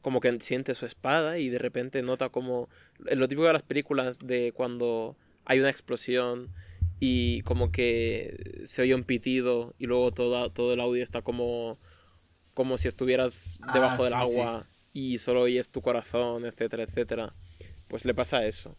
como 0.00 0.20
que 0.20 0.38
siente 0.40 0.74
su 0.74 0.84
espada 0.84 1.38
y 1.38 1.48
de 1.48 1.58
repente 1.58 2.02
nota 2.02 2.28
como 2.28 2.68
lo 2.98 3.26
típico 3.26 3.46
de 3.46 3.54
las 3.54 3.62
películas 3.62 4.18
de 4.18 4.52
cuando 4.52 5.16
hay 5.46 5.60
una 5.60 5.70
explosión 5.70 6.50
y 7.00 7.40
como 7.42 7.72
que 7.72 8.60
se 8.64 8.82
oye 8.82 8.94
un 8.94 9.04
pitido 9.04 9.74
y 9.78 9.86
luego 9.86 10.12
todo, 10.12 10.50
todo 10.50 10.74
el 10.74 10.80
audio 10.80 11.02
está 11.02 11.22
como 11.22 11.78
como 12.54 12.78
si 12.78 12.88
estuvieras 12.88 13.60
Ah, 13.62 13.72
debajo 13.74 14.04
del 14.04 14.12
sí, 14.14 14.18
sí. 14.32 14.40
agua 14.40 14.66
y 14.92 15.18
solo 15.18 15.42
oyes 15.42 15.70
tu 15.70 15.82
corazón, 15.82 16.46
etcétera, 16.46 16.84
etcétera. 16.84 17.34
Pues 17.88 18.04
le 18.04 18.14
pasa 18.14 18.44
eso. 18.46 18.76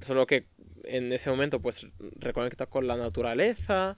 Solo 0.00 0.26
que 0.26 0.46
en 0.84 1.12
ese 1.12 1.30
momento 1.30 1.60
pues 1.60 1.86
reconecta 2.16 2.66
con 2.66 2.86
la 2.86 2.96
naturaleza, 2.96 3.96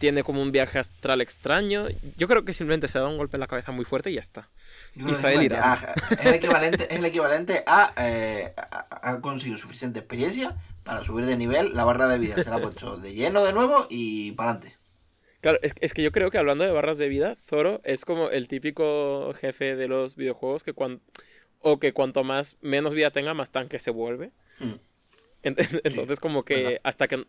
tiene 0.00 0.24
como 0.24 0.42
un 0.42 0.50
viaje 0.50 0.80
astral 0.80 1.20
extraño. 1.20 1.86
Yo 2.16 2.26
creo 2.26 2.44
que 2.44 2.52
simplemente 2.52 2.88
se 2.88 2.98
da 2.98 3.06
un 3.06 3.16
golpe 3.18 3.36
en 3.36 3.40
la 3.40 3.46
cabeza 3.46 3.70
muy 3.70 3.84
fuerte 3.84 4.10
y 4.10 4.14
ya 4.14 4.20
está. 4.20 4.48
Y 4.96 5.08
está 5.08 5.28
delirando. 5.28 5.64
Ah, 5.64 5.94
es 6.18 6.26
el 6.26 6.34
equivalente, 6.34 6.88
es 6.92 6.98
el 6.98 7.04
equivalente 7.04 7.62
a, 7.66 7.92
eh, 7.96 8.52
a- 8.56 9.10
ha 9.12 9.20
conseguido 9.20 9.58
suficiente 9.58 10.00
experiencia 10.00 10.56
para 10.82 11.04
subir 11.04 11.24
de 11.26 11.36
nivel, 11.36 11.74
la 11.74 11.84
barra 11.84 12.08
de 12.08 12.18
vida 12.18 12.34
se 12.42 12.50
la 12.50 12.56
ha 12.56 12.60
puesto 12.60 12.96
de 12.96 13.14
lleno 13.14 13.44
de 13.44 13.52
nuevo 13.52 13.86
y 13.88 14.32
para 14.32 14.50
adelante. 14.50 14.76
Claro, 15.46 15.60
es, 15.62 15.74
es 15.78 15.94
que 15.94 16.02
yo 16.02 16.10
creo 16.10 16.28
que 16.28 16.38
hablando 16.38 16.64
de 16.64 16.72
barras 16.72 16.98
de 16.98 17.06
vida, 17.08 17.36
Zoro 17.36 17.80
es 17.84 18.04
como 18.04 18.30
el 18.30 18.48
típico 18.48 19.32
jefe 19.34 19.76
de 19.76 19.86
los 19.86 20.16
videojuegos 20.16 20.64
que 20.64 20.72
cuan- 20.72 21.00
o 21.60 21.78
que 21.78 21.92
cuanto 21.92 22.24
más 22.24 22.56
menos 22.62 22.94
vida 22.94 23.12
tenga, 23.12 23.32
más 23.32 23.52
tanque 23.52 23.78
se 23.78 23.92
vuelve. 23.92 24.32
Hmm. 24.58 24.72
Entonces, 25.44 26.18
como 26.18 26.44
que 26.44 26.80
hasta 26.82 27.06
que. 27.06 27.24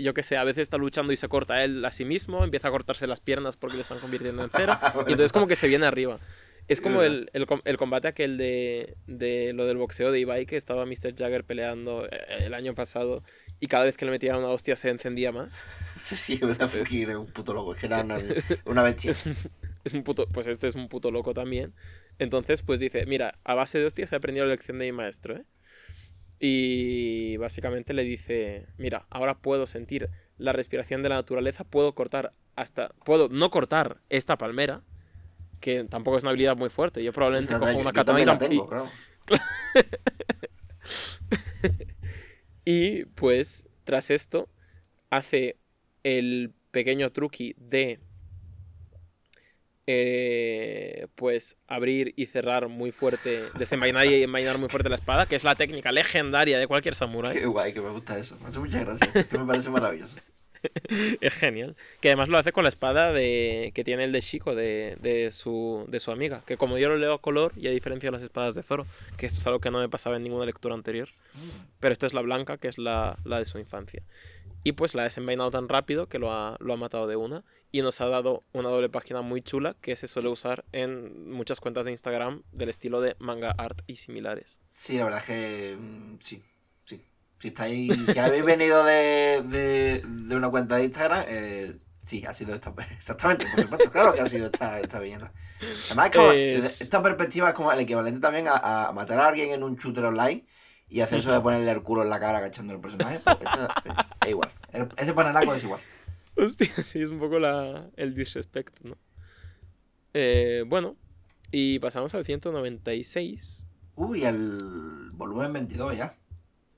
Yo 0.00 0.14
que 0.14 0.22
sé, 0.22 0.38
a 0.38 0.44
veces 0.44 0.62
está 0.62 0.78
luchando 0.78 1.12
y 1.12 1.16
se 1.16 1.28
corta 1.28 1.62
él 1.62 1.84
a 1.84 1.90
sí 1.90 2.06
mismo, 2.06 2.42
empieza 2.42 2.68
a 2.68 2.70
cortarse 2.70 3.06
las 3.06 3.20
piernas 3.20 3.58
porque 3.58 3.76
le 3.76 3.82
están 3.82 3.98
convirtiendo 3.98 4.42
en 4.42 4.48
cera. 4.48 4.80
y 5.06 5.10
entonces, 5.10 5.32
como 5.32 5.46
que 5.46 5.56
se 5.56 5.68
viene 5.68 5.84
arriba. 5.84 6.18
Es 6.68 6.80
como 6.80 7.02
el, 7.02 7.30
el, 7.32 7.46
el, 7.64 7.76
combate 7.76 8.08
aquel 8.08 8.36
de, 8.36 8.96
de, 9.06 9.52
lo 9.52 9.66
del 9.66 9.76
boxeo 9.76 10.10
de 10.10 10.18
Ibai 10.18 10.46
que 10.46 10.56
estaba 10.56 10.84
Mr. 10.84 11.14
Jagger 11.16 11.44
peleando 11.44 12.06
eh, 12.06 12.26
el 12.40 12.54
año 12.54 12.74
pasado 12.74 13.22
y 13.60 13.68
cada 13.68 13.84
vez 13.84 13.96
que 13.96 14.04
le 14.04 14.10
metía 14.10 14.36
una 14.36 14.48
hostia 14.48 14.74
se 14.74 14.90
encendía 14.90 15.32
más. 15.32 15.62
Sí, 15.96 16.38
una 16.42 16.56
era 16.92 17.18
un 17.18 17.26
puto 17.26 17.52
loco, 17.52 17.74
era 17.82 18.02
una, 18.02 18.18
una 18.64 18.82
bestia. 18.82 19.10
Es 19.10 19.94
un, 19.94 20.02
puto, 20.02 20.28
pues 20.28 20.46
este 20.46 20.66
es 20.66 20.74
un 20.74 20.88
puto 20.88 21.10
loco 21.10 21.34
también. 21.34 21.72
Entonces, 22.18 22.62
pues 22.62 22.80
dice, 22.80 23.06
mira, 23.06 23.38
a 23.44 23.54
base 23.54 23.78
de 23.78 23.86
hostias 23.86 24.12
he 24.12 24.16
aprendido 24.16 24.46
la 24.46 24.52
lección 24.52 24.78
de 24.78 24.86
mi 24.86 24.92
maestro, 24.92 25.36
¿eh? 25.36 25.44
Y 26.38 27.38
básicamente 27.38 27.94
le 27.94 28.04
dice, 28.04 28.66
mira, 28.76 29.06
ahora 29.10 29.38
puedo 29.38 29.66
sentir 29.66 30.10
la 30.38 30.52
respiración 30.52 31.02
de 31.02 31.08
la 31.08 31.16
naturaleza, 31.16 31.64
puedo 31.64 31.94
cortar 31.94 32.34
hasta, 32.56 32.90
puedo 33.04 33.28
no 33.28 33.50
cortar 33.50 34.00
esta 34.10 34.36
palmera, 34.36 34.82
que 35.60 35.84
tampoco 35.84 36.16
es 36.16 36.24
una 36.24 36.30
habilidad 36.30 36.56
muy 36.56 36.70
fuerte. 36.70 37.02
Yo 37.02 37.12
probablemente 37.12 37.58
cojo 37.58 37.78
una 37.78 37.92
katana 37.92 38.20
y 38.20 38.24
la 38.24 38.38
tengo, 38.38 38.88
y 42.64 43.04
pues, 43.06 43.66
tras 43.84 44.10
esto, 44.10 44.48
hace 45.10 45.56
el 46.04 46.52
pequeño 46.70 47.10
truqui 47.10 47.54
de 47.58 47.98
eh, 49.88 51.06
pues 51.14 51.56
abrir 51.68 52.12
y 52.16 52.26
cerrar 52.26 52.68
muy 52.68 52.90
fuerte, 52.90 53.44
desenvainar 53.58 54.06
y 54.06 54.22
envainar 54.22 54.58
muy 54.58 54.68
fuerte 54.68 54.88
la 54.88 54.96
espada, 54.96 55.26
que 55.26 55.36
es 55.36 55.44
la 55.44 55.54
técnica 55.54 55.92
legendaria 55.92 56.58
de 56.58 56.66
cualquier 56.66 56.94
samurái. 56.94 57.36
Qué 57.36 57.46
guay, 57.46 57.72
que 57.72 57.80
me 57.80 57.90
gusta 57.90 58.18
eso. 58.18 58.36
Me 58.40 58.48
hace 58.48 58.58
muchas 58.58 58.84
gracias. 58.84 59.26
Que 59.26 59.38
me 59.38 59.46
parece 59.46 59.70
maravilloso. 59.70 60.16
es 61.20 61.34
genial. 61.34 61.76
Que 62.00 62.08
además 62.08 62.28
lo 62.28 62.38
hace 62.38 62.52
con 62.52 62.64
la 62.64 62.68
espada 62.68 63.12
de 63.12 63.72
que 63.74 63.84
tiene 63.84 64.04
el 64.04 64.12
de 64.12 64.22
Chico, 64.22 64.54
de, 64.54 64.96
de, 65.00 65.30
su, 65.32 65.84
de 65.88 66.00
su 66.00 66.10
amiga. 66.10 66.42
Que 66.46 66.56
como 66.56 66.78
yo 66.78 66.88
lo 66.88 66.96
leo 66.96 67.14
a 67.14 67.20
color, 67.20 67.52
y 67.56 67.68
a 67.68 67.70
diferencia 67.70 68.08
de 68.08 68.12
las 68.12 68.22
espadas 68.22 68.54
de 68.54 68.62
Zoro, 68.62 68.86
que 69.16 69.26
esto 69.26 69.38
es 69.38 69.46
algo 69.46 69.60
que 69.60 69.70
no 69.70 69.78
me 69.78 69.88
pasaba 69.88 70.16
en 70.16 70.22
ninguna 70.22 70.44
lectura 70.44 70.74
anterior. 70.74 71.08
Pero 71.80 71.92
esta 71.92 72.06
es 72.06 72.14
la 72.14 72.22
blanca, 72.22 72.58
que 72.58 72.68
es 72.68 72.78
la, 72.78 73.18
la 73.24 73.38
de 73.38 73.44
su 73.44 73.58
infancia. 73.58 74.02
Y 74.64 74.72
pues 74.72 74.94
la 74.94 75.02
ha 75.02 75.04
desenvainado 75.04 75.50
tan 75.50 75.68
rápido 75.68 76.08
que 76.08 76.18
lo 76.18 76.32
ha, 76.32 76.56
lo 76.58 76.72
ha 76.72 76.76
matado 76.76 77.06
de 77.06 77.14
una 77.14 77.44
y 77.70 77.82
nos 77.82 78.00
ha 78.00 78.06
dado 78.06 78.42
una 78.52 78.68
doble 78.68 78.88
página 78.88 79.22
muy 79.22 79.42
chula 79.42 79.76
que 79.80 79.94
se 79.94 80.08
suele 80.08 80.28
usar 80.28 80.64
en 80.72 81.30
muchas 81.30 81.60
cuentas 81.60 81.86
de 81.86 81.92
Instagram 81.92 82.42
del 82.50 82.70
estilo 82.70 83.00
de 83.00 83.14
manga 83.18 83.52
art 83.56 83.82
y 83.86 83.96
similares. 83.96 84.60
Sí, 84.74 84.98
la 84.98 85.04
verdad 85.04 85.22
que 85.24 85.76
mm, 85.78 86.16
sí. 86.18 86.42
Si 87.38 87.48
estáis, 87.48 87.92
si 88.12 88.18
habéis 88.18 88.44
venido 88.44 88.82
de, 88.84 89.42
de, 89.44 90.02
de, 90.04 90.36
una 90.36 90.48
cuenta 90.48 90.76
de 90.76 90.84
Instagram, 90.84 91.24
eh, 91.28 91.76
sí, 92.02 92.24
ha 92.24 92.32
sido 92.32 92.54
esta, 92.54 92.74
exactamente, 92.96 93.46
por 93.50 93.62
supuesto, 93.62 93.90
claro 93.90 94.14
que 94.14 94.20
ha 94.20 94.26
sido 94.26 94.46
esta, 94.46 94.80
esta 94.80 95.00
viñeta. 95.00 95.32
Además, 95.86 96.10
como, 96.14 96.32
esta 96.32 97.02
perspectiva 97.02 97.48
es 97.48 97.54
como 97.54 97.72
el 97.72 97.80
equivalente 97.80 98.20
también 98.20 98.48
a, 98.48 98.88
a, 98.88 98.92
matar 98.92 99.18
a 99.20 99.28
alguien 99.28 99.50
en 99.50 99.62
un 99.62 99.76
shooter 99.76 100.04
online 100.04 100.46
y 100.88 101.00
hacer 101.00 101.18
eso 101.18 101.32
de 101.32 101.40
ponerle 101.40 101.70
el 101.70 101.82
culo 101.82 102.02
en 102.02 102.10
la 102.10 102.20
cara 102.20 102.38
agachando 102.38 102.72
el 102.72 102.80
personaje. 102.80 103.20
Pues 103.20 103.36
es 104.22 104.30
igual, 104.30 104.50
ese 104.96 105.12
panelaco 105.12 105.54
es 105.54 105.64
igual. 105.64 105.80
Hostia, 106.36 106.70
sí, 106.84 107.00
es 107.00 107.10
un 107.10 107.18
poco 107.18 107.38
la, 107.38 107.90
el 107.96 108.14
disrespect, 108.14 108.80
¿no? 108.82 108.96
Eh, 110.14 110.64
bueno, 110.66 110.96
y 111.50 111.78
pasamos 111.78 112.14
al 112.14 112.24
196. 112.24 113.66
Uy, 113.96 114.24
el 114.24 115.10
volumen 115.12 115.52
22 115.52 115.96
ya. 115.96 116.14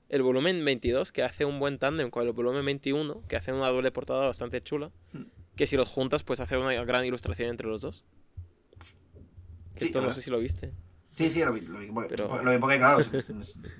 El 0.09 0.23
volumen 0.23 0.65
22, 0.65 1.11
que 1.11 1.23
hace 1.23 1.45
un 1.45 1.59
buen 1.59 1.77
tándem 1.77 2.09
con 2.09 2.25
el 2.25 2.33
volumen 2.33 2.65
21, 2.65 3.23
que 3.27 3.35
hace 3.35 3.53
una 3.53 3.67
doble 3.67 3.91
portada 3.91 4.25
bastante 4.25 4.61
chula. 4.61 4.91
Hmm. 5.13 5.25
Que 5.55 5.67
si 5.67 5.77
los 5.77 5.89
juntas, 5.89 6.23
pues 6.23 6.39
hace 6.39 6.57
una 6.57 6.73
gran 6.83 7.05
ilustración 7.05 7.49
entre 7.49 7.67
los 7.67 7.81
dos. 7.81 8.05
Esto 9.75 10.01
no 10.01 10.09
sé 10.09 10.21
si 10.21 10.29
lo 10.29 10.39
viste. 10.39 10.71
Sí, 11.11 11.29
sí, 11.31 11.43
lo 11.43 11.51
vi, 11.51 11.61
lo 11.61 11.79
vi, 11.79 11.89
Pero... 12.07 12.43
lo 12.43 12.51
vi 12.51 12.57
porque, 12.59 12.77
claro, 12.77 13.03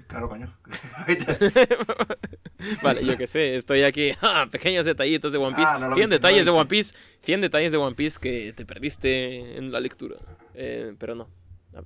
claro, 0.08 0.28
coño. 0.28 0.58
vale, 2.84 3.06
yo 3.06 3.18
qué 3.18 3.28
sé, 3.28 3.56
estoy 3.56 3.84
aquí, 3.84 4.12
ah, 4.22 4.48
pequeños 4.52 4.86
detallitos 4.86 5.32
de 5.32 5.38
One 5.38 5.56
Piece, 5.56 5.70
ah, 5.70 5.92
100 5.94 6.10
detalles 6.10 6.46
de 6.46 6.52
One 6.52 6.66
Piece, 6.66 6.96
100 7.24 7.42
detalles 7.42 7.72
de 7.72 7.78
One 7.78 7.96
Piece 7.96 8.20
que 8.20 8.52
te 8.54 8.66
perdiste 8.66 9.58
en 9.58 9.72
la 9.72 9.80
lectura, 9.80 10.18
eh, 10.56 10.96
pero 10.98 11.16
no, 11.16 11.30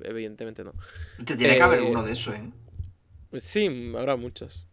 evidentemente 0.01 0.63
no. 0.63 0.73
Te 1.23 1.35
tiene 1.35 1.55
que 1.55 1.61
haber 1.61 1.79
eh, 1.79 1.83
uno 1.83 2.03
de 2.03 2.13
esos, 2.13 2.33
¿eh? 2.33 2.51
Sí, 3.37 3.93
habrá 3.97 4.15
muchos. 4.15 4.67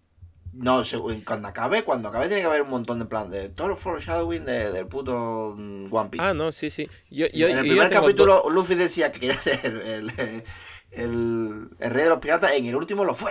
No, 0.52 0.82
cuando 1.24 1.48
acabe, 1.48 1.84
cuando 1.84 2.08
acabe 2.08 2.26
tiene 2.26 2.42
que 2.42 2.48
haber 2.48 2.62
un 2.62 2.70
montón 2.70 2.98
de 2.98 3.04
plan 3.04 3.30
de 3.30 3.50
todo 3.50 3.68
el 3.70 3.76
foreshadowing 3.76 4.44
de, 4.44 4.72
del 4.72 4.86
puto 4.86 5.54
mm, 5.56 5.86
One 5.94 6.10
Piece. 6.10 6.26
Ah, 6.26 6.34
no, 6.34 6.50
sí, 6.50 6.70
sí. 6.70 6.88
Yo, 7.08 7.26
yo, 7.28 7.46
en 7.46 7.58
el 7.58 7.66
primer 7.66 7.88
capítulo 7.88 8.42
Luffy 8.50 8.74
decía 8.74 9.12
que 9.12 9.20
quería 9.20 9.36
ser 9.40 9.64
el, 9.64 10.10
el, 10.18 10.42
el, 10.90 11.70
rey 11.78 12.04
de 12.04 12.10
los 12.10 12.18
piratas, 12.18 12.52
en 12.52 12.66
el 12.66 12.74
último 12.74 13.04
lo 13.04 13.14
fue. 13.14 13.30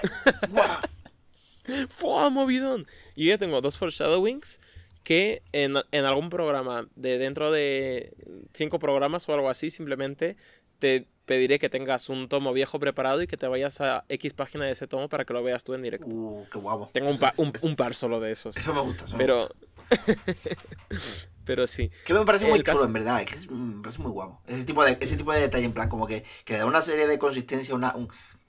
¡Fua, 1.89 2.29
movidón! 2.29 2.87
Y 3.15 3.25
yo 3.25 3.37
tengo 3.37 3.59
dos 3.59 3.77
foreshadowings 3.77 4.61
que 5.03 5.43
en, 5.51 5.75
en 5.91 6.05
algún 6.05 6.29
programa 6.29 6.87
de 6.95 7.17
dentro 7.17 7.51
de 7.51 8.13
cinco 8.53 8.79
programas 8.79 9.27
o 9.27 9.33
algo 9.33 9.49
así, 9.49 9.71
simplemente 9.71 10.37
te 10.79 11.05
pediré 11.29 11.59
que 11.59 11.69
tengas 11.69 12.09
un 12.09 12.27
tomo 12.27 12.53
viejo 12.53 12.79
preparado 12.79 13.21
y 13.21 13.27
que 13.27 13.37
te 13.37 13.47
vayas 13.47 13.81
a 13.81 14.03
X 14.09 14.33
página 14.33 14.65
de 14.65 14.71
ese 14.71 14.87
tomo 14.87 15.09
para 15.09 15.25
que 15.25 15.33
lo 15.33 15.43
veas 15.43 15.63
tú 15.63 15.75
en 15.75 15.83
directo. 15.83 16.07
Uh, 16.07 16.47
qué 16.51 16.57
guapo. 16.57 16.89
Tengo 16.91 17.11
un, 17.11 17.19
un, 17.61 17.75
par 17.75 17.93
solo 17.93 18.19
de 18.19 18.31
esos. 18.31 18.57
Eso 18.57 18.73
me 18.73 18.81
gusta. 18.81 19.05
pero... 19.15 19.47
pero 21.45 21.67
sí. 21.67 21.91
Que 22.03 22.15
me 22.15 22.25
parece 22.25 22.47
muy 22.47 22.63
chulo, 22.63 22.83
en 22.83 22.93
verdad. 22.93 23.21
Es 23.21 23.45
que 23.45 23.53
me 23.53 23.79
parece 23.83 24.01
muy 24.01 24.09
guapo. 24.09 24.41
Ese 24.47 24.65
tipo 24.65 24.83
de, 24.83 24.97
ese 24.99 25.17
tipo 25.17 25.31
de 25.31 25.41
detalle, 25.41 25.65
en 25.65 25.73
plan, 25.73 25.87
como 25.87 26.07
que, 26.07 26.23
que 26.45 26.53
le 26.53 26.59
da 26.59 26.65
una 26.65 26.81
serie 26.81 27.05
de 27.05 27.19
consistencia, 27.19 27.75
una, 27.75 27.93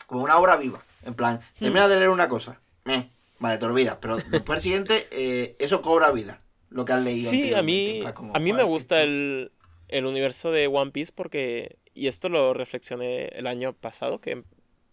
como 0.06 0.22
una 0.22 0.38
obra 0.38 0.56
viva. 0.56 0.82
En 1.04 1.12
plan, 1.12 1.36
hmm. 1.36 1.64
termina 1.64 1.86
de 1.86 1.96
leer 1.96 2.08
una 2.08 2.30
cosa. 2.30 2.62
Eh, 2.86 3.10
vale, 3.38 3.58
te 3.58 3.66
olvidas. 3.66 3.98
Pero 4.00 4.16
después 4.16 4.56
el 4.56 4.62
siguiente, 4.62 5.06
eh, 5.10 5.54
eso 5.58 5.82
cobra 5.82 6.12
vida. 6.12 6.40
Lo 6.70 6.86
que 6.86 6.94
has 6.94 7.02
leído. 7.02 7.30
Sí, 7.30 7.52
a 7.52 7.60
mí, 7.60 8.02
a 8.32 8.38
mí 8.38 8.52
me 8.54 8.62
gusta 8.62 9.02
el, 9.02 9.52
el 9.88 10.06
universo 10.06 10.50
de 10.50 10.66
One 10.66 10.92
Piece 10.92 11.12
porque 11.14 11.76
y 11.94 12.06
esto 12.06 12.28
lo 12.28 12.54
reflexioné 12.54 13.26
el 13.28 13.46
año 13.46 13.72
pasado, 13.72 14.20
que 14.20 14.44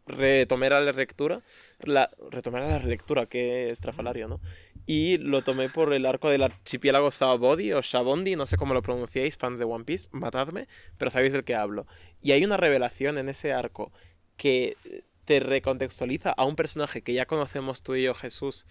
retomé 0.08 0.70
la 0.70 0.80
lectura, 0.80 1.42
la, 1.80 2.10
retomé 2.32 2.60
la 2.60 2.80
relectura, 2.80 3.26
que 3.26 3.70
estrafalario, 3.72 4.28
¿no? 4.28 4.40
Y 4.86 5.18
lo 5.18 5.42
tomé 5.42 5.68
por 5.68 5.94
el 5.94 6.06
arco 6.06 6.30
del 6.30 6.44
archipiélago 6.44 7.12
Sabodi 7.12 7.74
o 7.74 7.82
Shabondi, 7.82 8.36
no 8.36 8.46
sé 8.46 8.56
cómo 8.56 8.74
lo 8.74 8.82
pronunciáis, 8.82 9.38
fans 9.38 9.60
de 9.60 9.66
One 9.66 9.84
Piece, 9.84 10.08
matadme, 10.12 10.68
pero 10.98 11.12
sabéis 11.12 11.34
del 11.34 11.44
que 11.44 11.56
hablo. 11.56 11.88
Y 12.22 12.32
hay 12.32 12.46
una 12.46 12.56
revelación 12.56 13.18
en 13.18 13.28
ese 13.28 13.52
arco 13.52 13.92
que 14.38 14.78
te 15.26 15.42
recontextualiza 15.42 16.32
a 16.32 16.46
un 16.46 16.56
personaje 16.56 17.02
que 17.02 17.14
ya 17.14 17.26
conocemos 17.26 17.84
tú 17.84 17.96
y 17.96 18.04
yo, 18.04 18.14
Jesús, 18.14 18.66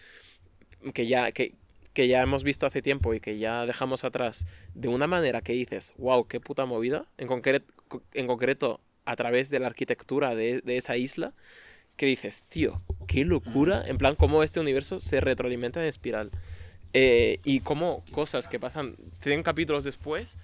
que 0.95 1.07
ya, 1.07 1.33
que, 1.33 1.55
que 1.97 2.09
ya 2.09 2.21
hemos 2.21 2.45
visto 2.45 2.67
hace 2.67 2.83
tiempo 2.83 3.15
y 3.15 3.21
que 3.21 3.39
ya 3.39 3.65
dejamos 3.65 4.05
atrás, 4.05 4.47
de 4.75 4.89
una 4.89 5.07
manera 5.07 5.41
que 5.41 5.55
dices, 5.55 5.95
wow, 5.97 6.27
qué 6.27 6.41
puta 6.41 6.67
movida, 6.67 7.07
en, 7.17 7.27
en 8.13 8.27
concreto 8.27 8.81
a 9.07 9.17
través 9.17 9.49
de 9.49 9.61
la 9.61 9.69
arquitectura 9.69 10.35
de, 10.35 10.63
esa 10.67 10.99
isla, 10.99 11.33
que 11.97 12.05
dices, 12.05 12.45
tío, 12.51 12.83
qué 13.07 13.25
locura, 13.25 13.83
en 13.87 13.97
plan, 13.97 14.15
cómo 14.15 14.43
este 14.43 14.61
universo 14.61 15.01
se 15.01 15.23
retroalimenta 15.23 15.81
en 15.81 15.87
espiral. 15.87 16.33
Eh, 16.93 17.41
y 17.45 17.61
cómo 17.61 18.05
cosas 18.13 18.47
que 18.47 18.61
pasan 18.61 18.97
100 19.23 19.43
capítulos 19.43 19.83
después 19.83 20.37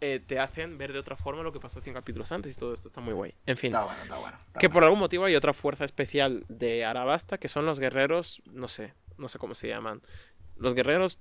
eh, 0.00 0.20
te 0.24 0.40
hacen 0.40 0.76
ver 0.76 0.92
de 0.92 0.98
otra 0.98 1.14
forma 1.14 1.44
lo 1.44 1.52
que 1.52 1.60
pasó 1.60 1.80
100 1.80 1.94
capítulos 1.94 2.32
antes 2.32 2.54
y 2.54 2.58
todo 2.58 2.74
esto 2.74 2.88
está 2.88 3.00
muy 3.00 3.14
guay. 3.14 3.32
En 3.46 3.56
fin, 3.56 3.68
está 3.68 3.84
bueno, 3.84 4.02
está 4.02 4.18
bueno, 4.18 4.38
que 4.58 4.68
por 4.68 4.82
algún 4.82 4.98
motivo 4.98 5.24
hay 5.24 5.36
otra 5.36 5.54
fuerza 5.54 5.84
especial 5.84 6.44
de 6.48 6.84
Arabasta 6.84 7.38
que 7.38 7.48
son 7.48 7.64
los 7.64 7.78
guerreros, 7.78 8.42
no 8.52 8.66
sé, 8.66 8.92
no 9.18 9.28
sé 9.28 9.38
cómo 9.38 9.54
se 9.54 9.68
llaman, 9.68 10.02
los 10.58 10.74
guerreros. 10.74 11.18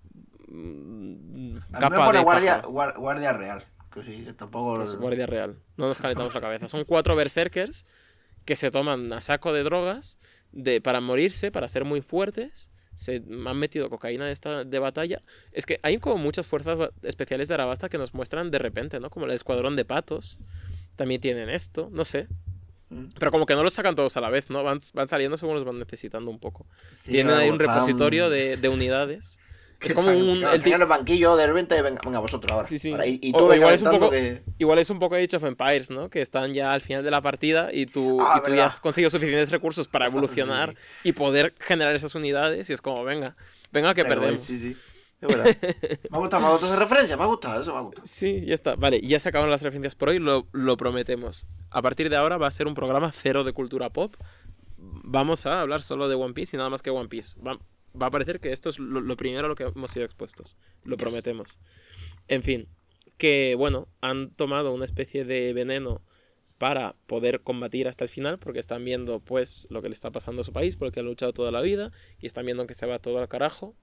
Mm, 0.48 1.58
capa 1.72 2.12
de 2.12 2.20
guardia, 2.22 2.62
guardia 2.62 3.34
real. 3.34 3.64
Que 3.92 4.04
sí, 4.04 4.26
tampoco. 4.36 4.76
Pues 4.76 4.96
guardia 4.96 5.26
real. 5.26 5.58
No 5.78 5.88
nos 5.88 5.98
calentamos 6.02 6.34
la 6.34 6.42
cabeza. 6.42 6.68
Son 6.68 6.84
cuatro 6.84 7.16
berserkers 7.16 7.86
que 8.46 8.56
se 8.56 8.72
toman 8.72 9.12
a 9.14 9.22
saco 9.22 9.54
de 9.54 9.64
drogas 9.64 10.20
de, 10.52 10.82
para 10.82 11.02
morirse, 11.02 11.52
para 11.52 11.68
ser 11.68 11.86
muy 11.86 12.02
fuertes. 12.02 12.72
Se 12.96 13.16
han 13.16 13.58
metido 13.58 13.90
cocaína 13.90 14.26
de, 14.26 14.32
esta, 14.32 14.64
de 14.64 14.80
batalla. 14.80 15.22
Es 15.52 15.66
que 15.66 15.80
hay 15.84 15.98
como 15.98 16.18
muchas 16.18 16.48
fuerzas 16.48 16.92
especiales 17.02 17.50
de 17.50 17.54
Arabasta 17.54 17.90
que 17.90 17.98
nos 17.98 18.14
muestran 18.14 18.52
de 18.52 18.60
repente, 18.60 19.00
¿no? 19.00 19.10
Como 19.10 19.26
el 19.26 19.32
escuadrón 19.32 19.76
de 19.76 19.84
patos. 19.84 20.40
También 20.96 21.20
tienen 21.20 21.50
esto, 21.50 21.90
no 21.92 22.06
sé. 22.06 22.28
Pero 23.20 23.32
como 23.32 23.46
que 23.46 23.56
no 23.56 23.64
los 23.64 23.74
sacan 23.74 23.96
todos 23.96 24.16
a 24.18 24.22
la 24.22 24.30
vez, 24.30 24.50
¿no? 24.50 24.64
Van, 24.64 24.80
van 24.94 25.08
saliendo 25.08 25.38
según 25.38 25.56
los 25.56 25.64
van 25.64 25.80
necesitando 25.80 26.32
un 26.32 26.40
poco. 26.40 26.66
Tienen 27.06 27.36
ahí 27.36 27.50
un 27.50 27.60
repositorio 27.60 28.30
de, 28.32 28.58
de, 28.58 28.70
unidades 28.70 29.40
Es 29.82 29.94
como 29.94 30.10
un. 30.10 30.44
el 30.44 30.64
tío... 30.64 30.78
los 30.78 30.88
banquillos 30.88 31.38
de 31.38 31.48
repente, 31.48 31.82
venga, 31.82 32.02
venga 32.04 32.20
vosotros 32.20 32.52
ahora. 32.52 32.68
Sí, 32.68 32.80
sí. 32.80 32.94
y, 33.06 33.32
tú 33.32 33.52
igual, 33.54 33.76
es 33.76 33.82
un 33.82 33.92
poco, 33.92 34.12
igual 34.58 34.80
es 34.80 34.90
un 34.90 35.00
poco 35.00 35.16
Age 35.16 35.36
of 35.36 35.44
Empires, 35.44 35.90
¿no? 35.90 36.10
Que 36.10 36.22
están 36.22 36.54
ya 36.54 36.74
al 36.74 36.82
final 36.82 37.04
de 37.04 37.12
la 37.12 37.22
partida 37.22 37.70
y 37.72 37.86
tú, 37.86 38.20
ah, 38.22 38.40
y 38.42 38.46
tú 38.46 38.56
ya 38.56 38.68
has 38.68 38.80
conseguido 38.80 39.10
suficientes 39.10 39.52
recursos 39.52 39.88
para 39.88 40.06
evolucionar 40.08 40.76
y 41.04 41.12
poder 41.12 41.54
generar 41.60 41.96
esas 41.96 42.16
unidades. 42.16 42.70
Y 42.70 42.74
es 42.74 42.82
como, 42.82 43.04
venga, 43.04 43.36
venga 43.72 43.94
que 43.94 44.06
perdemos. 44.06 44.42
Sí, 44.42 44.58
sí. 44.58 44.78
Verdad. 45.28 45.58
me 46.10 46.18
ha 46.18 46.20
gustado, 46.20 46.42
me 46.42 46.48
ha 46.48 46.52
gustado 46.52 46.74
esa 46.74 46.80
referencia, 46.80 47.18
me 47.18 47.24
ha 47.24 47.28
gustado, 47.28 47.62
eso 47.62 47.72
me 47.72 47.78
ha 47.78 47.82
gustado. 47.82 48.08
Sí, 48.08 48.46
ya 48.46 48.54
está. 48.54 48.76
Vale, 48.76 49.02
ya 49.02 49.20
se 49.20 49.30
acabaron 49.30 49.52
las 49.52 49.62
referencias 49.62 49.96
por 49.96 50.10
hoy, 50.10 50.20
lo, 50.20 50.48
lo 50.52 50.78
prometemos. 50.78 51.48
A 51.70 51.82
partir 51.82 52.10
de 52.10 52.16
ahora 52.16 52.38
va 52.38 52.48
a 52.48 52.52
ser 52.52 52.68
un 52.68 52.76
programa 52.76 53.12
cero 53.12 53.44
de 53.44 53.54
cultura 53.54 53.90
pop. 53.92 54.16
Vamos 54.78 55.46
a 55.46 55.62
hablar 55.62 55.82
solo 55.84 56.08
de 56.10 56.16
One 56.16 56.34
Piece 56.34 56.56
y 56.56 56.58
nada 56.58 56.70
más 56.70 56.82
que 56.82 56.90
One 56.90 57.10
Piece. 57.10 57.40
Va, 57.42 57.60
va 58.02 58.08
a 58.08 58.12
parecer 58.12 58.40
que 58.40 58.52
esto 58.52 58.70
es 58.70 58.80
lo, 58.80 59.16
primero 59.18 59.46
a 59.46 59.50
lo 59.50 59.56
que 59.56 59.64
hemos 59.64 59.92
sido 59.92 60.06
expuestos. 60.06 60.58
Lo 60.84 60.98
prometemos. 60.98 61.60
En 62.28 62.44
fin, 62.44 62.68
que 63.18 63.56
bueno, 63.58 63.88
han 64.02 64.32
tomado 64.32 64.74
una 64.74 64.86
especie 64.86 65.26
de 65.26 65.54
veneno 65.54 66.02
para 66.58 66.96
poder 67.08 67.42
combatir 67.42 67.88
hasta 67.88 68.06
el 68.06 68.10
final, 68.10 68.40
porque 68.40 68.60
están 68.60 68.84
viendo 68.86 69.20
pues 69.20 69.68
lo 69.70 69.82
que 69.82 69.90
le 69.90 69.94
está 69.94 70.12
pasando 70.12 70.42
a 70.42 70.46
su 70.46 70.54
país, 70.54 70.78
porque 70.78 71.02
ha 71.02 71.04
luchado 71.04 71.34
toda 71.34 71.52
la 71.52 71.62
vida, 71.62 71.92
y 72.20 72.28
están 72.28 72.46
viendo 72.46 72.66
que 72.66 72.74
se 72.74 72.86
va 72.86 73.00
todo 73.00 73.20
al 73.20 73.28
carajo, 73.28 73.76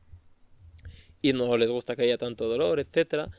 y 1.22 1.32
no 1.32 1.56
les 1.56 1.70
gusta 1.70 1.96
que 1.96 2.02
haya 2.02 2.18
tanto 2.18 2.48
dolor, 2.48 2.80
etc. 2.80 3.30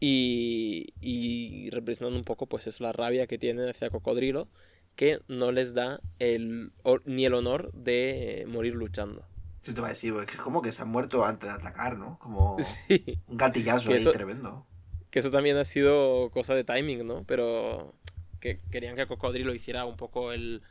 Y, 0.00 0.92
y 1.00 1.70
representando 1.70 2.18
un 2.18 2.24
poco 2.24 2.46
pues 2.46 2.66
es 2.66 2.80
la 2.80 2.92
rabia 2.92 3.26
que 3.26 3.38
tienen 3.38 3.68
hacia 3.68 3.90
Cocodrilo, 3.90 4.48
que 4.96 5.20
no 5.28 5.52
les 5.52 5.72
da 5.72 6.00
el, 6.18 6.72
ni 7.04 7.24
el 7.24 7.34
honor 7.34 7.72
de 7.72 8.44
morir 8.48 8.74
luchando. 8.74 9.24
Sí, 9.62 9.72
te 9.74 9.80
va 9.80 9.88
a 9.88 9.90
decir, 9.90 10.14
es 10.14 10.26
que 10.26 10.34
es 10.34 10.40
como 10.40 10.62
que 10.62 10.72
se 10.72 10.82
han 10.82 10.88
muerto 10.88 11.24
antes 11.24 11.48
de 11.48 11.54
atacar, 11.54 11.96
¿no? 11.96 12.18
Como 12.18 12.56
un 13.26 13.36
gatillazo 13.36 13.92
ahí 13.92 14.04
tremendo. 14.04 14.66
Que 15.10 15.18
eso 15.18 15.30
también 15.30 15.56
ha 15.56 15.64
sido 15.64 16.30
cosa 16.30 16.54
de 16.54 16.64
timing, 16.64 17.06
¿no? 17.06 17.24
Pero 17.24 17.94
que 18.40 18.60
querían 18.70 18.96
que 18.96 19.06
Cocodrilo 19.06 19.54
hiciera 19.54 19.84
un 19.84 19.96
poco 19.96 20.32
el, 20.32 20.62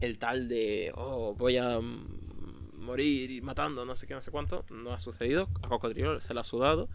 el 0.00 0.18
tal 0.18 0.48
de, 0.48 0.92
oh, 0.94 1.34
voy 1.34 1.58
a 1.58 1.78
morir 2.88 3.42
matando, 3.42 3.84
no 3.84 3.94
sé 3.94 4.06
qué, 4.06 4.14
no 4.14 4.20
sé 4.20 4.30
cuánto. 4.30 4.64
No 4.70 4.92
ha 4.92 4.98
sucedido. 4.98 5.48
A 5.62 5.68
Cocodrilo 5.68 6.20
se 6.20 6.34
le 6.34 6.40
ha 6.40 6.44
sudado. 6.44 6.88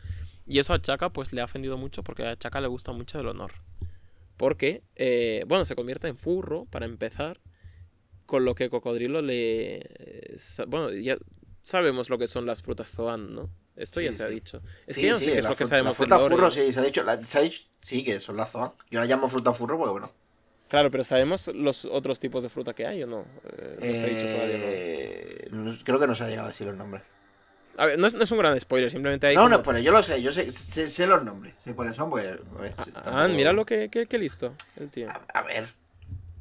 Y 0.46 0.60
eso 0.60 0.74
a 0.74 0.82
Chaka 0.82 1.12
pues 1.14 1.32
le 1.32 1.41
ha 1.41 1.46
ofendido 1.46 1.78
mucho 1.78 2.04
porque 2.04 2.26
a 2.26 2.36
Chaka 2.36 2.60
le 2.60 2.68
gusta 2.68 2.91
mucho 2.91 3.20
el 3.20 3.28
honor. 3.28 3.54
Porque, 4.36 4.84
eh, 4.96 5.46
bueno, 5.48 5.64
se 5.64 5.76
convierte 5.76 6.08
en 6.08 6.18
furro 6.18 6.66
para 6.66 6.86
empezar. 6.86 7.39
Con 8.26 8.46
lo 8.46 8.56
que 8.56 8.70
Cocodrilo 8.70 9.22
le... 9.22 9.84
Bueno, 10.68 10.91
ya 10.91 11.18
sabemos 11.62 12.10
lo 12.10 12.18
que 12.18 12.28
son 12.28 12.46
las 12.46 12.62
frutas 12.62 12.89
Zoan, 12.89 13.36
¿no? 13.36 13.50
Esto 13.76 14.02
ya 14.02 14.14
se 14.14 14.24
ha 14.24 14.28
dicho. 14.28 14.62
Es 14.88 14.96
que 14.96 15.04
yo 15.04 15.14
no 15.14 15.20
sé 15.20 15.26
qué 15.26 15.39
es 15.39 15.46
lo 15.46 15.56
que 15.56 15.66
sabemos. 15.66 15.91
La 15.91 15.94
fruta 15.94 16.20
furro, 16.20 16.52
sí, 16.52 16.72
se 16.72 16.80
ha, 16.80 16.84
dicho, 16.84 17.04
se 17.24 17.38
ha 17.38 17.41
dicho. 17.41 17.62
Sí, 17.82 18.04
que 18.04 18.20
son 18.20 18.38
las 18.38 18.52
Zoan. 18.52 18.72
Yo 18.89 19.00
la 19.00 19.06
llamo 19.06 19.28
fruta 19.30 19.54
furro 19.54 19.78
porque, 19.78 19.91
bueno. 19.91 20.12
Claro, 20.74 20.89
pero 20.89 21.03
¿sabemos 21.03 21.51
los 21.53 21.86
otros 21.86 22.19
tipos 22.19 22.41
de 22.41 22.49
fruta 22.49 22.74
que 22.74 22.88
hay 22.88 23.03
o 23.03 23.05
no? 23.05 23.28
Eh, 23.45 23.78
no 23.80 23.91
se 23.91 24.03
ha 24.03 24.07
dicho 24.07 24.34
todavía, 24.34 24.57
¿no? 25.51 25.71
Eh, 25.71 25.78
creo 25.84 25.99
que 25.99 26.07
no 26.07 26.15
se 26.15 26.24
ha 26.24 26.28
llegado 26.28 26.47
a 26.47 26.49
decir 26.49 26.65
los 26.65 26.76
nombres. 26.76 27.03
A 27.78 27.86
ver, 27.86 27.99
no 27.99 28.07
es, 28.07 28.15
no 28.15 28.24
es 28.24 28.32
un 28.32 28.39
gran 28.39 28.59
spoiler, 28.59 28.89
simplemente 28.89 29.28
hay. 29.28 29.36
No, 29.36 29.47
no, 29.47 29.61
pero 29.61 29.78
yo 29.78 29.91
lo 29.91 30.01
sé, 30.01 30.19
yo 30.19 30.32
sé, 30.32 30.51
sé, 30.51 31.05
los 31.05 31.24
nombres. 31.24 31.53
Sé 31.63 31.76
cuáles 31.76 31.95
son, 31.95 32.09
pues. 32.09 32.39
pues 32.57 32.76
ah, 33.05 33.28
mira 33.28 33.53
lo 33.53 33.67
que, 33.67 33.88
que, 33.88 34.17
listo, 34.17 34.55
el 34.76 34.89
tío. 34.89 35.09
A, 35.11 35.43
ver, 35.43 35.65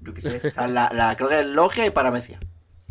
yo 0.00 0.14
qué 0.14 0.22
sé. 0.22 0.40
o 0.42 0.50
sea, 0.50 0.66
la, 0.66 0.88
la, 0.94 1.14
creo 1.14 1.28
que 1.28 1.40
es 1.40 1.46
Logia 1.46 1.84
y 1.84 1.90
Paramecia. 1.90 2.40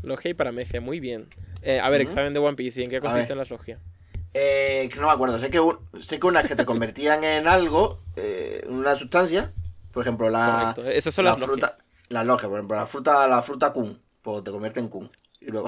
Logia 0.04 0.30
y 0.30 0.36
Paramecia, 0.36 0.80
muy 0.80 1.00
bien. 1.00 1.26
Eh, 1.64 1.80
a 1.80 1.90
ver, 1.90 2.02
examen 2.02 2.36
de 2.36 2.40
One 2.40 2.56
Piece, 2.56 2.82
¿y 2.82 2.84
en 2.84 2.92
qué 2.92 3.02
consisten 3.02 3.40
las 3.40 3.50
logias? 3.50 3.80
Eh, 4.36 4.88
no 4.96 5.08
me 5.08 5.14
acuerdo, 5.14 5.40
sé 5.40 5.50
que, 5.50 5.60
sé 6.02 6.20
que 6.20 6.28
unas 6.28 6.46
que 6.46 6.56
te 6.56 6.66
convertían 6.66 7.24
en 7.24 7.48
algo, 7.48 7.98
eh, 8.16 8.64
una 8.70 8.96
sustancia, 8.96 9.50
por 9.92 10.04
ejemplo, 10.04 10.30
la, 10.30 10.76
Esas 10.94 11.14
son 11.14 11.26
la 11.26 11.32
las 11.32 11.44
fruta, 11.44 11.78
la 12.10 12.24
logia, 12.24 12.48
por 12.48 12.60
ejemplo, 12.60 12.78
la 12.78 12.86
fruta, 12.86 13.28
la 13.28 13.42
fruta 13.42 13.74
kun, 13.74 14.02
pues 14.22 14.44
te 14.44 14.52
convierte 14.52 14.80
en 14.80 14.90
kun. 14.90 15.10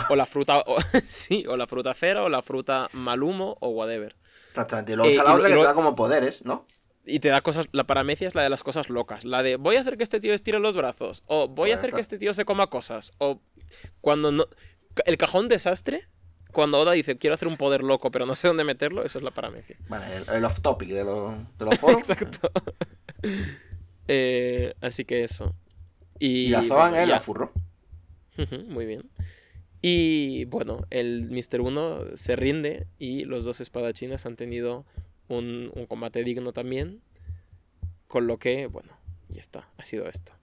O 0.10 0.16
la 0.16 0.26
fruta, 0.26 0.64
sí, 1.08 1.46
o 1.48 1.58
la 1.58 1.68
fruta 1.68 1.94
cera, 1.94 2.24
o 2.24 2.30
la 2.30 2.42
fruta 2.42 2.90
malumo, 2.94 3.58
o 3.60 3.70
whatever. 3.70 4.16
Exactamente, 4.50 4.92
y 4.92 4.96
luego 4.96 5.12
está 5.12 5.24
la 5.24 5.34
otra 5.34 5.50
que 5.50 5.56
te 5.56 5.64
da 5.64 5.74
como 5.74 5.96
poderes, 5.96 6.46
¿no? 6.46 6.68
Y 7.06 7.20
te 7.20 7.30
da 7.30 7.42
cosas, 7.42 7.68
la 7.72 7.86
paramecia 7.86 8.28
es 8.28 8.36
la 8.36 8.44
de 8.44 8.50
las 8.50 8.64
cosas 8.64 8.90
locas, 8.90 9.26
la 9.26 9.44
de 9.44 9.58
voy 9.58 9.76
a 9.76 9.82
hacer 9.82 9.98
que 9.98 10.04
este 10.04 10.20
tío 10.20 10.34
estire 10.34 10.60
los 10.60 10.78
brazos, 10.78 11.24
o 11.26 11.48
voy 11.48 11.72
a 11.72 11.76
hacer 11.76 11.92
que 11.92 12.02
este 12.02 12.18
tío 12.18 12.34
se 12.34 12.46
coma 12.46 12.68
cosas, 12.68 13.14
o 13.18 13.42
cuando 14.00 14.32
no 14.32 14.46
el 15.06 15.18
cajón 15.18 15.48
desastre, 15.48 16.08
cuando 16.52 16.80
Oda 16.80 16.92
dice 16.92 17.18
quiero 17.18 17.34
hacer 17.34 17.48
un 17.48 17.58
poder 17.58 17.84
loco 17.84 18.12
pero 18.12 18.28
no 18.28 18.36
sé 18.36 18.48
dónde 18.48 18.64
meterlo, 18.64 19.04
eso 19.04 19.18
es 19.18 19.24
la 19.24 19.32
paramecia. 19.32 19.76
Vale, 19.90 20.06
el, 20.32 20.46
off 20.46 20.62
topic 20.62 20.90
de, 20.90 21.04
de 21.04 21.66
los 21.66 21.78
foros. 21.80 22.08
Exacto. 22.08 22.50
Eh, 24.08 24.74
así 24.82 25.06
que 25.06 25.24
eso. 25.24 25.56
Y, 26.20 26.50
la 26.50 26.64
Zoan 26.64 26.96
es 26.96 27.08
la 27.08 27.20
furro. 27.20 27.52
Muy 28.68 28.86
bien. 28.86 29.10
Y 29.82 30.46
bueno, 30.46 30.86
el 30.90 31.30
Mr. 31.30 31.62
1 31.62 32.16
se 32.16 32.36
rinde 32.36 32.88
y 32.98 33.26
los 33.26 33.44
dos 33.44 33.60
espadachines 33.60 34.26
han 34.26 34.36
tenido 34.36 34.86
un, 35.28 35.72
un 35.76 35.86
combate 35.86 36.24
digno 36.24 36.54
también. 36.54 37.02
Con 38.08 38.28
lo 38.28 38.38
que, 38.38 38.68
bueno, 38.68 38.96
ya 39.30 39.42
está, 39.42 39.68
ha 39.78 39.84
sido 39.84 40.08
esto. 40.08 40.34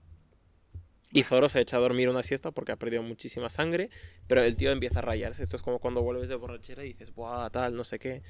Y 1.13 1.23
Zoro 1.23 1.49
se 1.49 1.59
echa 1.59 1.77
a 1.77 1.79
dormir 1.79 2.07
una 2.07 2.23
siesta 2.23 2.51
porque 2.51 2.71
ha 2.71 2.77
perdido 2.77 3.03
muchísima 3.03 3.49
sangre, 3.49 3.89
pero 4.27 4.41
el 4.43 4.55
tío 4.55 4.71
empieza 4.71 4.99
a 4.99 5.01
rayarse. 5.01 5.43
Esto 5.43 5.57
es 5.57 5.61
como 5.61 5.79
cuando 5.79 6.01
vuelves 6.01 6.29
de 6.29 6.35
borrachera 6.35 6.85
y 6.85 6.89
dices, 6.89 7.13
buah, 7.13 7.49
tal, 7.49 7.75
no 7.75 7.83
sé 7.83 7.99
qué. 7.99 8.21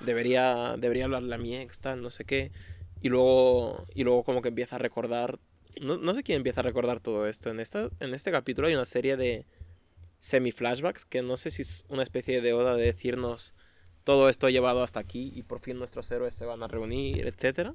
Debería, 0.00 0.76
debería 0.78 1.04
hablarle 1.04 1.34
a 1.34 1.38
mi 1.38 1.54
ex, 1.56 1.80
tal, 1.80 2.00
no 2.00 2.10
sé 2.10 2.24
qué. 2.24 2.50
Y 3.00 3.08
luego, 3.08 3.86
y 3.94 4.04
luego 4.04 4.24
como 4.24 4.42
que 4.42 4.48
empieza 4.48 4.76
a 4.76 4.78
recordar... 4.78 5.38
No, 5.80 5.96
no 5.98 6.14
sé 6.14 6.22
quién 6.22 6.36
empieza 6.36 6.60
a 6.60 6.64
recordar 6.64 7.00
todo 7.00 7.26
esto. 7.26 7.50
En, 7.50 7.60
esta, 7.60 7.88
en 8.00 8.14
este 8.14 8.30
capítulo 8.30 8.68
hay 8.68 8.74
una 8.74 8.84
serie 8.84 9.16
de 9.16 9.46
semi-flashbacks 10.18 11.04
que 11.04 11.22
no 11.22 11.36
sé 11.36 11.50
si 11.50 11.62
es 11.62 11.84
una 11.88 12.02
especie 12.02 12.40
de 12.40 12.52
oda 12.52 12.74
de 12.74 12.84
decirnos 12.84 13.54
todo 14.04 14.28
esto 14.28 14.46
ha 14.46 14.50
llevado 14.50 14.82
hasta 14.82 15.00
aquí 15.00 15.32
y 15.34 15.42
por 15.42 15.60
fin 15.60 15.78
nuestros 15.78 16.10
héroes 16.10 16.34
se 16.34 16.44
van 16.44 16.62
a 16.62 16.68
reunir, 16.68 17.26
etcétera. 17.26 17.74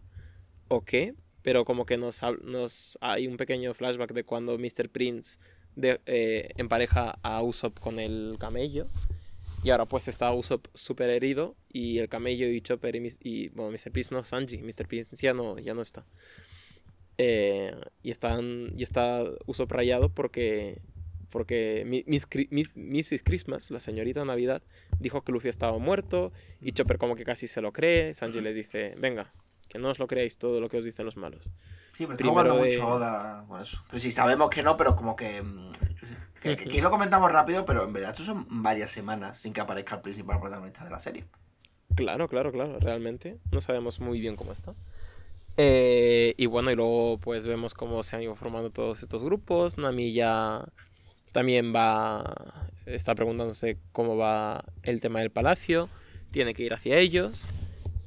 ¿O 0.67 0.83
qué? 0.83 1.15
pero 1.45 1.63
como 1.63 1.85
que 1.85 1.95
nos, 1.95 2.21
nos 2.41 2.97
hay 3.01 3.27
un 3.27 3.37
pequeño 3.37 3.75
flashback 3.75 4.13
de 4.13 4.23
cuando 4.23 4.57
Mr. 4.57 4.89
Prince 4.89 5.37
de, 5.75 6.01
eh, 6.07 6.49
empareja 6.55 7.19
a 7.21 7.43
Usopp 7.43 7.79
con 7.79 7.99
el 7.99 8.37
camello. 8.39 8.87
Y 9.65 9.71
ahora 9.71 9.87
pues 9.87 10.07
está 10.07 10.31
Usopp 10.31 10.67
súper 10.75 11.09
herido 11.09 11.55
y 11.73 11.97
el 11.97 12.07
camello 12.07 12.47
y 12.47 12.61
Chopper 12.61 12.95
y, 12.95 13.11
y, 13.23 13.49
bueno, 13.49 13.71
Mr. 13.71 13.91
Prince 13.91 14.13
no, 14.13 14.23
Sanji, 14.23 14.59
Mr. 14.59 14.87
Prince 14.87 15.15
ya 15.15 15.33
no, 15.33 15.57
ya 15.57 15.73
no 15.73 15.81
está. 15.81 16.05
Eh, 17.17 17.75
y, 18.03 18.11
están, 18.11 18.73
y 18.77 18.83
está 18.83 19.23
Usopp 19.47 19.71
rayado 19.71 20.09
porque, 20.09 20.83
porque 21.31 21.83
Miss, 22.05 22.27
Mrs. 22.75 23.23
Christmas, 23.23 23.71
la 23.71 23.79
señorita 23.79 24.23
Navidad, 24.23 24.61
dijo 24.99 25.23
que 25.23 25.31
Luffy 25.31 25.49
estaba 25.49 25.79
muerto 25.79 26.31
y 26.61 26.73
Chopper 26.73 26.99
como 26.99 27.15
que 27.15 27.23
casi 27.23 27.47
se 27.47 27.59
lo 27.59 27.73
cree. 27.73 28.13
Sanji 28.13 28.41
les 28.41 28.55
dice, 28.55 28.93
venga, 28.99 29.33
que 29.67 29.79
no 29.79 29.89
os 29.89 29.97
lo 29.97 30.05
creáis 30.05 30.37
todo 30.37 30.61
lo 30.61 30.69
que 30.69 30.77
os 30.77 30.85
dicen 30.85 31.05
los 31.05 31.17
malos. 31.17 31.43
Sí, 31.97 32.05
pero 32.05 32.13
está 32.13 32.27
jugando 32.27 32.55
mucho 32.57 32.87
Oda 32.87 33.45
con 33.47 33.59
eso. 33.59 33.83
Sí, 33.95 34.11
sabemos 34.11 34.51
que 34.51 34.61
no, 34.61 34.77
pero 34.77 34.95
como 34.95 35.15
que. 35.15 35.41
Mm, 35.41 35.71
que, 36.45 36.65
aquí 36.65 36.81
lo 36.81 36.91
comentamos 36.91 37.31
rápido, 37.31 37.65
pero 37.65 37.83
en 37.83 37.93
verdad 37.93 38.11
esto 38.11 38.23
son 38.23 38.45
varias 38.49 38.91
semanas 38.91 39.39
sin 39.39 39.53
que 39.53 39.61
aparezca 39.61 39.95
el 39.95 40.01
principal 40.01 40.39
protagonista 40.39 40.83
de 40.83 40.91
la 40.91 40.99
serie. 40.99 41.25
Claro, 41.95 42.27
claro, 42.27 42.51
claro, 42.51 42.79
realmente. 42.79 43.37
No 43.51 43.61
sabemos 43.61 43.99
muy 43.99 44.19
bien 44.19 44.35
cómo 44.35 44.51
está. 44.51 44.75
Eh, 45.57 46.33
y 46.37 46.45
bueno, 46.47 46.71
y 46.71 46.75
luego 46.75 47.17
pues 47.19 47.47
vemos 47.47 47.73
cómo 47.73 48.03
se 48.03 48.15
han 48.15 48.23
ido 48.23 48.35
formando 48.35 48.69
todos 48.69 49.01
estos 49.01 49.23
grupos. 49.23 49.77
Nami 49.77 50.13
ya 50.13 50.65
también 51.31 51.73
va. 51.73 52.69
Está 52.85 53.15
preguntándose 53.15 53.77
cómo 53.91 54.17
va 54.17 54.65
el 54.83 55.01
tema 55.01 55.19
del 55.21 55.31
palacio. 55.31 55.89
Tiene 56.31 56.53
que 56.53 56.63
ir 56.63 56.73
hacia 56.73 56.97
ellos. 56.97 57.47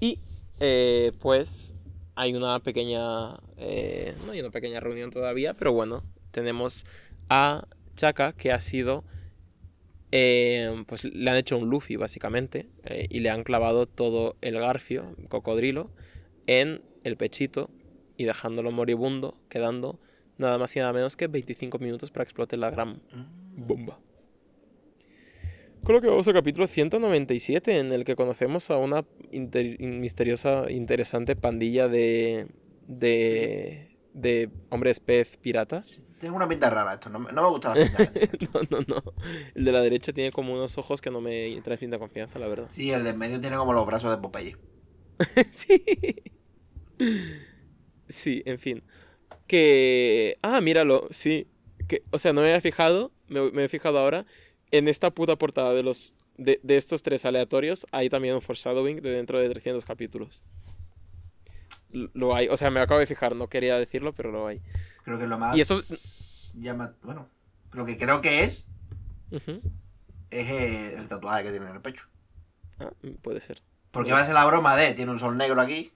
Y 0.01 0.21
eh, 0.61 1.13
pues 1.21 1.75
hay 2.15 2.35
una 2.35 2.61
pequeña, 2.61 3.39
eh, 3.57 4.15
no 4.27 4.33
hay 4.33 4.41
una 4.41 4.51
pequeña 4.51 4.81
reunión 4.81 5.11
todavía, 5.11 5.55
pero 5.55 5.73
bueno, 5.73 6.03
tenemos 6.33 6.85
a 7.29 7.65
Chaka 7.99 8.33
que 8.33 8.53
ha 8.53 8.61
sido, 8.61 9.05
eh, 10.13 10.85
pues 10.87 11.05
le 11.05 11.29
han 11.29 11.37
hecho 11.37 11.59
un 11.59 11.69
Luffy 11.69 11.97
básicamente 11.97 12.71
y 13.11 13.21
le 13.21 13.29
han 13.29 13.43
clavado 13.43 13.87
todo 13.87 14.37
el 14.41 14.59
garfio, 14.59 15.15
cocodrilo, 15.29 15.91
en 16.47 16.81
el 17.05 17.17
pechito 17.17 17.69
y 18.17 18.25
dejándolo 18.25 18.71
moribundo, 18.73 19.37
quedando 19.51 20.01
nada 20.39 20.57
más 20.57 20.75
y 20.77 20.79
nada 20.79 20.93
menos 20.93 21.17
que 21.17 21.27
25 21.27 21.79
minutos 21.79 22.11
para 22.11 22.25
que 22.25 22.29
explote 22.29 22.57
la 22.57 22.71
gran 22.71 22.95
mm. 22.95 23.67
bomba. 23.67 23.99
Creo 25.85 26.01
que 26.01 26.09
vamos 26.09 26.27
al 26.29 26.35
capítulo 26.35 26.67
197 26.67 27.79
en 27.79 27.93
el 27.93 28.05
que 28.05 28.15
conocemos 28.15 28.71
a 28.71 28.77
una 28.77 29.05
misteriosa, 29.31 30.71
interesante 30.71 31.35
pandilla 31.35 31.89
de, 31.89 32.47
de, 32.87 33.89
de 34.13 34.51
hombres 34.71 35.01
pez 35.01 35.37
piratas. 35.37 36.15
Tiene 36.19 36.35
una 36.35 36.49
pinta 36.49 36.71
rara 36.71 36.95
esto, 36.95 37.09
no, 37.11 37.19
me- 37.21 37.33
no 37.33 37.43
me 37.43 37.49
gusta 37.49 37.75
la 37.75 37.81
pinta. 37.85 38.13
no, 38.53 38.61
no, 38.71 38.85
no. 38.87 39.03
El 39.55 39.65
de 39.65 39.73
la 39.73 39.81
derecha 39.83 40.13
tiene 40.13 40.33
como 40.33 40.55
unos 40.55 40.77
ojos 40.79 41.01
que 41.01 41.11
no 41.11 41.21
me 41.21 41.61
transmiten 41.63 41.99
confianza, 41.99 42.39
la 42.39 42.49
verdad. 42.49 42.67
Sí, 42.69 42.91
el 42.91 43.05
de 43.05 43.11
en 43.11 43.19
medio 43.19 43.41
tiene 43.41 43.57
como 43.57 43.73
los 43.73 43.87
brazos 43.87 44.11
de 44.11 44.19
Popeye. 44.19 44.57
sí. 45.55 45.83
Sí, 48.09 48.43
en 48.47 48.59
fin. 48.59 48.83
Que. 49.47 50.39
Ah, 50.43 50.61
míralo, 50.61 51.09
sí. 51.11 51.47
Que, 51.89 52.03
o 52.11 52.19
sea, 52.19 52.33
no 52.33 52.41
me 52.43 52.49
había 52.49 52.61
fijado, 52.61 53.13
me, 53.29 53.51
me 53.53 53.65
he 53.65 53.69
fijado 53.69 53.99
ahora. 53.99 54.27
En 54.71 54.89
esta 54.89 55.11
puta 55.11 55.37
portada 55.37 55.75
de 55.75 55.83
los. 55.83 56.15
De, 56.37 56.61
de 56.63 56.77
estos 56.77 57.03
tres 57.03 57.25
aleatorios 57.25 57.85
hay 57.91 58.09
también 58.09 58.35
un 58.37 58.43
foreshadowing 58.43 59.03
de 59.03 59.11
dentro 59.11 59.41
de 59.41 59.49
300 59.49 59.85
capítulos. 59.85 60.43
Lo 61.91 62.35
hay, 62.35 62.49
o 62.49 62.57
sea, 62.57 62.71
me 62.71 62.81
acabo 62.81 63.01
de 63.01 63.07
fijar, 63.07 63.35
no 63.35 63.49
quería 63.49 63.77
decirlo, 63.77 64.13
pero 64.13 64.31
lo 64.31 64.47
hay. 64.47 64.61
Creo 65.05 65.19
que 65.19 65.27
lo 65.27 65.39
más 65.39 65.57
Y 65.57 65.61
esto- 65.63 65.81
llama, 66.61 66.95
bueno, 67.03 67.29
lo 67.73 67.85
que 67.85 67.97
creo 67.97 68.21
que 68.21 68.45
es 68.45 68.69
es 69.31 70.51
eh, 70.51 70.95
el 70.97 71.07
tatuaje 71.09 71.45
que 71.45 71.51
tiene 71.51 71.67
en 71.67 71.75
el 71.77 71.81
pecho. 71.81 72.07
Ah, 72.79 72.91
puede 73.23 73.41
ser. 73.41 73.63
Porque 73.91 74.13
va 74.13 74.21
a 74.21 74.25
ser 74.25 74.35
la 74.35 74.45
broma 74.45 74.77
de 74.77 74.93
tiene 74.93 75.11
un 75.11 75.19
sol 75.19 75.37
negro 75.37 75.61
aquí 75.61 75.93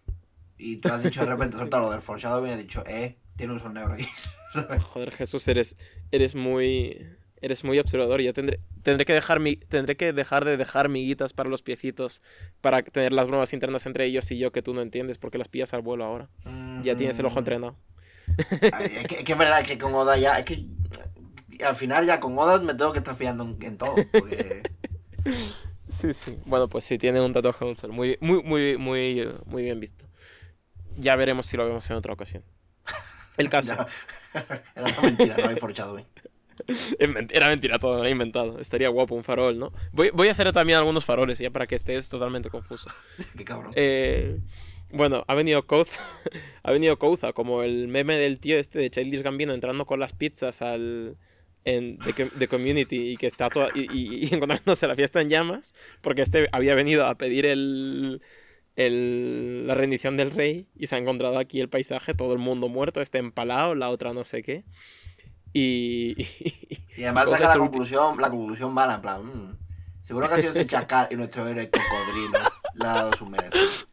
y 0.58 0.76
tú 0.76 0.88
has 0.88 1.02
dicho 1.02 1.20
de 1.20 1.26
repente 1.26 1.56
soltado 1.58 1.82
lo 1.84 1.90
del 1.90 2.00
foreshadowing 2.02 2.50
y 2.50 2.52
has 2.54 2.58
dicho, 2.58 2.82
eh, 2.86 3.18
tiene 3.36 3.52
un 3.52 3.60
sol 3.60 3.74
negro 3.74 3.92
aquí. 3.94 4.06
Joder, 4.92 5.10
Jesús, 5.12 5.46
eres, 5.48 5.76
eres 6.10 6.34
muy. 6.34 7.06
Eres 7.42 7.64
muy 7.64 7.78
observador. 7.78 8.20
Yo 8.22 8.32
tendré, 8.32 8.60
tendré, 8.82 9.04
que 9.04 9.12
dejar 9.12 9.40
mi, 9.40 9.56
tendré 9.56 9.96
que 9.96 10.12
dejar 10.12 10.44
de 10.44 10.56
dejar 10.56 10.88
miguitas 10.88 11.32
para 11.34 11.50
los 11.50 11.60
piecitos 11.60 12.22
para 12.60 12.82
tener 12.82 13.12
las 13.12 13.26
bromas 13.28 13.52
internas 13.52 13.84
entre 13.86 14.06
ellos 14.06 14.30
y 14.30 14.38
yo 14.38 14.52
que 14.52 14.62
tú 14.62 14.72
no 14.74 14.80
entiendes 14.80 15.18
porque 15.18 15.38
las 15.38 15.48
pillas 15.48 15.74
al 15.74 15.82
vuelo 15.82 16.04
ahora. 16.04 16.28
Ya 16.82 16.96
tienes 16.96 17.18
el 17.18 17.26
ojo 17.26 17.34
Mm. 17.36 17.38
entrenado. 17.38 17.76
Ay, 18.72 18.86
Es 18.96 19.06
que, 19.06 19.14
es 19.16 19.24
que 19.24 19.32
es 19.32 19.38
verdad 19.38 19.62
que 19.64 19.76
con 19.76 19.92
Oda 19.94 20.16
ya, 20.16 20.38
es 20.38 20.44
que 20.46 20.64
al 21.66 21.76
final 21.76 22.06
ya 22.06 22.18
con 22.20 22.38
Oda 22.38 22.58
me 22.60 22.74
tengo 22.74 22.92
que 22.92 23.00
estar 23.00 23.14
fiando 23.14 23.44
en, 23.44 23.58
en 23.62 23.76
todo. 23.76 23.96
Porque 24.12 24.62
Sí, 25.88 26.14
sí. 26.14 26.38
Bueno, 26.46 26.68
pues 26.68 26.84
sí, 26.84 26.96
tiene 26.96 27.20
un 27.20 27.32
tatuaje 27.32 27.64
un 27.64 27.76
sol. 27.76 27.92
Muy, 27.92 28.16
muy, 28.20 28.42
muy, 28.42 28.78
muy, 28.78 29.20
eh, 29.20 29.32
muy 29.44 29.62
bien 29.62 29.78
visto. 29.78 30.06
Ya 30.96 31.16
veremos 31.16 31.44
si 31.46 31.56
lo 31.56 31.66
vemos 31.66 31.88
en 31.90 31.96
otra 31.96 32.12
ocasión. 32.14 32.44
El 33.36 33.50
caso. 33.50 33.74
era 34.34 34.86
una 34.86 35.00
mentira, 35.02 35.36
no 35.36 35.56
foreshadowing. 35.58 36.06
Es 36.06 36.06
ment- 36.06 36.11
Era 37.30 37.48
mentira 37.48 37.78
todo, 37.78 37.98
lo 37.98 38.04
he 38.04 38.10
inventado. 38.10 38.58
Estaría 38.58 38.88
guapo 38.88 39.14
un 39.14 39.24
farol, 39.24 39.58
¿no? 39.58 39.72
Voy, 39.92 40.10
voy 40.10 40.28
a 40.28 40.32
hacer 40.32 40.52
también 40.52 40.78
algunos 40.78 41.04
faroles 41.04 41.38
ya 41.38 41.50
para 41.50 41.66
que 41.66 41.74
estés 41.74 42.08
totalmente 42.08 42.50
confuso. 42.50 42.90
Qué 43.36 43.44
cabrón. 43.44 43.72
Eh, 43.76 44.38
bueno, 44.90 45.24
ha 45.26 45.34
venido 45.34 45.66
Kouza, 45.66 46.00
ha 46.62 46.72
venido 46.72 46.98
Kouza, 46.98 47.32
como 47.32 47.62
el 47.62 47.88
meme 47.88 48.16
del 48.16 48.40
tío 48.40 48.58
este 48.58 48.78
de 48.78 48.90
Childish 48.90 49.22
Gambino 49.22 49.54
entrando 49.54 49.86
con 49.86 49.98
las 50.00 50.12
pizzas 50.12 50.60
al 50.62 51.16
en, 51.64 51.96
co- 51.96 52.36
de 52.38 52.48
Community 52.48 53.12
y 53.12 53.16
que 53.16 53.26
está 53.28 53.48
toda, 53.48 53.68
y, 53.74 53.82
y- 53.96 54.26
y 54.26 54.34
encontrándose 54.34 54.86
la 54.88 54.96
fiesta 54.96 55.20
en 55.20 55.28
llamas, 55.28 55.74
porque 56.00 56.22
este 56.22 56.46
había 56.52 56.74
venido 56.74 57.06
a 57.06 57.14
pedir 57.16 57.46
el, 57.46 58.20
el- 58.76 59.66
la 59.66 59.74
rendición 59.74 60.16
del 60.16 60.30
rey 60.30 60.66
y 60.76 60.86
se 60.86 60.96
ha 60.96 60.98
encontrado 60.98 61.38
aquí 61.38 61.60
el 61.60 61.68
paisaje, 61.68 62.14
todo 62.14 62.32
el 62.32 62.38
mundo 62.38 62.68
muerto, 62.68 63.00
este 63.00 63.18
empalado, 63.18 63.74
la 63.74 63.90
otra 63.90 64.12
no 64.12 64.24
sé 64.24 64.42
qué. 64.42 64.64
Y, 65.52 66.14
Y 66.96 67.04
además 67.04 67.28
saca 67.30 67.48
la 67.48 67.58
conclusión, 67.58 68.20
la 68.20 68.30
conclusión 68.30 68.72
mala, 68.72 68.94
en 68.96 69.00
plan, 69.02 69.22
mm, 69.24 69.56
seguro 70.02 70.28
que 70.28 70.34
ha 70.34 70.38
sido 70.38 70.50
ese 70.50 70.66
chacal 70.66 71.08
y 71.10 71.16
nuestro 71.16 71.46
héroe 71.48 71.68
cocodrilo 71.70 72.38
le 72.74 72.84
ha 72.86 72.92
dado 72.92 73.12
su 73.14 73.26
merecido. 73.26 73.88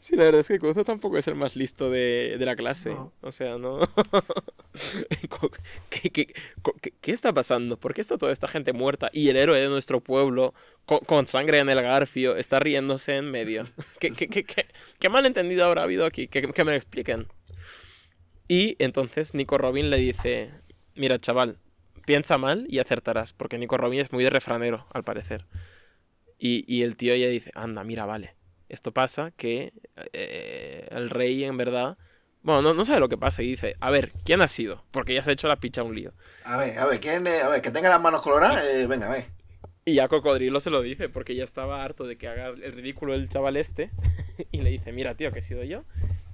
Sí, 0.00 0.16
la 0.16 0.24
verdad 0.24 0.40
es 0.40 0.48
que 0.48 0.58
Kouza 0.58 0.82
tampoco 0.84 1.18
es 1.18 1.28
el 1.28 1.34
más 1.36 1.54
listo 1.54 1.88
de, 1.90 2.36
de 2.38 2.44
la 2.46 2.56
clase. 2.56 2.90
No. 2.90 3.12
O 3.20 3.30
sea, 3.30 3.58
no. 3.58 3.78
¿Qué, 5.90 6.10
qué, 6.10 6.26
qué- 6.80 6.92
qué 7.00 7.12
está 7.12 7.32
pasando? 7.32 7.76
¿Por 7.78 7.94
qué 7.94 8.00
está 8.00 8.18
toda 8.18 8.32
esta 8.32 8.48
gente 8.48 8.72
muerta 8.72 9.08
y 9.12 9.28
el 9.28 9.36
héroe 9.36 9.60
de 9.60 9.68
nuestro 9.68 10.00
pueblo, 10.00 10.54
con, 10.84 10.98
con 11.00 11.26
sangre 11.28 11.58
en 11.58 11.68
el 11.68 11.80
garfio, 11.82 12.36
está 12.36 12.58
riéndose 12.58 13.16
en 13.16 13.30
medio? 13.30 13.64
¿Qué, 14.00 14.10
qué, 14.10 14.28
qué, 14.28 14.44
qué- 14.44 14.66
qué 14.98 15.08
malentendido 15.08 15.64
habrá 15.64 15.82
habido 15.84 16.04
aquí? 16.06 16.28
Que, 16.28 16.42
que 16.42 16.64
me 16.64 16.72
lo 16.72 16.76
expliquen. 16.76 17.28
Y 18.48 18.76
entonces 18.82 19.34
Nico 19.34 19.58
Robin 19.58 19.90
le 19.90 19.98
dice: 19.98 20.50
Mira, 20.94 21.18
chaval, 21.18 21.58
piensa 22.06 22.38
mal 22.38 22.66
y 22.68 22.78
acertarás. 22.78 23.32
Porque 23.32 23.58
Nico 23.58 23.76
Robin 23.76 24.00
es 24.00 24.10
muy 24.10 24.24
de 24.24 24.30
refranero, 24.30 24.86
al 24.92 25.04
parecer. 25.04 25.46
Y, 26.38 26.64
y 26.66 26.82
el 26.82 26.96
tío 26.96 27.14
ya 27.14 27.28
dice: 27.28 27.52
Anda, 27.54 27.84
mira, 27.84 28.06
vale. 28.06 28.38
Esto 28.68 28.92
pasa 28.92 29.30
que 29.36 29.72
eh, 30.12 30.88
el 30.90 31.10
rey 31.10 31.44
en 31.44 31.56
verdad... 31.56 31.96
Bueno, 32.42 32.62
no, 32.62 32.74
no 32.74 32.84
sabe 32.84 33.00
lo 33.00 33.08
que 33.08 33.18
pasa 33.18 33.42
y 33.42 33.48
dice, 33.48 33.74
a 33.80 33.90
ver, 33.90 34.12
¿quién 34.24 34.40
ha 34.42 34.48
sido? 34.48 34.84
Porque 34.90 35.12
ya 35.12 35.22
se 35.22 35.30
ha 35.30 35.32
hecho 35.32 35.48
la 35.48 35.56
picha 35.56 35.82
un 35.82 35.94
lío. 35.94 36.12
A 36.44 36.56
ver, 36.56 36.78
a 36.78 36.86
ver, 36.86 37.00
¿quién, 37.00 37.26
es? 37.26 37.42
a 37.42 37.48
ver, 37.48 37.60
que 37.60 37.70
tenga 37.70 37.88
las 37.88 38.00
manos 38.00 38.22
coloradas, 38.22 38.62
eh, 38.64 38.86
venga, 38.86 39.06
a 39.06 39.10
ver. 39.10 39.24
Y 39.84 39.94
ya 39.94 40.08
Cocodrilo 40.08 40.60
se 40.60 40.70
lo 40.70 40.82
dice 40.82 41.08
porque 41.08 41.34
ya 41.34 41.44
estaba 41.44 41.82
harto 41.82 42.06
de 42.06 42.16
que 42.16 42.28
haga 42.28 42.48
el 42.48 42.72
ridículo 42.72 43.14
el 43.14 43.28
chaval 43.28 43.56
este. 43.56 43.90
y 44.52 44.60
le 44.60 44.70
dice, 44.70 44.92
mira, 44.92 45.14
tío, 45.14 45.32
que 45.32 45.40
he 45.40 45.42
sido 45.42 45.64
yo. 45.64 45.84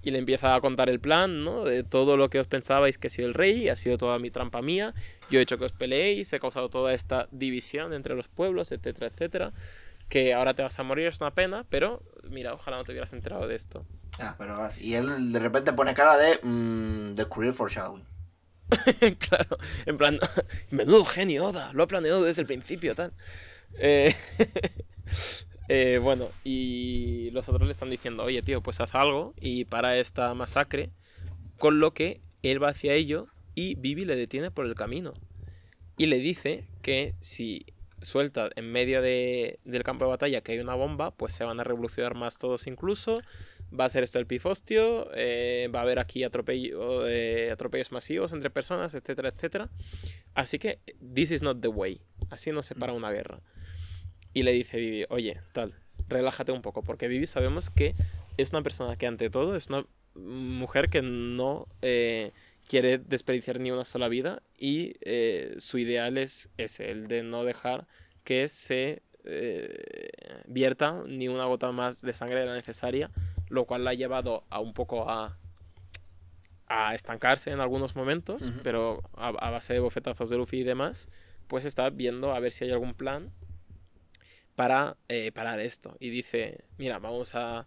Y 0.05 0.11
le 0.11 0.19
empieza 0.19 0.55
a 0.55 0.61
contar 0.61 0.89
el 0.91 1.01
plan, 1.01 1.45
¿no? 1.45 1.65
De 1.65 1.83
todo 1.83 2.17
lo 2.17 2.29
que 2.31 2.39
os 2.39 2.47
pensabais 2.47 2.99
que 2.99 3.09
he 3.09 3.11
sido 3.11 3.27
el 3.27 3.35
rey, 3.35 3.69
ha 3.69 3.77
sido 3.77 3.99
toda 3.99 4.19
mi 4.19 4.31
trampa 4.31 4.63
mía. 4.63 4.95
Yo 5.31 5.39
he 5.39 5.43
hecho 5.43 5.59
que 5.59 5.65
os 5.65 5.73
peleéis, 5.73 6.33
he 6.33 6.39
causado 6.39 6.69
toda 6.69 6.93
esta 6.93 7.27
división 7.31 7.93
entre 7.95 8.15
los 8.15 8.29
pueblos, 8.29 8.71
etcétera, 8.71 9.07
etcétera. 9.07 9.53
Que 10.09 10.35
ahora 10.35 10.55
te 10.55 10.63
vas 10.63 10.79
a 10.79 10.83
morir, 10.83 11.07
es 11.07 11.21
una 11.21 11.33
pena, 11.33 11.65
pero 11.71 12.03
mira, 12.29 12.53
ojalá 12.53 12.77
no 12.77 12.85
te 12.85 12.93
hubieras 12.93 13.13
enterado 13.15 13.49
de 13.49 13.55
esto. 13.55 13.87
Ah, 14.19 14.35
pero. 14.37 14.55
Y 14.79 14.95
él 14.95 15.33
de 15.33 15.39
repente 15.39 15.73
pone 15.73 15.95
cara 15.95 16.17
de 16.19 16.39
mm, 16.43 17.15
descubrir 17.15 17.55
foreshadowing. 17.55 18.05
claro, 19.19 19.59
en 19.87 19.97
plan, 19.97 20.19
menudo 20.71 21.05
genio, 21.05 21.47
Oda, 21.47 21.73
lo 21.73 21.83
ha 21.83 21.87
planeado 21.87 22.23
desde 22.23 22.43
el 22.43 22.47
principio, 22.47 22.95
tal. 22.95 23.13
Eh, 23.79 24.15
eh, 25.69 25.99
bueno, 26.03 26.29
y 26.45 27.31
los 27.31 27.49
otros 27.49 27.67
le 27.67 27.73
están 27.73 27.91
diciendo, 27.91 28.25
oye, 28.25 28.43
tío, 28.43 28.63
pues 28.63 28.81
haz 28.81 28.95
algo 28.95 29.35
y 29.41 29.65
para 29.65 29.99
esta 29.99 30.33
masacre, 30.35 30.91
con 31.59 31.81
lo 31.81 31.93
que 31.93 32.21
él 32.43 32.63
va 32.63 32.69
hacia 32.69 32.95
ello 32.95 33.27
y 33.55 33.75
Vivi 33.77 34.05
le 34.05 34.17
detiene 34.17 34.51
por 34.51 34.67
el 34.67 34.75
camino. 34.75 35.15
Y 35.97 36.07
le 36.07 36.19
dice 36.19 36.65
que 36.83 37.15
si 37.21 37.67
suelta 38.03 38.51
en 38.57 38.71
medio 38.71 39.01
de- 39.01 39.61
del 39.65 39.83
campo 39.85 40.05
de 40.05 40.11
batalla 40.11 40.41
que 40.43 40.53
hay 40.53 40.59
una 40.59 40.75
bomba, 40.75 41.13
pues 41.13 41.33
se 41.33 41.45
van 41.45 41.61
a 41.61 41.65
revolucionar 41.65 42.15
más 42.15 42.39
todos 42.39 42.67
incluso. 42.67 43.21
Va 43.79 43.87
a 43.87 43.89
ser 43.89 44.05
esto 44.05 44.19
el 44.19 44.27
pifostio, 44.27 45.09
eh, 45.15 45.69
va 45.75 45.81
a 45.81 45.83
haber 45.83 45.99
aquí 45.99 46.23
atropello, 46.23 47.09
eh, 47.09 47.51
atropellos 47.51 47.91
masivos 47.93 48.33
entre 48.33 48.51
personas, 48.51 48.95
etcétera, 48.95 49.31
etcétera. 49.31 49.71
Así 50.35 50.59
que, 50.59 50.81
this 51.15 51.31
is 51.31 51.43
not 51.43 51.61
the 51.61 51.69
way. 51.69 52.01
Así 52.31 52.53
no 52.53 52.63
se 52.63 52.75
para 52.75 52.93
una 52.93 53.11
guerra. 53.11 53.41
Y 54.35 54.43
le 54.43 54.53
dice 54.53 54.79
Vivi, 54.79 55.07
oye, 55.09 55.41
tal, 55.53 55.75
relájate 56.09 56.53
un 56.53 56.61
poco, 56.61 56.83
porque 56.83 57.09
Vivi 57.09 57.27
sabemos 57.27 57.71
que 57.71 57.95
es 58.37 58.51
una 58.51 58.63
persona 58.63 58.97
que 58.97 59.07
ante 59.07 59.31
todo 59.31 59.57
es 59.57 59.69
una 59.69 59.87
mujer 60.15 60.91
que 60.91 61.03
no 61.03 61.67
eh, 61.83 62.33
quiere 62.69 62.99
desperdiciar 62.99 63.61
ni 63.61 63.71
una 63.71 63.85
sola 63.85 64.09
vida 64.09 64.43
y 64.59 64.95
eh, 65.01 65.55
su 65.59 65.79
ideal 65.79 66.19
es 66.19 66.51
ese, 66.57 66.91
el 66.91 67.09
de 67.09 67.23
no 67.23 67.45
dejar 67.45 67.87
que 68.25 68.49
se 68.49 69.03
eh, 69.25 70.11
vierta 70.47 71.03
ni 71.07 71.29
una 71.29 71.45
gota 71.47 71.73
más 71.73 72.01
de 72.01 72.13
sangre 72.13 72.41
de 72.41 72.47
la 72.47 72.55
necesaria, 72.55 73.11
lo 73.49 73.65
cual 73.65 73.85
la 73.85 73.91
ha 73.91 73.95
llevado 73.95 74.45
a 74.51 74.61
un 74.61 74.73
poco 74.73 75.09
a, 75.09 75.37
a 76.67 76.95
estancarse 76.95 77.51
en 77.51 77.61
algunos 77.61 77.95
momentos, 77.95 78.53
pero 78.63 79.03
a, 79.17 79.29
a 79.29 79.51
base 79.51 79.75
de 79.75 79.81
bofetazos 79.81 80.31
de 80.31 80.37
Luffy 80.37 80.59
y 80.59 80.65
demás, 80.65 81.09
pues 81.47 81.65
está 81.65 81.91
viendo 81.91 82.35
a 82.35 82.41
ver 82.41 82.53
si 82.53 82.65
hay 82.65 82.71
algún 82.71 82.95
plan 82.95 83.31
para 84.55 84.97
eh, 85.09 85.33
parar 85.33 85.61
esto. 85.61 85.97
Y 86.01 86.11
dice, 86.11 86.65
mira, 86.79 86.99
vamos 86.99 87.35
a 87.35 87.67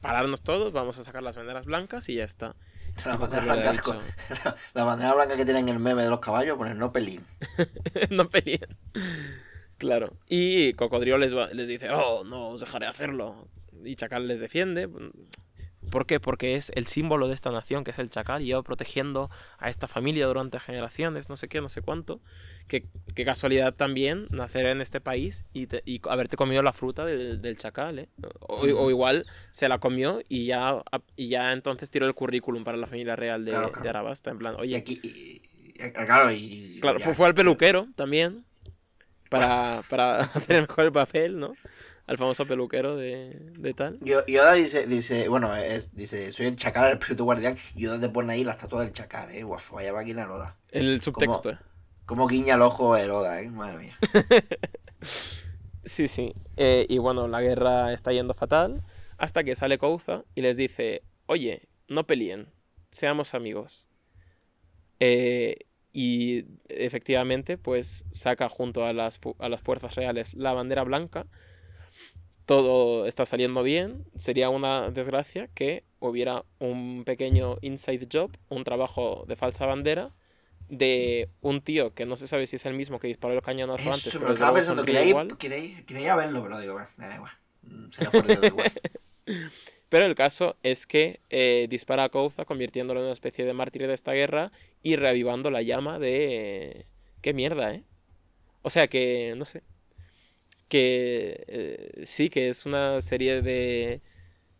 pararnos 0.00 0.42
todos, 0.42 0.72
vamos 0.72 0.98
a 0.98 1.04
sacar 1.04 1.22
las 1.22 1.36
banderas 1.36 1.66
blancas 1.66 2.08
y 2.08 2.14
ya 2.16 2.24
está. 2.24 2.54
La 3.04 3.16
bandera, 3.16 3.42
blanca, 3.44 3.72
dicho, 3.72 3.94
la, 4.44 4.56
la 4.74 4.84
bandera 4.84 5.14
blanca 5.14 5.36
que 5.36 5.44
tienen 5.44 5.68
en 5.68 5.74
el 5.76 5.80
meme 5.80 6.02
de 6.02 6.10
los 6.10 6.20
caballos, 6.20 6.56
poner 6.56 6.76
no 6.76 6.92
pelín. 6.92 7.24
no 8.10 8.28
peleen. 8.28 8.76
Claro. 9.76 10.16
Y 10.26 10.72
Cocodrilo 10.72 11.18
les, 11.18 11.36
va- 11.36 11.48
les 11.52 11.68
dice, 11.68 11.90
oh, 11.90 12.24
no 12.24 12.48
os 12.48 12.60
dejaré 12.60 12.86
hacerlo. 12.86 13.48
Y 13.84 13.94
Chacal 13.94 14.26
les 14.26 14.40
defiende. 14.40 14.88
¿Por 15.88 16.06
qué? 16.06 16.20
Porque 16.20 16.54
es 16.54 16.70
el 16.74 16.86
símbolo 16.86 17.28
de 17.28 17.34
esta 17.34 17.50
nación, 17.50 17.84
que 17.84 17.90
es 17.92 17.98
el 17.98 18.10
Chacal, 18.10 18.42
y 18.42 18.46
yo 18.48 18.62
protegiendo 18.62 19.30
a 19.58 19.68
esta 19.70 19.88
familia 19.88 20.26
durante 20.26 20.60
generaciones, 20.60 21.28
no 21.28 21.36
sé 21.36 21.48
qué, 21.48 21.60
no 21.60 21.68
sé 21.68 21.82
cuánto. 21.82 22.20
Qué, 22.66 22.84
qué 23.14 23.24
casualidad 23.24 23.74
también 23.74 24.26
nacer 24.30 24.66
en 24.66 24.80
este 24.80 25.00
país 25.00 25.44
y, 25.52 25.66
te- 25.66 25.82
y 25.86 26.00
haberte 26.08 26.36
comido 26.36 26.62
la 26.62 26.72
fruta 26.72 27.04
del, 27.04 27.40
del 27.40 27.56
Chacal, 27.56 27.98
¿eh? 28.00 28.08
O, 28.40 28.60
o 28.62 28.90
igual 28.90 29.26
se 29.52 29.68
la 29.68 29.78
comió 29.78 30.20
y 30.28 30.46
ya, 30.46 30.82
y 31.16 31.28
ya 31.28 31.52
entonces 31.52 31.90
tiró 31.90 32.06
el 32.06 32.14
currículum 32.14 32.64
para 32.64 32.76
la 32.76 32.86
familia 32.86 33.16
real 33.16 33.44
de, 33.44 33.52
Claro, 33.52 33.68
claro. 33.70 33.82
de 33.82 33.88
Arabasta. 33.88 34.30
En 34.30 34.38
plan, 34.38 34.54
Y 34.58 34.60
oye, 34.60 34.76
aquí, 34.76 35.00
y- 35.02 35.72
claro, 36.06 36.30
y. 36.32 36.78
Claro, 36.80 36.98
ya. 36.98 37.04
fue, 37.04 37.14
fue 37.14 37.26
al 37.26 37.34
peluquero 37.34 37.86
también. 37.96 38.44
Para, 39.28 39.82
para 39.90 40.20
hacer 40.34 40.62
mejor 40.62 40.86
el 40.86 40.92
papel, 40.92 41.38
¿no? 41.38 41.54
Al 42.08 42.16
famoso 42.16 42.46
peluquero 42.46 42.96
de, 42.96 43.38
de 43.58 43.74
tal. 43.74 43.98
Yoda 44.00 44.54
dice, 44.54 44.86
dice, 44.86 45.28
bueno, 45.28 45.54
es, 45.54 45.94
dice, 45.94 46.32
soy 46.32 46.46
el 46.46 46.56
chacal, 46.56 46.86
el 46.86 46.98
espíritu 46.98 47.24
guardián. 47.24 47.58
Y 47.74 47.82
Yoda 47.82 48.00
te 48.00 48.08
pone 48.08 48.32
ahí 48.32 48.44
la 48.44 48.52
estatua 48.52 48.82
del 48.82 48.94
chacal, 48.94 49.30
eh. 49.30 49.42
Guau, 49.42 49.60
vaya 49.72 49.92
máquina 49.92 50.26
Oda. 50.32 50.56
El 50.70 51.02
subtexto. 51.02 51.58
Como, 52.06 52.26
guiña 52.26 52.54
el 52.54 52.62
ojo 52.62 52.96
el 52.96 53.10
Oda, 53.10 53.42
eh. 53.42 53.50
Madre 53.50 53.78
mía. 53.78 53.98
sí, 55.84 56.08
sí. 56.08 56.32
Eh, 56.56 56.86
y 56.88 56.96
bueno, 56.96 57.28
la 57.28 57.42
guerra 57.42 57.92
está 57.92 58.10
yendo 58.10 58.32
fatal. 58.32 58.82
Hasta 59.18 59.44
que 59.44 59.54
sale 59.54 59.76
Kouza 59.76 60.24
y 60.34 60.40
les 60.40 60.56
dice, 60.56 61.02
oye, 61.26 61.68
no 61.88 62.06
peleen, 62.06 62.48
seamos 62.90 63.34
amigos. 63.34 63.86
Eh, 64.98 65.66
y 65.92 66.46
efectivamente, 66.70 67.58
pues 67.58 68.06
saca 68.12 68.48
junto 68.48 68.86
a 68.86 68.94
las, 68.94 69.20
a 69.38 69.48
las 69.50 69.60
fuerzas 69.60 69.94
reales 69.94 70.32
la 70.32 70.54
bandera 70.54 70.84
blanca. 70.84 71.26
Todo 72.48 73.04
está 73.04 73.26
saliendo 73.26 73.62
bien. 73.62 74.06
Sería 74.16 74.48
una 74.48 74.90
desgracia 74.90 75.50
que 75.54 75.84
hubiera 75.98 76.46
un 76.58 77.02
pequeño 77.04 77.58
inside 77.60 78.08
job, 78.10 78.30
un 78.48 78.64
trabajo 78.64 79.26
de 79.28 79.36
falsa 79.36 79.66
bandera, 79.66 80.14
de 80.70 81.28
un 81.42 81.60
tío 81.60 81.92
que 81.92 82.06
no 82.06 82.16
se 82.16 82.26
sabe 82.26 82.46
si 82.46 82.56
es 82.56 82.64
el 82.64 82.72
mismo 82.72 83.00
que 83.00 83.06
disparó 83.06 83.34
el 83.34 83.42
cañonazo 83.42 83.92
antes. 83.92 84.16
Pero, 84.18 84.32
estaba 84.32 84.54
pensando, 84.54 84.82
quería, 84.82 85.26
quería, 85.86 86.16
verlo, 86.16 86.42
pero 86.42 86.58
digo, 86.58 86.80
da 86.96 87.14
igual. 87.16 87.32
Mm, 87.64 87.90
será 87.90 88.10
fuerte 88.12 88.46
igual. 88.46 88.72
Pero 89.90 90.06
el 90.06 90.14
caso 90.14 90.56
es 90.62 90.86
que 90.86 91.20
eh, 91.28 91.66
dispara 91.68 92.04
a 92.04 92.08
Kouza 92.08 92.46
convirtiéndolo 92.46 93.00
en 93.00 93.04
una 93.04 93.12
especie 93.12 93.44
de 93.44 93.52
mártir 93.52 93.86
de 93.86 93.92
esta 93.92 94.12
guerra 94.12 94.52
y 94.82 94.96
reavivando 94.96 95.50
la 95.50 95.60
llama 95.60 95.98
de... 95.98 96.86
¡Qué 97.20 97.34
mierda, 97.34 97.74
eh! 97.74 97.84
O 98.62 98.70
sea 98.70 98.88
que, 98.88 99.34
no 99.36 99.44
sé. 99.44 99.62
Que 100.68 101.44
eh, 101.48 102.02
sí, 102.04 102.28
que 102.28 102.48
es 102.48 102.66
una 102.66 103.00
serie 103.00 103.42
de, 103.42 104.02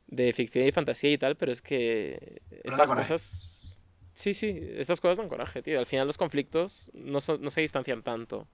de 0.06 0.32
ficción 0.32 0.66
y 0.66 0.72
fantasía 0.72 1.12
y 1.12 1.18
tal, 1.18 1.36
pero 1.36 1.52
es 1.52 1.62
que 1.62 2.40
estas 2.64 2.90
cosas... 2.90 3.82
Sí, 4.14 4.34
sí, 4.34 4.58
estas 4.72 5.00
cosas 5.00 5.18
dan 5.18 5.28
coraje, 5.28 5.62
tío. 5.62 5.78
Al 5.78 5.86
final 5.86 6.06
los 6.06 6.18
conflictos 6.18 6.90
no, 6.94 7.18
no 7.40 7.50
se 7.50 7.60
distancian 7.60 8.02
tanto 8.02 8.48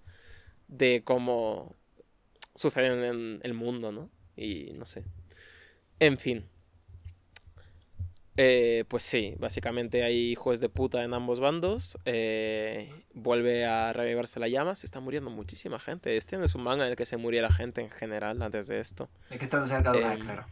de 0.68 1.02
cómo 1.04 1.74
suceden 2.54 3.02
en 3.02 3.40
el 3.42 3.54
mundo, 3.54 3.90
¿no? 3.90 4.10
Y 4.36 4.72
no 4.74 4.84
sé. 4.84 5.04
En 6.00 6.18
fin. 6.18 6.44
Eh, 8.36 8.84
pues 8.88 9.04
sí, 9.04 9.34
básicamente 9.38 10.02
hay 10.02 10.32
hijos 10.32 10.58
de 10.60 10.68
puta 10.68 11.04
en 11.04 11.14
ambos 11.14 11.40
bandos. 11.40 11.98
Eh, 12.04 12.92
vuelve 13.12 13.64
a 13.64 13.92
revivarse 13.92 14.40
la 14.40 14.48
llama. 14.48 14.74
Se 14.74 14.86
está 14.86 15.00
muriendo 15.00 15.30
muchísima 15.30 15.78
gente. 15.78 16.16
Este 16.16 16.36
no 16.36 16.44
es 16.44 16.54
un 16.54 16.62
manga 16.62 16.84
en 16.84 16.90
el 16.90 16.96
que 16.96 17.06
se 17.06 17.16
muriera 17.16 17.52
gente 17.52 17.80
en 17.80 17.90
general 17.90 18.42
antes 18.42 18.66
de 18.66 18.80
esto. 18.80 19.08
Es 19.30 19.38
que 19.38 19.44
están 19.44 19.66
cerca 19.66 19.92
de 19.92 19.98
una, 19.98 20.14
em, 20.14 20.20
claro. 20.20 20.46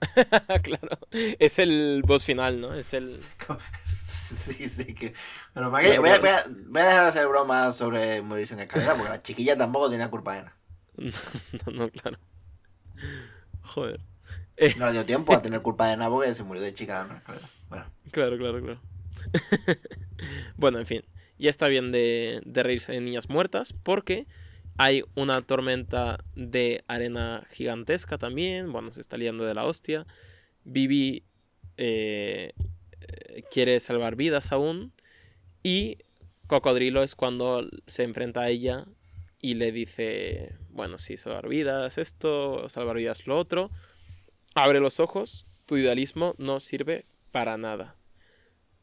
claro. 0.62 0.98
Es 1.10 1.58
el 1.58 2.02
boss 2.06 2.24
final, 2.24 2.60
¿no? 2.60 2.74
Es 2.74 2.94
el. 2.94 3.20
sí, 4.04 4.68
sí, 4.68 4.94
que. 4.94 5.14
Bueno, 5.54 5.70
voy, 5.70 5.86
a, 5.86 6.00
voy, 6.00 6.10
a, 6.10 6.44
dejar 6.44 7.02
de 7.02 7.08
hacer 7.08 7.26
bromas 7.26 7.76
sobre 7.76 8.22
morirse 8.22 8.54
en 8.54 8.60
escalera 8.60 8.94
porque 8.94 9.10
la 9.10 9.18
chiquilla 9.18 9.56
tampoco 9.56 9.90
tenía 9.90 10.08
culpa 10.08 10.34
de 10.34 10.42
nada. 10.42 10.56
no, 11.66 11.72
no, 11.72 11.90
claro. 11.90 12.18
Joder. 13.62 14.00
No 14.76 14.92
dio 14.92 15.04
tiempo 15.06 15.34
a 15.34 15.42
tener 15.42 15.62
culpa 15.62 15.88
de 15.88 15.96
nada 15.96 16.10
porque 16.10 16.34
se 16.34 16.42
murió 16.42 16.62
de 16.62 16.74
chica. 16.74 17.22
Bueno. 17.68 17.84
Claro, 18.10 18.38
claro, 18.38 18.60
claro. 18.60 18.80
bueno, 20.56 20.78
en 20.78 20.86
fin. 20.86 21.04
Ya 21.38 21.50
está 21.50 21.68
bien 21.68 21.92
de, 21.92 22.42
reírse 22.44 22.92
de 22.92 23.00
niñas 23.00 23.28
muertas 23.28 23.72
porque 23.72 24.26
hay 24.76 25.02
una 25.14 25.42
tormenta 25.42 26.24
de 26.34 26.82
arena 26.88 27.44
gigantesca 27.50 28.18
también. 28.18 28.72
Bueno, 28.72 28.92
se 28.92 29.00
está 29.00 29.16
liando 29.16 29.44
de 29.44 29.54
la 29.54 29.64
hostia. 29.64 30.06
Vivi 30.64 31.24
eh, 31.76 32.54
quiere 33.50 33.78
salvar 33.80 34.16
vidas 34.16 34.50
aún. 34.52 34.92
Y 35.62 35.98
Cocodrilo 36.48 37.02
es 37.02 37.14
cuando 37.14 37.68
se 37.86 38.02
enfrenta 38.02 38.42
a 38.42 38.48
ella 38.48 38.86
y 39.40 39.54
le 39.54 39.70
dice, 39.70 40.56
bueno, 40.70 40.98
sí, 40.98 41.16
salvar 41.16 41.48
vidas 41.48 41.98
esto, 41.98 42.68
salvar 42.68 42.96
vidas 42.96 43.26
lo 43.26 43.38
otro. 43.38 43.70
Abre 44.58 44.80
los 44.80 44.98
ojos, 44.98 45.46
tu 45.66 45.76
idealismo 45.76 46.34
no 46.36 46.58
sirve 46.58 47.06
para 47.30 47.56
nada. 47.56 47.94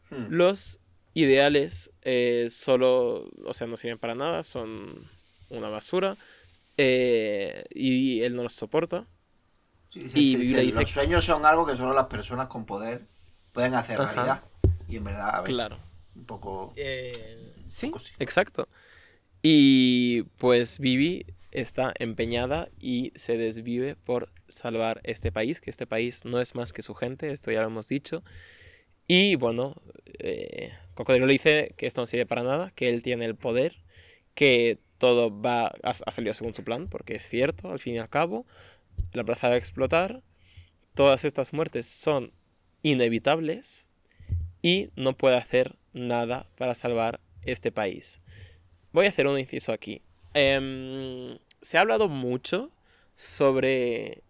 Hmm. 0.09 0.27
Los 0.29 0.79
ideales 1.13 1.91
eh, 2.01 2.47
solo, 2.49 3.29
o 3.45 3.53
sea, 3.53 3.67
no 3.67 3.75
sirven 3.75 3.97
para 3.97 4.15
nada, 4.15 4.43
son 4.43 5.09
una 5.49 5.67
basura. 5.67 6.15
Eh, 6.77 7.65
y 7.71 8.21
él 8.21 8.37
no 8.37 8.43
los 8.43 8.53
soporta. 8.53 9.05
y 9.93 10.71
Los 10.71 10.89
sueños 10.89 11.25
son 11.25 11.45
algo 11.45 11.65
que 11.65 11.75
solo 11.75 11.93
las 11.93 12.07
personas 12.07 12.47
con 12.47 12.65
poder 12.65 13.05
pueden 13.51 13.73
hacer 13.73 13.99
realidad. 13.99 14.43
Y 14.87 14.95
en 14.95 15.03
verdad, 15.03 15.35
a 15.35 15.41
ver, 15.41 15.49
claro. 15.49 15.79
un 16.15 16.25
poco... 16.25 16.73
Eh, 16.77 17.53
sí, 17.67 17.91
exacto. 18.19 18.69
Y 19.41 20.23
pues 20.37 20.79
Vivi 20.79 21.25
está 21.55 21.93
empeñada 21.99 22.69
y 22.79 23.13
se 23.15 23.37
desvive 23.37 23.95
por 23.95 24.29
salvar 24.47 25.01
este 25.03 25.31
país, 25.31 25.61
que 25.61 25.69
este 25.69 25.87
país 25.87 26.25
no 26.25 26.41
es 26.41 26.53
más 26.53 26.73
que 26.73 26.83
su 26.83 26.93
gente, 26.93 27.31
esto 27.31 27.51
ya 27.51 27.61
lo 27.61 27.67
hemos 27.67 27.87
dicho. 27.87 28.23
Y 29.07 29.35
bueno, 29.35 29.75
eh, 30.19 30.73
Cocodrilo 30.95 31.27
le 31.27 31.33
dice 31.33 31.73
que 31.77 31.87
esto 31.87 32.01
no 32.01 32.07
sirve 32.07 32.25
para 32.25 32.43
nada, 32.43 32.71
que 32.75 32.89
él 32.89 33.03
tiene 33.03 33.25
el 33.25 33.35
poder, 33.35 33.77
que 34.33 34.79
todo 34.97 35.41
va 35.41 35.73
ha, 35.83 35.93
salido 35.93 36.33
según 36.33 36.53
su 36.53 36.63
plan, 36.63 36.87
porque 36.89 37.15
es 37.15 37.27
cierto, 37.27 37.71
al 37.71 37.79
fin 37.79 37.95
y 37.95 37.99
al 37.99 38.09
cabo, 38.09 38.45
la 39.13 39.23
plaza 39.23 39.47
va 39.47 39.55
a 39.55 39.57
explotar, 39.57 40.21
todas 40.93 41.25
estas 41.25 41.53
muertes 41.53 41.85
son 41.87 42.33
inevitables 42.81 43.89
y 44.61 44.89
no 44.95 45.15
puede 45.15 45.37
hacer 45.37 45.75
nada 45.93 46.47
para 46.57 46.75
salvar 46.75 47.19
este 47.43 47.71
país. 47.71 48.21
Voy 48.91 49.05
a 49.05 49.09
hacer 49.09 49.27
un 49.27 49.39
inciso 49.39 49.71
aquí. 49.71 50.01
Em, 50.33 51.37
se 51.65 51.79
ha 51.79 51.81
hablado 51.81 52.07
mucho 52.09 52.69
sobre 53.15 54.21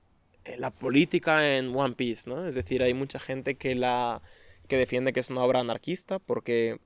eh, 0.45 0.57
la 0.57 0.71
política 0.71 1.57
en 1.57 1.75
One 1.75 1.95
Piece, 1.95 2.29
¿no? 2.29 2.47
Es 2.47 2.55
decir, 2.55 2.81
hay 2.81 2.93
mucha 2.93 3.19
gente 3.19 3.55
que 3.55 3.75
la 3.75 4.21
que 4.69 4.77
defiende 4.77 5.13
que 5.13 5.19
es 5.19 5.29
una 5.29 5.43
obra 5.43 5.59
anarquista 5.59 6.17
porque 6.19 6.79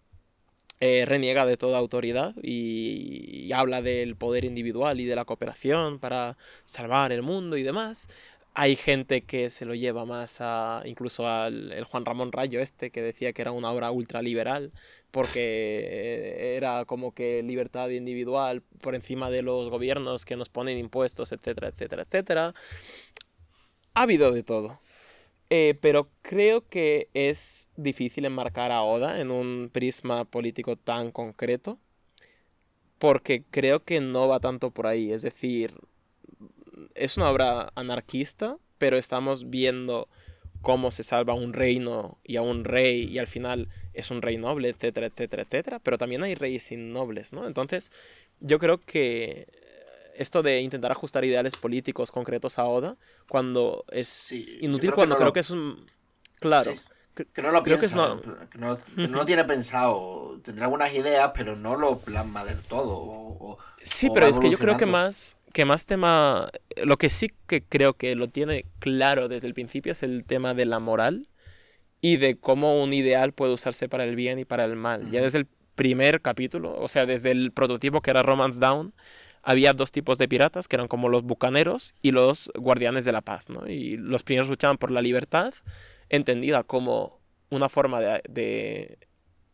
eh, 0.80 1.06
reniega 1.06 1.46
de 1.46 1.56
toda 1.56 1.78
autoridad 1.78 2.34
y, 2.42 3.52
habla 3.54 3.82
del 3.82 4.16
poder 4.16 4.46
individual 4.46 5.00
y 5.00 5.06
de 5.06 5.16
la 5.16 5.26
cooperación 5.26 6.00
para 6.00 6.38
salvar 6.66 7.12
el 7.12 7.22
mundo 7.22 7.56
y 7.58 7.64
demás. 7.64 8.08
Hay 8.56 8.76
gente 8.76 9.22
que 9.22 9.50
se 9.50 9.66
lo 9.66 9.76
lleva 9.76 10.06
más 10.06 10.40
a 10.42 10.82
incluso 10.86 11.28
al 11.28 11.84
Juan 11.86 12.06
Ramón 12.06 12.32
Rayo 12.32 12.60
este 12.60 12.90
que 12.92 13.02
decía 13.02 13.34
que 13.34 13.42
era 13.44 13.52
una 13.52 13.72
obra 13.72 13.92
ultraliberal 13.92 14.72
porque 15.12 16.56
era 16.56 16.86
como 16.86 17.14
que 17.14 17.42
libertad 17.44 17.90
individual 17.90 18.62
por 18.82 18.96
encima 18.96 19.30
de 19.30 19.42
los 19.42 19.70
gobiernos 19.70 20.26
que 20.26 20.36
nos 20.36 20.50
ponen 20.50 20.78
impuestos, 20.78 21.32
etcétera, 21.32 21.70
etcétera, 21.70 22.04
etcétera. 22.04 22.54
Ha 23.94 24.02
habido 24.04 24.32
de 24.32 24.44
todo. 24.44 24.80
Eh, 25.50 25.76
pero 25.82 26.10
creo 26.22 26.68
que 26.68 27.10
es 27.16 27.70
difícil 27.76 28.26
enmarcar 28.26 28.72
a 28.72 28.84
Oda 28.84 29.20
en 29.20 29.32
un 29.32 29.70
prisma 29.74 30.26
político 30.26 30.76
tan 30.76 31.12
concreto. 31.12 31.80
Porque 33.00 33.44
creo 33.50 33.84
que 33.84 34.02
no 34.02 34.28
va 34.28 34.40
tanto 34.40 34.72
por 34.72 34.86
ahí. 34.86 35.12
Es 35.12 35.22
decir, 35.22 35.74
es 36.94 37.18
una 37.18 37.30
obra 37.32 37.72
anarquista, 37.76 38.58
pero 38.78 38.98
estamos 38.98 39.50
viendo 39.50 40.08
cómo 40.62 40.92
se 40.92 41.04
salva 41.04 41.34
un 41.34 41.54
reino 41.54 42.20
y 42.24 42.36
a 42.36 42.42
un 42.42 42.66
rey 42.66 43.06
y 43.06 43.18
al 43.18 43.28
final 43.28 43.70
es 43.94 44.12
un 44.12 44.22
rey 44.22 44.38
noble, 44.38 44.70
etcétera, 44.70 45.08
etcétera, 45.08 45.44
etcétera. 45.44 45.80
Pero 45.80 45.98
también 45.98 46.24
hay 46.24 46.36
reyes 46.36 46.72
innobles, 46.72 47.34
¿no? 47.34 47.48
Entonces, 47.48 47.92
yo 48.40 48.60
creo 48.60 48.80
que 48.80 49.48
esto 50.20 50.44
de 50.44 50.60
intentar 50.60 50.92
ajustar 50.92 51.24
ideales 51.24 51.56
políticos 51.56 52.12
concretos 52.12 52.60
a 52.60 52.66
Oda, 52.66 52.98
cuando 53.30 53.86
es 53.90 54.32
inútil, 54.62 54.92
cuando 54.92 55.16
creo 55.16 55.32
que 55.32 55.40
es 55.40 55.50
un... 55.50 55.88
Claro. 56.40 56.74
Que 57.34 57.42
no 57.42 57.52
lo 57.52 57.64
piensa, 57.64 58.20
que, 58.52 58.58
no... 58.58 58.78
lo 58.96 59.26
tiene 59.26 59.44
pensado. 59.44 60.40
Tendrá 60.44 60.66
algunas 60.66 60.94
ideas, 60.94 61.32
pero 61.34 61.56
no 61.56 61.76
lo 61.76 62.00
plasma 62.00 62.46
del 62.46 62.62
todo. 62.62 63.58
sí, 63.82 64.10
pero 64.14 64.28
es 64.28 64.40
que 64.40 64.50
yo 64.50 64.58
creo 64.58 64.78
que 64.78 64.86
más, 64.86 65.38
que 65.54 65.66
más 65.66 65.86
tema... 65.86 66.50
Lo 66.78 66.98
que 66.98 67.10
sí 67.10 67.34
que 67.48 67.62
creo 67.62 67.94
que 67.94 68.16
lo 68.16 68.28
tiene 68.28 68.66
claro 68.80 69.28
desde 69.28 69.48
el 69.48 69.54
principio 69.54 69.94
es 69.94 70.04
el 70.04 70.24
tema 70.26 70.54
de 70.54 70.66
la 70.66 70.80
moral 70.80 71.28
y 72.02 72.18
de 72.18 72.38
cómo 72.38 72.82
un 72.82 72.94
ideal 72.94 73.34
puede 73.34 73.54
usarse 73.54 73.90
para 73.90 74.04
el 74.06 74.16
bien 74.16 74.40
y 74.40 74.46
para 74.46 74.66
el 74.66 74.76
mal. 74.76 75.12
Ya 75.12 75.22
desde 75.22 75.40
el 75.40 75.48
primer 75.76 76.22
capítulo, 76.22 76.76
o 76.80 76.88
sea, 76.88 77.06
desde 77.06 77.32
el 77.32 77.52
prototipo 77.52 78.02
que 78.02 78.12
era 78.12 78.24
Romance 78.24 78.60
Down, 78.60 78.94
había 79.42 79.74
dos 79.74 79.92
tipos 79.92 80.18
de 80.18 80.28
piratas, 80.28 80.68
que 80.68 80.76
eran 80.76 80.88
como 80.88 81.10
los 81.10 81.24
bucaneros 81.24 81.96
y 82.02 82.12
los 82.12 82.52
guardianes 82.56 83.06
de 83.06 83.12
la 83.12 83.22
paz, 83.22 83.50
¿no? 83.50 83.68
Y 83.68 83.98
los 83.98 84.24
primeros 84.24 84.50
luchaban 84.50 84.78
por 84.78 84.92
la 84.92 85.02
libertad, 85.02 85.54
entendida 86.10 86.64
como 86.64 87.20
una 87.50 87.70
forma 87.70 88.02
de, 88.02 88.98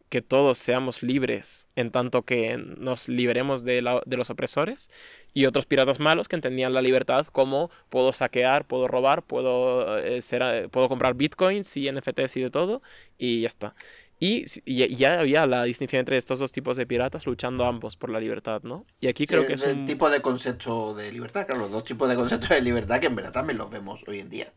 que 0.10 0.22
todos 0.22 0.58
seamos 0.58 1.04
libres 1.04 1.68
en 1.76 1.92
tanto 1.92 2.24
que 2.24 2.58
nos 2.58 3.08
liberemos 3.08 3.64
de, 3.64 3.82
los 3.82 4.30
opresores 4.30 4.90
y 5.34 5.46
otros 5.46 5.66
piratas 5.66 6.00
malos 6.00 6.28
que 6.28 6.36
entendían 6.36 6.74
la 6.74 6.82
libertad 6.82 7.28
como 7.28 7.70
puedo 7.90 8.14
saquear, 8.14 8.66
puedo 8.66 8.88
robar, 8.88 9.24
puedo, 9.24 9.98
eh, 9.98 10.22
ser, 10.22 10.42
eh, 10.44 10.70
puedo 10.70 10.90
comprar 10.90 11.16
bitcoins 11.16 11.76
y 11.78 11.92
NFTs 11.92 12.38
y 12.38 12.42
de 12.42 12.50
todo 12.50 12.82
y 13.18 13.42
ya 13.42 13.48
está. 13.48 13.76
Y, 14.18 14.46
ya 14.66 15.20
había 15.20 15.46
la 15.46 15.64
distinción 15.66 16.00
entre 16.00 16.16
estos 16.16 16.40
dos 16.40 16.54
tipos 16.54 16.78
de 16.78 16.88
piratas 16.88 17.26
luchando 17.26 17.66
ambos 17.66 17.98
por 17.98 18.10
la 18.10 18.22
libertad, 18.22 18.62
¿no? 18.64 18.86
Y 19.02 19.08
aquí 19.08 19.28
creo 19.28 19.46
que 19.46 19.54
es 19.54 19.64
el 19.64 19.84
tipo 19.84 20.10
de 20.10 20.22
concepto 20.22 20.94
de 20.94 21.12
libertad, 21.12 21.46
claro, 21.46 21.64
los 21.64 21.72
dos 21.72 21.84
tipos 21.84 22.08
de 22.08 22.16
conceptos 22.16 22.50
de 22.50 22.62
libertad 22.62 23.02
que 23.02 23.08
en 23.08 23.16
verdad 23.16 23.34
también 23.34 23.58
los 23.58 23.70
vemos 23.70 24.06
hoy 24.08 24.20
en 24.20 24.30
día. 24.30 24.54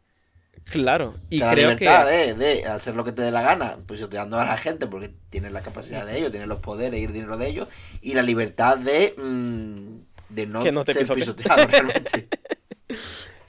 Claro, 0.70 1.15
y 1.31 1.39
la 1.39 1.55
libertad 1.55 2.07
de, 2.07 2.65
hacer 2.66 2.95
lo 2.95 3.05
que 3.05 3.12
te 3.12 3.23
dé 3.23 3.31
la 3.31 3.43
gana, 3.43 3.78
pues 3.86 3.99
yo 4.01 4.09
te 4.09 4.16
dando 4.16 4.39
a 4.39 4.45
la 4.45 4.59
gente 4.59 4.86
porque 4.86 5.11
tienes 5.31 5.53
la 5.53 5.62
capacidad 5.62 6.05
de 6.05 6.19
ello, 6.19 6.31
tienes 6.31 6.49
los 6.49 6.61
poderes 6.61 7.01
y 7.01 7.05
el 7.05 7.12
dinero 7.12 7.39
de 7.39 7.49
ellos, 7.49 7.69
y 8.03 8.15
la 8.15 8.23
libertad 8.23 8.77
de, 8.77 9.15
mm, 9.16 10.35
de 10.35 10.47
no, 10.47 10.62
que 10.62 10.73
no 10.73 10.85
te 10.85 10.93
ser 10.93 11.09
pisoteado 11.15 11.66
realmente. 11.69 12.28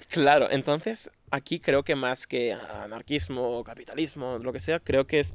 claro, 0.10 0.50
entonces 0.50 1.12
aquí 1.30 1.60
creo 1.60 1.84
que 1.84 1.96
más 1.96 2.26
que 2.26 2.54
anarquismo, 2.54 3.64
capitalismo, 3.66 4.38
lo 4.38 4.54
que 4.54 4.62
sea, 4.62 4.80
creo 4.80 5.06
que 5.06 5.20
es 5.20 5.34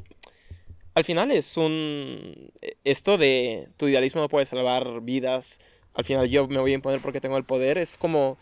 al 0.95 1.05
final 1.05 1.31
es 1.33 1.57
un... 1.57 2.53
Esto 2.85 3.19
de 3.19 3.69
tu 3.77 3.89
idealismo 3.89 4.21
no 4.21 4.29
puede 4.29 4.47
salvar 4.47 5.01
vidas, 5.03 5.61
al 5.93 6.05
final 6.05 6.29
yo 6.29 6.47
me 6.47 6.61
voy 6.61 6.71
a 6.71 6.75
imponer 6.75 7.01
porque 7.01 7.21
tengo 7.21 7.37
el 7.37 7.45
poder, 7.45 7.79
es 7.79 7.99
como... 7.99 8.39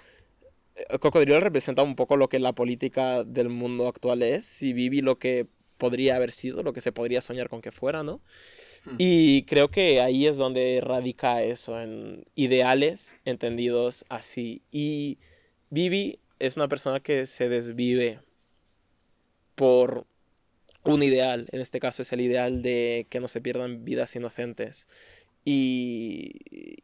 Cocodrilo 1.00 1.40
representa 1.40 1.82
un 1.82 1.96
poco 1.96 2.16
lo 2.16 2.28
que 2.28 2.38
la 2.38 2.52
política 2.52 3.24
del 3.24 3.48
mundo 3.48 3.88
actual 3.88 4.22
es 4.22 4.62
y 4.62 4.72
Vivi 4.72 5.00
lo 5.00 5.18
que 5.18 5.46
podría 5.78 6.16
haber 6.16 6.30
sido, 6.30 6.62
lo 6.62 6.72
que 6.72 6.80
se 6.80 6.92
podría 6.92 7.20
soñar 7.20 7.48
con 7.48 7.60
que 7.60 7.72
fuera, 7.72 8.02
¿no? 8.02 8.20
Hmm. 8.84 8.96
Y 8.98 9.42
creo 9.44 9.68
que 9.68 10.00
ahí 10.00 10.26
es 10.26 10.36
donde 10.36 10.80
radica 10.80 11.42
eso, 11.42 11.80
en 11.80 12.24
ideales 12.34 13.16
entendidos 13.24 14.04
así. 14.08 14.62
Y 14.70 15.18
Vivi 15.70 16.20
es 16.38 16.56
una 16.56 16.68
persona 16.68 17.00
que 17.00 17.26
se 17.26 17.48
desvive 17.48 18.20
por 19.54 20.06
un 20.84 21.02
ideal, 21.02 21.48
en 21.52 21.60
este 21.60 21.80
caso 21.80 22.02
es 22.02 22.12
el 22.12 22.20
ideal 22.20 22.62
de 22.62 23.06
que 23.10 23.20
no 23.20 23.28
se 23.28 23.40
pierdan 23.40 23.84
vidas 23.84 24.14
inocentes. 24.16 24.88
Y, 25.44 26.32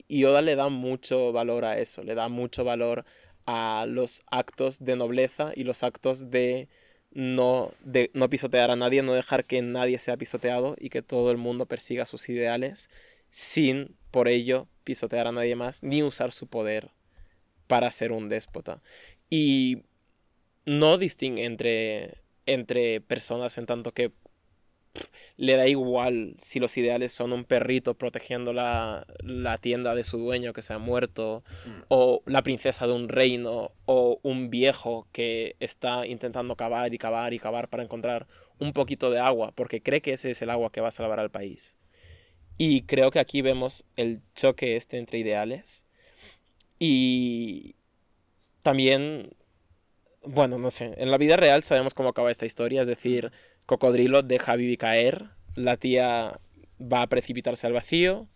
y 0.08 0.24
Oda 0.24 0.42
le 0.42 0.56
da 0.56 0.68
mucho 0.68 1.32
valor 1.32 1.64
a 1.64 1.78
eso, 1.78 2.02
le 2.02 2.14
da 2.14 2.28
mucho 2.28 2.64
valor 2.64 3.04
a 3.50 3.86
los 3.88 4.24
actos 4.30 4.84
de 4.84 4.94
nobleza 4.94 5.52
y 5.54 5.64
los 5.64 5.82
actos 5.82 6.30
de 6.30 6.68
no, 7.12 7.72
de 7.80 8.10
no 8.12 8.28
pisotear 8.28 8.70
a 8.70 8.76
nadie, 8.76 9.00
no 9.00 9.14
dejar 9.14 9.46
que 9.46 9.62
nadie 9.62 9.98
sea 9.98 10.18
pisoteado 10.18 10.76
y 10.78 10.90
que 10.90 11.00
todo 11.00 11.30
el 11.30 11.38
mundo 11.38 11.64
persiga 11.64 12.04
sus 12.04 12.28
ideales 12.28 12.90
sin 13.30 13.96
por 14.10 14.28
ello 14.28 14.68
pisotear 14.84 15.26
a 15.26 15.32
nadie 15.32 15.56
más 15.56 15.82
ni 15.82 16.02
usar 16.02 16.32
su 16.32 16.46
poder 16.46 16.90
para 17.66 17.90
ser 17.90 18.12
un 18.12 18.28
déspota. 18.28 18.82
Y 19.30 19.78
no 20.66 20.98
distingue 20.98 21.46
entre 21.46 22.18
entre 22.44 23.00
personas 23.00 23.56
en 23.56 23.64
tanto 23.64 23.92
que 23.92 24.12
le 25.36 25.56
da 25.56 25.66
igual 25.66 26.34
si 26.38 26.60
los 26.60 26.76
ideales 26.76 27.12
son 27.12 27.32
un 27.32 27.44
perrito 27.44 27.94
protegiendo 27.94 28.52
la, 28.52 29.06
tienda 29.60 29.94
de 29.94 30.04
su 30.04 30.18
dueño 30.18 30.52
que 30.52 30.62
se 30.62 30.72
ha 30.72 30.78
muerto, 30.78 31.42
mm. 31.66 31.82
o 31.88 32.22
la 32.26 32.42
princesa 32.42 32.86
de 32.86 32.92
un 32.92 33.08
reino, 33.08 33.72
o 33.86 34.18
un 34.22 34.50
viejo 34.50 35.06
que 35.12 35.56
está 35.60 36.06
intentando 36.06 36.56
cavar 36.56 36.92
y 36.94 36.98
cavar 36.98 37.34
y 37.34 37.38
cavar 37.38 37.68
para 37.68 37.82
encontrar 37.82 38.26
un 38.58 38.72
poquito 38.72 39.10
de 39.10 39.20
agua, 39.20 39.52
porque 39.54 39.82
cree 39.82 40.00
que 40.00 40.12
ese 40.12 40.30
es 40.30 40.42
el 40.42 40.50
agua 40.50 40.70
que 40.72 40.80
va 40.80 40.88
a 40.88 40.92
salvar 40.92 41.20
al 41.20 41.30
país. 41.30 41.76
Y 42.56 42.82
creo 42.82 43.10
que 43.10 43.20
aquí 43.20 43.40
vemos 43.42 43.84
el 43.96 44.20
choque 44.34 44.76
este 44.76 44.98
entre 44.98 45.18
ideales. 45.18 45.86
Y 46.80 47.76
también 48.62 49.30
bueno, 50.28 50.58
no 50.58 50.70
sé, 50.70 50.94
en 50.98 51.10
la 51.10 51.18
vida 51.18 51.36
real 51.36 51.62
sabemos 51.62 51.94
cómo 51.94 52.10
acaba 52.10 52.30
esta 52.30 52.46
historia, 52.46 52.82
es 52.82 52.88
decir, 52.88 53.32
Cocodrilo 53.68 54.22
deja 54.22 54.52
a 54.52 54.76
caer, 54.78 55.28
la 55.54 55.76
tía 55.76 56.40
va 56.80 57.02
a 57.02 57.06
precipitarse 57.06 57.66
al 57.66 57.74
vacío, 57.74 58.26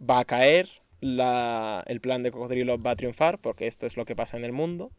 va 0.00 0.20
a 0.20 0.24
caer, 0.24 0.68
el 1.00 2.00
plan 2.00 2.22
de 2.22 2.30
Cocodrilo 2.30 2.80
va 2.80 2.92
a 2.92 2.96
triunfar, 2.96 3.40
porque 3.40 3.66
esto 3.66 3.86
es 3.86 3.96
lo 3.96 4.04
que 4.04 4.14
pasa 4.14 4.36
en 4.36 4.44
el 4.44 4.52
mundo, 4.52 4.92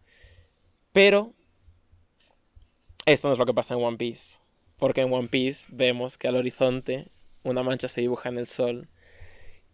pero 0.92 1.34
esto 3.06 3.30
no 3.30 3.32
es 3.32 3.40
lo 3.40 3.46
que 3.46 3.54
pasa 3.54 3.76
en 3.76 3.82
One 3.82 3.96
Piece, 3.96 4.40
porque 4.78 5.00
en 5.00 5.14
One 5.14 5.30
Piece 5.30 5.70
vemos 5.72 6.18
que 6.18 6.28
al 6.28 6.36
horizonte 6.36 7.08
una 7.44 7.64
mancha 7.64 7.88
se 7.88 8.02
dibuja 8.02 8.28
en 8.28 8.38
el 8.38 8.48
sol 8.48 8.90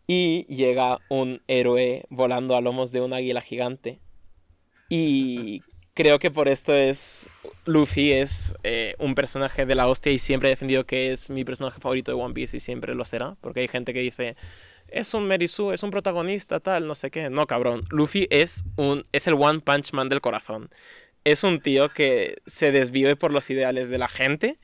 y 0.06 0.46
llega 0.54 1.00
un 1.10 1.42
héroe 1.48 2.06
volando 2.12 2.56
a 2.56 2.62
lomos 2.62 2.92
de 2.92 3.02
un 3.02 3.12
águila 3.12 3.42
gigante 3.42 4.00
y 4.88 5.64
creo 5.96 6.20
que 6.20 6.30
por 6.30 6.48
esto 6.48 6.76
es. 6.76 7.28
Luffy 7.66 8.12
es 8.12 8.56
eh, 8.64 8.96
un 9.00 9.16
personaje 9.16 9.66
de 9.66 9.76
la 9.76 9.88
hostia 9.88 10.12
y 10.12 10.20
siempre 10.20 10.50
he 10.50 10.52
defendido 10.52 10.86
que 10.86 11.12
es 11.12 11.30
mi 11.30 11.44
personaje 11.44 11.80
favorito 11.80 12.12
de 12.12 12.22
One 12.22 12.34
Piece 12.34 12.58
y 12.58 12.60
siempre 12.60 12.96
lo 12.96 13.06
será. 13.06 13.36
Porque 13.42 13.62
hay 13.62 13.68
gente 13.68 13.94
que 13.94 14.00
dice. 14.00 14.36
Es 14.88 15.16
un 15.16 15.28
Merisu, 15.28 15.72
es 15.72 15.82
un 15.82 15.90
protagonista, 15.90 16.60
tal, 16.60 16.88
no 16.88 16.94
sé 16.94 17.10
qué. 17.10 17.30
No, 17.30 17.48
cabrón. 17.48 17.84
Luffy 17.90 18.28
es 18.30 18.66
un. 18.78 19.04
es 19.12 19.28
el 19.28 19.34
One 19.34 19.60
Punch 19.62 19.94
Man 19.94 20.10
del 20.10 20.22
corazón. 20.22 20.70
Es 21.24 21.44
un 21.44 21.60
tío 21.60 21.90
que 21.90 22.38
se 22.46 22.72
desvive 22.72 23.16
por 23.16 23.34
los 23.34 23.50
ideales 23.50 23.90
de 23.90 23.98
la 23.98 24.08
gente 24.08 24.60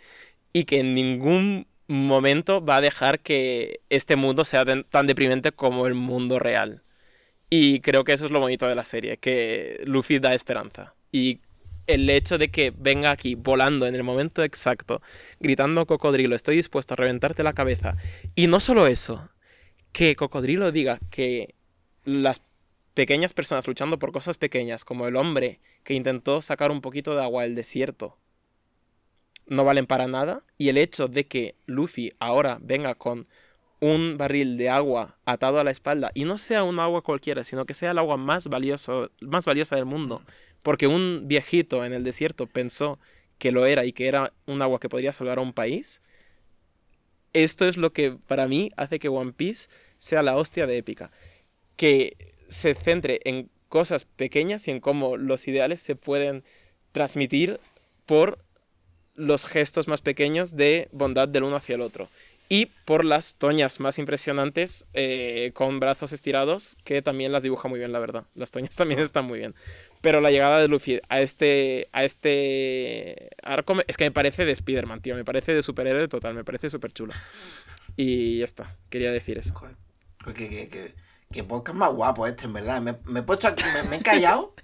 y 0.54 0.66
que 0.66 0.80
en 0.80 0.94
ningún 0.94 1.68
momento 1.88 2.64
va 2.64 2.78
a 2.78 2.82
dejar 2.82 3.20
que 3.20 3.82
este 3.90 4.16
mundo 4.16 4.46
sea 4.46 4.64
tan 4.90 5.08
deprimente 5.08 5.52
como 5.52 5.88
el 5.88 5.96
mundo 5.96 6.40
real. 6.40 6.84
Y 7.50 7.82
creo 7.82 8.04
que 8.04 8.14
eso 8.14 8.26
es 8.26 8.32
lo 8.32 8.40
bonito 8.40 8.68
de 8.68 8.76
la 8.76 8.86
serie, 8.86 9.18
que 9.18 9.82
Luffy 9.86 10.20
da 10.20 10.34
esperanza. 10.34 10.96
Y 11.12 11.40
el 11.88 12.10
hecho 12.10 12.38
de 12.38 12.50
que 12.50 12.74
venga 12.76 13.12
aquí 13.12 13.36
volando 13.36 13.88
en 13.88 13.96
el 13.96 14.04
momento 14.04 14.44
exacto, 14.44 15.02
gritando 15.40 15.86
cocodrilo, 15.86 16.36
estoy 16.36 16.56
dispuesto 16.56 16.94
a 16.94 16.98
reventarte 16.98 17.44
la 17.44 17.54
cabeza. 17.54 17.98
Y 18.36 18.48
no 18.48 18.60
solo 18.60 18.88
eso, 18.88 19.30
que 19.92 20.16
cocodrilo 20.16 20.72
diga 20.72 21.00
que 21.10 21.56
las 22.04 22.44
pequeñas 22.94 23.34
personas 23.34 23.68
luchando 23.68 24.00
por 24.00 24.12
cosas 24.12 24.38
pequeñas, 24.38 24.86
como 24.86 25.08
el 25.08 25.16
hombre 25.16 25.60
que 25.84 25.94
intentó 25.94 26.42
sacar 26.42 26.72
un 26.72 26.82
poquito 26.82 27.16
de 27.16 27.24
agua 27.24 27.44
del 27.44 27.56
desierto, 27.56 28.18
no 29.48 29.66
valen 29.66 29.86
para 29.86 30.08
nada. 30.08 30.44
Y 30.58 30.70
el 30.70 30.78
hecho 30.78 31.08
de 31.08 31.26
que 31.26 31.56
Luffy 31.66 32.14
ahora 32.20 32.58
venga 32.62 32.96
con 32.96 33.28
un 33.80 34.18
barril 34.18 34.58
de 34.58 34.70
agua 34.70 35.18
atado 35.26 35.60
a 35.60 35.64
la 35.64 35.72
espalda 35.72 36.12
y 36.14 36.26
no 36.26 36.38
sea 36.38 36.64
un 36.64 36.80
agua 36.80 37.02
cualquiera, 37.02 37.44
sino 37.44 37.66
que 37.66 37.74
sea 37.74 37.92
el 37.92 37.98
agua 37.98 38.16
más, 38.16 38.48
valioso, 38.48 39.10
más 39.22 39.46
valiosa 39.46 39.76
del 39.76 39.86
mundo 39.86 40.22
porque 40.64 40.88
un 40.88 41.24
viejito 41.28 41.86
en 41.86 41.94
el 41.94 42.04
desierto 42.04 42.48
pensó 42.48 43.00
que 43.38 43.52
lo 43.52 43.66
era 43.66 43.86
y 43.86 43.94
que 43.94 44.08
era 44.08 44.34
un 44.46 44.62
agua 44.62 44.80
que 44.80 44.90
podría 44.90 45.14
salvar 45.14 45.40
a 45.40 45.42
un 45.42 45.54
país, 45.54 46.02
esto 47.34 47.68
es 47.68 47.78
lo 47.78 47.94
que 47.94 48.18
para 48.28 48.48
mí 48.48 48.70
hace 48.78 49.00
que 49.00 49.10
One 49.10 49.34
Piece 49.34 49.70
sea 49.98 50.22
la 50.22 50.36
hostia 50.36 50.68
de 50.68 50.78
épica. 50.78 51.12
Que 51.76 52.36
se 52.50 52.76
centre 52.76 53.22
en 53.24 53.50
cosas 53.70 54.06
pequeñas 54.06 54.68
y 54.68 54.72
en 54.72 54.82
cómo 54.82 55.18
los 55.18 55.48
ideales 55.48 55.80
se 55.80 55.96
pueden 55.96 56.44
transmitir 56.92 57.60
por 58.06 58.40
los 59.16 59.46
gestos 59.46 59.88
más 59.88 60.02
pequeños 60.02 60.56
de 60.56 60.90
bondad 60.92 61.28
del 61.28 61.44
uno 61.44 61.56
hacia 61.56 61.76
el 61.76 61.82
otro 61.82 62.10
y 62.52 62.66
por 62.66 63.06
las 63.06 63.36
toñas 63.36 63.80
más 63.80 63.98
impresionantes 63.98 64.86
eh, 64.94 65.52
con 65.54 65.80
brazos 65.80 66.12
estirados, 66.12 66.76
que 66.84 67.02
también 67.02 67.32
las 67.32 67.44
dibuja 67.44 67.70
muy 67.70 67.80
bien, 67.80 67.94
la 67.94 68.00
verdad. 68.00 68.26
Las 68.36 68.52
toñas 68.52 68.76
también 68.76 69.00
están 69.00 69.24
muy 69.24 69.40
bien. 69.40 69.56
Pero 70.02 70.20
la 70.20 70.32
llegada 70.32 70.60
de 70.60 70.68
Luffy 70.68 71.00
a 71.10 71.22
este, 71.22 71.88
a 71.92 72.04
este 72.04 73.30
arco 73.44 73.76
es 73.88 73.98
que 73.98 74.06
me 74.06 74.12
parece 74.12 74.46
de 74.46 74.52
Spider-Man, 74.52 75.02
tío. 75.02 75.16
Me 75.16 75.24
parece 75.24 75.54
de 75.54 75.62
superhéroe 75.62 76.08
total, 76.08 76.34
me 76.34 76.44
parece 76.44 76.70
súper 76.72 76.92
chulo. 76.92 77.14
Y 77.96 78.40
ya 78.40 78.46
está, 78.46 78.76
quería 78.90 79.12
decir 79.12 79.38
eso. 79.38 79.54
Joder, 79.54 79.76
que, 80.34 81.44
podcast 81.48 81.78
más 81.78 81.94
guapo 81.94 82.26
este, 82.26 82.46
en 82.46 82.54
verdad. 82.54 82.82
Me, 82.82 83.20
he 83.20 83.24
puesto 83.24 83.48
aquí, 83.48 83.64
me, 83.90 83.98
he 83.98 84.02
callado. 84.02 84.56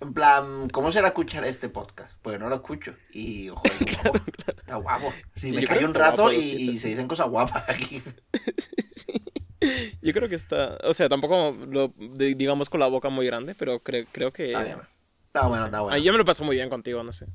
En 0.00 0.12
plan, 0.12 0.68
¿cómo 0.70 0.90
será 0.90 1.08
escuchar 1.08 1.44
este 1.44 1.68
podcast? 1.68 2.16
Pues 2.20 2.38
no 2.40 2.48
lo 2.48 2.56
escucho. 2.56 2.96
Y, 3.12 3.48
joder, 3.48 3.72
está 4.58 4.76
guapo. 4.76 5.14
Sí, 5.36 5.52
me 5.52 5.64
callo 5.64 5.86
un 5.86 5.94
rato 5.94 6.32
y, 6.32 6.76
se 6.78 6.88
dicen 6.88 7.06
cosas 7.06 7.28
guapas 7.28 7.64
aquí. 7.68 8.02
Yo 10.02 10.12
creo 10.12 10.28
que 10.28 10.34
está. 10.34 10.78
O 10.84 10.94
sea, 10.94 11.08
tampoco 11.08 11.56
lo 11.68 11.92
digamos 11.96 12.68
con 12.68 12.80
la 12.80 12.86
boca 12.86 13.08
muy 13.08 13.26
grande, 13.26 13.54
pero 13.54 13.80
creo 13.80 14.32
que. 14.32 14.44
Está, 14.44 15.48
bueno, 15.48 15.66
está 15.66 15.80
bueno. 15.80 15.98
yo 15.98 16.12
me 16.12 16.18
lo 16.18 16.24
paso 16.24 16.44
muy 16.44 16.56
bien 16.56 16.70
contigo, 16.70 17.02
no 17.02 17.12
sé. 17.12 17.26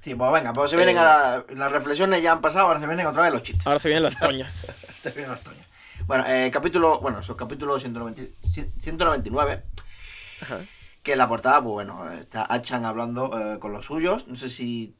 Sí, 0.00 0.14
pues 0.14 0.32
venga, 0.32 0.52
pues 0.52 0.70
se 0.70 0.76
vienen 0.76 0.96
a 0.98 1.44
las 1.48 1.72
reflexiones 1.72 2.22
ya 2.22 2.32
han 2.32 2.40
pasado, 2.40 2.66
ahora 2.66 2.80
se 2.80 2.86
vienen 2.86 3.06
otra 3.06 3.22
vez 3.22 3.32
los 3.32 3.42
chistes. 3.42 3.66
Ahora 3.66 3.78
se 3.78 3.88
vienen 3.88 4.02
las 4.02 4.18
toñas. 4.18 4.66
se 5.00 5.10
vienen 5.10 5.30
las 5.30 5.42
toñas. 5.42 5.66
Bueno, 6.06 6.24
eh, 6.26 6.50
capítulo, 6.50 7.00
bueno, 7.00 7.20
eso, 7.20 7.36
capítulo 7.36 7.78
199. 7.78 9.62
Que 11.02 11.12
en 11.12 11.18
la 11.18 11.28
portada, 11.28 11.62
pues 11.62 11.72
bueno, 11.72 12.10
está 12.12 12.46
Achan 12.52 12.84
hablando 12.84 13.30
eh, 13.38 13.58
con 13.58 13.72
los 13.72 13.84
suyos. 13.84 14.26
No 14.28 14.34
sé 14.34 14.48
si, 14.48 14.96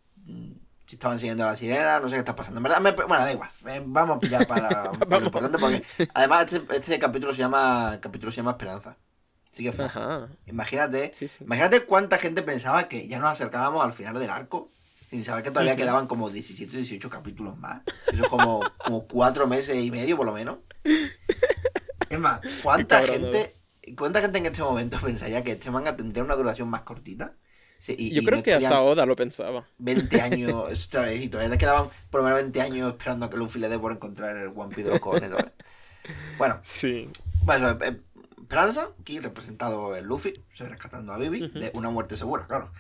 si 0.92 0.96
estaban 0.96 1.18
siguiendo 1.18 1.42
a 1.44 1.46
la 1.46 1.56
sirena, 1.56 2.00
no 2.00 2.06
sé 2.10 2.16
qué 2.16 2.18
está 2.18 2.34
pasando. 2.36 2.58
En 2.58 2.64
verdad, 2.64 2.78
me- 2.82 2.90
bueno, 2.92 3.16
da 3.24 3.32
igual. 3.32 3.48
eh, 3.66 3.82
vamos 3.82 4.18
a 4.18 4.20
pillar 4.20 4.46
para, 4.46 4.92
para 5.08 5.20
lo 5.20 5.24
importante 5.24 5.58
porque 5.58 5.82
además 6.12 6.52
este, 6.52 6.76
este 6.76 6.98
capítulo 6.98 7.32
se 7.32 7.38
llama 7.38 7.96
capítulo 8.02 8.30
se 8.30 8.36
llama 8.36 8.50
Esperanza. 8.50 8.98
Así 9.50 9.62
que 9.64 9.72
fue. 9.72 9.86
Imagínate, 10.46 11.12
Sí, 11.14 11.28
sí. 11.28 11.44
imagínate 11.44 11.86
cuánta 11.86 12.18
gente 12.18 12.42
pensaba 12.42 12.88
que 12.88 13.08
ya 13.08 13.18
nos 13.18 13.32
acercábamos 13.32 13.82
al 13.82 13.94
final 13.94 14.18
del 14.18 14.28
arco 14.28 14.70
sin 15.08 15.24
saber 15.24 15.42
que 15.42 15.50
todavía 15.50 15.76
quedaban 15.76 16.06
como 16.06 16.28
17 16.28 16.70
o 16.74 16.76
18 16.76 17.08
capítulos 17.08 17.56
más. 17.56 17.80
Eso 18.12 18.24
es 18.24 18.28
como, 18.28 18.60
como 18.84 19.06
cuatro 19.08 19.46
meses 19.46 19.74
y 19.76 19.90
medio 19.90 20.18
por 20.18 20.26
lo 20.26 20.34
menos. 20.34 20.58
Es 22.10 22.18
más, 22.18 22.40
¿cuánta 22.62 23.00
cabrón, 23.00 23.20
gente, 23.32 23.56
cuánta 23.96 24.20
gente 24.20 24.36
en 24.38 24.46
este 24.46 24.62
momento 24.62 24.98
pensaría 25.02 25.42
que 25.42 25.52
este 25.52 25.70
manga 25.70 25.96
tendría 25.96 26.22
una 26.22 26.34
duración 26.36 26.68
más 26.68 26.82
cortita? 26.82 27.32
Sí, 27.82 27.96
y- 27.98 28.14
Yo 28.14 28.22
y 28.22 28.24
creo 28.24 28.36
no 28.38 28.42
que 28.44 28.54
hasta 28.54 28.80
Oda 28.80 29.04
lo 29.06 29.16
pensaba. 29.16 29.66
20 29.78 30.20
años, 30.20 30.88
vez, 30.92 31.20
y 31.20 31.28
todavía 31.28 31.50
le 31.50 31.58
quedaban 31.58 31.88
por 32.10 32.20
lo 32.20 32.24
menos 32.26 32.40
20 32.42 32.60
años 32.62 32.92
esperando 32.92 33.26
a 33.26 33.30
que 33.30 33.36
Luffy 33.36 33.58
le 33.58 33.68
dé 33.68 33.76
por 33.76 33.90
encontrar 33.90 34.36
el 34.36 34.52
One 34.54 34.68
Piece 34.68 34.84
de 34.84 34.90
los 34.90 35.00
cojones, 35.00 35.30
¿sabes? 35.32 35.52
Bueno, 36.38 36.60
Sí. 36.62 37.08
bueno, 37.42 37.70
eh, 37.70 38.00
Esperanza, 38.40 38.90
aquí 39.00 39.18
representado 39.18 39.96
el 39.96 40.04
Luffy, 40.04 40.32
rescatando 40.58 41.12
a 41.12 41.16
Vivi 41.16 41.48
de 41.48 41.72
una 41.74 41.90
muerte 41.90 42.16
segura, 42.16 42.46
claro. 42.46 42.70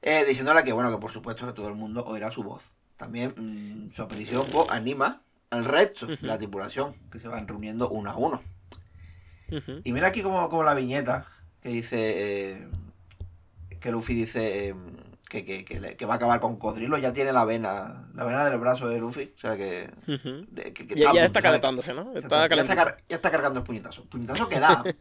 Eh, 0.00 0.24
diciéndole 0.26 0.64
que, 0.64 0.72
bueno, 0.72 0.90
que 0.90 0.98
por 0.98 1.12
supuesto 1.12 1.46
que 1.46 1.52
todo 1.52 1.68
el 1.68 1.74
mundo 1.74 2.02
oirá 2.04 2.32
su 2.32 2.42
voz. 2.42 2.72
También 2.96 3.34
mm, 3.36 3.92
su 3.92 4.02
aparición 4.02 4.44
pues, 4.50 4.68
anima 4.70 5.22
al 5.50 5.64
resto 5.64 6.06
de 6.08 6.18
la 6.22 6.38
tripulación, 6.38 6.96
que 7.12 7.20
se 7.20 7.28
van 7.28 7.46
reuniendo 7.46 7.88
uno 7.88 8.10
a 8.10 8.16
uno. 8.16 8.42
Y 9.84 9.92
mira 9.92 10.08
aquí 10.08 10.22
como, 10.22 10.48
como 10.48 10.64
la 10.64 10.74
viñeta 10.74 11.26
que 11.60 11.68
dice 11.68 12.52
eh, 12.54 12.68
que 13.82 13.90
Luffy 13.90 14.14
dice 14.14 14.68
eh, 14.68 14.74
que, 15.28 15.44
que, 15.44 15.64
que, 15.64 15.96
que 15.96 16.06
va 16.06 16.14
a 16.14 16.16
acabar 16.16 16.40
con 16.40 16.56
Codrilo, 16.58 16.98
ya 16.98 17.12
tiene 17.12 17.32
la 17.32 17.44
vena, 17.44 18.08
la 18.14 18.24
vena 18.24 18.44
del 18.48 18.58
brazo 18.58 18.88
de 18.88 18.98
Luffy, 18.98 19.32
o 19.34 19.38
sea 19.38 19.56
que, 19.56 19.90
de- 20.06 20.72
que- 20.72 20.86
que 20.86 20.94
Ya, 20.94 21.12
ya 21.12 21.24
está 21.24 21.40
¿sabes? 21.40 21.42
calentándose, 21.42 21.92
¿no? 21.94 22.12
Está 22.14 22.14
ya, 22.14 22.44
está 22.44 22.48
calentando. 22.48 22.84
car- 22.84 22.96
ya 23.08 23.16
está 23.16 23.30
cargando 23.30 23.58
el 23.60 23.64
puñetazo. 23.64 24.04
Puñetazo 24.06 24.48
que 24.48 24.60
da, 24.60 24.84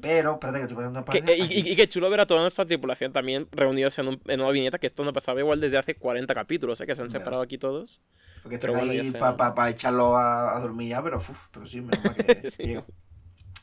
pero 0.00 0.34
espérate 0.34 0.58
que 0.58 0.62
estoy 0.64 0.76
poniendo 0.76 1.04
Que- 1.04 1.22
página 1.22 1.32
y, 1.32 1.70
y- 1.70 1.76
qué 1.76 1.88
chulo 1.88 2.08
ver 2.08 2.20
a 2.20 2.26
toda 2.26 2.40
nuestra 2.40 2.64
tripulación 2.66 3.12
también 3.12 3.48
reunidos 3.50 3.98
en, 3.98 4.08
un- 4.08 4.20
en 4.26 4.40
una 4.40 4.50
viñeta 4.50 4.78
que 4.78 4.86
esto 4.86 5.04
no 5.04 5.12
pasaba 5.12 5.40
igual 5.40 5.60
desde 5.60 5.76
hace 5.78 5.94
40 5.96 6.32
capítulos, 6.34 6.80
¿eh? 6.80 6.86
que 6.86 6.94
se 6.94 7.02
han 7.02 7.08
Ya. 7.08 7.18
separado 7.18 7.42
aquí 7.42 7.58
todos. 7.58 8.00
Porque 8.42 8.58
pero 8.58 8.74
bueno, 8.74 8.92
ya 8.92 9.02
ahí 9.02 9.10
para 9.12 9.70
echarlo 9.70 10.16
a, 10.16 10.56
a 10.56 10.60
dormir 10.60 10.90
ya, 10.90 11.02
pero, 11.02 11.18
uf, 11.18 11.36
pero 11.50 11.66
sí, 11.66 11.80
menos 11.80 12.02
mal 12.04 12.14
que 12.14 12.50
Sí. 12.50 12.76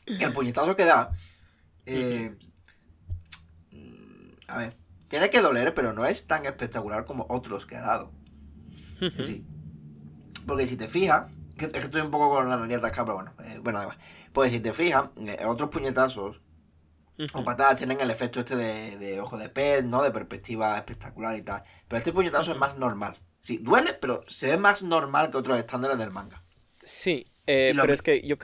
Que 0.06 0.24
el 0.26 0.32
puñetazo 0.34 0.76
que 0.76 0.84
da. 0.84 1.10
eh, 1.86 2.34
a 4.46 4.58
ver, 4.58 4.74
tiene 5.08 5.30
que 5.30 5.40
doler, 5.40 5.74
pero 5.74 5.92
no 5.92 6.06
es 6.06 6.26
tan 6.26 6.46
espectacular 6.46 7.04
como 7.04 7.26
otros 7.28 7.66
que 7.66 7.76
ha 7.76 7.82
dado. 7.82 8.12
Sí. 9.24 9.44
Porque 10.46 10.66
si 10.66 10.76
te 10.76 10.88
fijas, 10.88 11.30
es 11.58 11.68
que 11.68 11.78
estoy 11.78 12.00
un 12.00 12.10
poco 12.10 12.30
con 12.30 12.48
la 12.48 12.56
nariz 12.56 12.82
acá, 12.82 13.04
pero 13.04 13.16
bueno, 13.16 13.32
eh, 13.44 13.58
bueno, 13.62 13.78
además. 13.78 13.98
Pues 14.32 14.52
si 14.52 14.60
te 14.60 14.72
fijas, 14.72 15.10
eh, 15.18 15.44
otros 15.46 15.70
puñetazos 15.70 16.40
o 17.32 17.44
patadas 17.44 17.76
tienen 17.76 18.00
el 18.00 18.10
efecto 18.10 18.40
este 18.40 18.56
de, 18.56 18.98
de 18.98 19.20
ojo 19.20 19.38
de 19.38 19.48
pez, 19.48 19.84
¿no? 19.84 20.02
De 20.02 20.10
perspectiva 20.10 20.76
espectacular 20.76 21.36
y 21.36 21.42
tal. 21.42 21.62
Pero 21.86 21.98
este 21.98 22.12
puñetazo 22.12 22.52
es 22.52 22.58
más 22.58 22.76
normal. 22.78 23.16
Sí, 23.40 23.58
duele, 23.58 23.94
pero 23.94 24.24
se 24.26 24.48
ve 24.48 24.56
más 24.56 24.82
normal 24.82 25.30
que 25.30 25.36
otros 25.36 25.58
estándares 25.58 25.98
del 25.98 26.10
manga. 26.10 26.42
Sí, 26.82 27.26
eh, 27.46 27.72
pero 27.78 27.92
es 27.92 28.02
que 28.02 28.26
yo 28.26 28.36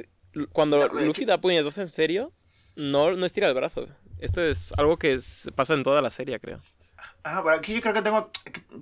cuando 0.53 0.77
No, 0.77 1.01
Luffy 1.01 1.25
da 1.25 1.41
puñetazos 1.41 1.79
en 1.79 1.89
serio, 1.89 2.33
no, 2.77 3.13
no 3.13 3.27
estira 3.27 3.49
el 3.49 3.55
brazo. 3.55 3.89
Esto 4.21 4.43
es 4.43 4.73
algo 4.79 4.97
que 4.99 5.13
es- 5.15 5.51
pasa 5.55 5.75
en 5.75 5.83
toda 5.83 6.01
la 6.03 6.11
serie, 6.11 6.39
creo. 6.41 6.61
Ah, 7.25 7.41
pero 7.43 7.57
aquí 7.57 7.75
yo 7.75 7.81
creo 7.81 7.95
que 7.95 8.03
tengo. 8.03 8.31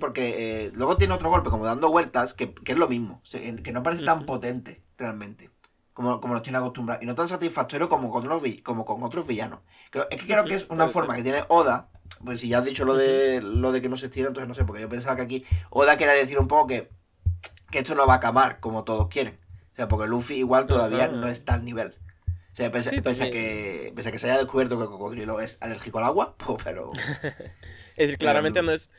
Porque 0.00 0.66
eh, 0.66 0.72
luego 0.74 0.96
tiene 0.96 1.14
otro 1.14 1.30
golpe, 1.30 1.50
como 1.50 1.64
dando 1.64 1.90
vueltas, 1.90 2.34
que, 2.34 2.52
que 2.52 2.72
es 2.72 2.78
lo 2.78 2.88
mismo. 2.88 3.22
Que 3.30 3.72
no 3.72 3.82
parece 3.82 4.04
tan 4.04 4.26
potente, 4.26 4.82
realmente. 4.96 5.50
Como, 5.92 6.20
como 6.20 6.34
nos 6.34 6.42
tiene 6.42 6.58
acostumbrados. 6.58 7.02
Y 7.02 7.06
no 7.06 7.14
tan 7.14 7.26
satisfactorio 7.28 7.88
como 7.88 8.10
con 8.12 8.24
otros, 8.24 8.42
vi- 8.42 8.62
como 8.62 8.84
con 8.84 9.02
otros 9.02 9.26
villanos. 9.26 9.60
Creo- 9.90 10.06
es 10.10 10.20
que 10.20 10.26
creo 10.26 10.44
que 10.44 10.54
es 10.54 10.66
una 10.68 10.84
forma 10.92 11.16
que 11.16 11.22
tiene 11.22 11.44
Oda. 11.48 11.90
Pues 12.24 12.40
si 12.40 12.48
ya 12.48 12.58
has 12.58 12.64
dicho 12.64 12.84
lo 12.84 12.94
de, 12.96 13.40
lo 13.42 13.70
de 13.72 13.82
que 13.82 13.88
no 13.88 13.96
se 13.96 14.06
estira, 14.06 14.28
entonces 14.28 14.48
no 14.48 14.54
sé, 14.54 14.64
porque 14.64 14.80
yo 14.82 14.88
pensaba 14.88 15.14
que 15.16 15.22
aquí 15.22 15.44
Oda 15.70 15.96
quería 15.96 16.14
decir 16.14 16.38
un 16.38 16.48
poco 16.48 16.66
que, 16.68 16.90
que 17.70 17.78
esto 17.78 17.94
no 17.94 18.06
va 18.06 18.14
a 18.14 18.16
acabar 18.16 18.60
como 18.60 18.84
todos 18.84 19.08
quieren. 19.08 19.38
O 19.72 19.76
sea, 19.76 19.88
porque 19.88 20.06
Luffy 20.08 20.34
igual 20.36 20.66
todavía 20.66 21.06
no 21.20 21.28
está 21.28 21.54
al 21.54 21.64
nivel. 21.64 21.96
O 22.58 22.60
sea, 22.60 22.70
pese, 22.72 22.90
Sí, 22.90 23.00
pese 23.00 23.22
a 23.24 23.30
que, 23.30 23.92
pese 23.94 24.08
a 24.08 24.12
que 24.12 24.18
se 24.18 24.28
haya 24.28 24.36
descubierto 24.38 24.76
que 24.78 24.82
el 24.82 24.88
cocodrilo 24.90 25.40
es 25.40 25.58
alérgico 25.60 25.98
al 25.98 26.04
agua, 26.06 26.34
pues, 26.44 26.58
pero... 26.64 26.90
Es 27.96 28.06
decir, 28.06 28.18
claramente 28.18 28.60
no- 28.62 28.66
no 28.66 28.72
es. 28.72 28.90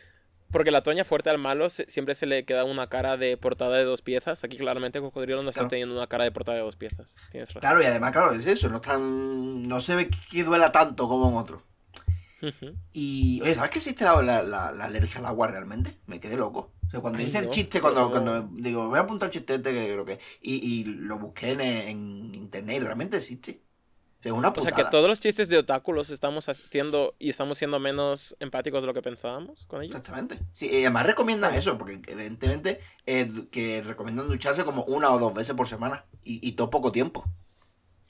Porque 0.50 0.72
la 0.72 0.82
toña 0.82 1.04
fuerte 1.06 1.30
al 1.30 1.38
malo 1.40 1.70
se- 1.70 1.90
siempre 1.92 2.16
se 2.16 2.26
le 2.26 2.46
queda 2.46 2.64
una 2.64 2.88
cara 2.88 3.18
de 3.18 3.36
portada 3.38 3.76
de 3.78 3.84
dos 3.84 4.02
piezas. 4.02 4.44
Aquí 4.46 4.58
claramente 4.58 5.00
Cocodrilo 5.02 5.44
no 5.44 5.50
está 5.50 5.68
teniendo 5.68 5.94
una 5.96 6.08
cara 6.08 6.24
de 6.24 6.32
portada 6.32 6.58
de 6.58 6.64
dos 6.64 6.76
piezas. 6.78 7.16
Tienes 7.32 7.50
razón. 7.50 7.60
Claro, 7.60 7.82
y 7.84 7.86
además, 7.86 8.12
claro, 8.14 8.32
es 8.32 8.46
eso, 8.48 8.68
no 8.70 8.78
es 8.78 8.82
tan- 8.82 9.68
no 9.68 9.80
se 9.82 9.96
ve 9.96 10.10
que 10.10 10.44
duela 10.46 10.72
tanto 10.72 11.08
como 11.10 11.30
en 11.30 11.36
otro. 11.36 11.64
Y, 12.94 13.42
oye, 13.44 13.54
¿sabes 13.56 13.70
que 13.72 13.80
existe 13.80 14.06
la, 14.06 14.22
la- 14.22 14.42
la- 14.42 14.72
la 14.72 14.86
alergia 14.86 15.20
al 15.20 15.26
agua 15.26 15.48
realmente? 15.48 15.98
Me 16.08 16.20
quedé 16.22 16.38
loco. 16.38 16.72
O 16.90 16.92
sea, 16.92 17.02
cuando 17.02 17.20
Ay, 17.20 17.26
hice 17.26 17.40
el 17.40 17.50
chiste, 17.50 17.82
cuando, 17.82 18.10
pero- 18.10 18.12
cuando 18.12 18.44
digo, 18.54 18.90
voy 18.90 18.98
a 19.00 19.04
apuntar 19.04 19.28
el 19.30 19.34
chiste 19.34 19.56
este 19.56 19.72
que 19.74 19.86
creo 19.94 20.06
que... 20.06 20.20
Y, 20.42 20.56
y 20.82 20.84
lo 20.86 21.20
busqué 21.20 21.52
en, 21.52 21.62
en 21.62 22.36
internet 22.36 22.78
y 22.78 22.86
realmente 22.86 23.18
existe. 23.18 23.64
O 24.20 24.24
sea, 24.24 24.32
es 24.34 24.38
una 24.38 24.54
O 24.54 24.62
sea 24.62 24.72
putada. 24.72 24.76
que 24.76 24.86
todos 24.86 25.08
los 25.08 25.20
chistes 25.20 25.50
de 25.50 25.58
otaku 25.58 25.94
los 25.94 26.10
estamos 26.12 26.50
haciendo 26.50 27.16
y 27.20 27.30
estamos 27.30 27.58
siendo 27.58 27.80
menos 27.80 28.36
empáticos 28.40 28.84
de 28.84 28.88
lo 28.88 28.94
que 28.94 29.02
pensábamos 29.02 29.66
con 29.66 29.82
ellos. 29.84 29.96
Exactamente. 29.96 30.40
Sí, 30.52 30.68
y 30.72 30.82
además 30.82 31.06
recomiendan 31.08 31.54
eso, 31.56 31.78
porque 31.78 31.94
evidentemente 32.08 32.80
eh, 33.08 33.28
que 33.52 33.82
recomiendan 33.82 34.28
ducharse 34.28 34.64
como 34.66 34.84
una 34.86 35.12
o 35.12 35.20
dos 35.20 35.34
veces 35.34 35.56
por 35.56 35.68
semana. 35.68 36.06
Y, 36.24 36.48
y 36.48 36.52
todo 36.54 36.70
poco 36.70 36.92
tiempo. 36.92 37.26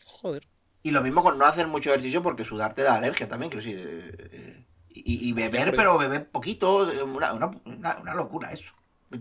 Joder. 0.06 0.48
Y 0.84 0.92
lo 0.92 1.02
mismo 1.02 1.24
con 1.24 1.38
no 1.38 1.46
hacer 1.46 1.68
mucho 1.68 1.90
ejercicio 1.90 2.22
porque 2.22 2.46
sudar 2.46 2.74
te 2.74 2.84
da 2.84 2.96
alergia 2.96 3.28
también, 3.28 3.52
quiero 3.52 3.66
decir. 3.66 3.80
eh, 3.80 4.30
eh, 4.32 4.66
y, 4.90 5.30
y 5.30 5.34
beber, 5.34 5.74
pero 5.76 5.98
beber 5.98 6.30
poquito, 6.30 6.90
una, 7.06 7.34
una, 7.34 7.52
una, 7.66 8.14
locura 8.14 8.52
eso. 8.52 8.74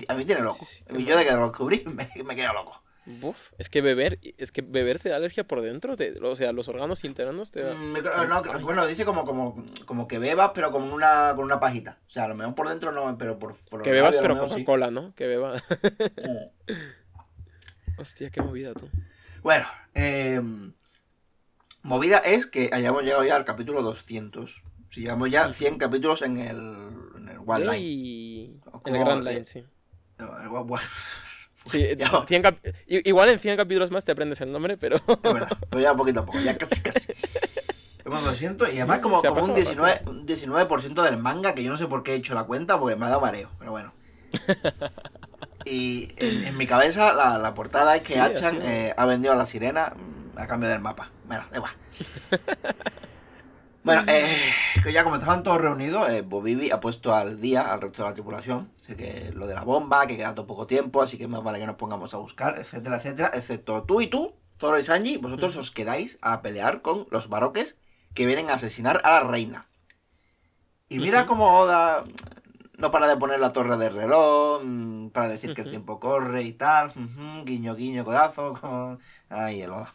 A 0.08 0.14
mí 0.14 0.24
tiene 0.24 0.42
loco. 0.42 0.64
Sí, 0.64 0.84
yo 1.04 1.16
de 1.16 1.24
que 1.24 1.32
lo 1.32 1.48
descubrí 1.48 1.82
me, 1.86 2.08
me 2.24 2.36
quedo 2.36 2.52
loco. 2.52 2.82
Buf, 3.06 3.52
es 3.56 3.70
que 3.70 3.80
beber, 3.80 4.18
es 4.36 4.52
que 4.52 4.60
beber 4.60 4.98
te 4.98 5.08
da 5.08 5.16
alergia 5.16 5.42
por 5.42 5.62
dentro, 5.62 5.96
te- 5.96 6.18
o 6.22 6.36
sea, 6.36 6.52
los 6.52 6.68
órganos 6.68 7.04
internos 7.04 7.50
te 7.50 7.62
da... 7.62 7.74
Mm, 7.74 8.02
no, 8.28 8.60
bueno, 8.60 8.86
dice 8.86 9.06
como, 9.06 9.24
como, 9.24 9.64
como 9.86 10.06
que 10.06 10.18
bebas, 10.18 10.50
pero 10.54 10.70
con 10.70 10.82
una, 10.82 11.32
con 11.34 11.46
una 11.46 11.58
pajita. 11.58 11.98
O 12.06 12.10
sea, 12.10 12.24
a 12.24 12.28
lo 12.28 12.34
mejor 12.34 12.54
por 12.54 12.68
dentro 12.68 12.92
no, 12.92 13.16
pero 13.16 13.38
por, 13.38 13.56
por 13.70 13.80
Que 13.80 13.92
bebas 13.92 14.14
labios 14.14 14.22
pero 14.22 14.34
mejor 14.34 14.48
sí. 14.50 14.54
Coca-Cola, 14.56 14.90
¿no? 14.90 15.14
Que 15.14 15.26
beba... 15.26 15.56
Mm. 15.56 16.72
Hostia, 17.98 18.30
qué 18.30 18.42
movida 18.42 18.74
tú. 18.74 18.90
Bueno, 19.42 19.66
eh, 19.94 20.42
movida 21.82 22.18
es 22.18 22.46
que 22.46 22.68
hayamos 22.72 23.04
llegado 23.04 23.24
ya 23.24 23.36
al 23.36 23.44
capítulo 23.44 23.82
200. 23.82 24.62
Si 24.90 25.00
llevamos 25.02 25.30
ya 25.30 25.52
100 25.52 25.78
capítulos 25.78 26.22
en 26.22 26.38
el, 26.38 26.56
en 27.16 27.28
el 27.28 27.38
One 27.46 27.64
Line. 27.66 28.60
O 28.72 28.82
En 28.86 28.96
el 28.96 29.04
Grand 29.04 29.24
Line, 29.24 29.44
sí. 29.44 29.64
No, 30.18 30.38
el 30.40 30.48
One- 30.48 30.80
Sí, 31.64 31.84
Ya. 31.98 32.24
100 32.26 32.42
cap- 32.42 32.58
i- 32.86 33.06
igual 33.08 33.28
en 33.28 33.38
100 33.38 33.56
capítulos 33.58 33.90
más 33.90 34.04
te 34.04 34.12
aprendes 34.12 34.40
el 34.40 34.50
nombre, 34.50 34.78
pero... 34.78 34.96
Es 34.96 35.22
verdad, 35.22 35.58
pero 35.68 35.82
ya 35.82 35.94
poquito 35.94 36.20
a 36.20 36.24
poco, 36.24 36.40
ya 36.40 36.56
casi, 36.56 36.80
casi. 36.80 37.12
Hemos 38.06 38.24
200 38.24 38.72
y 38.74 38.78
además 38.78 38.98
Sí, 38.98 39.02
como, 39.02 39.20
como 39.20 39.32
un, 39.32 39.36
pasado 39.36 39.54
19, 39.54 40.00
un 40.06 40.26
19% 40.26 41.02
del 41.02 41.18
manga, 41.18 41.54
que 41.54 41.62
yo 41.62 41.68
no 41.70 41.76
sé 41.76 41.86
por 41.86 42.02
qué 42.02 42.12
he 42.12 42.16
hecho 42.16 42.34
la 42.34 42.44
cuenta, 42.44 42.80
porque 42.80 42.96
me 42.96 43.04
ha 43.04 43.08
dado 43.10 43.20
mareo, 43.20 43.50
pero 43.58 43.70
bueno. 43.72 43.92
Y 45.64 46.08
en, 46.16 46.44
en 46.44 46.56
mi 46.56 46.66
cabeza 46.66 47.12
la, 47.12 47.36
la 47.36 47.52
portada 47.52 47.96
es 47.96 48.06
que 48.06 48.14
Sí, 48.14 48.18
Achan 48.18 48.60
eh, 48.62 48.94
ha 48.96 49.04
vendido 49.04 49.34
a 49.34 49.36
la 49.36 49.44
sirena 49.44 49.92
a 50.36 50.46
cambio 50.46 50.70
del 50.70 50.78
mapa. 50.80 51.10
Bueno, 51.26 51.44
da 51.50 51.56
igual. 51.58 51.72
Bueno, 53.84 54.04
eh, 54.08 54.52
que 54.82 54.92
ya 54.92 55.04
como 55.04 55.16
estaban 55.16 55.42
todos 55.42 55.60
reunidos, 55.60 56.10
eh, 56.10 56.22
Bobibi 56.22 56.70
ha 56.70 56.80
puesto 56.80 57.14
al 57.14 57.40
día 57.40 57.72
al 57.72 57.80
resto 57.80 58.02
de 58.02 58.08
la 58.08 58.14
tripulación. 58.14 58.70
Así 58.80 58.94
que 58.96 59.32
lo 59.34 59.46
de 59.46 59.54
la 59.54 59.64
bomba, 59.64 60.06
que 60.06 60.16
queda 60.16 60.34
todo 60.34 60.46
poco 60.46 60.66
tiempo, 60.66 61.00
así 61.00 61.16
que 61.16 61.26
más 61.26 61.42
vale 61.42 61.58
que 61.58 61.66
nos 61.66 61.76
pongamos 61.76 62.12
a 62.14 62.18
buscar, 62.18 62.58
etcétera, 62.58 62.96
etcétera. 62.96 63.30
Excepto 63.34 63.84
tú 63.84 64.00
y 64.00 64.08
tú, 64.08 64.34
Zoro 64.58 64.78
y 64.78 64.82
Sanji, 64.82 65.16
vosotros 65.16 65.56
os 65.56 65.70
quedáis 65.70 66.18
a 66.20 66.42
pelear 66.42 66.82
con 66.82 67.06
los 67.10 67.28
baroques 67.28 67.76
que 68.14 68.26
vienen 68.26 68.50
a 68.50 68.54
asesinar 68.54 69.00
a 69.04 69.12
la 69.12 69.20
reina. 69.20 69.68
Y 70.88 70.98
mira 70.98 71.26
cómo 71.26 71.58
Oda 71.58 72.04
no 72.78 72.92
para 72.92 73.08
de 73.08 73.16
poner 73.16 73.40
la 73.40 73.52
torre 73.52 73.76
de 73.76 73.90
reloj, 73.90 74.62
mm, 74.64 75.08
para 75.08 75.28
decir 75.28 75.52
que 75.52 75.62
el 75.62 75.70
tiempo 75.70 75.98
corre 75.98 76.42
y 76.42 76.52
tal. 76.52 76.92
guiño, 77.44 77.74
guiño, 77.74 78.04
codazo. 78.04 78.54
Con... 78.54 79.00
Ay, 79.28 79.62
el 79.62 79.72
Oda. 79.72 79.94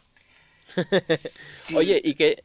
Sí, 1.16 1.76
Oye, 1.76 2.00
y 2.04 2.14
que... 2.14 2.44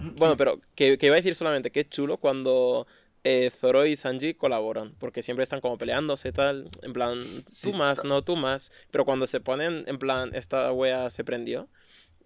sí. 0.00 0.12
Bueno, 0.16 0.36
pero 0.36 0.60
que, 0.74 0.98
que 0.98 1.06
iba 1.06 1.14
a 1.14 1.16
decir 1.16 1.34
solamente 1.34 1.70
que 1.70 1.80
es 1.80 1.88
chulo 1.90 2.18
cuando 2.18 2.86
eh, 3.24 3.50
Zoro 3.50 3.84
y 3.86 3.96
Sanji 3.96 4.34
colaboran, 4.34 4.94
porque 4.98 5.22
siempre 5.22 5.42
están 5.42 5.60
como 5.60 5.76
peleándose 5.78 6.32
tal, 6.32 6.70
en 6.82 6.92
plan, 6.92 7.22
Sí, 7.50 7.70
tú 7.70 7.72
más, 7.74 8.04
no 8.04 8.22
tú 8.22 8.36
más, 8.36 8.72
pero 8.90 9.04
cuando 9.04 9.26
se 9.26 9.40
ponen 9.40 9.84
en 9.86 9.98
plan, 9.98 10.34
esta 10.34 10.72
wea 10.72 11.10
se 11.10 11.24
prendió, 11.24 11.68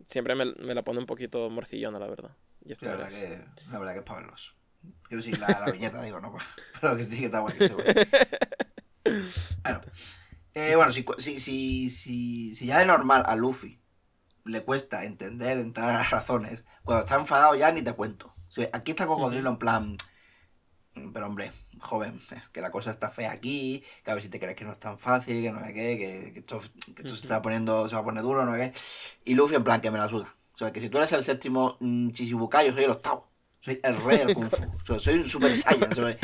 siempre 0.07 0.35
me, 0.35 0.47
me 0.55 0.75
la 0.75 0.83
pone 0.83 1.01
un 1.01 1.07
poquito 1.07 1.49
morcillona, 1.51 1.99
la 1.99 2.07
verdad. 2.07 2.37
Y 2.65 2.67
Sí, 2.69 2.73
esta 2.75 2.87
la 2.87 2.97
verdad 2.97 3.09
que, 3.09 3.45
la 3.71 3.79
verdad 3.79 3.93
que 3.95 3.99
es 3.99 4.05
para 4.05 4.21
verlos. 4.21 4.57
Quiero 5.09 5.23
decir, 5.23 5.39
la, 5.39 5.49
la 5.49 5.73
viñeta, 5.73 6.03
digo, 6.03 6.21
no, 6.21 6.35
pero 6.81 6.97
que 6.97 7.05
sí 7.05 7.19
que 7.19 7.27
está 7.27 7.41
guay 7.41 7.57
que 7.57 7.69
se 7.69 7.75
Bueno, 9.65 9.81
eh, 10.55 10.77
bueno 10.77 10.93
si, 10.93 11.05
si, 11.19 11.91
si, 11.91 12.55
si 12.55 12.67
ya 12.67 12.79
de 12.79 12.87
normal 12.87 13.25
a 13.27 13.35
Luffy 13.35 13.82
le 14.45 14.63
cuesta 14.63 15.05
entender, 15.05 15.59
entrar 15.59 15.91
a 15.91 15.99
las 15.99 16.11
razones, 16.11 16.65
cuando 16.85 17.05
está 17.05 17.17
enfadado 17.17 17.55
ya 17.55 17.71
ni 17.73 17.83
te 17.83 17.93
cuento. 17.93 18.35
aquí 18.73 18.93
está 18.93 19.07
Cocodrilo 19.07 19.51
en 19.51 19.57
plan, 19.59 19.97
pero 21.13 21.27
hombre, 21.27 21.53
joven, 21.79 22.21
que 22.53 22.61
la 22.61 22.71
cosa 22.71 22.91
está 22.91 23.11
fea 23.11 23.33
aquí, 23.33 23.83
que 24.05 24.11
a 24.11 24.15
ver 24.15 24.23
si 24.23 24.29
te 24.29 24.39
crees 24.39 24.57
que 24.57 24.65
no 24.65 24.73
es 24.73 24.81
tan 24.81 24.99
fácil, 24.99 25.43
que 25.43 25.51
no 25.51 25.65
sé 25.65 25.73
qué, 25.73 26.33
que, 26.33 26.39
esto, 26.41 26.61
que 26.95 27.03
esto 27.03 27.17
se 27.17 27.23
está 27.23 27.43
poniendo, 27.43 27.89
se 27.89 27.95
va 27.95 28.03
a 28.03 28.05
poner 28.05 28.23
duro, 28.23 28.45
no 28.45 28.55
sé 28.55 28.73
qué. 28.73 28.79
Y 29.25 29.35
Luffy 29.35 29.55
en 29.55 29.65
plan, 29.65 29.81
que 29.81 29.91
me 29.91 29.99
la 29.99 30.09
suda. 30.09 30.35
O 30.55 30.59
sea, 30.59 30.73
que 30.73 30.81
si 30.81 30.89
tú 30.89 30.99
eres 30.99 31.13
el 31.13 31.23
séptimo 31.23 31.77
mm, 31.81 32.11
Chichibukai, 32.11 32.67
yo 32.67 32.73
soy 32.73 32.85
el 32.85 32.91
octavo. 32.91 33.33
Soy 33.61 33.81
el 33.83 33.97
rey 33.97 34.19
del 34.19 34.35
Kung 34.35 34.51
Fu. 34.51 34.99
soy 34.99 35.15
un 35.15 35.29
Super 35.29 35.57
Saiyan. 35.57 35.95
Soy, 35.95 36.17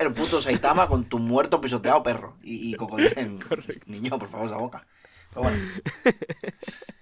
el 0.00 0.12
puto 0.12 0.40
Saitama 0.40 0.88
con 0.88 1.04
tu 1.04 1.20
muerto 1.20 1.60
pisoteado 1.60 2.02
perro. 2.02 2.36
Y, 2.42 2.72
y 2.72 2.74
cocodrilo. 2.74 3.14
Niño, 3.86 4.18
por 4.18 4.28
favor, 4.28 4.48
esa 4.48 4.56
boca. 4.56 4.86
Pero 5.30 5.42
bueno. 5.42 5.58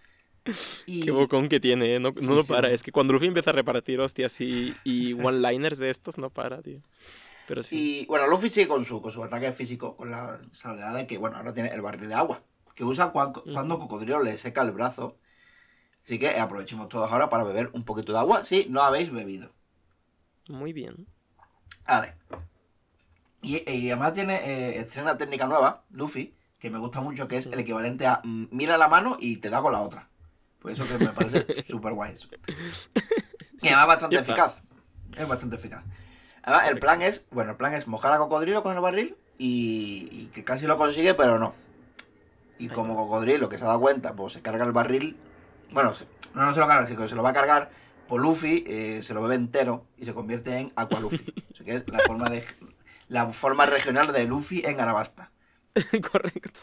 Qué 0.86 1.10
bocón 1.10 1.48
que 1.48 1.60
tiene, 1.60 1.94
¿eh? 1.94 2.00
no, 2.00 2.10
no 2.22 2.34
lo 2.34 2.44
para. 2.44 2.70
Es 2.70 2.82
que 2.82 2.92
cuando 2.92 3.12
Luffy 3.12 3.26
empieza 3.26 3.50
a 3.50 3.54
repartir 3.54 4.00
hostias 4.00 4.40
y, 4.40 4.74
y 4.84 5.12
one-liners 5.22 5.78
de 5.78 5.90
estos, 5.90 6.18
no 6.18 6.30
para, 6.30 6.62
tío. 6.62 6.80
Pero 7.46 7.62
sí. 7.62 8.02
Y 8.02 8.06
bueno, 8.06 8.26
Luffy 8.26 8.50
sigue 8.50 8.68
con 8.68 8.84
su, 8.84 9.00
con 9.00 9.10
su 9.10 9.22
ataque 9.24 9.52
físico, 9.52 9.96
con 9.96 10.10
la 10.10 10.38
salvedad 10.52 10.94
de 10.94 11.06
que, 11.06 11.18
bueno, 11.18 11.36
ahora 11.36 11.52
tiene 11.52 11.70
el 11.70 11.80
barril 11.80 12.08
de 12.08 12.14
agua, 12.14 12.42
que 12.74 12.84
usa 12.84 13.10
cuando, 13.10 13.42
cuando 13.42 13.78
Cocodrilo 13.78 14.22
le 14.22 14.36
seca 14.36 14.62
el 14.62 14.72
brazo. 14.72 15.16
Así 16.04 16.18
que 16.18 16.38
aprovechemos 16.38 16.88
todos 16.88 17.10
ahora 17.10 17.28
para 17.28 17.44
beber 17.44 17.70
un 17.72 17.84
poquito 17.84 18.12
de 18.12 18.18
agua 18.18 18.44
si 18.44 18.66
no 18.70 18.82
habéis 18.82 19.12
bebido. 19.12 19.50
Muy 20.48 20.72
bien. 20.72 21.06
Vale. 21.86 22.14
Y, 23.42 23.56
además 23.90 24.12
tiene 24.12 24.34
eh, 24.34 24.80
estrena 24.80 25.16
técnica 25.16 25.46
nueva, 25.46 25.84
Luffy, 25.90 26.34
que 26.58 26.70
me 26.70 26.78
gusta 26.78 27.00
mucho, 27.00 27.28
que 27.28 27.36
es 27.36 27.46
el 27.46 27.58
equivalente 27.58 28.06
a 28.06 28.20
mm, 28.24 28.48
mira 28.50 28.76
la 28.76 28.88
mano 28.88 29.16
y 29.18 29.36
te 29.36 29.50
da 29.50 29.62
con 29.62 29.72
la 29.72 29.80
otra. 29.80 30.07
Pues 30.68 30.78
eso 30.78 30.98
que 30.98 31.02
me 31.02 31.10
parece 31.12 31.64
súper 31.66 31.94
guay 31.94 32.12
eso. 32.12 32.28
Y 33.62 33.68
además 33.68 33.86
bastante 33.86 34.18
eficaz. 34.18 34.62
Es 35.16 35.26
bastante 35.26 35.56
eficaz. 35.56 35.82
Además, 36.42 36.68
el 36.68 36.78
plan 36.78 37.00
es, 37.00 37.24
bueno, 37.30 37.52
el 37.52 37.56
plan 37.56 37.72
es 37.72 37.86
mojar 37.86 38.12
a 38.12 38.18
Cocodrilo 38.18 38.62
con 38.62 38.74
el 38.74 38.80
barril 38.80 39.16
y, 39.38 40.26
que 40.26 40.44
casi 40.44 40.66
lo 40.66 40.76
consigue, 40.76 41.14
pero 41.14 41.38
no. 41.38 41.54
Y 42.58 42.68
como 42.68 42.96
Cocodrilo, 42.96 43.48
que 43.48 43.56
se 43.56 43.64
ha 43.64 43.68
dado 43.68 43.80
cuenta, 43.80 44.14
pues 44.14 44.34
se 44.34 44.42
carga 44.42 44.66
el 44.66 44.72
barril. 44.72 45.16
Bueno, 45.70 45.94
no, 46.34 46.44
no 46.44 46.52
se 46.52 46.60
lo 46.60 46.66
carga, 46.66 46.86
sino 46.86 47.00
que 47.00 47.08
se 47.08 47.14
lo 47.14 47.22
va 47.22 47.30
a 47.30 47.34
cargar. 47.34 47.70
Pues 48.06 48.22
Luffy 48.22 48.64
eh, 48.66 49.00
se 49.02 49.14
lo 49.14 49.22
bebe 49.22 49.36
entero 49.36 49.86
y 49.96 50.04
se 50.04 50.12
convierte 50.12 50.58
en 50.58 50.70
Aqua 50.76 51.00
Luffy. 51.00 51.32
o 51.60 51.64
que 51.64 51.76
es 51.76 51.88
la 51.88 52.00
forma 52.00 52.28
de 52.28 52.44
la 53.08 53.26
forma 53.32 53.64
regional 53.64 54.12
de 54.12 54.26
Luffy 54.26 54.62
en 54.66 54.80
Arabasta. 54.80 55.32
Correcto. 56.12 56.60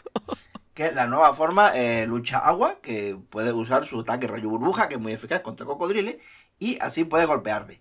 Que 0.76 0.86
es 0.86 0.94
la 0.94 1.06
nueva 1.06 1.32
forma 1.32 1.72
eh, 1.74 2.06
lucha 2.06 2.38
agua, 2.38 2.80
que 2.82 3.18
puede 3.30 3.50
usar 3.52 3.86
su 3.86 4.00
ataque 4.00 4.26
rayo 4.26 4.50
burbuja, 4.50 4.88
que 4.88 4.96
es 4.96 5.00
muy 5.00 5.12
eficaz 5.12 5.40
contra 5.40 5.64
cocodriles, 5.64 6.16
y 6.58 6.78
así 6.82 7.04
puede 7.04 7.24
golpearle. 7.24 7.80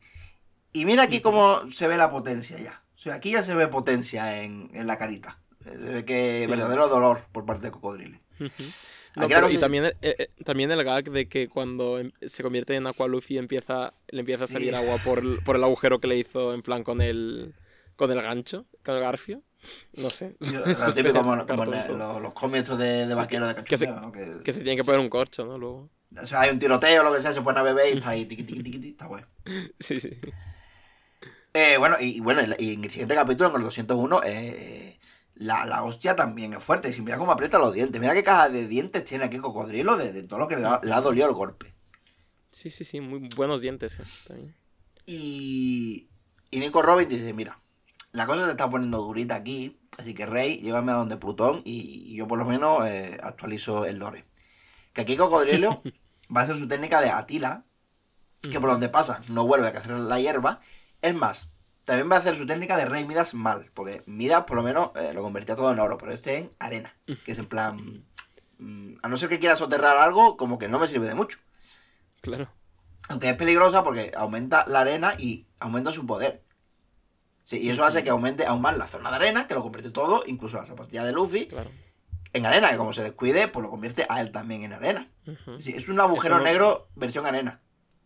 Y 0.72 0.86
mira 0.86 1.04
aquí 1.04 1.20
cómo 1.20 1.70
se 1.72 1.90
ve 1.90 1.98
la 1.98 2.10
potencia 2.10 2.58
ya. 2.58 2.82
O 2.96 2.98
sea, 2.98 3.16
aquí 3.16 3.32
ya 3.32 3.44
se 3.44 3.54
ve 3.54 3.68
potencia 3.68 4.42
en, 4.42 4.70
la 4.88 4.98
carita. 4.98 5.40
Se 5.62 5.76
ve 5.76 6.06
que 6.06 6.48
verdadero 6.50 6.88
dolor 6.88 7.26
por 7.34 7.46
parte 7.46 7.68
de 7.68 7.72
cocodriles. 7.72 8.22
y 8.40 9.58
también, 9.58 9.86
eh, 9.86 9.96
eh, 10.02 10.30
también 10.46 10.72
el 10.72 10.84
gag 10.86 11.12
de 11.12 11.28
que 11.28 11.50
cuando 11.50 12.00
em, 12.00 12.14
se 12.26 12.44
convierte 12.44 12.76
en 12.76 12.88
Aqua 12.88 13.08
Luffy 13.08 13.38
empieza, 13.38 13.94
le 14.08 14.22
empieza 14.22 14.46
a 14.46 14.48
salir 14.48 14.74
agua 14.74 15.00
por, 15.04 15.44
por 15.44 15.58
el 15.58 15.64
agujero 15.66 16.00
que 16.00 16.08
le 16.08 16.18
hizo 16.18 16.54
en 16.54 16.62
plan 16.62 16.84
con 16.86 17.02
el, 17.02 17.54
con 17.98 18.10
el 18.10 18.22
gancho, 18.22 18.66
con 18.86 18.96
el 18.96 19.02
garfio. 19.02 19.42
No 19.94 20.10
sé. 20.10 20.36
lo 20.40 20.94
típico 20.94 21.22
como, 21.22 21.36
los, 21.36 22.34
cómics 22.34 22.78
de, 22.78 23.08
de 23.08 23.14
vaquero 23.16 23.48
de 23.48 23.64
que 23.64 23.78
se, 23.78 23.88
que, 24.44 24.54
se 24.54 24.60
tienen 24.60 24.78
que 24.78 24.84
poner 24.84 25.00
un 25.00 25.10
corcho, 25.10 25.46
¿no? 25.46 25.58
Luego. 25.58 25.90
O 26.22 26.28
sea, 26.28 26.42
hay 26.42 26.52
un 26.52 26.60
tiroteo 26.60 27.02
o 27.02 27.04
lo 27.04 27.14
que 27.14 27.22
sea, 27.22 27.34
se 27.34 27.42
pone 27.42 27.60
a 27.60 27.64
beber 27.64 27.94
y 27.94 27.98
está 27.98 28.10
ahí, 28.12 28.26
tiqui, 28.26 28.44
tiqui, 28.44 28.64
tiqui, 28.64 28.90
está 28.90 29.06
guay. 29.06 29.24
Sí, 29.80 29.96
sí. 29.96 30.10
Eh, 31.54 31.78
bueno, 31.78 31.96
y, 32.00 32.20
bueno, 32.20 32.42
y 32.60 32.74
en 32.74 32.84
el 32.84 32.92
siguiente 32.92 33.16
capítulo, 33.16 33.50
en 33.50 33.56
el 33.56 33.64
201, 33.64 34.22
eh, 34.26 35.00
la, 35.36 35.66
la, 35.66 35.84
hostia 35.84 36.16
también 36.16 36.54
es 36.54 36.62
fuerte. 36.62 36.92
Y 36.96 37.02
mira 37.02 37.18
cómo 37.18 37.32
aprieta 37.32 37.58
los 37.58 37.74
dientes. 37.74 38.00
Mira 38.02 38.14
qué 38.14 38.24
caja 38.24 38.50
de 38.50 38.68
dientes 38.68 39.06
tiene 39.06 39.26
aquí 39.26 39.38
Cocodrilo 39.38 39.96
de, 39.96 40.12
de 40.12 40.24
todo 40.24 40.40
lo 40.40 40.50
que 40.50 40.58
le 40.58 40.66
ha, 40.66 40.82
le 40.84 40.94
ha, 40.94 41.00
dolido 41.00 41.28
el 41.28 41.34
golpe. 41.34 41.74
Sí, 42.52 42.70
sí, 42.70 42.84
sí, 42.84 43.00
muy 43.00 43.30
buenos 43.36 43.62
dientes. 43.62 44.00
Eh, 44.00 44.04
también. 44.28 44.56
Y, 45.06 46.10
y 46.52 46.60
Nico 46.60 46.82
Robin 46.82 47.08
dice, 47.08 47.34
mira, 47.34 47.62
la 48.16 48.26
cosa 48.26 48.46
se 48.46 48.52
está 48.52 48.70
poniendo 48.70 49.02
durita 49.02 49.36
aquí, 49.36 49.78
así 49.98 50.14
que 50.14 50.26
Rey, 50.26 50.58
llévame 50.62 50.94
a 50.94 50.96
donde 50.96 51.18
Plutón 51.18 51.62
y, 51.66 52.16
yo 52.16 52.28
por 52.28 52.40
lo 52.40 52.46
menos 52.46 52.88
eh, 52.88 53.20
actualizo 53.22 53.86
el 53.86 53.98
lore. 53.98 54.26
Que 54.94 55.02
aquí 55.02 55.18
Cocodrilo 55.18 55.82
va 56.36 56.42
a 56.42 56.46
ser 56.46 56.58
su 56.58 56.66
técnica 56.68 57.02
de 57.02 57.10
Atila, 57.10 57.66
que 58.42 58.60
por 58.60 58.70
donde 58.70 58.88
pasa 58.88 59.22
no 59.28 59.46
vuelve 59.46 59.68
a 59.68 59.74
cacer 59.74 59.92
la 59.92 60.20
hierba. 60.20 60.62
Es 61.02 61.14
más, 61.14 61.50
también 61.84 62.10
va 62.10 62.16
a 62.16 62.20
hacer 62.20 62.36
su 62.38 62.46
técnica 62.46 62.78
de 62.78 62.86
Rey 62.86 63.06
Midas 63.06 63.34
mal, 63.34 63.70
porque 63.74 64.02
Midas 64.06 64.46
por 64.46 64.56
lo 64.56 64.64
menos 64.64 64.92
eh, 64.96 65.12
lo 65.14 65.22
convertía 65.22 65.58
todo 65.58 65.72
en 65.74 65.80
oro, 65.80 65.98
pero 65.98 66.14
este 66.14 66.38
en 66.38 66.50
arena, 66.60 66.96
que 67.26 67.32
es 67.32 67.38
en 67.38 67.48
plan... 67.48 68.06
Mm, 68.58 68.96
a 69.04 69.10
no 69.10 69.18
ser 69.18 69.28
que 69.28 69.40
quiera 69.40 69.58
soterrar 69.58 69.98
algo, 69.98 70.38
como 70.38 70.58
que 70.58 70.70
no 70.70 70.80
me 70.80 70.88
sirve 70.88 71.08
de 71.08 71.16
mucho. 71.16 71.40
Claro. 72.22 72.50
Aunque 73.10 73.30
es 73.30 73.36
peligrosa 73.36 73.84
porque 73.84 74.14
aumenta 74.16 74.64
la 74.66 74.80
arena 74.80 75.16
y 75.18 75.46
aumenta 75.60 75.92
su 75.92 76.06
poder. 76.06 76.46
Sí, 77.46 77.60
y 77.62 77.70
eso 77.70 77.86
hace 77.86 78.04
que 78.04 78.10
aumente 78.10 78.46
aún 78.46 78.62
más 78.62 78.76
la 78.76 78.88
zona 78.88 79.12
de 79.12 79.16
arena, 79.18 79.48
que 79.48 79.54
lo 79.54 79.62
convierte 79.62 79.92
todo, 79.92 80.24
incluso 80.26 80.58
la 80.58 80.66
zapatilla 80.66 81.04
de 81.04 81.14
Luffy, 81.14 81.48
en 82.34 82.46
arena, 82.46 82.72
que 82.72 82.78
como 82.78 82.92
se 82.92 83.04
descuide, 83.04 83.48
pues 83.48 83.64
lo 83.64 83.70
convierte 83.70 84.06
a 84.10 84.20
él 84.20 84.32
también 84.32 84.64
en 84.64 84.74
arena. 84.74 85.10
sí, 85.60 85.74
es 85.76 85.88
un 85.88 86.02
agujero 86.02 86.40
negro 86.40 86.90
versión 86.96 87.26
arena. 87.26 87.62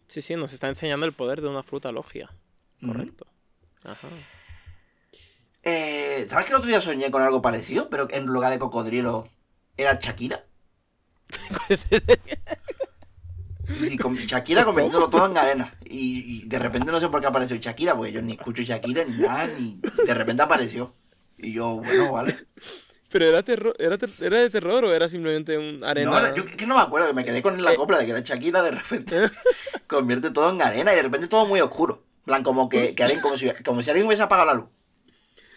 Sí, 0.07 0.21
sí, 0.21 0.35
nos 0.35 0.53
está 0.53 0.67
enseñando 0.67 1.05
el 1.05 1.13
poder 1.13 1.41
de 1.41 1.47
una 1.47 1.63
fruta 1.63 1.91
logia. 1.91 2.29
Correcto. 2.85 3.27
Ajá. 3.85 4.07
Eh, 5.63 6.25
¿Sabes 6.27 6.45
que 6.45 6.51
el 6.51 6.57
otro 6.57 6.67
día 6.67 6.81
soñé 6.81 7.09
con 7.09 7.21
algo 7.21 7.41
parecido? 7.41 7.89
Pero 7.89 8.07
en 8.11 8.25
lugar 8.25 8.51
de 8.51 8.59
cocodrilo 8.59 9.27
era 9.77 9.99
Shakira. 10.01 10.45
Sí, 13.69 13.97
con 13.97 14.15
Shakira 14.15 14.65
convirtiéndolo 14.65 15.09
todo 15.09 15.25
en 15.25 15.37
arena. 15.37 15.73
Y, 15.85 16.47
de 16.47 16.59
repente 16.59 16.91
no 16.91 16.99
sé 16.99 17.09
por 17.09 17.21
qué 17.21 17.27
apareció 17.27 17.57
Shakira, 17.57 17.95
porque 17.95 18.11
yo 18.11 18.21
ni 18.21 18.33
escucho 18.33 18.63
Shakira 18.63 19.03
ni 19.05 19.17
nada, 19.17 19.47
ni 19.47 19.79
de 20.05 20.13
repente 20.13 20.43
apareció. 20.43 20.93
Y 21.37 21.53
yo, 21.53 21.75
bueno, 21.75 22.11
vale. 22.11 22.37
¿Pero 23.09 23.25
era, 23.25 23.41
terror, 23.43 23.75
era, 23.79 23.97
era 24.21 24.37
de 24.37 24.49
terror 24.49 24.85
o 24.85 24.93
era 24.93 25.07
simplemente 25.07 25.57
un 25.57 25.83
arena? 25.83 26.11
No, 26.11 26.35
yo 26.35 26.45
que 26.45 26.65
no 26.67 26.75
me 26.75 26.81
acuerdo, 26.81 27.07
que 27.07 27.13
me 27.13 27.25
quedé 27.25 27.41
con 27.41 27.61
la 27.63 27.73
eh. 27.73 27.75
copla 27.75 27.97
de 27.97 28.05
que 28.05 28.11
era 28.11 28.19
Shakira, 28.19 28.61
de 28.61 28.71
repente 28.71 29.29
convierte 29.87 30.29
todo 30.31 30.51
en 30.51 30.61
arena 30.61 30.93
y 30.93 30.95
de 30.95 31.03
repente 31.03 31.27
todo 31.27 31.45
muy 31.45 31.59
oscuro. 31.61 32.03
plan, 32.25 32.43
como 32.43 32.69
que, 32.69 32.93
que 32.93 33.21
como, 33.21 33.37
si, 33.37 33.49
como 33.65 33.81
si 33.81 33.89
alguien 33.89 34.05
hubiese 34.05 34.23
apagado 34.23 34.47
la 34.47 34.53
luz 34.53 34.67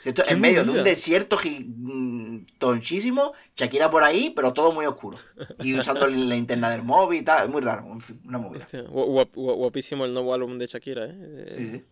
en 0.04 0.40
medio 0.40 0.64
de 0.64 0.70
un 0.70 0.84
desierto 0.84 1.36
mm, 1.36 2.38
tonchísimo, 2.58 3.32
Shakira 3.56 3.90
por 3.90 4.02
ahí, 4.02 4.30
pero 4.30 4.52
todo 4.52 4.72
muy 4.72 4.86
oscuro. 4.86 5.18
Y 5.60 5.78
usando 5.78 6.06
la 6.06 6.36
interna 6.36 6.70
del 6.70 6.82
móvil 6.82 7.20
y 7.20 7.24
tal, 7.24 7.46
es 7.46 7.50
muy 7.50 7.60
raro, 7.60 7.86
una 8.24 8.38
movida. 8.38 8.66
guapísimo 8.88 10.04
el 10.04 10.14
nuevo 10.14 10.34
álbum 10.34 10.58
de 10.58 10.66
Shakira, 10.66 11.06
¿eh? 11.06 11.46
Sí, 11.48 11.70
sí. 11.70 11.84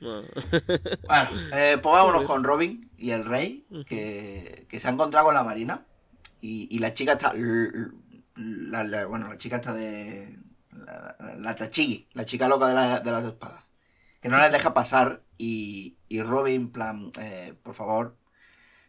Bueno, 0.00 1.28
eh, 1.52 1.78
pues 1.82 1.92
vámonos 1.92 2.26
con 2.26 2.44
Robin 2.44 2.90
y 2.96 3.10
el 3.10 3.24
rey, 3.24 3.66
que, 3.86 4.66
que, 4.68 4.80
se 4.80 4.88
ha 4.88 4.90
encontrado 4.92 5.26
con 5.26 5.34
la 5.34 5.42
marina. 5.42 5.84
Y, 6.40 6.68
y 6.70 6.78
la 6.78 6.94
chica 6.94 7.12
está. 7.12 7.32
La, 8.36 9.06
bueno, 9.06 9.28
la 9.28 9.36
chica 9.38 9.56
está 9.56 9.72
de. 9.72 10.38
La, 10.70 11.16
la, 11.38 11.56
Tachigi, 11.56 12.06
la 12.12 12.24
chica 12.24 12.46
loca 12.46 12.68
de, 12.68 13.00
de 13.04 13.10
las 13.10 13.24
espadas. 13.24 13.64
Que 14.20 14.28
no 14.28 14.38
les 14.38 14.52
deja 14.52 14.72
pasar 14.72 15.22
y, 15.38 15.96
y 16.08 16.20
Robin, 16.22 16.70
plan, 16.70 17.10
eh, 17.20 17.54
por 17.62 17.74
favor, 17.74 18.16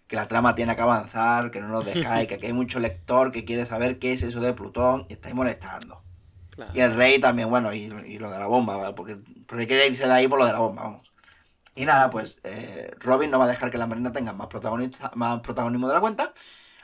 que 0.07 0.15
la 0.15 0.27
trama 0.27 0.55
tiene 0.55 0.75
que 0.75 0.81
avanzar, 0.81 1.51
que 1.51 1.61
no 1.61 1.67
nos 1.67 1.85
dejáis, 1.85 2.27
que 2.27 2.35
aquí 2.35 2.47
hay 2.47 2.53
mucho 2.53 2.79
lector 2.79 3.31
que 3.31 3.45
quiere 3.45 3.65
saber 3.67 3.99
qué 3.99 4.11
es 4.11 4.23
eso 4.23 4.41
de 4.41 4.53
Plutón 4.53 5.05
y 5.07 5.13
estáis 5.13 5.35
molestando. 5.35 6.03
Y 6.73 6.79
el 6.81 6.95
rey 6.95 7.19
también, 7.19 7.49
bueno, 7.49 7.71
y, 7.73 7.89
lo 7.89 8.29
de 8.31 8.39
la 8.39 8.47
bomba, 8.47 8.93
porque, 8.95 9.17
porque 9.47 9.67
quiere 9.67 9.87
irse 9.87 10.07
de 10.07 10.13
ahí 10.13 10.27
por 10.27 10.39
lo 10.39 10.45
de 10.45 10.51
la 10.51 10.59
bomba, 10.59 10.83
vamos. 10.83 11.11
Y 11.75 11.85
nada, 11.85 12.09
pues 12.09 12.39
eh, 12.43 12.91
Robin 12.99 13.31
no 13.31 13.39
va 13.39 13.45
a 13.45 13.49
dejar 13.49 13.69
que 13.69 13.77
la 13.77 13.87
marina 13.87 14.11
tenga 14.11 14.33
más, 14.33 14.49
más 15.15 15.39
protagonismo 15.41 15.87
de 15.87 15.93
la 15.93 16.01
cuenta, 16.01 16.33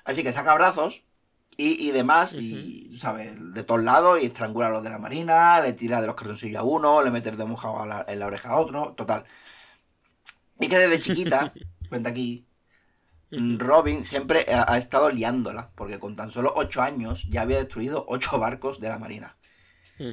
así 0.05 0.23
que 0.23 0.31
saca 0.31 0.53
brazos 0.53 1.03
y, 1.57 1.91
demás, 1.91 2.33
y, 2.33 2.97
¿sabes? 2.99 3.33
De 3.53 3.63
todos 3.63 3.83
lados, 3.83 4.21
y 4.21 4.25
estrangula 4.27 4.67
a 4.67 4.71
los 4.71 4.83
de 4.83 4.89
la 4.91 4.99
marina, 4.99 5.59
le 5.61 5.73
tira 5.73 5.99
de 5.99 6.07
los 6.07 6.15
calzoncillos 6.15 6.59
a 6.59 6.63
uno, 6.63 7.01
le 7.01 7.11
mete 7.11 7.29
el 7.29 7.37
de 7.37 7.45
mojado 7.45 8.05
en 8.07 8.19
la 8.19 8.27
oreja 8.27 8.49
a 8.49 8.59
otro, 8.59 8.93
total. 8.95 9.25
Y 10.59 10.67
que 10.67 10.77
desde 10.79 10.99
chiquita, 10.99 11.53
cuenta 11.89 12.09
aquí, 12.09 12.45
Robin 13.31 14.05
siempre 14.05 14.45
ha, 14.49 14.77
estado 14.77 15.09
liándola, 15.09 15.71
porque 15.75 15.99
con 15.99 16.15
tan 16.15 16.31
solo 16.31 16.53
8 16.55 16.81
años 16.81 17.25
ya 17.29 17.41
había 17.41 17.57
destruido 17.57 18.05
8 18.07 18.39
barcos 18.39 18.79
de 18.79 18.89
la 18.89 18.99
Marina. 18.99 19.37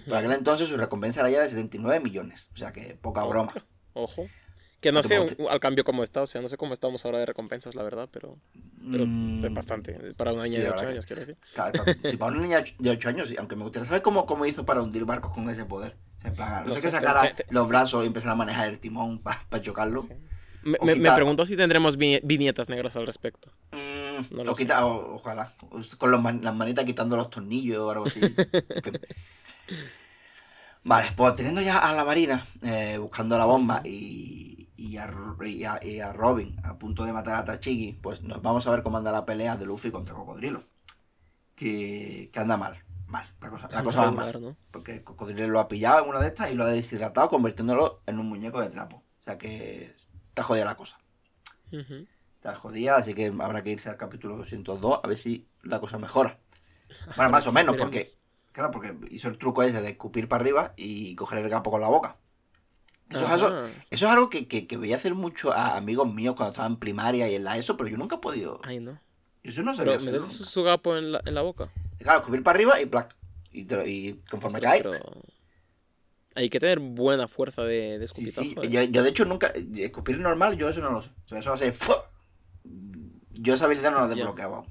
Por 0.06 0.16
aquel 0.16 0.32
entonces 0.32 0.68
su 0.68 0.76
recompensa 0.76 1.20
era 1.20 1.30
ya 1.30 1.40
de 1.40 1.48
79 1.48 2.00
millones, 2.00 2.48
o 2.52 2.56
sea 2.56 2.72
que 2.72 2.96
poca 3.00 3.24
broma. 3.24 3.52
Ojo. 3.94 4.28
Que 4.80 4.90
no 4.90 5.02
sé 5.04 5.24
al 5.48 5.60
cambio 5.60 5.84
cómo 5.84 6.02
está, 6.02 6.22
o 6.22 6.26
sea, 6.26 6.40
no 6.40 6.48
sé 6.48 6.56
cómo 6.56 6.72
estamos 6.72 7.04
ahora 7.04 7.20
de 7.20 7.26
recompensas, 7.26 7.76
la 7.76 7.84
verdad, 7.84 8.08
pero, 8.12 8.38
pero 8.90 9.04
Mm, 9.06 9.44
es 9.44 9.54
bastante. 9.54 10.14
Para 10.14 10.32
una 10.32 10.42
niña 10.42 10.56
sí, 10.56 10.62
de 10.62 10.68
la 10.68 10.74
8 10.74 10.80
verdad 10.80 10.92
años, 10.94 11.06
quiero 11.06 11.20
decir. 11.20 11.36
Claro. 11.54 11.84
Sí, 12.10 12.16
para 12.16 12.32
una 12.32 12.42
niña 12.42 12.64
de 12.80 12.90
8 12.90 13.08
años, 13.08 13.28
sí, 13.28 13.36
aunque 13.38 13.54
me 13.54 13.62
gustaría 13.62 13.86
saber 13.86 14.02
cómo, 14.02 14.26
cómo 14.26 14.44
hizo 14.46 14.64
para 14.66 14.82
hundir 14.82 15.04
barcos 15.04 15.30
con 15.32 15.48
ese 15.50 15.64
poder. 15.64 15.96
En 16.24 16.34
plan, 16.34 16.62
no 16.64 16.68
No 16.68 16.74
sé 16.74 16.80
sé, 16.80 16.86
que 16.86 16.90
sacara 16.90 17.32
te- 17.32 17.44
te- 17.44 17.52
los 17.54 17.68
brazos 17.68 18.02
y 18.02 18.08
empezara 18.08 18.32
a 18.32 18.36
manejar 18.36 18.68
el 18.68 18.80
timón 18.80 19.20
para 19.20 19.60
chocarlo. 19.60 20.02
Sí. 20.02 20.14
Me, 20.64 20.78
me- 20.82 20.96
me 20.96 21.12
pregunto 21.12 21.44
si 21.46 21.56
tendremos 21.56 21.96
vi- 21.96 22.20
viñetas 22.22 22.68
negras 22.68 22.96
al 22.96 23.06
respecto. 23.06 23.50
Mm, 23.72 24.36
No 24.36 24.44
lo 24.44 24.54
sé. 24.54 24.62
quita- 24.62 24.86
o- 24.86 25.14
ojalá. 25.16 25.52
Con 25.98 26.10
los 26.10 26.22
man- 26.22 26.40
las 26.42 26.54
manitas 26.54 26.84
quitando 26.84 27.16
los 27.16 27.30
tornillos 27.30 27.78
o 27.78 27.90
algo 27.90 28.06
así. 28.06 28.20
En 28.70 28.82
fin. 28.82 29.00
Vale, 30.84 31.12
pues 31.16 31.36
teniendo 31.36 31.60
ya 31.60 31.78
a 31.78 31.92
la 31.92 32.04
Marina 32.04 32.44
eh, 32.62 32.98
buscando 32.98 33.38
la 33.38 33.44
bomba 33.44 33.82
y, 33.84 34.68
y, 34.76 34.96
a, 34.96 35.08
y 35.44 35.64
a- 35.64 35.80
y 35.84 36.00
a 36.00 36.12
Robin 36.12 36.56
a 36.64 36.76
punto 36.78 37.04
de 37.04 37.12
matar 37.12 37.36
a 37.36 37.44
Tachigi, 37.44 37.92
pues 38.02 38.22
nos 38.22 38.42
vamos 38.42 38.66
a 38.66 38.70
ver 38.72 38.82
cómo 38.82 38.96
anda 38.98 39.12
la 39.12 39.24
pelea 39.24 39.56
de 39.56 39.64
Luffy 39.64 39.90
contra 39.92 40.14
Cocodrilo. 40.14 40.64
Que, 41.54 42.30
que 42.32 42.40
anda 42.40 42.56
mal, 42.56 42.82
mal. 43.06 43.26
La 43.40 43.50
cosa, 43.50 43.68
la 43.70 43.82
cosa 43.84 44.00
va 44.02 44.10
mal. 44.10 44.42
¿no? 44.42 44.56
Porque 44.72 45.04
Cocodrilo 45.04 45.46
lo 45.46 45.60
ha 45.60 45.68
pillado 45.68 46.02
en 46.02 46.10
una 46.10 46.18
de 46.20 46.26
estas 46.28 46.50
y 46.50 46.54
lo 46.54 46.64
ha 46.64 46.68
deshidratado 46.68 47.28
convirtiéndolo 47.28 48.02
en 48.06 48.18
un 48.18 48.28
muñeco 48.28 48.60
de 48.60 48.68
trapo. 48.68 48.96
O 49.20 49.24
sea 49.24 49.38
que 49.38 49.94
está 50.32 50.42
jodida 50.42 50.64
la 50.64 50.76
cosa. 50.76 50.98
Ujú. 51.70 52.06
Está 52.36 52.54
jodida, 52.54 52.96
así 52.96 53.14
que 53.14 53.26
habrá 53.26 53.62
que 53.62 53.70
irse 53.70 53.90
al 53.90 53.98
capítulo 53.98 54.36
202 54.38 55.00
a 55.02 55.06
ver 55.06 55.18
si 55.18 55.46
la 55.62 55.78
cosa 55.80 55.98
mejora. 55.98 56.38
Bueno, 57.16 57.30
más 57.30 57.46
o 57.46 57.52
menos, 57.52 57.74
porque, 57.76 58.06
claro, 58.52 58.70
porque 58.70 58.94
hizo 59.10 59.28
el 59.28 59.38
truco 59.38 59.62
ese 59.62 59.80
de 59.80 59.90
escupir 59.90 60.28
para 60.28 60.42
arriba 60.42 60.74
y 60.76 61.14
coger 61.14 61.38
el 61.38 61.48
gapo 61.48 61.70
con 61.70 61.80
la 61.80 61.88
boca. 61.88 62.18
Eso, 63.08 63.24
es, 63.24 63.30
algo, 63.30 63.46
Ajá. 63.46 63.70
eso 63.90 64.06
es 64.06 64.12
algo 64.12 64.28
que, 64.28 64.46
que, 64.46 64.66
que 64.66 64.76
veía 64.76 64.96
hacer 64.96 65.14
mucho 65.14 65.52
a 65.52 65.76
amigos 65.76 66.12
míos 66.12 66.34
cuando 66.36 66.52
estaban 66.52 66.72
en 66.72 66.78
primaria 66.78 67.28
y 67.30 67.34
en 67.34 67.44
la 67.44 67.56
ESO, 67.56 67.76
pero 67.78 67.88
yo 67.88 67.96
nunca 67.96 68.16
he 68.16 68.18
podido. 68.18 68.60
Ay, 68.62 68.80
no. 68.80 68.98
Eso 69.42 69.62
no 69.62 69.74
sabía 69.74 69.98
meter 69.98 70.24
su, 70.24 70.44
su 70.44 70.62
gapo 70.62 70.96
en 70.96 71.12
la, 71.12 71.22
en 71.24 71.34
la 71.34 71.42
boca. 71.42 71.70
Claro, 71.98 72.20
escupir 72.20 72.42
para 72.42 72.56
arriba 72.56 72.78
y 72.80 72.86
plac. 72.86 73.14
Y, 73.50 73.60
y 73.86 74.14
conforme 74.30 74.58
Ostras, 74.58 74.72
cae. 74.72 74.82
pero 74.82 74.98
Hay 76.34 76.48
que 76.50 76.58
tener 76.60 76.78
buena 76.80 77.28
fuerza 77.28 77.62
de, 77.62 77.98
de 77.98 78.08
Sí, 78.08 78.24
escupitajo. 78.28 78.62
sí. 78.62 78.68
¿eh? 78.68 78.70
Yo, 78.70 78.82
yo, 78.90 79.02
de 79.02 79.08
hecho 79.10 79.24
nunca. 79.24 79.52
Escupir 79.76 80.18
normal, 80.18 80.56
yo 80.56 80.68
eso 80.68 80.80
no 80.80 80.90
lo 80.90 81.02
sé. 81.02 81.10
O 81.26 81.28
sea, 81.28 81.38
eso 81.38 81.50
va 81.50 81.54
a 81.56 81.58
ser. 81.58 81.72
¡fua! 81.72 82.10
Yo 83.32 83.54
esa 83.54 83.64
habilidad 83.66 83.90
no 83.90 84.00
la 84.00 84.08
desbloqueaba. 84.08 84.64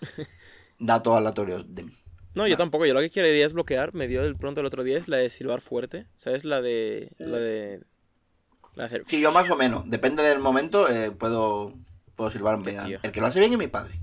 Datos 0.78 1.16
aleatorios 1.16 1.70
de 1.72 1.84
mí. 1.84 1.92
No, 2.34 2.42
yo 2.46 2.52
Vale. 2.52 2.56
tampoco. 2.56 2.84
Yo 2.86 2.94
lo 2.94 3.00
que 3.00 3.10
quería 3.10 3.46
es 3.46 3.52
bloquear. 3.54 3.94
Me 3.94 4.08
dio 4.08 4.22
el 4.22 4.36
pronto 4.36 4.60
el 4.60 4.66
otro 4.66 4.84
día 4.84 4.98
es 4.98 5.08
la 5.08 5.16
de 5.16 5.30
silbar 5.30 5.60
fuerte. 5.62 6.06
¿Sabes? 6.16 6.44
La 6.44 6.60
de. 6.60 7.10
La 7.18 7.38
de. 7.38 7.80
La 8.74 8.82
de 8.82 8.86
hacer. 8.86 9.04
Sí, 9.08 9.20
yo 9.20 9.32
más 9.32 9.48
o 9.50 9.56
menos. 9.56 9.88
Depende 9.88 10.22
del 10.22 10.38
momento, 10.38 10.88
eh, 10.90 11.10
puedo, 11.10 11.72
puedo 12.14 12.30
silbar 12.30 12.62
tío. 12.62 12.98
El 13.02 13.10
que 13.10 13.20
lo 13.22 13.26
hace 13.26 13.40
bien 13.40 13.52
es 13.52 13.58
mi 13.58 13.68
padre. 13.68 13.98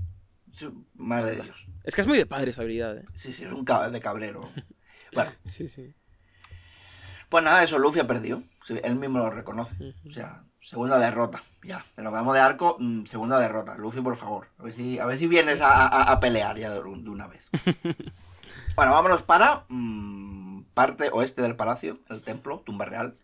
Madre 0.94 1.36
de 1.36 1.42
Dios. 1.42 1.66
Es 1.84 1.94
que 1.94 2.00
es 2.00 2.06
muy 2.06 2.16
de 2.18 2.26
padre 2.26 2.50
esa 2.50 2.62
habilidad, 2.62 2.96
¿eh? 2.98 3.04
Sí, 3.14 3.32
sí, 3.32 3.44
es 3.44 3.52
un 3.52 3.64
ca- 3.64 3.90
de 3.90 4.00
cabrero. 4.00 4.48
Bueno, 5.12 5.30
Sí, 5.44 5.68
sí. 5.68 5.94
Pues 7.28 7.44
nada, 7.44 7.62
eso 7.62 7.78
Luffy 7.78 8.00
ha 8.00 8.06
perdido. 8.06 8.42
Él 8.82 8.96
mismo 8.96 9.18
lo 9.18 9.30
reconoce. 9.30 9.76
O 10.06 10.10
sea, 10.10 10.44
segunda 10.60 10.98
derrota. 10.98 11.42
Ya, 11.62 11.84
en 11.96 12.04
lo 12.04 12.10
que 12.10 12.16
vamos 12.16 12.34
de 12.34 12.40
arco, 12.40 12.76
mm, 12.78 13.04
segunda 13.06 13.38
derrota. 13.38 13.76
Luffy, 13.76 14.00
por 14.00 14.16
favor. 14.16 14.48
A 14.58 14.62
ver 14.64 14.72
si, 14.72 14.98
a 14.98 15.06
ver 15.06 15.18
si 15.18 15.26
vienes 15.26 15.60
a, 15.60 15.86
a- 15.86 16.12
a 16.12 16.20
pelear 16.20 16.56
ya 16.58 16.70
de 16.70 16.80
una 16.80 17.26
vez. 17.26 17.48
bueno, 18.76 18.92
vámonos 18.92 19.22
para 19.22 19.64
mm, 19.68 20.62
parte 20.74 21.10
oeste 21.12 21.42
del 21.42 21.56
palacio, 21.56 21.98
el 22.08 22.22
templo, 22.22 22.60
tumba 22.60 22.84
real. 22.84 23.16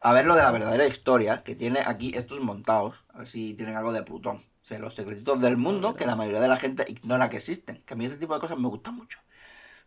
A 0.00 0.12
ver 0.12 0.26
lo 0.26 0.34
de 0.36 0.42
la 0.42 0.50
verdadera 0.50 0.86
historia 0.86 1.42
que 1.42 1.54
tiene 1.54 1.80
aquí 1.84 2.12
estos 2.14 2.40
montados. 2.40 3.04
A 3.14 3.18
ver 3.18 3.28
si 3.28 3.54
tienen 3.54 3.76
algo 3.76 3.92
de 3.92 4.02
Plutón. 4.02 4.44
O 4.62 4.66
sea, 4.66 4.78
los 4.78 4.94
secretitos 4.94 5.40
del 5.40 5.56
mundo 5.56 5.94
que 5.94 6.06
la 6.06 6.16
mayoría 6.16 6.40
de 6.40 6.48
la 6.48 6.56
gente 6.56 6.84
ignora 6.88 7.28
que 7.28 7.36
existen. 7.38 7.82
Que 7.86 7.94
a 7.94 7.96
mí 7.96 8.04
ese 8.04 8.16
tipo 8.16 8.34
de 8.34 8.40
cosas 8.40 8.58
me 8.58 8.68
gustan 8.68 8.94
mucho. 8.94 9.18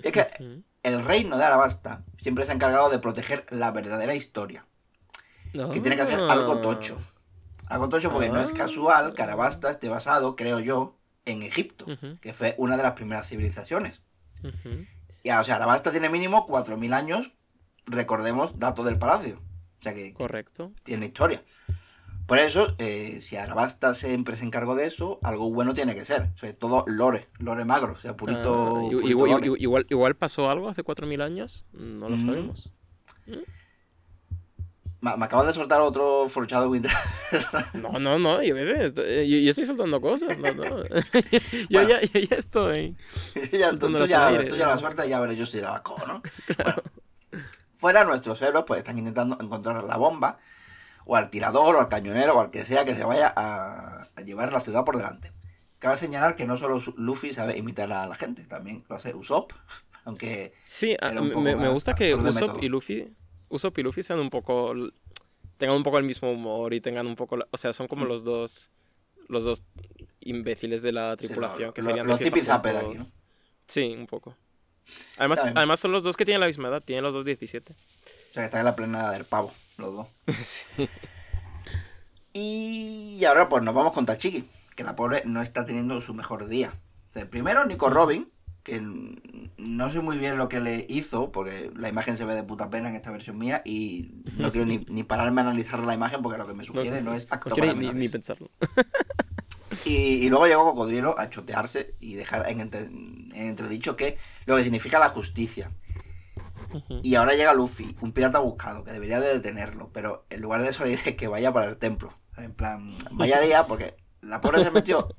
Y 0.03 0.07
es 0.07 0.13
que 0.13 0.27
el 0.83 1.03
reino 1.03 1.37
de 1.37 1.43
Arabasta 1.43 2.03
siempre 2.19 2.45
se 2.45 2.51
ha 2.51 2.55
encargado 2.55 2.89
de 2.89 2.99
proteger 2.99 3.45
la 3.49 3.71
verdadera 3.71 4.13
historia. 4.15 4.65
Que 5.53 5.79
tiene 5.79 5.95
que 5.95 6.05
ser 6.05 6.19
algo 6.19 6.53
Ah. 6.53 6.61
tocho. 6.61 6.97
Algo 7.67 7.89
tocho 7.89 8.11
porque 8.11 8.29
no 8.29 8.39
es 8.39 8.51
Ah. 8.51 8.57
casual 8.57 9.13
que 9.13 9.21
Arabasta 9.23 9.69
esté 9.69 9.89
basado, 9.89 10.35
creo 10.35 10.59
yo, 10.59 10.97
en 11.25 11.41
Egipto, 11.43 11.85
que 12.21 12.31
fue 12.33 12.55
una 12.57 12.77
de 12.77 12.83
las 12.83 12.93
primeras 12.93 13.27
civilizaciones. 13.27 14.01
Y, 15.23 15.31
o 15.31 15.43
sea, 15.43 15.55
Arabasta 15.55 15.91
tiene 15.91 16.09
mínimo 16.09 16.45
4.000 16.45 16.93
años, 16.93 17.33
recordemos, 17.85 18.59
datos 18.59 18.85
del 18.85 18.97
palacio. 18.97 19.41
O 19.79 19.83
sea 19.83 19.93
que, 19.93 20.03
que 20.05 20.13
Correcto. 20.13 20.71
tiene 20.83 21.07
historia. 21.07 21.43
Por 22.27 22.39
eso, 22.39 22.75
eh, 22.77 23.19
si 23.21 23.37
Arabasta 23.37 23.93
siempre 23.93 24.35
se 24.35 24.43
encargó 24.45 24.75
de 24.75 24.85
eso, 24.85 25.17
algo 25.23 25.49
bueno 25.49 25.73
tiene 25.73 25.95
que 25.95 26.03
ser. 26.05 26.29
Sobre 26.35 26.53
todo 26.53 26.83
lore, 26.85 27.27
lore 27.39 27.63
magro, 27.65 27.93
o 27.93 27.99
sea, 28.01 28.15
purito. 28.17 28.75
Ah, 28.77 28.79
purito 28.81 29.07
igual, 29.09 29.31
lore. 29.31 29.47
igual- 29.59 29.85
igual, 29.89 30.15
pasó 30.15 30.49
algo 30.49 30.67
hace 30.67 30.83
4.000 30.83 31.21
años. 31.21 31.65
No 31.71 32.09
lo 32.09 32.17
Mm. 32.17 32.25
sabemos. 32.25 32.73
Me, 34.99 35.15
me 35.15 35.25
acaban 35.25 35.45
de 35.45 35.53
soltar 35.53 35.79
otro 35.79 36.27
forchado 36.27 36.69
Winter. 36.69 36.91
No, 37.73 37.91
no, 37.99 38.17
no, 38.17 38.41
yo 38.41 38.55
qué 38.55 38.65
sé. 38.65 38.85
estoy- 38.85 39.29
yo, 39.29 39.37
yo 39.37 39.49
estoy 39.51 39.65
soltando 39.65 40.01
cosas. 40.01 40.37
No, 40.39 40.51
no. 40.53 40.63
yo, 41.69 41.79
Bueno. 41.81 41.89
ya, 41.89 42.01
yo 42.01 42.19
ya 42.19 42.35
estoy. 42.35 42.95
ya, 43.51 43.71
tú, 43.71 43.95
tú 43.95 44.05
ya, 44.05 44.27
aire, 44.27 44.45
tú 44.45 44.55
ya 44.55 44.65
la 44.67 44.73
¿no? 44.75 44.79
suerte 44.79 45.07
ya 45.07 45.19
veré 45.19 45.35
yo 45.35 45.45
si 45.45 45.61
la 45.61 45.71
vaco, 45.71 45.95
¿no? 46.07 46.21
Bueno, 46.57 46.81
fuera 47.75 48.03
nuestros 48.03 48.41
héroes 48.41 48.65
pues 48.65 48.79
están 48.79 48.97
intentando 48.97 49.37
encontrar 49.39 49.83
la 49.83 49.97
bomba, 49.97 50.39
o 51.07 51.15
al 51.15 51.29
tirador, 51.29 51.75
o 51.75 51.79
al 51.79 51.87
cañonero, 51.89 52.35
o 52.35 52.41
al 52.41 52.51
que 52.51 52.63
sea 52.63 52.85
que 52.85 52.95
se 52.95 53.03
vaya 53.03 53.33
a, 53.35 54.07
a 54.15 54.21
llevar 54.21 54.51
la 54.53 54.59
ciudad 54.59 54.83
por 54.83 54.97
delante. 54.97 55.31
Cabe 55.79 55.95
señalar 55.97 56.35
que 56.35 56.45
no 56.45 56.57
solo 56.57 56.79
Luffy 56.97 57.33
sabe 57.33 57.57
imitar 57.57 57.91
a 57.93 58.05
la 58.07 58.15
gente, 58.15 58.43
también 58.43 58.83
lo 58.89 58.95
hace 58.95 59.13
Usopp, 59.15 59.51
aunque 60.05 60.53
Sí, 60.63 60.95
a- 61.01 61.11
Era 61.11 61.21
un 61.21 61.43
me, 61.43 61.69
gusta 61.69 61.95
que 61.95 62.13
Usopp 62.15 62.61
y 62.63 62.67
Luffy. 62.69 63.07
Usopp 63.49 63.77
y 63.79 63.83
Luffy 63.83 64.03
sean 64.03 64.19
un 64.19 64.29
poco. 64.29 64.73
tengan 65.57 65.77
un 65.77 65.83
poco 65.83 65.97
el 65.97 66.03
mismo 66.03 66.31
humor 66.31 66.73
y 66.73 66.81
tengan 66.81 67.07
un 67.07 67.15
poco. 67.15 67.37
la- 67.37 67.47
o 67.51 67.57
sea, 67.57 67.73
son 67.73 67.87
como 67.87 68.05
Mm. 68.05 68.07
los 68.09 68.23
dos. 68.23 68.71
Los 69.29 69.43
dos 69.43 69.61
imbéciles 70.21 70.81
de 70.81 70.91
la 70.93 71.09
lo- 71.11 71.17
tripulación. 71.17 71.73
que 71.73 71.81
lo- 71.81 71.87
serían 71.89 72.07
los 72.07 72.19
de 72.19 72.27
aquí, 72.27 72.39
juntos. 72.41 73.13
Sí, 73.67 73.93
un 73.97 74.07
poco. 74.07 74.35
Además, 75.17 75.39
además 75.53 75.79
son 75.81 75.91
los 75.91 76.03
dos 76.03 76.15
que 76.15 76.23
tienen 76.25 76.39
la 76.41 76.47
misma 76.47 76.69
edad, 76.69 76.81
tienen 76.81 77.03
los 77.03 77.13
dos 77.13 77.25
17. 77.25 77.73
o 77.73 77.75
sea, 78.33 78.43
que 78.43 78.45
están 78.45 78.59
en 78.59 78.65
la 78.65 78.75
plena 78.75 79.11
del 79.11 79.25
pavo, 79.25 79.51
los 79.77 79.93
dos. 79.93 80.07
Sí. 80.43 80.89
Y 82.33 83.23
ahora 83.25 83.49
pues 83.49 83.63
nos 83.63 83.73
vamos 83.73 83.93
con 83.93 84.05
Tachiki, 84.05 84.43
que 84.75 84.83
la 84.83 84.95
pobre 84.95 85.23
no 85.25 85.41
está 85.41 85.65
teniendo 85.65 85.99
su 86.01 86.13
mejor 86.13 86.47
día. 86.47 86.73
O 87.09 87.13
sea, 87.13 87.27
primero 87.29 87.65
Nico 87.65 87.89
Robin, 87.89 88.29
que 88.63 88.79
no 89.57 89.91
sé 89.91 90.01
muy 90.01 90.17
bien 90.17 90.37
lo 90.37 90.47
que 90.49 90.59
le 90.59 90.85
hizo, 90.87 91.31
porque 91.31 91.71
la 91.75 91.89
imagen 91.89 92.15
se 92.15 92.25
ve 92.25 92.35
de 92.35 92.43
puta 92.43 92.69
pena 92.69 92.89
en 92.89 92.95
esta 92.95 93.09
versión 93.11 93.37
mía 93.39 93.63
y 93.65 94.11
no 94.37 94.51
quiero 94.51 94.67
ni, 94.67 94.79
ni 94.89 95.03
pararme 95.03 95.41
a 95.41 95.45
analizar 95.45 95.79
la 95.79 95.93
imagen 95.95 96.21
porque 96.21 96.37
lo 96.37 96.45
que 96.45 96.53
me 96.53 96.63
sugiere 96.63 97.01
no, 97.01 97.15
es 97.15 97.27
acto 97.31 97.49
no 97.49 97.55
para 97.55 97.73
ni, 97.73 97.91
ni 97.93 98.09
pensarlo. 98.09 98.51
Y, 99.85 100.25
y 100.25 100.29
luego 100.29 100.47
llegó 100.47 100.63
Cocodrilo 100.63 101.19
a 101.19 101.29
chotearse 101.29 101.95
y 101.99 102.15
dejar 102.15 102.49
en, 102.49 102.61
entre- 102.61 102.83
en 102.85 103.31
entredicho 103.35 103.95
que 103.95 104.17
lo 104.45 104.57
que 104.57 104.63
significa 104.63 104.99
la 104.99 105.09
justicia. 105.09 105.71
Y 107.03 107.15
ahora 107.15 107.33
llega 107.33 107.53
Luffy, 107.53 107.95
un 108.01 108.11
pirata 108.11 108.39
buscado, 108.39 108.83
que 108.83 108.91
debería 108.91 109.19
de 109.19 109.33
detenerlo, 109.33 109.91
pero 109.93 110.25
en 110.29 110.41
lugar 110.41 110.61
de 110.61 110.69
eso 110.69 110.83
le 110.83 110.91
dice 110.91 111.15
que 111.15 111.27
vaya 111.27 111.51
para 111.53 111.67
el 111.67 111.77
templo. 111.77 112.13
En 112.37 112.53
plan, 112.53 112.95
vaya 113.11 113.39
día, 113.41 113.65
porque 113.65 113.95
la 114.21 114.41
pobre 114.41 114.63
se 114.63 114.71
metió. 114.71 115.07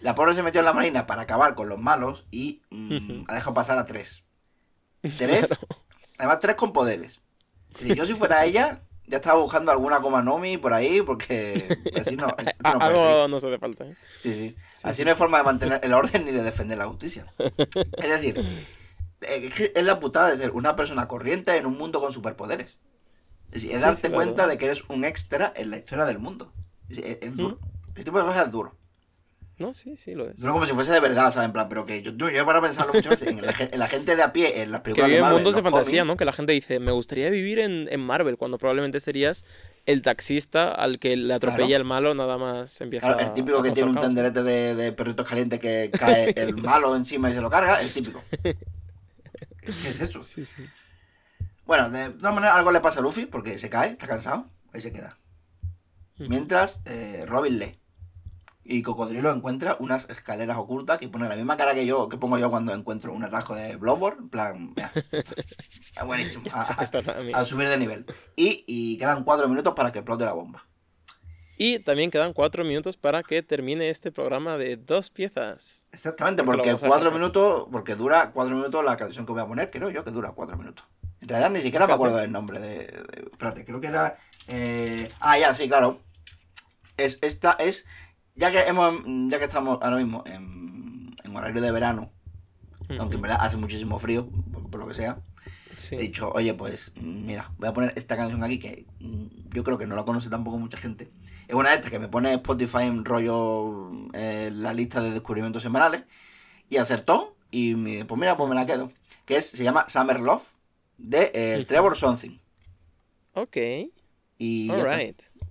La 0.00 0.14
pobre 0.14 0.32
se 0.32 0.44
metió 0.44 0.60
en 0.60 0.64
la 0.64 0.72
marina 0.72 1.08
para 1.08 1.22
acabar 1.22 1.56
con 1.56 1.68
los 1.68 1.76
malos 1.76 2.24
y 2.30 2.62
mm, 2.70 3.24
ha 3.26 3.34
dejado 3.34 3.52
pasar 3.52 3.78
a 3.78 3.84
tres. 3.84 4.22
Tres, 5.16 5.58
además 6.18 6.38
tres 6.38 6.54
con 6.54 6.72
poderes. 6.72 7.20
Es 7.74 7.80
decir, 7.80 7.96
yo 7.96 8.06
si 8.06 8.14
fuera 8.14 8.44
ella, 8.44 8.82
ya 9.08 9.16
estaba 9.16 9.40
buscando 9.40 9.72
alguna 9.72 9.96
Akuma 9.96 10.22
no 10.22 10.38
Mi 10.38 10.58
por 10.58 10.74
ahí, 10.74 11.02
porque 11.02 11.78
así 11.98 12.16
no, 12.16 12.26
no. 12.64 12.80
Algo 12.80 13.28
nos 13.28 13.42
hace 13.42 13.58
falta. 13.58 13.86
¿eh? 13.86 13.96
Sí, 14.18 14.34
sí. 14.34 14.56
Así 14.82 15.04
no 15.04 15.10
hay 15.10 15.16
forma 15.16 15.38
de 15.38 15.44
mantener 15.44 15.80
el 15.82 15.92
orden 15.92 16.24
ni 16.24 16.30
de 16.30 16.42
defender 16.42 16.78
la 16.78 16.86
justicia. 16.86 17.26
Es 17.38 18.08
decir, 18.08 18.66
es 19.20 19.54
que 19.54 19.72
es 19.74 19.84
la 19.84 19.98
putada 19.98 20.30
de 20.30 20.36
ser 20.36 20.50
una 20.50 20.76
persona 20.76 21.08
corriente 21.08 21.56
en 21.56 21.66
un 21.66 21.76
mundo 21.76 22.00
con 22.00 22.12
superpoderes. 22.12 22.78
Es, 23.52 23.64
es 23.64 23.72
Sí, 23.72 23.78
darte 23.78 24.08
sí, 24.08 24.12
cuenta 24.14 24.46
de 24.46 24.58
que 24.58 24.66
eres 24.66 24.84
un 24.88 25.04
extra 25.04 25.52
en 25.56 25.70
la 25.70 25.78
historia 25.78 26.04
del 26.04 26.18
mundo. 26.18 26.52
Es, 26.88 26.98
es- 26.98 27.36
duro. 27.36 27.58
Este 27.88 28.04
tipo 28.04 28.18
de 28.18 28.24
cosas 28.26 28.46
es 28.46 28.52
duro. 28.52 28.76
No, 29.58 29.74
sí, 29.74 29.96
sí 29.96 30.14
lo 30.14 30.28
es. 30.30 30.38
Es 30.38 30.44
como 30.44 30.64
si 30.66 30.72
fuese 30.72 30.92
de 30.92 31.00
verdad, 31.00 31.32
¿sabes? 31.32 31.46
En 31.46 31.52
plan, 31.52 31.68
pero 31.68 31.84
que 31.84 32.00
yo, 32.00 32.12
yo, 32.12 32.46
para 32.46 32.60
pensarlo 32.62 32.94
muchas 32.94 33.18
veces 33.18 33.26
en 33.36 33.44
la, 33.44 33.52
en 33.58 33.78
la 33.80 33.88
gente 33.88 34.14
de 34.14 34.22
a 34.22 34.32
pie, 34.32 34.62
en 34.62 34.70
las 34.70 34.82
Que 34.82 34.84
películas 34.84 35.08
vive 35.08 35.16
de 35.16 35.22
Marvel, 35.22 35.42
mundos 35.42 35.56
de 35.56 35.62
fantasía, 35.62 36.02
cómics, 36.02 36.06
¿no? 36.06 36.16
Que 36.16 36.24
la 36.24 36.32
gente 36.32 36.52
dice, 36.52 36.78
me 36.78 36.92
gustaría 36.92 37.28
vivir 37.28 37.58
en, 37.58 37.88
en 37.90 37.98
Marvel, 37.98 38.36
cuando 38.36 38.56
probablemente 38.56 39.00
serías 39.00 39.44
el 39.84 40.02
taxista 40.02 40.70
al 40.70 41.00
que 41.00 41.16
le 41.16 41.34
atropella 41.34 41.66
Claro. 41.66 41.82
el 41.82 41.84
malo, 41.84 42.14
nada 42.14 42.38
más 42.38 42.80
empieza 42.80 43.08
Claro, 43.08 43.20
el 43.20 43.32
típico 43.32 43.58
a 43.58 43.62
que 43.64 43.72
tiene 43.72 43.90
un 43.90 43.96
tenderete 43.98 44.44
de, 44.44 44.76
de 44.76 44.92
perritos 44.92 45.28
calientes 45.28 45.58
que 45.58 45.90
cae 45.98 46.32
el 46.36 46.56
malo 46.56 46.94
encima 46.94 47.28
y 47.28 47.34
se 47.34 47.40
lo 47.40 47.50
carga, 47.50 47.80
el 47.80 47.92
típico. 47.92 48.22
¿Qué, 49.82 49.88
es 49.88 50.00
eso? 50.00 50.22
Sí, 50.22 50.44
sí. 50.44 50.64
Bueno, 51.66 51.90
de 51.90 52.10
todas 52.10 52.34
maneras, 52.34 52.56
algo 52.56 52.70
le 52.70 52.80
pasa 52.80 53.00
a 53.00 53.02
Luffy 53.02 53.26
porque 53.26 53.58
se 53.58 53.68
cae, 53.68 53.90
está 53.90 54.06
cansado, 54.06 54.46
ahí 54.72 54.80
se 54.80 54.92
queda. 54.92 55.18
Mientras 56.16 56.80
eh, 56.84 57.24
Robin 57.26 57.58
lee. 57.58 57.78
Y 58.64 58.82
Cocodrilo 58.82 59.32
encuentra 59.32 59.76
unas 59.80 60.10
escaleras 60.10 60.58
ocultas 60.58 60.98
que 60.98 61.08
pone 61.08 61.28
la 61.28 61.36
misma 61.36 61.56
cara 61.56 61.74
que 61.74 61.86
yo, 61.86 62.08
que 62.08 62.18
pongo 62.18 62.36
yo 62.36 62.50
cuando 62.50 62.74
encuentro 62.74 63.14
un 63.14 63.24
atajo 63.24 63.54
de 63.54 63.76
Bloodborne. 63.76 64.20
En 64.20 64.28
plan, 64.28 64.74
ya. 64.76 64.92
Buenísimo. 66.04 66.44
A 66.52 67.44
subir 67.46 67.68
de 67.68 67.78
nivel. 67.78 68.04
Y, 68.36 68.64
y 68.66 68.98
quedan 68.98 69.24
cuatro 69.24 69.48
minutos 69.48 69.72
para 69.74 69.90
que 69.90 70.00
explote 70.00 70.26
la 70.26 70.32
bomba. 70.32 70.67
Y 71.60 71.80
también 71.80 72.10
quedan 72.12 72.32
cuatro 72.32 72.64
minutos 72.64 72.96
para 72.96 73.24
que 73.24 73.42
termine 73.42 73.90
este 73.90 74.12
programa 74.12 74.56
de 74.56 74.76
dos 74.76 75.10
piezas. 75.10 75.86
Exactamente, 75.92 76.44
Porque 76.44 76.76
cuatro 76.86 77.10
minutos, 77.10 77.66
porque 77.72 77.96
dura 77.96 78.30
cuatro 78.32 78.54
minutos 78.54 78.84
la 78.84 78.96
canción 78.96 79.26
que 79.26 79.32
voy 79.32 79.42
a 79.42 79.46
poner, 79.46 79.68
creo 79.70 79.90
yo 79.90 80.04
que 80.04 80.12
dura 80.12 80.30
cuatro 80.30 80.56
minutos. 80.56 80.86
En 81.20 81.28
realidad 81.28 81.50
ni 81.50 81.60
siquiera 81.60 81.86
me 81.88 81.92
acuerdo 81.94 82.16
del 82.18 82.30
nombre 82.30 82.60
de, 82.60 82.68
de- 82.86 83.28
espérate, 83.32 83.64
creo 83.64 83.80
que 83.80 83.88
era 83.88 84.16
eh, 84.46 85.10
ah 85.18 85.36
ya, 85.36 85.52
sí, 85.54 85.68
claro. 85.68 85.98
Es 86.96 87.18
esta 87.22 87.52
es 87.58 87.86
ya 88.36 88.52
que 88.52 88.60
hemos 88.60 89.02
ya 89.28 89.38
que 89.40 89.44
estamos 89.44 89.78
ahora 89.82 89.96
mismo 89.96 90.22
en, 90.26 91.14
en 91.24 91.36
horario 91.36 91.60
de 91.60 91.72
verano, 91.72 92.12
aunque 93.00 93.16
en 93.16 93.22
verdad 93.22 93.38
hace 93.40 93.56
muchísimo 93.56 93.98
frío, 93.98 94.28
por, 94.52 94.70
por 94.70 94.80
lo 94.80 94.86
que 94.88 94.94
sea, 94.94 95.18
Sí. 95.78 95.94
he 95.94 95.98
dicho, 95.98 96.30
oye, 96.32 96.52
pues 96.54 96.92
mira, 97.00 97.50
voy 97.58 97.68
a 97.68 97.72
poner 97.72 97.92
esta 97.96 98.16
canción 98.16 98.42
aquí 98.44 98.58
que 98.58 98.84
mm, 99.00 99.26
yo 99.54 99.62
creo 99.64 99.78
que 99.78 99.86
no 99.86 99.96
la 99.96 100.04
conoce 100.04 100.28
tampoco 100.28 100.58
mucha 100.58 100.76
gente. 100.76 101.08
Es 101.46 101.54
una 101.54 101.70
de 101.70 101.76
estas 101.76 101.90
que 101.90 101.98
me 101.98 102.08
pone 102.08 102.34
Spotify 102.34 102.82
en 102.82 103.04
rollo 103.04 103.90
eh, 104.12 104.50
la 104.52 104.74
lista 104.74 105.00
de 105.00 105.12
descubrimientos 105.12 105.62
semanales 105.62 106.02
y 106.68 106.76
acertó 106.76 107.36
y 107.50 107.74
me- 107.74 108.04
pues 108.04 108.18
mira, 108.20 108.36
pues 108.36 108.48
me 108.48 108.54
la 108.54 108.66
quedo. 108.66 108.92
Que 109.24 109.36
es, 109.36 109.46
se 109.46 109.64
llama 109.64 109.86
Summer 109.88 110.20
Love 110.20 110.44
de 110.98 111.30
eh. 111.34 111.64
Trevor 111.66 111.96
Something. 111.96 112.36
Ok, 113.34 113.56
Y, 114.38 114.70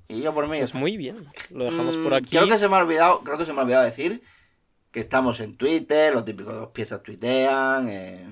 y 0.09 0.21
yo 0.21 0.33
por 0.33 0.47
mí 0.47 0.57
Pues 0.59 0.75
muy 0.75 0.97
bien. 0.97 1.25
Lo 1.51 1.65
dejamos 1.65 1.95
por 1.97 2.11
Mm, 2.11 2.15
aquí. 2.15 2.29
Creo 2.35 2.47
que 2.47 2.57
se 2.57 2.67
me 2.67 2.75
ha 2.75 2.79
olvidado, 2.79 3.21
creo 3.23 3.37
que 3.37 3.45
se 3.45 3.53
me 3.53 3.59
ha 3.59 3.63
olvidado 3.63 3.83
decir 3.85 4.21
que 4.97 5.01
estamos 5.01 5.39
en 5.41 5.55
Twitter, 5.57 6.11
los 6.11 6.25
típicos 6.25 6.55
dos 6.55 6.69
piezas 6.69 7.03
tuitean. 7.03 7.87
eh, 7.87 8.25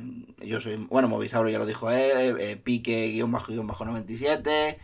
yo 0.44 0.60
soy, 0.60 0.78
bueno, 0.90 1.08
Movisauro 1.08 1.48
ya 1.48 1.60
lo 1.60 1.66
dijo 1.68 1.92
él, 1.92 2.38
eh, 2.40 2.58
pique-97. 2.58 4.78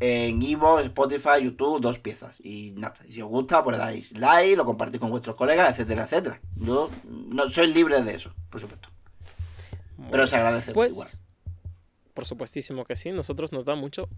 En 0.00 0.42
Evo, 0.42 0.80
Spotify, 0.80 1.42
YouTube, 1.42 1.80
dos 1.80 1.98
piezas. 1.98 2.36
Y 2.44 2.72
nada, 2.76 2.92
si 3.08 3.22
os 3.22 3.28
gusta, 3.30 3.64
pues 3.64 3.78
le 3.78 3.82
dais 3.82 4.12
like, 4.18 4.54
lo 4.54 4.66
compartís 4.66 5.00
con 5.00 5.08
vuestros 5.08 5.34
colegas, 5.34 5.70
etcétera, 5.70 6.04
etcétera. 6.04 6.42
Yo 6.56 6.90
no 7.04 7.48
soy 7.48 7.72
libre 7.72 8.02
de 8.02 8.16
eso, 8.16 8.34
por 8.50 8.60
supuesto. 8.60 8.90
Muy 9.96 10.10
Pero 10.10 10.26
se 10.26 10.36
agradece 10.36 10.74
Pues, 10.74 10.92
igual. 10.92 11.08
por 12.12 12.26
supuestísimo 12.26 12.84
que 12.84 12.96
sí. 12.96 13.12
Nosotros 13.12 13.50
nos 13.50 13.64
da 13.64 13.76
mucho, 13.76 14.10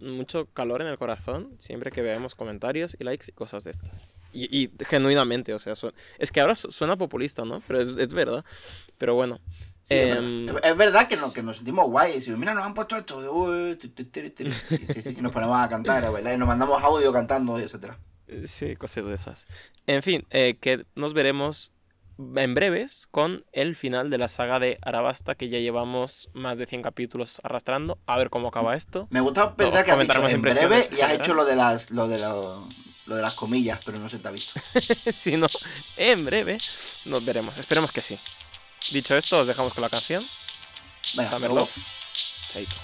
mucho 0.00 0.46
calor 0.52 0.82
en 0.82 0.88
el 0.88 0.98
corazón 0.98 1.54
siempre 1.58 1.90
que 1.90 2.02
veamos 2.02 2.34
comentarios 2.34 2.96
y 2.98 3.04
likes 3.04 3.26
y 3.28 3.32
cosas 3.32 3.64
de 3.64 3.70
estas. 3.72 4.08
Y, 4.32 4.64
y 4.64 4.70
genuinamente, 4.84 5.54
o 5.54 5.58
sea, 5.60 5.74
es 6.18 6.32
que 6.32 6.40
ahora 6.40 6.56
su- 6.56 6.72
suena 6.72 6.96
populista, 6.96 7.44
¿no? 7.44 7.62
Pero 7.68 7.80
es, 7.80 7.88
es 7.96 8.12
verdad. 8.12 8.44
Pero 8.98 9.14
bueno. 9.14 9.38
Sí, 9.82 9.94
es, 9.94 10.16
em, 10.16 10.46
verdad. 10.46 10.64
Es- 10.70 10.76
verdad 10.76 11.08
que, 11.08 11.16
no, 11.16 11.32
que 11.32 11.42
nos 11.42 11.56
sentimos 11.58 11.88
guay. 11.88 12.18
Y 12.26 12.30
mira, 12.30 12.52
nos 12.52 12.64
han 12.64 12.74
puesto 12.74 12.96
esto. 12.96 13.22
y, 13.22 13.28
uy, 13.28 13.76
tu, 13.76 13.90
tu, 13.90 14.04
tu, 14.06 14.30
tu, 14.30 14.42
y 14.42 14.50
sí, 14.92 15.02
sí, 15.02 15.14
y 15.16 15.22
nos 15.22 15.30
ponemos 15.30 15.56
a 15.56 15.68
cantar, 15.68 16.04
a 16.04 16.10
bailar, 16.10 16.34
y 16.34 16.36
nos 16.36 16.48
mandamos 16.48 16.82
audio 16.82 17.12
cantando, 17.12 17.58
etcétera. 17.60 17.96
Sí, 18.44 18.74
cosas 18.74 19.04
de 19.04 19.14
esas. 19.14 19.46
En 19.86 20.02
fin, 20.02 20.26
eh, 20.30 20.56
que 20.60 20.84
nos 20.96 21.12
veremos 21.14 21.70
en 22.18 22.54
breves 22.54 23.06
con 23.10 23.44
el 23.52 23.76
final 23.76 24.10
de 24.10 24.18
la 24.18 24.28
saga 24.28 24.58
de 24.58 24.78
Arabasta, 24.82 25.34
que 25.34 25.48
ya 25.48 25.58
llevamos 25.58 26.28
más 26.32 26.58
de 26.58 26.66
100 26.66 26.82
capítulos 26.82 27.40
arrastrando. 27.42 27.98
A 28.06 28.18
ver 28.18 28.30
cómo 28.30 28.48
acaba 28.48 28.76
esto. 28.76 29.06
Me 29.10 29.20
gusta 29.20 29.54
pensar 29.54 29.84
que 29.84 29.92
has 29.92 29.98
dicho 29.98 30.28
en 30.28 30.42
breve 30.42 30.84
y 30.96 31.00
has 31.00 31.12
hecho 31.12 31.34
lo 31.34 31.44
de 31.44 31.56
las 31.56 31.90
lo 31.90 32.08
de 32.08 32.18
lo, 32.18 32.68
lo 33.06 33.16
de 33.16 33.22
las 33.22 33.34
comillas, 33.34 33.80
pero 33.84 33.98
no 33.98 34.08
se 34.08 34.18
te 34.18 34.28
ha 34.28 34.30
visto. 34.30 34.60
si 35.12 35.36
no, 35.36 35.46
en 35.96 36.24
breve 36.24 36.58
nos 37.04 37.24
veremos. 37.24 37.58
Esperemos 37.58 37.92
que 37.92 38.02
sí. 38.02 38.18
Dicho 38.92 39.16
esto, 39.16 39.40
os 39.40 39.46
dejamos 39.46 39.72
con 39.72 39.82
la 39.82 39.90
canción. 39.90 40.24
Venga, 41.16 41.30
Summer. 41.30 41.50
Love. 41.50 41.70
Chaito. 42.50 42.76